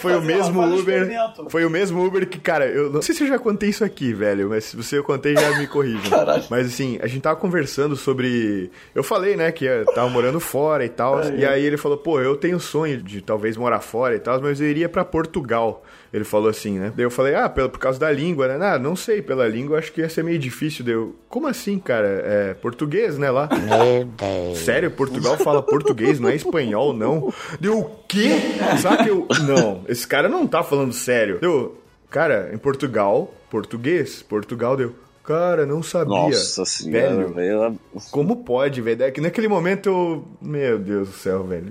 Foi 0.00 0.14
o 0.16 0.22
mesmo 0.22 0.60
um 0.60 0.78
Uber. 0.78 1.08
Foi 1.48 1.64
o 1.64 1.70
mesmo 1.70 2.04
Uber 2.04 2.26
que, 2.28 2.38
cara, 2.38 2.66
eu 2.66 2.90
não 2.90 3.02
sei 3.02 3.14
se 3.14 3.24
eu 3.24 3.28
já 3.28 3.38
contei 3.38 3.70
isso 3.70 3.84
aqui, 3.84 4.12
velho, 4.12 4.48
mas 4.48 4.64
se 4.64 4.76
você 4.76 4.98
eu 4.98 5.04
contei, 5.04 5.34
já 5.34 5.58
me 5.58 5.66
corrijam. 5.66 6.10
Caralho. 6.10 6.44
Mas 6.48 6.66
assim, 6.66 6.98
a 7.02 7.07
gente 7.08 7.22
tava 7.22 7.36
conversando 7.36 7.96
sobre. 7.96 8.70
Eu 8.94 9.02
falei, 9.02 9.36
né, 9.36 9.50
que 9.50 9.64
eu 9.64 9.84
tava 9.86 10.08
morando 10.08 10.40
fora 10.40 10.84
e 10.84 10.88
tal. 10.88 11.18
É, 11.28 11.36
e 11.36 11.44
aí 11.44 11.64
ele 11.64 11.76
falou, 11.76 11.98
pô, 11.98 12.20
eu 12.20 12.36
tenho 12.36 12.60
sonho 12.60 13.02
de 13.02 13.20
talvez 13.20 13.56
morar 13.56 13.80
fora 13.80 14.14
e 14.14 14.18
tal, 14.18 14.40
mas 14.40 14.60
eu 14.60 14.68
iria 14.68 14.88
pra 14.88 15.04
Portugal. 15.04 15.82
Ele 16.12 16.24
falou 16.24 16.48
assim, 16.48 16.78
né? 16.78 16.92
Daí 16.94 17.04
eu 17.04 17.10
falei, 17.10 17.34
ah, 17.34 17.48
pelo, 17.48 17.68
por 17.68 17.78
causa 17.78 17.98
da 17.98 18.10
língua, 18.10 18.48
né? 18.48 18.66
Ah, 18.66 18.78
não 18.78 18.96
sei, 18.96 19.20
pela 19.20 19.46
língua 19.46 19.78
acho 19.78 19.92
que 19.92 20.00
ia 20.00 20.08
ser 20.08 20.22
meio 20.24 20.38
difícil. 20.38 20.84
Deu, 20.84 21.16
como 21.28 21.46
assim, 21.46 21.78
cara? 21.78 22.22
É 22.24 22.54
português, 22.54 23.18
né, 23.18 23.30
lá? 23.30 23.48
Meu 23.48 24.04
Deus. 24.04 24.58
Sério, 24.58 24.90
Portugal 24.90 25.36
fala 25.36 25.62
português, 25.62 26.18
não 26.18 26.28
é 26.28 26.34
espanhol, 26.34 26.92
não? 26.92 27.32
Deu 27.60 27.78
o 27.80 27.90
quê? 28.06 28.36
Sabe 28.80 29.04
que 29.04 29.10
eu. 29.10 29.26
Não, 29.46 29.84
esse 29.88 30.06
cara 30.06 30.28
não 30.28 30.46
tá 30.46 30.62
falando 30.62 30.92
sério. 30.92 31.38
Deu, 31.40 31.78
cara, 32.08 32.50
em 32.54 32.58
Portugal, 32.58 33.34
português, 33.50 34.22
Portugal 34.22 34.76
deu. 34.76 34.94
Cara, 35.28 35.66
não 35.66 35.82
sabia. 35.82 36.08
Nossa 36.14 36.64
senhora, 36.64 37.26
velho. 37.26 37.34
velho. 37.34 37.78
Como 38.10 38.36
pode, 38.44 38.80
velho? 38.80 39.02
É 39.02 39.10
que 39.10 39.20
naquele 39.20 39.46
momento 39.46 39.90
eu. 39.90 40.24
Meu 40.40 40.78
Deus 40.78 41.08
do 41.08 41.14
céu, 41.14 41.44
velho. 41.44 41.68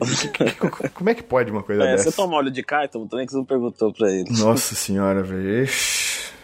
Como 0.94 1.10
é 1.10 1.16
que 1.16 1.24
pode 1.24 1.50
uma 1.52 1.64
coisa 1.64 1.84
É, 1.84 1.92
dessa? 1.94 2.12
você 2.12 2.16
toma 2.16 2.36
óleo 2.38 2.52
de 2.52 2.62
cártamo 2.62 3.08
também 3.08 3.26
que 3.26 3.32
você 3.32 3.38
não 3.40 3.46
perguntou 3.46 3.92
pra 3.92 4.12
ele. 4.12 4.30
Nossa 4.40 4.76
senhora, 4.76 5.24
velho. 5.24 5.68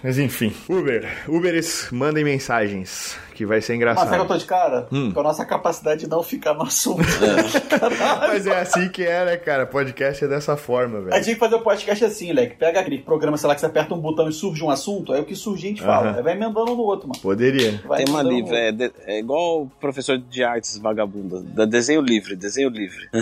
Mas 0.04 0.18
enfim. 0.18 0.52
Uber. 0.68 1.08
Uberes, 1.30 1.88
mandem 1.92 2.24
mensagens, 2.24 3.16
que 3.34 3.46
vai 3.46 3.62
ser 3.62 3.74
Mas 3.78 3.98
sabe 3.98 4.00
que 4.00 4.00
eu 4.00 4.04
engraçado. 4.04 4.28
tô 4.28 4.38
de 4.38 4.46
cara? 4.46 4.88
Hum. 4.92 5.12
Com 5.12 5.20
a 5.20 5.24
nossa 5.24 5.46
capacidade 5.46 6.02
de 6.02 6.10
não 6.10 6.22
ficar 6.24 6.54
no 6.54 6.64
assunto. 6.64 7.02
Mas 8.28 8.46
é 8.48 8.60
assim 8.62 8.90
que 8.90 9.04
é, 9.04 9.26
né, 9.26 9.38
cara? 9.38 9.66
Podcast 9.66 10.24
é 10.24 10.28
dessa 10.28 10.56
forma, 10.56 11.00
A 11.00 11.02
velho. 11.02 11.16
gente 11.16 11.26
tem 11.26 11.34
que 11.34 11.40
fazer 11.40 11.56
o 11.56 11.62
podcast 11.62 12.06
assim, 12.06 12.32
Leque. 12.32 12.56
Pega 12.58 12.80
aquele 12.80 13.00
programa, 13.00 13.36
sei 13.38 13.48
lá, 13.48 13.56
que 13.56 13.62
você 13.62 13.66
aperta 13.68 13.94
um 13.94 14.00
botão 14.00 14.28
e 14.30 14.34
surge 14.34 14.64
um 14.64 14.70
assunto, 14.70 15.12
aí 15.14 15.22
o 15.22 15.26
que 15.26 15.36
surge 15.36 15.66
a 15.66 15.70
gente 15.70 15.82
fala. 15.82 16.10
Aham. 16.10 16.18
Aí 16.18 16.24
vai 16.24 16.34
emendando 16.34 16.72
um 16.72 16.76
no 16.76 16.84
outro, 16.84 17.08
mano. 17.08 17.20
Poderia. 17.22 17.82
Vai 17.86 18.04
Tema 18.04 18.20
emendando 18.22 18.36
livre, 18.36 18.52
no 18.52 18.58
é, 18.58 18.72
de- 18.72 18.92
é 19.06 19.20
igual 19.20 19.64
o 19.64 19.70
professor 19.80 20.18
de 20.18 20.44
artes 20.44 20.78
vagabunda. 20.78 21.42
Da 21.42 21.66
desenho 21.66 22.02
livre, 22.02 22.36
desenho 22.36 22.70
livre. 22.70 23.10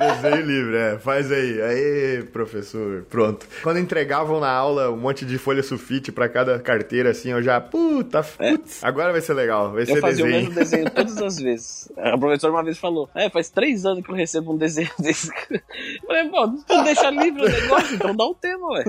Desenho 0.00 0.46
livre, 0.46 0.76
é. 0.76 0.98
Faz 0.98 1.30
aí. 1.30 1.60
Aí, 1.62 2.22
professor. 2.32 3.04
Pronto. 3.08 3.46
Quando 3.62 3.78
entregavam 3.78 4.40
na 4.40 4.50
aula 4.50 4.90
um 4.90 4.96
monte 4.96 5.24
de 5.24 5.38
folha 5.38 5.62
sulfite 5.62 6.10
pra 6.12 6.28
cada 6.28 6.58
carteira, 6.58 7.10
assim, 7.10 7.30
eu 7.30 7.42
já, 7.42 7.60
puta, 7.60 8.19
putz, 8.22 8.82
agora 8.84 9.12
vai 9.12 9.20
ser 9.20 9.34
legal. 9.34 9.70
Vai 9.72 9.80
É. 9.80 9.82
Eu 9.82 9.86
ser 9.94 10.00
fazia 10.00 10.24
o 10.24 10.28
desenho. 10.28 10.42
mesmo 10.48 10.54
desenho 10.54 10.90
todas 10.94 11.18
as 11.22 11.36
vezes. 11.38 11.92
A 11.96 12.16
professora 12.18 12.52
uma 12.52 12.62
vez 12.64 12.78
falou: 12.78 13.08
É, 13.14 13.28
faz 13.30 13.48
três 13.50 13.84
anos 13.86 14.04
que 14.04 14.10
eu 14.10 14.14
recebo 14.14 14.52
um 14.52 14.56
desenho 14.56 14.90
desse. 14.98 15.28
Eu 15.50 15.60
falei, 16.06 16.28
pô, 16.28 16.48
tu 16.66 16.82
deixa 16.84 17.10
livre 17.10 17.42
o 17.44 17.48
negócio, 17.48 17.94
então 17.94 18.14
dá 18.14 18.24
um 18.24 18.34
tema, 18.34 18.66
ué. 18.72 18.84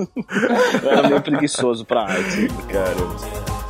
Eu 0.82 0.90
era 0.90 1.08
meio 1.08 1.22
preguiçoso 1.22 1.84
pra 1.84 2.02
arte. 2.02 2.48
Cara, 2.70 3.61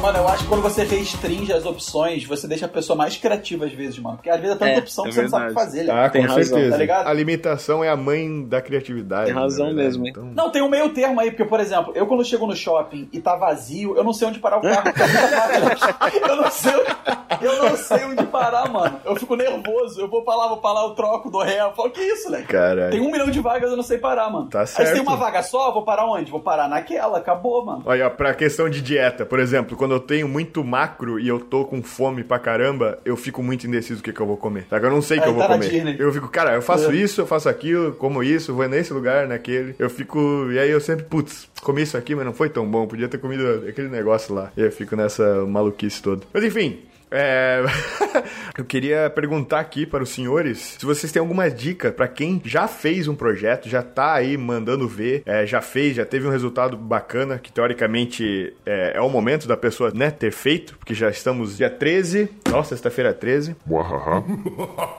Mano, 0.00 0.16
eu 0.18 0.28
acho 0.28 0.44
que 0.44 0.48
quando 0.48 0.62
você 0.62 0.82
restringe 0.82 1.52
as 1.52 1.66
opções, 1.66 2.24
você 2.24 2.48
deixa 2.48 2.64
a 2.64 2.68
pessoa 2.68 2.96
mais 2.96 3.18
criativa 3.18 3.66
às 3.66 3.72
vezes, 3.72 3.98
mano. 3.98 4.16
Porque 4.16 4.30
às 4.30 4.40
vezes 4.40 4.56
é 4.56 4.58
tanta 4.58 4.70
É, 4.72 4.78
opção 4.78 5.04
é 5.04 5.08
que 5.08 5.14
você 5.14 5.22
não 5.22 5.28
sabe 5.28 5.44
o 5.44 5.48
que 5.48 5.54
verdade. 5.54 5.70
fazer, 5.76 5.90
ah, 5.90 6.08
Tem 6.10 6.22
com 6.22 6.28
razão, 6.28 6.44
certeza. 6.44 6.70
tá 6.70 6.76
ligado? 6.78 7.06
A 7.06 7.12
limitação 7.12 7.84
é 7.84 7.90
a 7.90 7.96
mãe 7.96 8.44
da 8.46 8.62
criatividade. 8.62 9.26
Tem 9.26 9.34
razão 9.34 9.66
verdade. 9.66 9.86
mesmo, 9.88 10.06
hein? 10.06 10.10
Então- 10.12 10.24
Não, 10.34 10.50
tem 10.50 10.62
um 10.62 10.70
meio 10.70 10.88
termo 10.88 11.20
aí, 11.20 11.30
porque, 11.30 11.44
por 11.44 11.60
exemplo, 11.60 11.92
eu 11.94 12.06
quando 12.06 12.24
chego 12.24 12.46
no 12.46 12.56
shopping 12.56 13.10
e 13.12 13.20
tá 13.20 13.36
vazio, 13.36 13.94
eu 13.94 14.02
não 14.02 14.14
sei 14.14 14.28
onde 14.28 14.38
parar 14.38 14.56
o 14.58 14.62
carro. 14.62 14.84
eu 16.30 16.36
não 16.36 16.50
sei 16.50 16.72
onde, 16.72 17.44
eu 17.44 17.62
não 17.70 17.76
sei 17.76 18.04
onde 18.04 18.24
parar, 18.26 18.70
mano. 18.70 19.00
Eu 19.04 19.14
fico 19.16 19.36
nervoso. 19.36 20.00
Eu 20.00 20.08
vou 20.08 20.24
pra 20.24 20.34
lá, 20.34 20.48
vou 20.48 20.56
pra 20.56 20.72
lá, 20.72 20.84
eu 20.84 20.90
troco, 20.94 21.30
dou 21.30 21.42
ré. 21.42 21.60
Eu 21.60 21.72
falo, 21.72 21.90
que 21.90 22.00
isso, 22.00 22.30
Leque? 22.30 22.46
Caralho. 22.48 22.90
Tem 22.90 23.00
um 23.02 23.10
milhão 23.10 23.30
de 23.30 23.40
vagas, 23.40 23.70
eu 23.70 23.76
não 23.76 23.82
sei 23.84 23.98
parar, 23.98 24.30
mano. 24.30 24.48
Tá 24.48 24.60
Aí 24.60 24.66
se 24.66 24.74
certo. 24.76 24.92
tem 24.94 25.02
uma 25.02 25.16
vaga 25.16 25.42
só, 25.42 25.68
eu 25.68 25.74
vou 25.74 25.84
parar 25.84 26.06
onde? 26.06 26.30
Vou 26.30 26.40
parar 26.40 26.68
naquela, 26.68 27.18
acabou, 27.18 27.64
mano. 27.66 27.82
Olha, 27.84 28.08
pra 28.08 28.32
questão 28.32 28.68
de 28.70 28.80
dieta, 28.80 29.26
por 29.26 29.38
exemplo, 29.38 29.76
quando 29.76 29.89
eu 29.92 30.00
tenho 30.00 30.28
muito 30.28 30.62
macro 30.64 31.18
e 31.18 31.28
eu 31.28 31.38
tô 31.40 31.64
com 31.64 31.82
fome 31.82 32.22
pra 32.24 32.38
caramba, 32.38 32.98
eu 33.04 33.16
fico 33.16 33.42
muito 33.42 33.66
indeciso 33.66 34.00
do 34.00 34.04
que, 34.04 34.12
que 34.12 34.20
eu 34.20 34.26
vou 34.26 34.36
comer. 34.36 34.66
Sabe? 34.70 34.86
Eu 34.86 34.90
não 34.90 35.02
sei 35.02 35.18
o 35.18 35.22
que 35.22 35.28
eu 35.28 35.34
vou 35.34 35.42
tá 35.42 35.48
comer. 35.48 35.68
Disney. 35.70 35.96
Eu 35.98 36.12
fico, 36.12 36.28
cara, 36.28 36.54
eu 36.54 36.62
faço 36.62 36.90
É. 36.90 36.94
isso, 36.96 37.20
eu 37.20 37.26
faço 37.26 37.48
aquilo, 37.48 37.92
como 37.92 38.22
isso, 38.22 38.54
vou 38.54 38.68
nesse 38.68 38.92
lugar, 38.92 39.26
naquele. 39.26 39.74
Eu 39.78 39.90
fico. 39.90 40.48
E 40.52 40.58
aí 40.58 40.70
eu 40.70 40.80
sempre, 40.80 41.04
putz, 41.04 41.48
comi 41.62 41.82
isso 41.82 41.96
aqui, 41.96 42.14
mas 42.14 42.24
não 42.24 42.32
foi 42.32 42.48
tão 42.48 42.68
bom. 42.68 42.86
Podia 42.86 43.08
ter 43.08 43.18
comido 43.18 43.64
aquele 43.68 43.88
negócio 43.88 44.34
lá. 44.34 44.52
E 44.56 44.60
eu 44.62 44.72
fico 44.72 44.96
nessa 44.96 45.44
maluquice 45.46 46.02
toda. 46.02 46.22
Mas 46.32 46.44
enfim. 46.44 46.78
É... 47.10 47.62
eu 48.56 48.64
queria 48.64 49.10
perguntar 49.10 49.60
aqui 49.60 49.86
para 49.86 50.02
os 50.02 50.10
senhores 50.10 50.60
se 50.78 50.86
vocês 50.86 51.12
têm 51.12 51.20
alguma 51.20 51.50
dica 51.50 51.92
para 51.92 52.08
quem 52.08 52.40
já 52.44 52.68
fez 52.68 53.08
um 53.08 53.14
projeto, 53.14 53.68
já 53.68 53.82
tá 53.82 54.14
aí 54.14 54.36
mandando 54.36 54.88
ver, 54.88 55.22
é, 55.26 55.46
já 55.46 55.60
fez, 55.60 55.96
já 55.96 56.04
teve 56.04 56.26
um 56.26 56.30
resultado 56.30 56.76
bacana, 56.76 57.38
que 57.38 57.52
teoricamente 57.52 58.54
é, 58.64 58.92
é 58.96 59.00
o 59.00 59.08
momento 59.08 59.46
da 59.46 59.56
pessoa 59.56 59.90
né, 59.94 60.10
ter 60.10 60.30
feito, 60.30 60.76
porque 60.78 60.94
já 60.94 61.10
estamos 61.10 61.56
dia 61.56 61.70
13, 61.70 62.28
ó, 62.52 62.62
sexta-feira 62.62 63.12
13. 63.12 63.56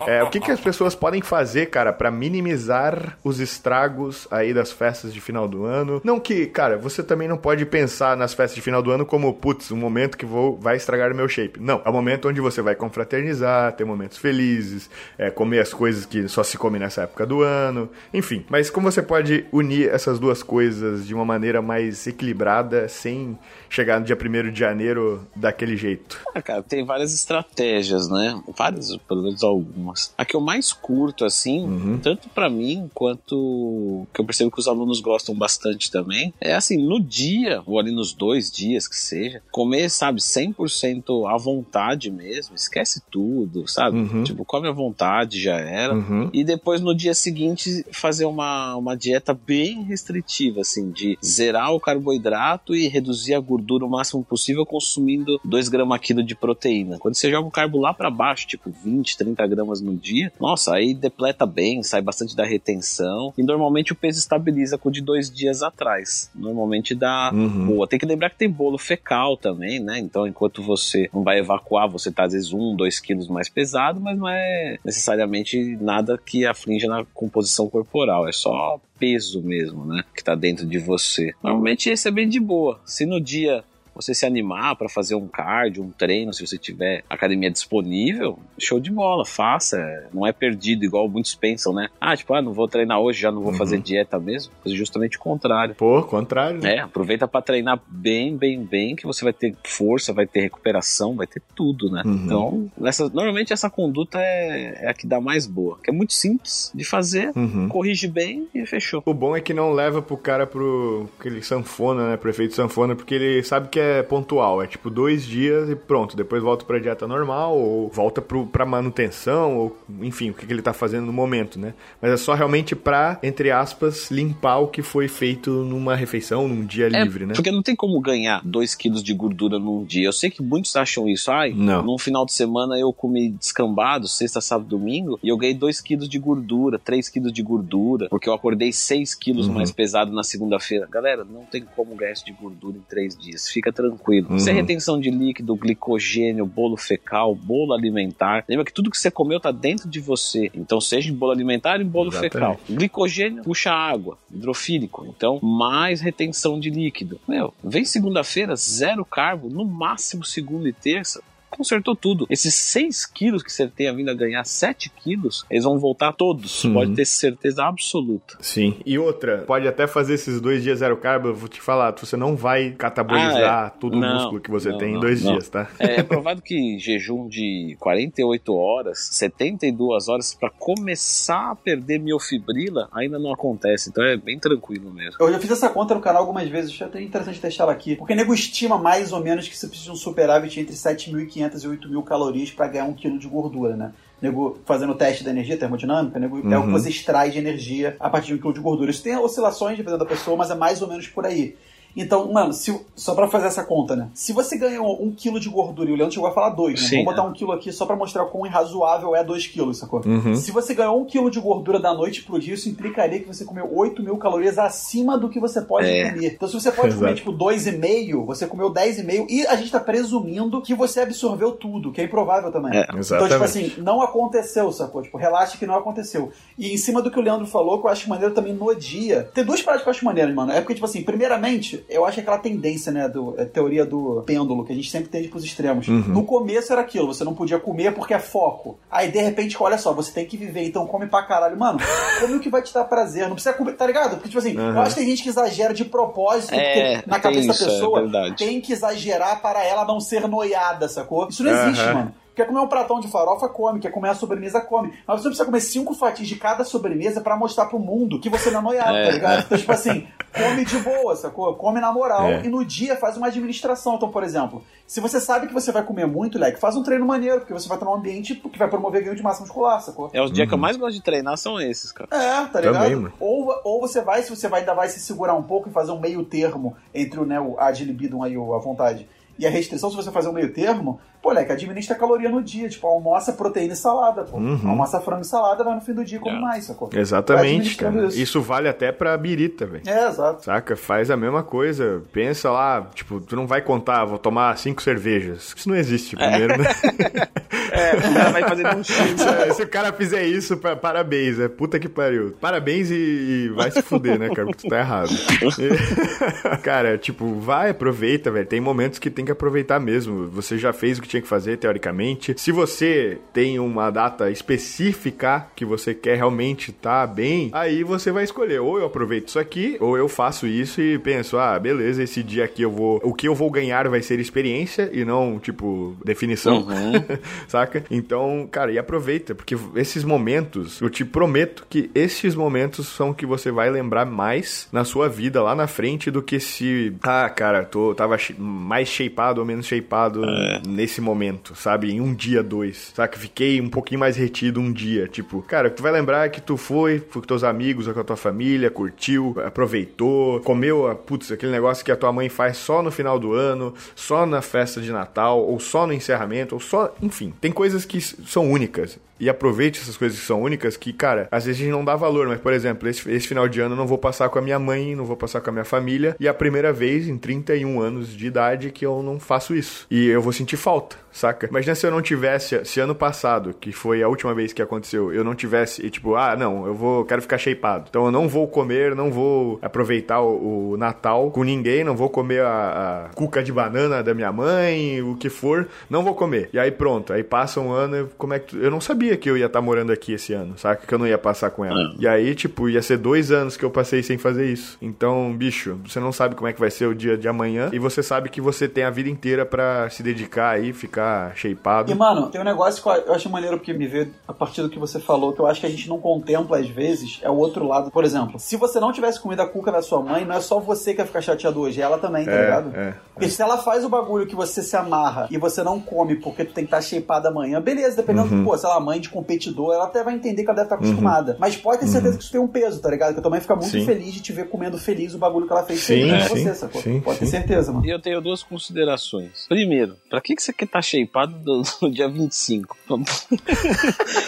É, 0.07 0.23
o 0.23 0.29
que, 0.29 0.39
que 0.39 0.51
as 0.51 0.59
pessoas 0.59 0.95
podem 0.95 1.21
fazer, 1.21 1.67
cara, 1.67 1.93
pra 1.93 2.11
minimizar 2.11 3.17
os 3.23 3.39
estragos 3.39 4.27
aí 4.31 4.53
das 4.53 4.71
festas 4.71 5.13
de 5.13 5.21
final 5.21 5.47
do 5.47 5.65
ano? 5.65 6.01
Não 6.03 6.19
que, 6.19 6.45
cara, 6.47 6.77
você 6.77 7.03
também 7.03 7.27
não 7.27 7.37
pode 7.37 7.65
pensar 7.65 8.17
nas 8.17 8.33
festas 8.33 8.55
de 8.55 8.61
final 8.61 8.81
do 8.81 8.91
ano 8.91 9.05
como, 9.05 9.33
putz, 9.33 9.71
um 9.71 9.77
momento 9.77 10.17
que 10.17 10.25
vou, 10.25 10.57
vai 10.57 10.75
estragar 10.75 11.11
o 11.11 11.15
meu 11.15 11.27
shape. 11.27 11.59
Não, 11.59 11.81
é 11.83 11.89
um 11.89 11.93
momento 12.01 12.27
onde 12.27 12.41
você 12.41 12.61
vai 12.61 12.75
confraternizar, 12.75 13.73
ter 13.73 13.85
momentos 13.85 14.17
felizes, 14.17 14.89
é, 15.17 15.29
comer 15.29 15.59
as 15.59 15.73
coisas 15.73 16.05
que 16.05 16.27
só 16.27 16.43
se 16.43 16.57
come 16.57 16.79
nessa 16.79 17.03
época 17.03 17.25
do 17.25 17.41
ano, 17.41 17.89
enfim. 18.13 18.43
Mas 18.49 18.69
como 18.69 18.91
você 18.91 19.01
pode 19.01 19.45
unir 19.51 19.87
essas 19.89 20.19
duas 20.19 20.41
coisas 20.41 21.05
de 21.05 21.13
uma 21.13 21.23
maneira 21.23 21.61
mais 21.61 22.07
equilibrada, 22.07 22.89
sem 22.89 23.37
chegar 23.69 23.99
no 23.99 24.05
dia 24.05 24.17
1 24.17 24.51
de 24.51 24.59
janeiro 24.59 25.25
daquele 25.35 25.77
jeito? 25.77 26.19
Ah, 26.33 26.41
cara, 26.41 26.63
tem 26.63 26.83
várias 26.83 27.13
estratégias, 27.13 28.09
né? 28.09 28.41
Várias, 28.57 28.97
pelo 28.97 29.23
menos 29.23 29.43
algumas. 29.43 30.13
A 30.17 30.25
que 30.25 30.35
eu 30.35 30.41
mais 30.41 30.73
curto, 30.73 31.23
assim, 31.23 31.99
tanto 32.01 32.29
pra 32.29 32.49
mim 32.49 32.89
quanto 32.93 34.07
que 34.13 34.19
eu 34.19 34.25
percebo 34.25 34.51
que 34.51 34.59
os 34.59 34.67
alunos 34.67 34.99
gostam 35.01 35.35
bastante 35.35 35.91
também, 35.91 36.33
é 36.41 36.53
assim, 36.55 36.77
no 36.77 36.99
dia, 36.99 37.61
ou 37.65 37.79
ali 37.79 37.91
nos 37.91 38.13
dois 38.13 38.51
dias 38.51 38.87
que 38.87 38.95
seja, 38.95 39.41
comer, 39.51 39.89
sabe, 39.89 40.19
100% 40.19 41.29
à 41.29 41.37
vontade 41.37 41.90
mesmo, 42.11 42.55
esquece 42.55 43.01
tudo, 43.11 43.67
sabe? 43.67 43.97
Uhum. 43.97 44.23
Tipo, 44.23 44.45
come 44.45 44.67
à 44.67 44.71
vontade, 44.71 45.41
já 45.41 45.57
era. 45.59 45.93
Uhum. 45.93 46.29
E 46.33 46.43
depois 46.43 46.81
no 46.81 46.95
dia 46.95 47.13
seguinte 47.13 47.85
fazer 47.91 48.25
uma, 48.25 48.75
uma 48.75 48.95
dieta 48.95 49.33
bem 49.33 49.83
restritiva, 49.83 50.61
assim, 50.61 50.91
de 50.91 51.17
zerar 51.23 51.73
o 51.73 51.79
carboidrato 51.79 52.75
e 52.75 52.87
reduzir 52.87 53.33
a 53.33 53.39
gordura 53.39 53.85
o 53.85 53.89
máximo 53.89 54.23
possível, 54.23 54.65
consumindo 54.65 55.39
2 55.45 55.69
gramas 55.69 55.99
quilo 55.99 56.23
de 56.23 56.35
proteína. 56.35 56.97
Quando 56.99 57.15
você 57.15 57.29
joga 57.29 57.47
o 57.47 57.51
carbo 57.51 57.79
lá 57.79 57.93
pra 57.93 58.09
baixo, 58.09 58.47
tipo 58.47 58.69
20, 58.83 59.17
30 59.17 59.47
gramas 59.47 59.81
no 59.81 59.95
dia, 59.95 60.31
nossa, 60.39 60.73
aí 60.75 60.93
depleta 60.93 61.45
bem, 61.45 61.83
sai 61.83 62.01
bastante 62.01 62.35
da 62.35 62.45
retenção. 62.45 63.33
E 63.37 63.43
normalmente 63.43 63.91
o 63.93 63.95
peso 63.95 64.19
estabiliza 64.19 64.77
com 64.77 64.89
o 64.89 64.91
de 64.91 65.01
dois 65.01 65.29
dias 65.29 65.61
atrás. 65.61 66.29
Normalmente 66.35 66.95
dá 66.95 67.31
Uhum. 67.33 67.65
boa. 67.67 67.87
Tem 67.87 67.99
que 67.99 68.05
lembrar 68.05 68.29
que 68.29 68.37
tem 68.37 68.49
bolo 68.49 68.77
fecal 68.77 69.37
também, 69.37 69.79
né? 69.79 69.99
Então, 69.99 70.27
enquanto 70.27 70.61
você 70.61 71.09
não 71.13 71.23
vai 71.23 71.39
evacuar, 71.39 71.80
você 71.87 72.11
tá 72.11 72.25
às 72.25 72.33
vezes 72.33 72.53
um, 72.53 72.75
dois 72.75 72.99
quilos 72.99 73.27
mais 73.27 73.49
pesado, 73.49 73.99
mas 73.99 74.17
não 74.17 74.27
é 74.27 74.77
necessariamente 74.83 75.77
nada 75.81 76.17
que 76.17 76.45
aflige 76.45 76.87
na 76.87 77.05
composição 77.13 77.69
corporal. 77.69 78.27
É 78.27 78.31
só 78.31 78.79
peso 78.99 79.41
mesmo, 79.41 79.85
né? 79.85 80.03
Que 80.15 80.23
tá 80.23 80.35
dentro 80.35 80.65
de 80.65 80.77
você. 80.77 81.33
Normalmente 81.43 81.89
esse 81.89 82.07
é 82.07 82.11
bem 82.11 82.29
de 82.29 82.39
boa. 82.39 82.79
Se 82.85 83.05
no 83.05 83.19
dia 83.19 83.63
você 83.95 84.13
se 84.13 84.25
animar 84.25 84.75
para 84.75 84.87
fazer 84.89 85.15
um 85.15 85.27
cardio, 85.27 85.83
um 85.83 85.91
treino, 85.91 86.33
se 86.33 86.45
você 86.45 86.57
tiver 86.57 87.03
academia 87.09 87.49
disponível, 87.51 88.37
show 88.59 88.79
de 88.79 88.91
bola, 88.91 89.25
faça. 89.25 89.77
Não 90.13 90.25
é 90.25 90.31
perdido, 90.31 90.83
igual 90.85 91.07
muitos 91.09 91.35
pensam, 91.35 91.73
né? 91.73 91.89
Ah, 91.99 92.15
tipo, 92.15 92.33
ah, 92.33 92.41
não 92.41 92.53
vou 92.53 92.67
treinar 92.67 92.99
hoje, 92.99 93.19
já 93.21 93.31
não 93.31 93.41
vou 93.41 93.51
Uhum. 93.51 93.57
fazer 93.57 93.79
dieta 93.79 94.19
mesmo. 94.19 94.53
Fazer 94.63 94.75
justamente 94.75 95.17
o 95.17 95.19
contrário. 95.19 95.75
Pô, 95.75 96.01
contrário. 96.03 96.59
né? 96.61 96.75
É, 96.75 96.79
aproveita 96.79 97.27
para 97.27 97.41
treinar 97.41 97.81
bem, 97.87 98.35
bem, 98.37 98.63
bem, 98.63 98.95
que 98.95 99.05
você 99.05 99.23
vai 99.23 99.33
ter 99.33 99.55
força, 99.65 100.13
vai 100.13 100.25
ter 100.25 100.41
recuperação, 100.41 101.15
vai 101.15 101.27
ter 101.27 101.41
tudo, 101.55 101.89
né? 101.91 102.01
Uhum. 102.05 102.13
Então, 102.25 102.71
nessa, 102.77 103.09
normalmente 103.09 103.51
essa 103.53 103.69
conduta 103.69 104.19
é, 104.21 104.85
é 104.85 104.89
a 104.89 104.93
que 104.93 105.05
dá 105.07 105.19
mais 105.19 105.45
boa. 105.45 105.77
Que 105.83 105.89
é 105.89 105.93
muito 105.93 106.13
simples 106.13 106.71
de 106.73 106.83
fazer, 106.85 107.31
Uhum. 107.35 107.67
corrige 107.67 108.07
bem 108.07 108.47
e 108.53 108.65
fechou. 108.65 109.01
O 109.05 109.13
bom 109.13 109.35
é 109.35 109.41
que 109.41 109.53
não 109.53 109.71
leva 109.73 110.01
pro 110.01 110.15
cara 110.17 110.45
pro 110.47 111.09
aquele 111.19 111.41
sanfona, 111.41 112.11
né? 112.11 112.17
Pro 112.17 112.29
efeito 112.29 112.55
sanfona, 112.55 112.95
porque 112.95 113.15
ele 113.15 113.43
sabe 113.43 113.67
que 113.69 113.79
é 113.79 113.80
pontual, 114.07 114.61
é 114.61 114.67
tipo 114.67 114.89
dois 114.89 115.25
dias 115.25 115.69
e 115.69 115.75
pronto, 115.75 116.15
depois 116.15 116.41
volta 116.41 116.65
pra 116.65 116.79
dieta 116.79 117.07
normal, 117.07 117.57
ou 117.57 117.89
volta 117.89 118.21
pro, 118.21 118.45
pra 118.45 118.65
manutenção, 118.65 119.57
ou 119.57 119.77
enfim, 120.01 120.29
o 120.29 120.33
que, 120.33 120.45
que 120.45 120.53
ele 120.53 120.61
tá 120.61 120.73
fazendo 120.73 121.05
no 121.05 121.13
momento, 121.13 121.59
né? 121.59 121.73
Mas 122.01 122.11
é 122.11 122.17
só 122.17 122.33
realmente 122.33 122.75
pra, 122.75 123.19
entre 123.23 123.51
aspas, 123.51 124.09
limpar 124.11 124.59
o 124.59 124.67
que 124.67 124.81
foi 124.81 125.07
feito 125.07 125.49
numa 125.51 125.95
refeição, 125.95 126.47
num 126.47 126.65
dia 126.65 126.87
É, 126.87 127.03
livre, 127.03 127.25
né? 127.25 127.33
Porque 127.35 127.51
não 127.51 127.61
tem 127.61 127.75
como 127.75 127.99
ganhar 127.99 128.41
2 128.43 128.75
quilos 128.75 129.03
de 129.03 129.13
gordura 129.13 129.57
num 129.59 129.83
dia. 129.83 130.07
Eu 130.07 130.13
sei 130.13 130.29
que 130.29 130.41
muitos 130.41 130.75
acham 130.75 131.07
isso. 131.07 131.31
Ai, 131.31 131.53
Não. 131.55 131.83
num 131.83 131.97
final 131.97 132.25
de 132.25 132.33
semana 132.33 132.77
eu 132.77 132.91
comi 132.93 133.29
descambado, 133.29 134.07
sexta, 134.07 134.41
sábado, 134.41 134.67
domingo, 134.67 135.19
e 135.23 135.29
eu 135.29 135.37
ganhei 135.37 135.55
2 135.55 135.81
quilos 135.81 136.07
de 136.09 136.19
gordura, 136.19 136.79
3 136.79 137.09
quilos 137.09 137.31
de 137.31 137.41
gordura, 137.41 138.07
porque 138.09 138.27
eu 138.29 138.33
acordei 138.33 138.71
6 138.71 139.15
quilos 139.15 139.47
Uhum. 139.47 139.53
mais 139.55 139.71
pesado 139.71 140.11
na 140.11 140.23
segunda-feira. 140.23 140.87
Galera, 140.89 141.23
não 141.23 141.43
tem 141.45 141.63
como 141.75 141.95
ganhar 141.95 142.11
isso 142.13 142.25
de 142.25 142.31
gordura 142.33 142.77
em 142.77 142.81
3 142.89 143.17
dias. 143.17 143.47
Fica 143.49 143.70
tranquilo. 143.71 144.27
É 144.31 144.33
Uhum. 144.33 144.55
retenção 144.55 144.99
de 144.99 145.09
líquido, 145.09 145.55
glicogênio, 145.55 146.45
bolo 146.45 146.77
fecal, 146.77 147.33
bolo 147.35 147.73
alimentar. 147.73 148.43
Lembra 148.47 148.65
que 148.65 148.73
tudo 148.73 148.89
que 148.89 148.97
você 148.97 149.09
comeu 149.11 149.39
tá 149.39 149.51
dentro 149.51 149.89
de 149.89 149.99
você. 149.99 150.49
Então, 150.53 150.79
seja 150.81 151.09
em 151.09 151.13
bolo 151.13 151.31
alimentar 151.31 151.77
ou 151.77 151.81
em 151.81 151.87
bolo 151.87 152.09
Exatamente. 152.09 152.33
fecal. 152.33 152.59
Glicogênio 152.69 153.43
puxa 153.43 153.71
água, 153.71 154.17
hidrofílico. 154.33 155.05
Então, 155.15 155.39
mais 155.41 156.01
retenção 156.01 156.59
de 156.59 156.69
líquido. 156.69 157.19
Meu, 157.27 157.53
vem 157.63 157.85
segunda-feira, 157.85 158.55
zero 158.55 159.03
carbo, 159.05 159.49
no 159.49 159.65
máximo 159.65 160.23
segunda 160.23 160.67
e 160.69 160.73
terça. 160.73 161.21
Consertou 161.51 161.95
tudo. 161.95 162.25
Esses 162.29 162.55
6 162.55 163.05
quilos 163.05 163.43
que 163.43 163.51
você 163.51 163.67
tenha 163.67 163.93
vindo 163.93 164.09
a 164.09 164.13
ganhar, 164.13 164.43
7 164.45 164.89
quilos, 164.89 165.45
eles 165.49 165.63
vão 165.65 165.77
voltar 165.77 166.13
todos. 166.13 166.63
Uhum. 166.63 166.73
Pode 166.73 166.95
ter 166.95 167.05
certeza 167.05 167.63
absoluta. 167.65 168.37
Sim. 168.41 168.77
E 168.85 168.97
outra, 168.97 169.39
pode 169.45 169.67
até 169.67 169.85
fazer 169.85 170.13
esses 170.15 170.39
dois 170.41 170.63
dias 170.63 170.79
zero 170.79 170.97
carbo, 170.97 171.27
eu 171.29 171.35
vou 171.35 171.47
te 171.49 171.61
falar, 171.61 171.91
você 171.97 172.15
não 172.17 172.35
vai 172.35 172.71
catabolizar 172.71 173.65
Ah, 173.65 173.71
é. 173.75 173.79
todo 173.79 173.95
o 173.97 173.99
Não, 173.99 174.13
músculo 174.15 174.39
que 174.41 174.49
você 174.49 174.69
não, 174.69 174.77
tem 174.77 174.89
em 174.91 174.93
não, 174.93 174.99
dois 175.01 175.21
não. 175.23 175.33
dias, 175.33 175.49
tá? 175.49 175.69
É, 175.77 175.99
é 175.99 176.03
provado 176.03 176.41
que 176.41 176.79
jejum 176.79 177.27
de 177.27 177.75
48 177.79 178.53
horas, 178.55 179.09
72 179.11 180.07
horas 180.07 180.33
para 180.33 180.49
começar 180.49 181.51
a 181.51 181.55
perder 181.55 181.99
miofibrila 181.99 182.87
ainda 182.93 183.19
não 183.19 183.31
acontece. 183.33 183.89
Então 183.89 184.03
é 184.03 184.15
bem 184.17 184.39
tranquilo 184.39 184.91
mesmo. 184.91 185.17
Eu 185.19 185.31
já 185.31 185.39
fiz 185.39 185.51
essa 185.51 185.69
conta 185.69 185.93
no 185.93 186.01
canal 186.01 186.21
algumas 186.21 186.47
vezes, 186.49 186.71
acho 186.71 186.83
até 186.85 187.01
interessante 187.01 187.39
deixar 187.41 187.63
ela 187.63 187.71
aqui. 187.73 187.95
Porque 187.95 188.13
o 188.13 188.15
nego 188.15 188.33
estima 188.33 188.77
mais 188.77 189.11
ou 189.11 189.21
menos 189.21 189.47
que 189.47 189.57
você 189.57 189.67
precisa 189.67 189.91
de 189.91 189.91
um 189.91 189.99
superávit 189.99 190.59
entre 190.59 190.75
7.500 190.75 191.40
e 191.47 191.67
8.000 191.67 192.03
calorias 192.03 192.51
para 192.51 192.67
ganhar 192.67 192.85
um 192.85 192.93
quilo 192.93 193.17
de 193.19 193.27
gordura, 193.27 193.75
né? 193.75 193.91
Nego 194.21 194.59
fazendo 194.65 194.91
o 194.91 194.95
teste 194.95 195.23
da 195.23 195.31
energia 195.31 195.57
termodinâmica, 195.57 196.19
nego 196.19 196.37
é 196.37 196.39
o 196.39 196.61
que 196.61 196.67
Uhum. 196.67 196.71
você 196.71 196.89
extrai 196.89 197.31
de 197.31 197.39
energia 197.39 197.95
a 197.99 198.09
partir 198.09 198.27
de 198.27 198.33
um 198.35 198.37
quilo 198.37 198.53
de 198.53 198.59
gordura. 198.59 198.91
Isso 198.91 199.01
tem 199.03 199.15
oscilações 199.17 199.77
dependendo 199.77 200.03
da 200.03 200.09
pessoa, 200.09 200.37
mas 200.37 200.51
é 200.51 200.55
mais 200.55 200.81
ou 200.81 200.87
menos 200.87 201.07
por 201.07 201.25
aí. 201.25 201.55
Então, 201.95 202.31
mano, 202.31 202.53
se- 202.53 202.79
só 202.95 203.13
pra 203.15 203.27
fazer 203.27 203.47
essa 203.47 203.63
conta, 203.63 203.95
né? 203.95 204.09
Se 204.13 204.33
você 204.33 204.57
ganhou 204.57 205.01
um 205.03 205.11
quilo 205.11 205.39
de 205.39 205.49
gordura 205.49 205.89
e 205.89 205.93
o 205.93 205.95
Leandro 205.95 206.13
chegou 206.13 206.29
a 206.29 206.33
falar 206.33 206.49
dois, 206.49 206.81
né? 206.81 206.87
Sim, 206.87 206.95
Vamos 207.03 207.15
botar 207.15 207.27
é. 207.27 207.29
um 207.29 207.33
quilo 207.33 207.51
aqui 207.51 207.71
só 207.71 207.85
pra 207.85 207.95
mostrar 207.95 208.25
quão 208.25 208.45
irrazoável 208.45 209.15
é 209.15 209.23
dois 209.23 209.45
quilos, 209.47 209.77
sacou? 209.77 210.01
Uhum. 210.05 210.35
Se 210.35 210.51
você 210.51 210.73
ganhou 210.73 210.99
um 210.99 211.05
quilo 211.05 211.29
de 211.29 211.39
gordura 211.39 211.79
da 211.79 211.93
noite 211.93 212.23
pro 212.23 212.39
dia, 212.39 212.53
isso 212.53 212.69
implicaria 212.69 213.19
que 213.19 213.27
você 213.27 213.43
comeu 213.45 213.69
8 213.73 214.01
mil 214.03 214.17
calorias 214.17 214.57
acima 214.57 215.17
do 215.17 215.29
que 215.29 215.39
você 215.39 215.61
pode 215.61 215.87
É. 215.87 216.11
comer. 216.11 216.33
Então, 216.33 216.47
se 216.47 216.53
você 216.53 216.71
pode 216.71 216.93
comer, 216.95 217.11
Exato. 217.13 217.15
tipo, 217.15 217.31
2,5, 217.31 218.25
você 218.25 218.47
comeu 218.47 218.69
10,5 218.71 219.27
e 219.29 219.45
a 219.47 219.55
gente 219.55 219.71
tá 219.71 219.79
presumindo 219.79 220.61
que 220.61 220.73
você 220.73 221.01
absorveu 221.01 221.51
tudo, 221.53 221.91
que 221.91 222.01
é 222.01 222.03
improvável 222.05 222.51
também. 222.51 222.77
É, 222.77 222.83
Então, 222.83 223.27
tipo 223.27 223.43
assim, 223.43 223.73
não 223.77 224.01
aconteceu, 224.01 224.71
sacou? 224.71 225.01
Tipo, 225.01 225.17
relaxa 225.17 225.57
que 225.57 225.65
não 225.65 225.75
aconteceu. 225.75 226.31
E 226.57 226.73
em 226.73 226.77
cima 226.77 227.01
do 227.01 227.11
que 227.11 227.19
o 227.19 227.21
Leandro 227.21 227.45
falou, 227.47 227.79
que 227.79 227.87
eu 227.87 227.91
acho 227.91 228.09
maneiro 228.09 228.33
também 228.33 228.53
no 228.53 228.73
dia. 228.75 229.29
Tem 229.33 229.43
duas 229.43 229.61
paradas 229.61 229.83
que 229.83 229.89
eu 229.89 229.91
acho 229.91 230.05
maneiras, 230.05 230.33
mano. 230.33 230.51
É 230.51 230.61
porque, 230.61 230.73
tipo 230.75 230.85
assim, 230.85 231.03
primeiramente, 231.03 231.80
eu 231.89 232.05
acho 232.05 232.19
aquela 232.19 232.37
tendência, 232.37 232.91
né, 232.91 233.07
do 233.09 233.35
a 233.39 233.45
teoria 233.45 233.85
do 233.85 234.23
pêndulo, 234.25 234.65
que 234.65 234.71
a 234.71 234.75
gente 234.75 234.89
sempre 234.89 235.09
tende 235.09 235.27
pros 235.27 235.43
extremos. 235.43 235.87
Uhum. 235.87 235.99
No 236.07 236.23
começo 236.25 236.71
era 236.71 236.81
aquilo, 236.81 237.07
você 237.07 237.23
não 237.23 237.33
podia 237.33 237.59
comer 237.59 237.93
porque 237.93 238.13
é 238.13 238.19
foco. 238.19 238.77
Aí, 238.89 239.11
de 239.11 239.19
repente, 239.21 239.55
olha 239.59 239.77
só, 239.77 239.93
você 239.93 240.11
tem 240.11 240.25
que 240.25 240.37
viver, 240.37 240.63
então 240.65 240.85
come 240.87 241.07
pra 241.07 241.23
caralho. 241.23 241.57
Mano, 241.57 241.79
come 242.19 242.35
o 242.35 242.39
que 242.39 242.49
vai 242.49 242.61
te 242.61 242.73
dar 242.73 242.83
prazer. 242.85 243.23
Não 243.27 243.35
precisa 243.35 243.53
comer, 243.53 243.73
tá 243.73 243.85
ligado? 243.87 244.11
Porque, 244.15 244.29
tipo 244.29 244.39
assim, 244.39 244.57
Uhum. 244.57 244.71
eu 244.75 244.81
acho 244.81 244.95
que 244.95 245.01
tem 245.01 245.09
gente 245.09 245.23
que 245.23 245.29
exagera 245.29 245.73
de 245.73 245.85
propósito, 245.85 246.53
É, 246.53 246.97
porque 246.97 247.09
na 247.09 247.19
cabeça 247.19 247.51
isso, 247.51 247.65
da 247.65 247.71
é 247.71 247.73
pessoa 247.73 248.01
verdade. 248.01 248.35
tem 248.35 248.61
que 248.61 248.73
exagerar 248.73 249.41
para 249.41 249.63
ela 249.63 249.85
não 249.85 249.99
ser 249.99 250.27
noiada, 250.27 250.87
sacou? 250.87 251.27
Isso 251.29 251.43
não 251.43 251.51
existe, 251.51 251.81
Aham. 251.83 251.93
mano. 251.93 252.13
Quer 252.33 252.47
comer 252.47 252.59
um 252.61 252.67
pratão 252.67 252.99
de 252.99 253.07
farofa, 253.09 253.49
come. 253.49 253.79
Quer 253.79 253.91
comer 253.91 254.09
a 254.09 254.15
sobremesa, 254.15 254.61
come. 254.61 254.89
Mas 255.05 255.19
você 255.19 255.23
não 255.25 255.31
precisa 255.31 255.45
comer 255.45 255.59
cinco 255.59 255.93
fatias 255.93 256.27
de 256.29 256.35
cada 256.37 256.63
sobremesa 256.63 257.19
pra 257.19 257.35
mostrar 257.35 257.65
pro 257.65 257.77
mundo 257.77 258.19
que 258.19 258.29
você 258.29 258.49
não 258.49 258.59
é 258.59 258.63
noiado, 258.63 258.95
É, 258.97 259.05
tá 259.07 259.11
ligado? 259.11 259.39
é. 259.39 259.41
Então, 259.41 259.57
tipo 259.57 259.71
assim, 259.73 260.07
come 260.33 260.63
de 260.63 260.77
boa, 260.79 261.15
sacou? 261.15 261.53
Come 261.55 261.81
na 261.81 261.91
moral 261.91 262.27
É. 262.27 262.45
e 262.45 262.49
no 262.49 262.63
dia 262.63 262.95
faz 262.95 263.17
uma 263.17 263.27
administração. 263.27 263.95
Então, 263.95 264.09
por 264.09 264.23
exemplo, 264.23 264.63
se 264.87 265.01
você 265.01 265.19
sabe 265.19 265.47
que 265.47 265.53
você 265.53 265.71
vai 265.73 265.83
comer 265.83 266.07
muito, 266.07 266.39
leque, 266.39 266.57
faz 266.59 266.75
um 266.77 266.83
treino 266.83 267.05
maneiro, 267.05 267.39
porque 267.39 267.53
você 267.53 267.67
vai 267.67 267.75
estar 267.77 267.85
num 267.85 267.95
ambiente 267.95 268.35
que 268.35 268.57
vai 268.57 268.69
promover 268.69 269.03
ganho 269.03 269.15
de 269.15 269.21
massa 269.23 269.41
muscular, 269.41 269.81
sacou? 269.81 270.09
É 270.13 270.21
os 270.21 270.31
dias 270.31 270.45
Uhum. 270.45 270.49
que 270.49 270.53
eu 270.53 270.57
mais 270.57 270.77
gosto 270.77 270.93
de 270.93 271.01
treinar 271.03 271.37
são 271.37 271.59
esses, 271.59 271.91
cara. 271.91 272.09
É, 272.11 272.45
tá 272.45 272.61
Também, 272.61 272.71
ligado? 272.71 273.01
mano. 273.01 273.13
Ou, 273.19 273.53
ou 273.65 273.81
você 273.81 273.99
vai, 274.01 274.23
se 274.23 274.29
você 274.29 274.47
vai, 274.47 274.61
ainda 274.61 274.73
vai 274.73 274.87
se 274.87 275.01
segurar 275.01 275.33
um 275.35 275.43
pouco 275.43 275.67
e 275.69 275.71
fazer 275.73 275.91
um 275.91 275.99
meio 275.99 276.23
termo 276.23 276.77
entre 276.93 277.19
o, 277.19 277.25
né, 277.25 277.39
o 277.41 277.59
ad 277.59 277.83
libido 277.83 278.23
aí, 278.23 278.35
a 278.35 278.57
vontade, 278.57 279.05
e 279.39 279.45
a 279.47 279.49
restrição, 279.49 279.89
se 279.89 279.95
você 279.95 280.11
fazer 280.11 280.29
um 280.29 280.33
meio 280.33 280.53
termo, 280.53 280.99
pô, 281.21 281.31
leque, 281.31 281.51
administra 281.51 281.95
caloria 281.95 282.29
no 282.29 282.41
dia. 282.41 282.67
Tipo, 282.69 282.87
almoça 282.87 283.33
proteína 283.33 283.73
e 283.73 283.75
salada, 283.77 284.23
pô. 284.23 284.37
Uhum. 284.37 284.59
Almoça 284.69 284.99
frango 285.01 285.21
e 285.21 285.25
salada, 285.27 285.63
vai 285.63 285.75
no 285.75 285.81
fim 285.81 285.93
do 285.93 286.03
dia 286.03 286.19
come 286.19 286.37
É. 286.37 286.39
mais, 286.39 286.65
sacou? 286.65 286.89
Exatamente, 286.93 287.75
cara. 287.75 288.07
isso. 288.07 288.19
Isso 288.19 288.41
vale 288.41 288.67
até 288.67 288.91
pra 288.91 289.15
birita, 289.17 289.65
velho. 289.65 289.83
É, 289.87 290.07
exato. 290.07 290.43
Saca? 290.45 290.75
Faz 290.75 291.11
a 291.11 291.17
mesma 291.17 291.43
coisa. 291.43 292.01
Pensa 292.11 292.49
lá, 292.51 292.87
tipo, 292.93 293.19
tu 293.19 293.35
não 293.35 293.45
vai 293.47 293.61
contar, 293.61 294.05
vou 294.05 294.17
tomar 294.17 294.57
cinco 294.57 294.81
cervejas. 294.81 295.53
Isso 295.55 295.69
não 295.69 295.75
existe, 295.75 296.15
primeiro, 296.15 296.57
né? 296.57 296.65
É, 297.73 297.95
o 297.95 298.13
cara 298.13 298.29
vai 298.31 298.43
fazer 298.43 298.67
um. 298.75 298.83
Se, 298.83 299.53
se 299.55 299.63
o 299.63 299.67
cara 299.67 299.93
fizer 299.93 300.23
isso, 300.25 300.57
pa- 300.57 300.75
parabéns, 300.75 301.39
é 301.39 301.47
puta 301.47 301.79
que 301.79 301.87
pariu. 301.87 302.35
Parabéns 302.39 302.91
e, 302.91 302.95
e 302.95 303.49
vai 303.55 303.71
se 303.71 303.81
fuder, 303.81 304.19
né, 304.19 304.27
cara? 304.27 304.45
Porque 304.45 304.67
tu 304.67 304.69
tá 304.69 304.79
errado. 304.79 305.09
E- 305.57 306.57
cara, 306.61 306.97
tipo, 306.97 307.33
vai, 307.39 307.69
aproveita, 307.69 308.29
velho. 308.29 308.45
Tem 308.45 308.59
momentos 308.59 308.99
que 308.99 309.09
tem 309.09 309.23
que 309.23 309.31
aproveitar 309.31 309.79
mesmo. 309.79 310.27
Você 310.31 310.57
já 310.57 310.73
fez 310.73 310.97
o 310.97 311.01
que 311.01 311.07
tinha 311.11 311.21
que 311.21 311.27
fazer, 311.27 311.57
teoricamente. 311.57 312.33
Se 312.37 312.51
você 312.51 313.19
tem 313.33 313.59
uma 313.59 313.89
data 313.91 314.31
específica 314.31 315.47
que 315.55 315.65
você 315.65 315.93
quer 315.93 316.15
realmente 316.15 316.71
tá 316.71 317.05
bem, 317.05 317.49
aí 317.53 317.83
você 317.83 318.11
vai 318.11 318.23
escolher. 318.23 318.59
Ou 318.59 318.79
eu 318.79 318.85
aproveito 318.85 319.27
isso 319.27 319.39
aqui, 319.39 319.77
ou 319.79 319.97
eu 319.97 320.07
faço 320.07 320.47
isso 320.47 320.81
e 320.81 320.97
penso, 320.97 321.37
ah, 321.37 321.59
beleza, 321.59 322.01
esse 322.01 322.23
dia 322.23 322.45
aqui 322.45 322.61
eu 322.61 322.71
vou. 322.71 323.01
O 323.03 323.13
que 323.13 323.27
eu 323.27 323.35
vou 323.35 323.51
ganhar 323.51 323.87
vai 323.89 324.01
ser 324.01 324.19
experiência 324.19 324.89
e 324.93 325.03
não, 325.03 325.39
tipo, 325.39 325.95
definição. 326.03 326.59
Uhum. 326.59 326.93
Saca? 327.47 327.83
Então, 327.91 328.47
cara, 328.49 328.71
e 328.71 328.77
aproveita, 328.77 329.35
porque 329.35 329.57
esses 329.75 330.03
momentos, 330.03 330.79
eu 330.79 330.89
te 330.89 331.03
prometo 331.03 331.65
que 331.69 331.91
esses 331.93 332.35
momentos 332.35 332.87
são 332.87 333.13
que 333.13 333.25
você 333.25 333.51
vai 333.51 333.69
lembrar 333.69 334.05
mais 334.05 334.67
na 334.71 334.85
sua 334.85 335.09
vida 335.09 335.41
lá 335.41 335.53
na 335.55 335.67
frente 335.67 336.09
do 336.09 336.21
que 336.21 336.39
se, 336.39 336.93
ah, 337.03 337.29
cara, 337.29 337.65
tô, 337.65 337.93
tava 337.93 338.15
mais 338.37 338.87
shapeado 338.87 339.41
ou 339.41 339.45
menos 339.45 339.65
shapeado 339.65 340.21
nesse 340.65 341.00
momento, 341.01 341.55
sabe? 341.55 341.91
Em 341.91 342.01
um 342.01 342.13
dia, 342.13 342.43
dois, 342.43 342.91
saca? 342.95 343.17
Fiquei 343.17 343.59
um 343.59 343.69
pouquinho 343.69 343.99
mais 343.99 344.15
retido 344.15 344.59
um 344.59 344.71
dia, 344.71 345.07
tipo, 345.07 345.41
cara, 345.41 345.69
tu 345.69 345.81
vai 345.81 345.91
lembrar 345.91 346.29
que 346.29 346.41
tu 346.41 346.57
foi, 346.57 346.99
foi 347.09 347.21
com 347.21 347.27
teus 347.27 347.43
amigos 347.43 347.87
ou 347.87 347.93
com 347.93 347.99
a 347.99 348.03
tua 348.03 348.17
família, 348.17 348.69
curtiu, 348.69 349.35
aproveitou, 349.45 350.39
comeu, 350.41 350.93
putz, 351.05 351.31
aquele 351.31 351.51
negócio 351.51 351.83
que 351.83 351.91
a 351.91 351.95
tua 351.95 352.11
mãe 352.11 352.29
faz 352.29 352.57
só 352.57 352.81
no 352.81 352.91
final 352.91 353.19
do 353.19 353.33
ano, 353.33 353.73
só 353.95 354.25
na 354.25 354.41
festa 354.41 354.81
de 354.81 354.91
Natal, 354.91 355.39
ou 355.39 355.59
só 355.59 355.85
no 355.87 355.93
encerramento, 355.93 356.55
ou 356.55 356.61
só, 356.61 356.93
enfim, 357.01 357.33
tem 357.41 357.51
coisas 357.51 357.85
que 357.85 357.99
são 358.01 358.49
únicas. 358.49 358.99
E 359.21 359.29
aproveite 359.29 359.79
essas 359.79 359.95
coisas 359.95 360.19
que 360.19 360.25
são 360.25 360.41
únicas 360.41 360.75
que, 360.75 360.91
cara, 360.91 361.27
às 361.31 361.45
vezes 361.45 361.61
a 361.61 361.63
gente 361.63 361.71
não 361.71 361.85
dá 361.85 361.95
valor, 361.95 362.27
mas, 362.27 362.41
por 362.41 362.51
exemplo, 362.51 362.89
esse, 362.89 363.07
esse 363.11 363.27
final 363.27 363.47
de 363.47 363.61
ano 363.61 363.75
eu 363.75 363.77
não 363.77 363.85
vou 363.85 363.99
passar 363.99 364.27
com 364.29 364.39
a 364.39 364.41
minha 364.41 364.57
mãe, 364.57 364.95
não 364.95 365.05
vou 365.05 365.15
passar 365.15 365.41
com 365.41 365.51
a 365.51 365.53
minha 365.53 365.63
família, 365.63 366.15
e 366.19 366.25
é 366.25 366.29
a 366.29 366.33
primeira 366.33 366.73
vez 366.73 367.07
em 367.07 367.19
31 367.19 367.79
anos 367.79 368.09
de 368.09 368.25
idade 368.25 368.71
que 368.71 368.83
eu 368.83 369.03
não 369.03 369.19
faço 369.19 369.55
isso. 369.55 369.85
E 369.91 370.07
eu 370.07 370.23
vou 370.23 370.33
sentir 370.33 370.57
falta, 370.57 370.95
saca? 371.11 371.47
Imagina 371.47 371.75
se 371.75 371.85
eu 371.85 371.91
não 371.91 372.01
tivesse, 372.01 372.63
se 372.65 372.79
ano 372.79 372.95
passado, 372.95 373.53
que 373.59 373.71
foi 373.71 374.01
a 374.03 374.07
última 374.07 374.33
vez 374.33 374.53
que 374.53 374.61
aconteceu, 374.61 375.13
eu 375.13 375.23
não 375.23 375.35
tivesse, 375.35 375.85
e 375.85 375.89
tipo, 375.89 376.15
ah, 376.15 376.35
não, 376.35 376.65
eu 376.65 376.73
vou, 376.73 377.05
quero 377.05 377.21
ficar 377.21 377.37
shapeado. 377.37 377.85
Então 377.89 378.05
eu 378.05 378.11
não 378.11 378.27
vou 378.27 378.47
comer, 378.47 378.95
não 378.95 379.11
vou 379.11 379.59
aproveitar 379.61 380.21
o, 380.21 380.71
o 380.71 380.77
Natal 380.77 381.29
com 381.31 381.43
ninguém, 381.43 381.83
não 381.83 381.95
vou 381.95 382.09
comer 382.09 382.41
a, 382.41 383.07
a 383.11 383.15
cuca 383.15 383.43
de 383.43 383.51
banana 383.51 384.01
da 384.03 384.13
minha 384.13 384.31
mãe, 384.31 385.01
o 385.01 385.15
que 385.15 385.29
for, 385.29 385.67
não 385.89 386.03
vou 386.03 386.15
comer. 386.15 386.49
E 386.53 386.59
aí 386.59 386.71
pronto, 386.71 387.13
aí 387.13 387.23
passa 387.23 387.59
um 387.59 387.71
ano, 387.71 388.09
como 388.17 388.33
é 388.33 388.39
que 388.39 388.47
tu- 388.47 388.57
eu 388.57 388.71
não 388.71 388.81
sabia 388.81 389.15
que 389.17 389.29
eu 389.29 389.37
ia 389.37 389.45
estar 389.47 389.61
morando 389.61 389.91
aqui 389.91 390.13
esse 390.13 390.33
ano, 390.33 390.57
saca? 390.57 390.85
Que 390.85 390.93
eu 390.93 390.99
não 390.99 391.07
ia 391.07 391.17
passar 391.17 391.49
com 391.51 391.63
ela. 391.65 391.79
Ah. 391.79 391.95
E 391.99 392.07
aí, 392.07 392.33
tipo, 392.35 392.69
ia 392.69 392.81
ser 392.81 392.97
dois 392.97 393.31
anos 393.31 393.57
que 393.57 393.63
eu 393.65 393.69
passei 393.71 394.01
sem 394.03 394.17
fazer 394.17 394.45
isso. 394.47 394.77
Então, 394.81 395.33
bicho, 395.35 395.79
você 395.85 395.99
não 395.99 396.11
sabe 396.11 396.35
como 396.35 396.47
é 396.47 396.53
que 396.53 396.59
vai 396.59 396.69
ser 396.71 396.85
o 396.87 396.95
dia 396.95 397.17
de 397.17 397.27
amanhã 397.27 397.69
e 397.73 397.79
você 397.79 398.01
sabe 398.03 398.29
que 398.29 398.39
você 398.41 398.67
tem 398.67 398.83
a 398.83 398.89
vida 398.89 399.09
inteira 399.09 399.45
pra 399.45 399.89
se 399.89 400.01
dedicar 400.03 400.49
aí, 400.51 400.71
ficar 400.73 401.00
shapeado. 401.35 401.91
E, 401.91 401.95
mano, 401.95 402.27
tem 402.29 402.39
um 402.41 402.43
negócio 402.43 402.81
que 402.81 402.89
eu 403.09 403.13
acho 403.13 403.29
maneiro 403.29 403.57
porque 403.57 403.73
me 403.73 403.87
veio 403.87 404.13
a 404.27 404.33
partir 404.33 404.61
do 404.61 404.69
que 404.69 404.79
você 404.79 404.99
falou, 404.99 405.33
que 405.33 405.39
eu 405.39 405.47
acho 405.47 405.59
que 405.61 405.65
a 405.67 405.69
gente 405.69 405.87
não 405.89 405.99
contempla 405.99 406.59
às 406.59 406.67
vezes, 406.69 407.19
é 407.21 407.29
o 407.29 407.35
outro 407.35 407.67
lado. 407.67 407.91
Por 407.91 408.03
exemplo, 408.03 408.39
se 408.39 408.55
você 408.57 408.79
não 408.79 408.91
tivesse 408.91 409.19
comido 409.19 409.41
a 409.41 409.47
cuca 409.47 409.71
da 409.71 409.81
sua 409.81 410.01
mãe, 410.01 410.25
não 410.25 410.35
é 410.35 410.41
só 410.41 410.59
você 410.59 410.93
que 410.93 411.01
ia 411.01 411.05
ficar 411.05 411.21
chateado 411.21 411.59
hoje, 411.59 411.79
é 411.81 411.83
ela 411.83 411.97
também, 411.97 412.25
tá 412.25 412.31
É, 412.31 412.41
ligado? 412.43 412.75
é. 412.75 412.93
Porque 413.13 413.29
se 413.29 413.41
ela 413.41 413.57
faz 413.57 413.83
o 413.85 413.89
bagulho 413.89 414.25
que 414.25 414.35
você 414.35 414.61
se 414.63 414.75
amarra 414.75 415.27
e 415.29 415.37
você 415.37 415.63
não 415.63 415.79
come 415.79 416.15
porque 416.15 416.43
tu 416.45 416.53
tem 416.53 416.63
que 416.65 416.67
estar 416.75 416.81
shapeado 416.81 417.27
amanhã, 417.27 417.61
beleza, 417.61 417.95
dependendo, 417.95 418.33
Uhum. 418.33 418.43
pô, 418.43 418.57
sei 418.57 418.69
lá, 418.69 418.79
mãe 418.79 418.99
de 418.99 419.09
competidor, 419.09 419.73
ela 419.73 419.85
até 419.85 420.03
vai 420.03 420.15
entender 420.15 420.43
que 420.43 420.49
ela 420.49 420.55
deve 420.55 420.65
estar 420.67 420.75
acostumada. 420.75 421.35
Mas 421.39 421.55
pode 421.55 421.81
ter 421.81 421.87
certeza 421.87 422.17
que 422.17 422.23
isso 422.23 422.31
tem 422.31 422.41
um 422.41 422.47
peso, 422.47 422.81
tá 422.81 422.89
ligado? 422.89 423.13
Que 423.13 423.19
a 423.19 423.21
tua 423.21 423.31
mãe 423.31 423.39
fica 423.41 423.55
muito 423.55 423.69
Sim. 423.71 423.85
feliz 423.85 424.13
de 424.13 424.21
te 424.21 424.31
ver 424.33 424.47
comendo 424.49 424.77
feliz 424.77 425.13
o 425.13 425.17
bagulho 425.17 425.45
que 425.45 425.53
ela 425.53 425.63
fez 425.63 425.79
Sim, 425.81 426.09
com 426.09 426.35
sim, 426.35 426.43
você, 426.43 426.55
sacou? 426.55 426.81
sim, 426.81 426.99
pode 427.01 427.19
sim. 427.19 427.25
ter 427.25 427.31
certeza, 427.31 427.71
mano. 427.71 427.85
E 427.85 427.89
eu 427.89 427.99
tenho 428.01 428.21
duas 428.21 428.41
considerações. 428.43 429.45
Primeiro, 429.47 429.95
pra 430.09 430.21
que, 430.21 430.35
que 430.35 430.41
você 430.41 430.51
quer 430.53 430.65
estar 430.65 430.81
shapeado 430.91 431.33
do- 431.39 431.63
no 431.81 431.91
dia 431.91 432.07
25? 432.09 432.77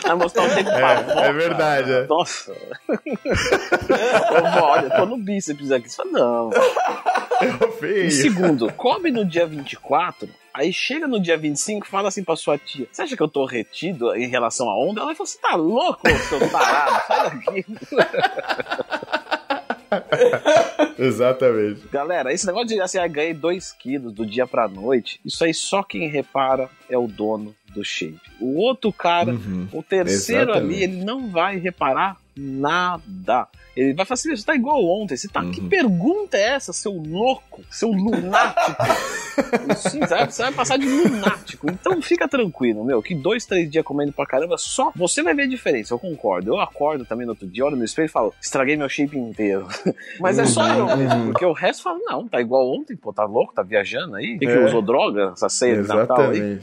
Vai 0.04 0.16
mostrar 0.16 0.44
um 0.44 0.56
tempo 0.56 0.70
É, 0.70 1.28
é 1.28 1.34
verdade, 1.34 1.92
é. 1.92 2.08
Nossa. 2.08 2.52
Ô, 2.52 2.56
Olha, 4.64 4.86
eu 4.86 4.92
tô 4.92 5.06
no 5.06 5.18
bíceps 5.18 5.72
aqui. 5.72 5.90
Você 5.90 5.98
fala, 5.98 6.12
não. 6.12 6.50
É 6.54 7.68
E 7.68 7.72
feio. 7.80 8.12
segundo, 8.12 8.72
come 8.74 9.12
no 9.12 9.26
dia 9.26 9.46
24, 9.46 10.30
aí 10.54 10.72
chega 10.72 11.08
no 11.08 11.20
dia 11.20 11.38
25 11.38 11.86
e 11.86 11.90
fala 11.90 12.08
assim 12.08 12.24
pra 12.24 12.36
sua 12.36 12.58
tia: 12.58 12.88
Você 12.92 13.02
acha 13.02 13.18
que 13.18 13.24
eu 13.24 13.28
tô 13.28 13.46
retido 13.46 14.16
em 14.16 14.28
relação 14.28 14.70
à 14.70 14.78
onda? 14.78 15.00
Ela 15.02 15.08
vai 15.08 15.16
falar: 15.16 15.28
Você 15.28 15.38
tá 15.40 15.56
louco, 15.56 16.02
seu 16.30 16.50
tarado? 16.50 17.02
Sai 17.08 17.30
daqui. 17.32 17.66
Exatamente. 20.98 21.88
Galera, 21.92 22.32
esse 22.34 22.46
negócio 22.46 22.68
de 22.68 22.80
assim, 22.82 22.98
ah, 22.98 23.08
ganhei 23.08 23.34
2 23.34 23.72
quilos 23.74 24.14
do 24.14 24.26
dia 24.26 24.46
pra 24.48 24.68
noite, 24.68 25.20
isso 25.26 25.44
aí 25.44 25.54
só 25.54 25.84
quem 25.84 26.08
repara 26.08 26.70
é 26.90 26.98
o 26.98 27.08
dono 27.08 27.56
do 27.74 27.84
shape. 27.84 28.20
O 28.40 28.58
outro 28.58 28.92
cara, 28.94 29.32
Uhum. 29.32 29.68
o 29.74 29.82
terceiro 29.84 30.52
Exatamente. 30.52 30.84
ali, 30.84 30.84
ele 30.84 31.04
não 31.04 31.30
vai 31.30 31.58
reparar 31.58 32.18
nada. 32.36 33.48
Ele 33.76 33.94
vai 33.96 34.06
falar 34.06 34.14
assim, 34.14 34.36
você 34.36 34.46
tá 34.46 34.56
igual 34.56 34.84
ontem. 34.86 35.18
Você 35.18 35.28
tá, 35.28 35.42
Que 35.46 35.60
Uhum. 35.62 35.70
pergunta 35.70 36.38
é 36.38 36.50
essa, 36.56 36.72
seu 36.72 36.92
louco? 36.94 37.62
Seu 37.72 37.90
lunático? 37.90 38.76
Sim, 39.78 40.02
você 40.02 40.08
vai, 40.08 40.30
você 40.30 40.44
vai 40.44 40.52
passar 40.52 40.78
de 40.78 40.88
lunático. 40.88 41.68
Então 41.68 42.00
fica 42.02 42.28
tranquilo, 42.28 42.84
meu, 42.86 43.02
que 43.02 43.16
dois, 43.16 43.46
três 43.48 43.70
dias 43.70 43.84
comendo 43.84 44.14
pra 44.14 44.28
caramba, 44.28 44.58
só 44.60 44.92
você 44.96 45.24
vai 45.24 45.34
ver 45.34 45.44
a 45.44 45.48
diferença, 45.48 45.92
eu 45.94 45.98
concordo. 46.00 46.52
Eu 46.52 46.60
acordo 46.60 47.04
também 47.04 47.26
no 47.26 47.32
outro 47.32 47.48
dia, 47.48 47.66
olho 47.66 47.76
no 47.76 47.84
espelho 47.84 48.06
e 48.06 48.10
falo, 48.10 48.32
estraguei 48.40 48.76
meu 48.78 48.88
shape 48.88 49.18
inteiro. 49.18 49.68
Mas 50.20 50.38
é 50.38 50.46
só 50.46 50.68
eu, 50.68 50.86
Uhum. 50.86 51.26
porque 51.26 51.44
o 51.46 51.52
resto 51.54 51.82
fala, 51.84 51.98
não, 52.04 52.28
tá 52.28 52.40
igual 52.40 52.70
ontem, 52.72 52.96
pô, 52.96 53.12
tá 53.12 53.24
louco, 53.26 53.54
tá 53.56 53.64
viajando 53.64 54.16
aí? 54.16 54.38
Quem 54.38 54.48
que 54.48 54.54
É. 54.54 54.60
usou 54.66 54.82
droga 54.84 55.32
essa 55.34 55.50
ceia 55.50 55.82
de 55.82 55.88
Natal 55.88 56.30
aí? 56.30 56.60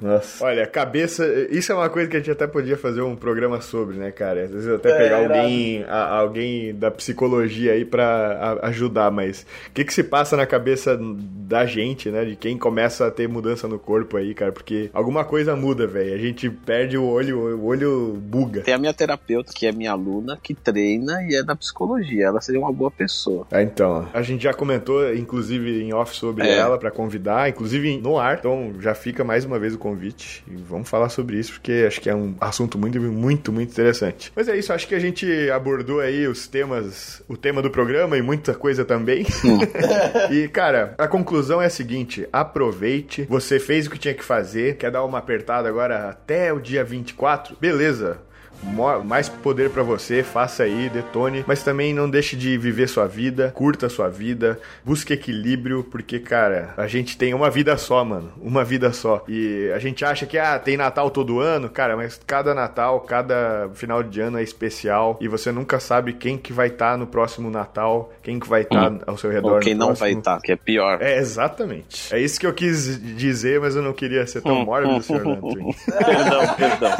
Nossa. 0.00 0.44
Olha, 0.44 0.66
cabeça. 0.66 1.26
Isso 1.50 1.72
é 1.72 1.74
uma 1.74 1.88
coisa 1.88 2.08
que 2.10 2.16
a 2.16 2.20
gente 2.20 2.30
até 2.30 2.46
podia 2.46 2.76
fazer 2.76 3.00
um 3.00 3.16
programa 3.16 3.60
sobre, 3.62 3.96
né, 3.96 4.10
cara? 4.10 4.44
Às 4.44 4.50
vezes 4.50 4.68
até 4.68 4.90
É, 4.90 4.98
pegar 5.10 5.22
irado. 5.24 5.40
alguém, 5.40 5.84
a- 5.88 6.08
alguém 6.18 6.74
da 6.74 6.90
psicologia 6.90 7.72
aí 7.72 7.84
pra 7.84 8.58
a- 8.62 8.66
ajudar, 8.68 9.10
mas 9.10 9.46
o 9.68 9.72
que 9.72 9.84
que 9.84 9.92
se 9.92 10.02
passa 10.04 10.36
na 10.36 10.46
cabeça 10.46 10.98
da 11.00 11.66
gente, 11.66 12.10
né? 12.10 12.24
De 12.24 12.36
quem 12.36 12.56
começa 12.56 13.06
a 13.06 13.10
ter 13.10 13.28
mudança 13.28 13.66
no 13.68 13.78
corpo 13.78 14.16
aí, 14.16 14.34
cara? 14.34 14.52
Porque 14.52 14.90
alguma 14.92 15.24
coisa 15.24 15.54
muda, 15.56 15.86
velho. 15.86 16.14
A 16.14 16.18
gente 16.18 16.48
perde 16.48 16.96
o 16.96 17.04
olho, 17.04 17.38
o 17.58 17.66
olho 17.66 18.16
buga. 18.22 18.60
Tem 18.62 18.74
a 18.74 18.78
minha 18.78 18.94
terapeuta, 18.94 19.52
que 19.54 19.66
é 19.66 19.72
minha 19.72 19.92
aluna, 19.92 20.38
que 20.42 20.54
treina 20.54 21.22
e 21.24 21.34
é 21.34 21.42
da 21.42 21.54
psicologia. 21.56 22.26
Ela 22.26 22.40
seria 22.40 22.60
uma 22.60 22.72
boa 22.72 22.90
pessoa. 22.90 23.46
Ah, 23.50 23.62
então, 23.62 24.08
a 24.12 24.22
gente 24.22 24.42
já 24.44 24.54
comentou, 24.54 25.12
inclusive, 25.14 25.82
em 25.82 25.92
off 25.92 26.14
sobre 26.16 26.46
É. 26.46 26.56
ela 26.58 26.78
pra 26.78 26.90
convidar, 26.90 27.48
inclusive 27.48 27.98
no 27.98 28.18
ar. 28.18 28.38
Então, 28.38 28.72
já 28.80 28.94
fica 28.94 29.24
mais 29.24 29.44
uma 29.44 29.58
vez 29.58 29.74
o 29.74 29.78
convite 29.78 30.44
e 30.50 30.54
vamos 30.56 30.88
falar 30.88 31.08
sobre 31.08 31.36
isso, 31.38 31.52
porque 31.52 31.84
acho 31.86 32.00
que 32.00 32.08
é 32.08 32.14
um 32.14 32.34
assunto 32.40 32.78
muito, 32.78 33.00
muito, 33.00 33.52
muito 33.52 33.70
interessante. 33.72 34.32
Mas 34.36 34.48
é 34.48 34.56
isso, 34.56 34.72
acho 34.72 34.86
que 34.86 34.94
a 34.94 34.99
gente 35.00 35.50
abordou 35.50 36.00
aí 36.00 36.26
os 36.26 36.46
temas, 36.46 37.22
o 37.28 37.36
tema 37.36 37.60
do 37.60 37.70
programa 37.70 38.16
e 38.16 38.22
muita 38.22 38.54
coisa 38.54 38.84
também. 38.84 39.26
e, 40.30 40.48
cara, 40.48 40.94
a 40.98 41.08
conclusão 41.08 41.60
é 41.60 41.66
a 41.66 41.70
seguinte: 41.70 42.28
aproveite, 42.32 43.26
você 43.28 43.58
fez 43.58 43.86
o 43.86 43.90
que 43.90 43.98
tinha 43.98 44.14
que 44.14 44.24
fazer, 44.24 44.76
quer 44.76 44.90
dar 44.90 45.04
uma 45.04 45.18
apertada 45.18 45.68
agora 45.68 46.08
até 46.08 46.52
o 46.52 46.60
dia 46.60 46.84
24? 46.84 47.56
Beleza. 47.60 48.18
Mais 49.04 49.28
poder 49.28 49.70
pra 49.70 49.82
você, 49.82 50.22
faça 50.22 50.62
aí, 50.64 50.88
detone, 50.88 51.44
mas 51.46 51.62
também 51.62 51.94
não 51.94 52.08
deixe 52.08 52.36
de 52.36 52.56
viver 52.58 52.88
sua 52.88 53.06
vida, 53.06 53.50
curta 53.54 53.88
sua 53.88 54.08
vida, 54.08 54.58
busque 54.84 55.12
equilíbrio, 55.12 55.82
porque, 55.84 56.18
cara, 56.18 56.74
a 56.76 56.86
gente 56.86 57.16
tem 57.16 57.32
uma 57.34 57.50
vida 57.50 57.76
só, 57.76 58.04
mano, 58.04 58.32
uma 58.40 58.62
vida 58.64 58.92
só. 58.92 59.24
E 59.28 59.70
a 59.74 59.78
gente 59.78 60.04
acha 60.04 60.26
que, 60.26 60.38
ah, 60.38 60.58
tem 60.58 60.76
Natal 60.76 61.10
todo 61.10 61.40
ano, 61.40 61.68
cara, 61.68 61.96
mas 61.96 62.20
cada 62.26 62.54
Natal, 62.54 63.00
cada 63.00 63.70
final 63.74 64.02
de 64.02 64.20
ano 64.20 64.38
é 64.38 64.42
especial 64.42 65.18
e 65.20 65.28
você 65.28 65.50
nunca 65.50 65.80
sabe 65.80 66.12
quem 66.12 66.36
que 66.36 66.52
vai 66.52 66.68
estar 66.68 66.96
no 66.98 67.06
próximo 67.06 67.50
Natal, 67.50 68.12
quem 68.22 68.38
que 68.38 68.48
vai 68.48 68.62
estar 68.62 68.98
ao 69.06 69.16
seu 69.16 69.30
redor. 69.30 69.54
Ou 69.54 69.60
quem 69.60 69.74
não 69.74 69.88
vai 69.88 69.96
próximo- 69.96 70.18
estar, 70.20 70.40
que 70.40 70.52
é 70.52 70.56
pior. 70.56 70.98
É, 71.00 71.18
exatamente. 71.18 72.14
É 72.14 72.18
isso 72.20 72.38
que 72.38 72.46
eu 72.46 72.52
quis 72.52 73.00
dizer, 73.16 73.60
mas 73.60 73.74
eu 73.74 73.82
não 73.82 73.92
queria 73.92 74.26
ser 74.26 74.42
tão 74.42 74.64
mórbido, 74.64 75.02
Sr. 75.02 75.26
Lantrin. 75.26 75.74
Perdão, 76.04 76.54
perdão. 76.56 76.90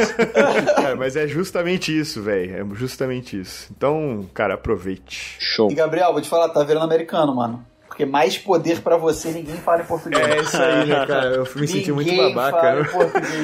Cara, 0.76 0.96
mas 0.96 1.16
é 1.16 1.26
justamente 1.50 1.98
isso, 1.98 2.22
velho. 2.22 2.72
É 2.72 2.76
justamente 2.76 3.38
isso. 3.38 3.68
Então, 3.76 4.24
cara, 4.32 4.54
aproveite. 4.54 5.36
Show. 5.40 5.70
E 5.70 5.74
Gabriel, 5.74 6.12
vou 6.12 6.22
te 6.22 6.28
falar, 6.28 6.48
tá 6.48 6.62
virando 6.62 6.84
americano, 6.84 7.34
mano. 7.34 7.66
Porque 7.90 8.06
mais 8.06 8.38
poder 8.38 8.80
pra 8.82 8.96
você, 8.96 9.30
ninguém 9.32 9.56
fala 9.56 9.82
em 9.82 9.84
português. 9.84 10.22
É 10.24 10.38
isso 10.40 10.56
aí, 10.62 10.86
né, 10.86 11.04
cara? 11.06 11.26
Eu 11.34 11.46
me 11.56 11.66
senti 11.66 11.90
muito 11.90 12.14
babaca. 12.16 12.76
né? 12.76 12.88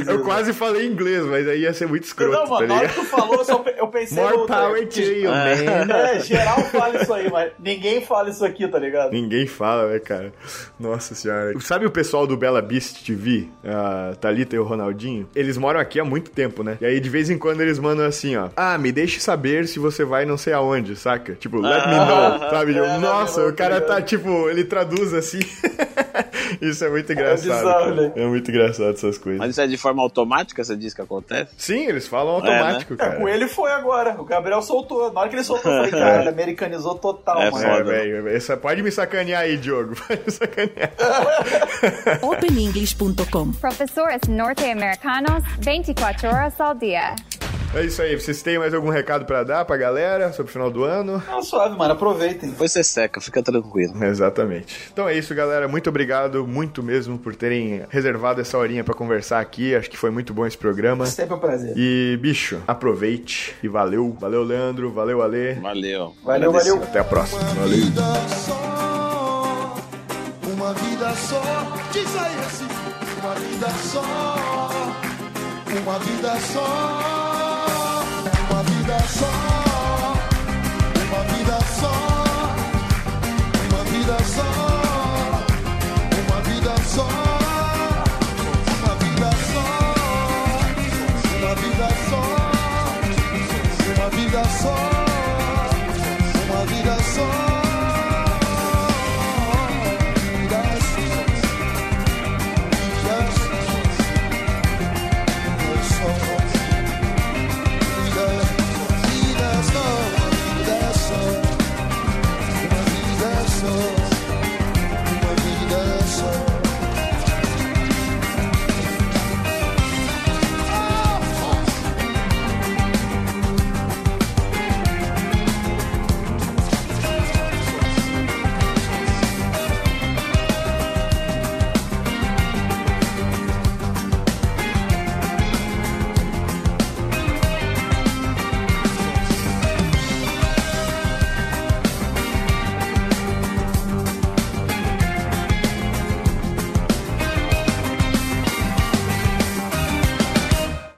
Eu 0.07 0.15
Igor. 0.15 0.25
quase 0.25 0.53
falei 0.53 0.87
inglês, 0.87 1.25
mas 1.27 1.49
aí 1.49 1.63
ia 1.63 1.75
ser 1.75 1.89
muito 1.89 2.05
escroto, 2.05 2.33
Não, 2.33 2.47
mano, 2.47 2.61
tá 2.61 2.67
na 2.67 2.75
hora 2.81 2.89
que 2.89 2.95
tu 2.95 3.05
falou, 3.07 3.45
eu, 3.77 3.89
pensei 3.89 4.23
More 4.23 4.37
no- 4.39 4.47
power 4.47 4.87
to 4.89 5.01
you, 5.01 5.31
man. 5.31 5.93
É, 5.93 6.21
geral 6.21 6.61
fala 6.63 7.03
isso 7.03 7.13
aí, 7.13 7.29
mas 7.29 7.51
ninguém 7.59 8.01
fala 8.01 8.31
isso 8.31 8.45
aqui, 8.45 8.69
tá 8.69 8.79
ligado? 8.79 9.11
Ninguém 9.11 9.49
fala, 9.49 9.89
né, 9.89 9.99
cara? 9.99 10.33
Nossa 10.79 11.17
senhora. 11.17 11.53
Sabe 11.61 11.85
o 11.85 11.91
pessoal 11.91 12.25
do 12.25 12.37
Bela 12.37 12.63
Beast 12.63 13.05
TV, 13.05 13.49
a 13.65 14.15
Thalita 14.21 14.55
e 14.55 14.59
o 14.61 14.65
Ronaldinho? 14.65 15.29
Eles 15.35 15.59
moram 15.59 15.81
aqui 15.81 15.99
há 15.99 16.05
muito 16.05 16.31
tempo, 16.31 16.63
né? 16.63 16.79
E 16.81 16.87
aí, 16.87 17.01
de 17.01 17.11
vez 17.11 17.29
em 17.31 17.37
quando, 17.37 17.61
eles 17.63 17.81
mandam 17.81 18.07
assim, 18.07 18.37
ó. 18.37 18.49
Ah, 18.55 18.79
me 18.79 18.93
deixe 18.93 19.19
saber 19.19 19.67
se 19.67 19.81
você 19.81 20.05
vai 20.05 20.25
não 20.25 20.37
sei 20.37 20.53
aonde, 20.53 20.95
saca? 20.95 21.35
Tipo, 21.35 21.61
let 21.61 21.85
me 21.89 21.95
know, 21.97 22.39
sabe? 22.49 22.73
Tipo, 22.73 22.85
é, 22.87 22.99
Nossa, 22.99 23.45
o 23.45 23.53
cara 23.53 23.81
tá 23.81 23.97
tá, 23.97 24.03
ele 24.51 24.65
traduz 24.65 25.13
assim. 25.15 25.41
Isso 26.61 26.85
é 26.85 26.89
muito 26.89 27.13
engraçado, 27.13 27.43
bizarro, 27.43 27.63
cara. 27.63 27.95
né? 27.95 28.13
É 28.17 28.27
muito 28.27 28.51
engraçado 28.51 28.91
essas 28.91 29.19
coisas. 29.19 29.39
Mas 29.41 29.51
isso 29.51 29.61
é 29.61 29.67
de 29.67 29.77
forma 29.77 30.01
automática, 30.03 30.63
você 30.63 30.77
diz 30.77 30.95
que 30.95 31.03
acontece? 31.03 31.51
Sim, 31.59 31.87
eles 31.87 32.07
falam 32.07 32.35
automático, 32.37 32.95
É, 32.95 32.97
cara. 32.97 33.17
com 33.17 33.29
ele 33.29 33.49
foi 33.49 33.71
agora. 33.73 34.15
O 34.19 34.25
Gabriel 34.25 34.63
soltou. 34.63 35.13
Na 35.13 35.21
hora 35.21 35.29
que 35.29 35.35
ele 35.35 35.43
soltou, 35.45 35.71
eu 35.71 35.77
falei, 35.85 35.91
cara, 36.01 36.21
ele 36.21 36.29
americanizou 36.29 36.95
total, 36.95 37.43
É 37.43 37.51
mano. 37.51 37.65
É, 37.67 37.71
foda. 37.79 37.85
velho. 37.85 38.29
essa- 38.29 38.57
Pode 38.57 38.83
me 38.83 38.91
sacanear 38.93 39.43
aí, 39.43 39.57
Diogo. 39.57 39.95
Pode 40.07 40.23
me 40.25 40.31
sacanear. 40.33 40.93
OpenEnglish.com. 42.23 43.53
Profesores 43.53 44.21
norte-americanos 44.29 45.43
24 45.61 46.29
horas 46.29 46.61
al 46.61 46.75
día. 46.75 47.15
É 47.77 47.85
isso 47.85 48.01
aí. 48.01 48.19
Vocês 48.19 48.41
têm 48.41 48.59
mais 48.59 48.73
algum 48.73 48.89
recado 48.89 49.27
pra 49.27 49.45
dar 49.45 49.67
pra 49.67 49.77
galera 49.77 50.33
sobre 50.33 50.49
o 50.49 50.53
final 50.53 50.71
do 50.71 50.83
ano? 50.83 51.23
Não, 51.29 51.43
suave, 51.43 51.77
mano. 51.77 51.93
Aproveitem. 51.93 52.49
Depois 52.49 52.73
você 52.73 52.83
seca, 52.83 53.21
fica 53.21 53.43
tranquilo. 53.43 54.03
Exatamente. 54.03 54.89
Então 54.91 55.07
é 55.07 55.15
isso, 55.15 55.35
galera. 55.35 55.69
Muito 55.69 55.91
obrigado, 55.91 56.47
muito 56.47 56.83
mesmo, 56.83 57.19
por 57.19 57.37
terem 57.37 57.83
reservado 57.91 58.41
essa 58.41 58.57
horinha 58.57 58.83
pra 58.83 58.95
conversar 58.95 59.41
aqui. 59.41 59.75
Acho 59.75 59.91
que 59.91 59.99
foi 59.99 60.11
muito 60.11 60.33
bom 60.33 60.47
esse 60.47 60.57
programa. 60.57 61.05
Sempre 61.05 61.35
um 61.35 61.39
prazer. 61.39 61.75
E, 61.77 62.19
bicho, 62.19 62.63
aproveite 62.67 63.55
e 63.63 63.69
valeu. 63.69 64.17
Valeu, 64.19 64.43
Leandro. 64.43 64.91
Valeu, 64.91 65.21
Ale. 65.21 65.53
Valeu. 65.55 66.15
Valeu, 66.25 66.51
valeu. 66.51 66.83
Até 66.83 67.01
a 67.01 67.05
próxima. 67.05 67.43
Valeu. 67.43 67.77
vida 67.77 68.03
só, 68.29 69.75
uma 70.51 70.73
vida 70.73 71.15
só, 71.15 71.43
diz 71.93 72.17
aí 72.17 72.39
assim, 72.39 72.65
uma 73.23 73.35
vida 75.99 76.41
só, 79.09 80.15
uma 81.07 81.23
vida 81.33 81.59
só, 81.81 82.55
uma 83.71 83.85
vida 83.85 84.17
só. 84.25 84.56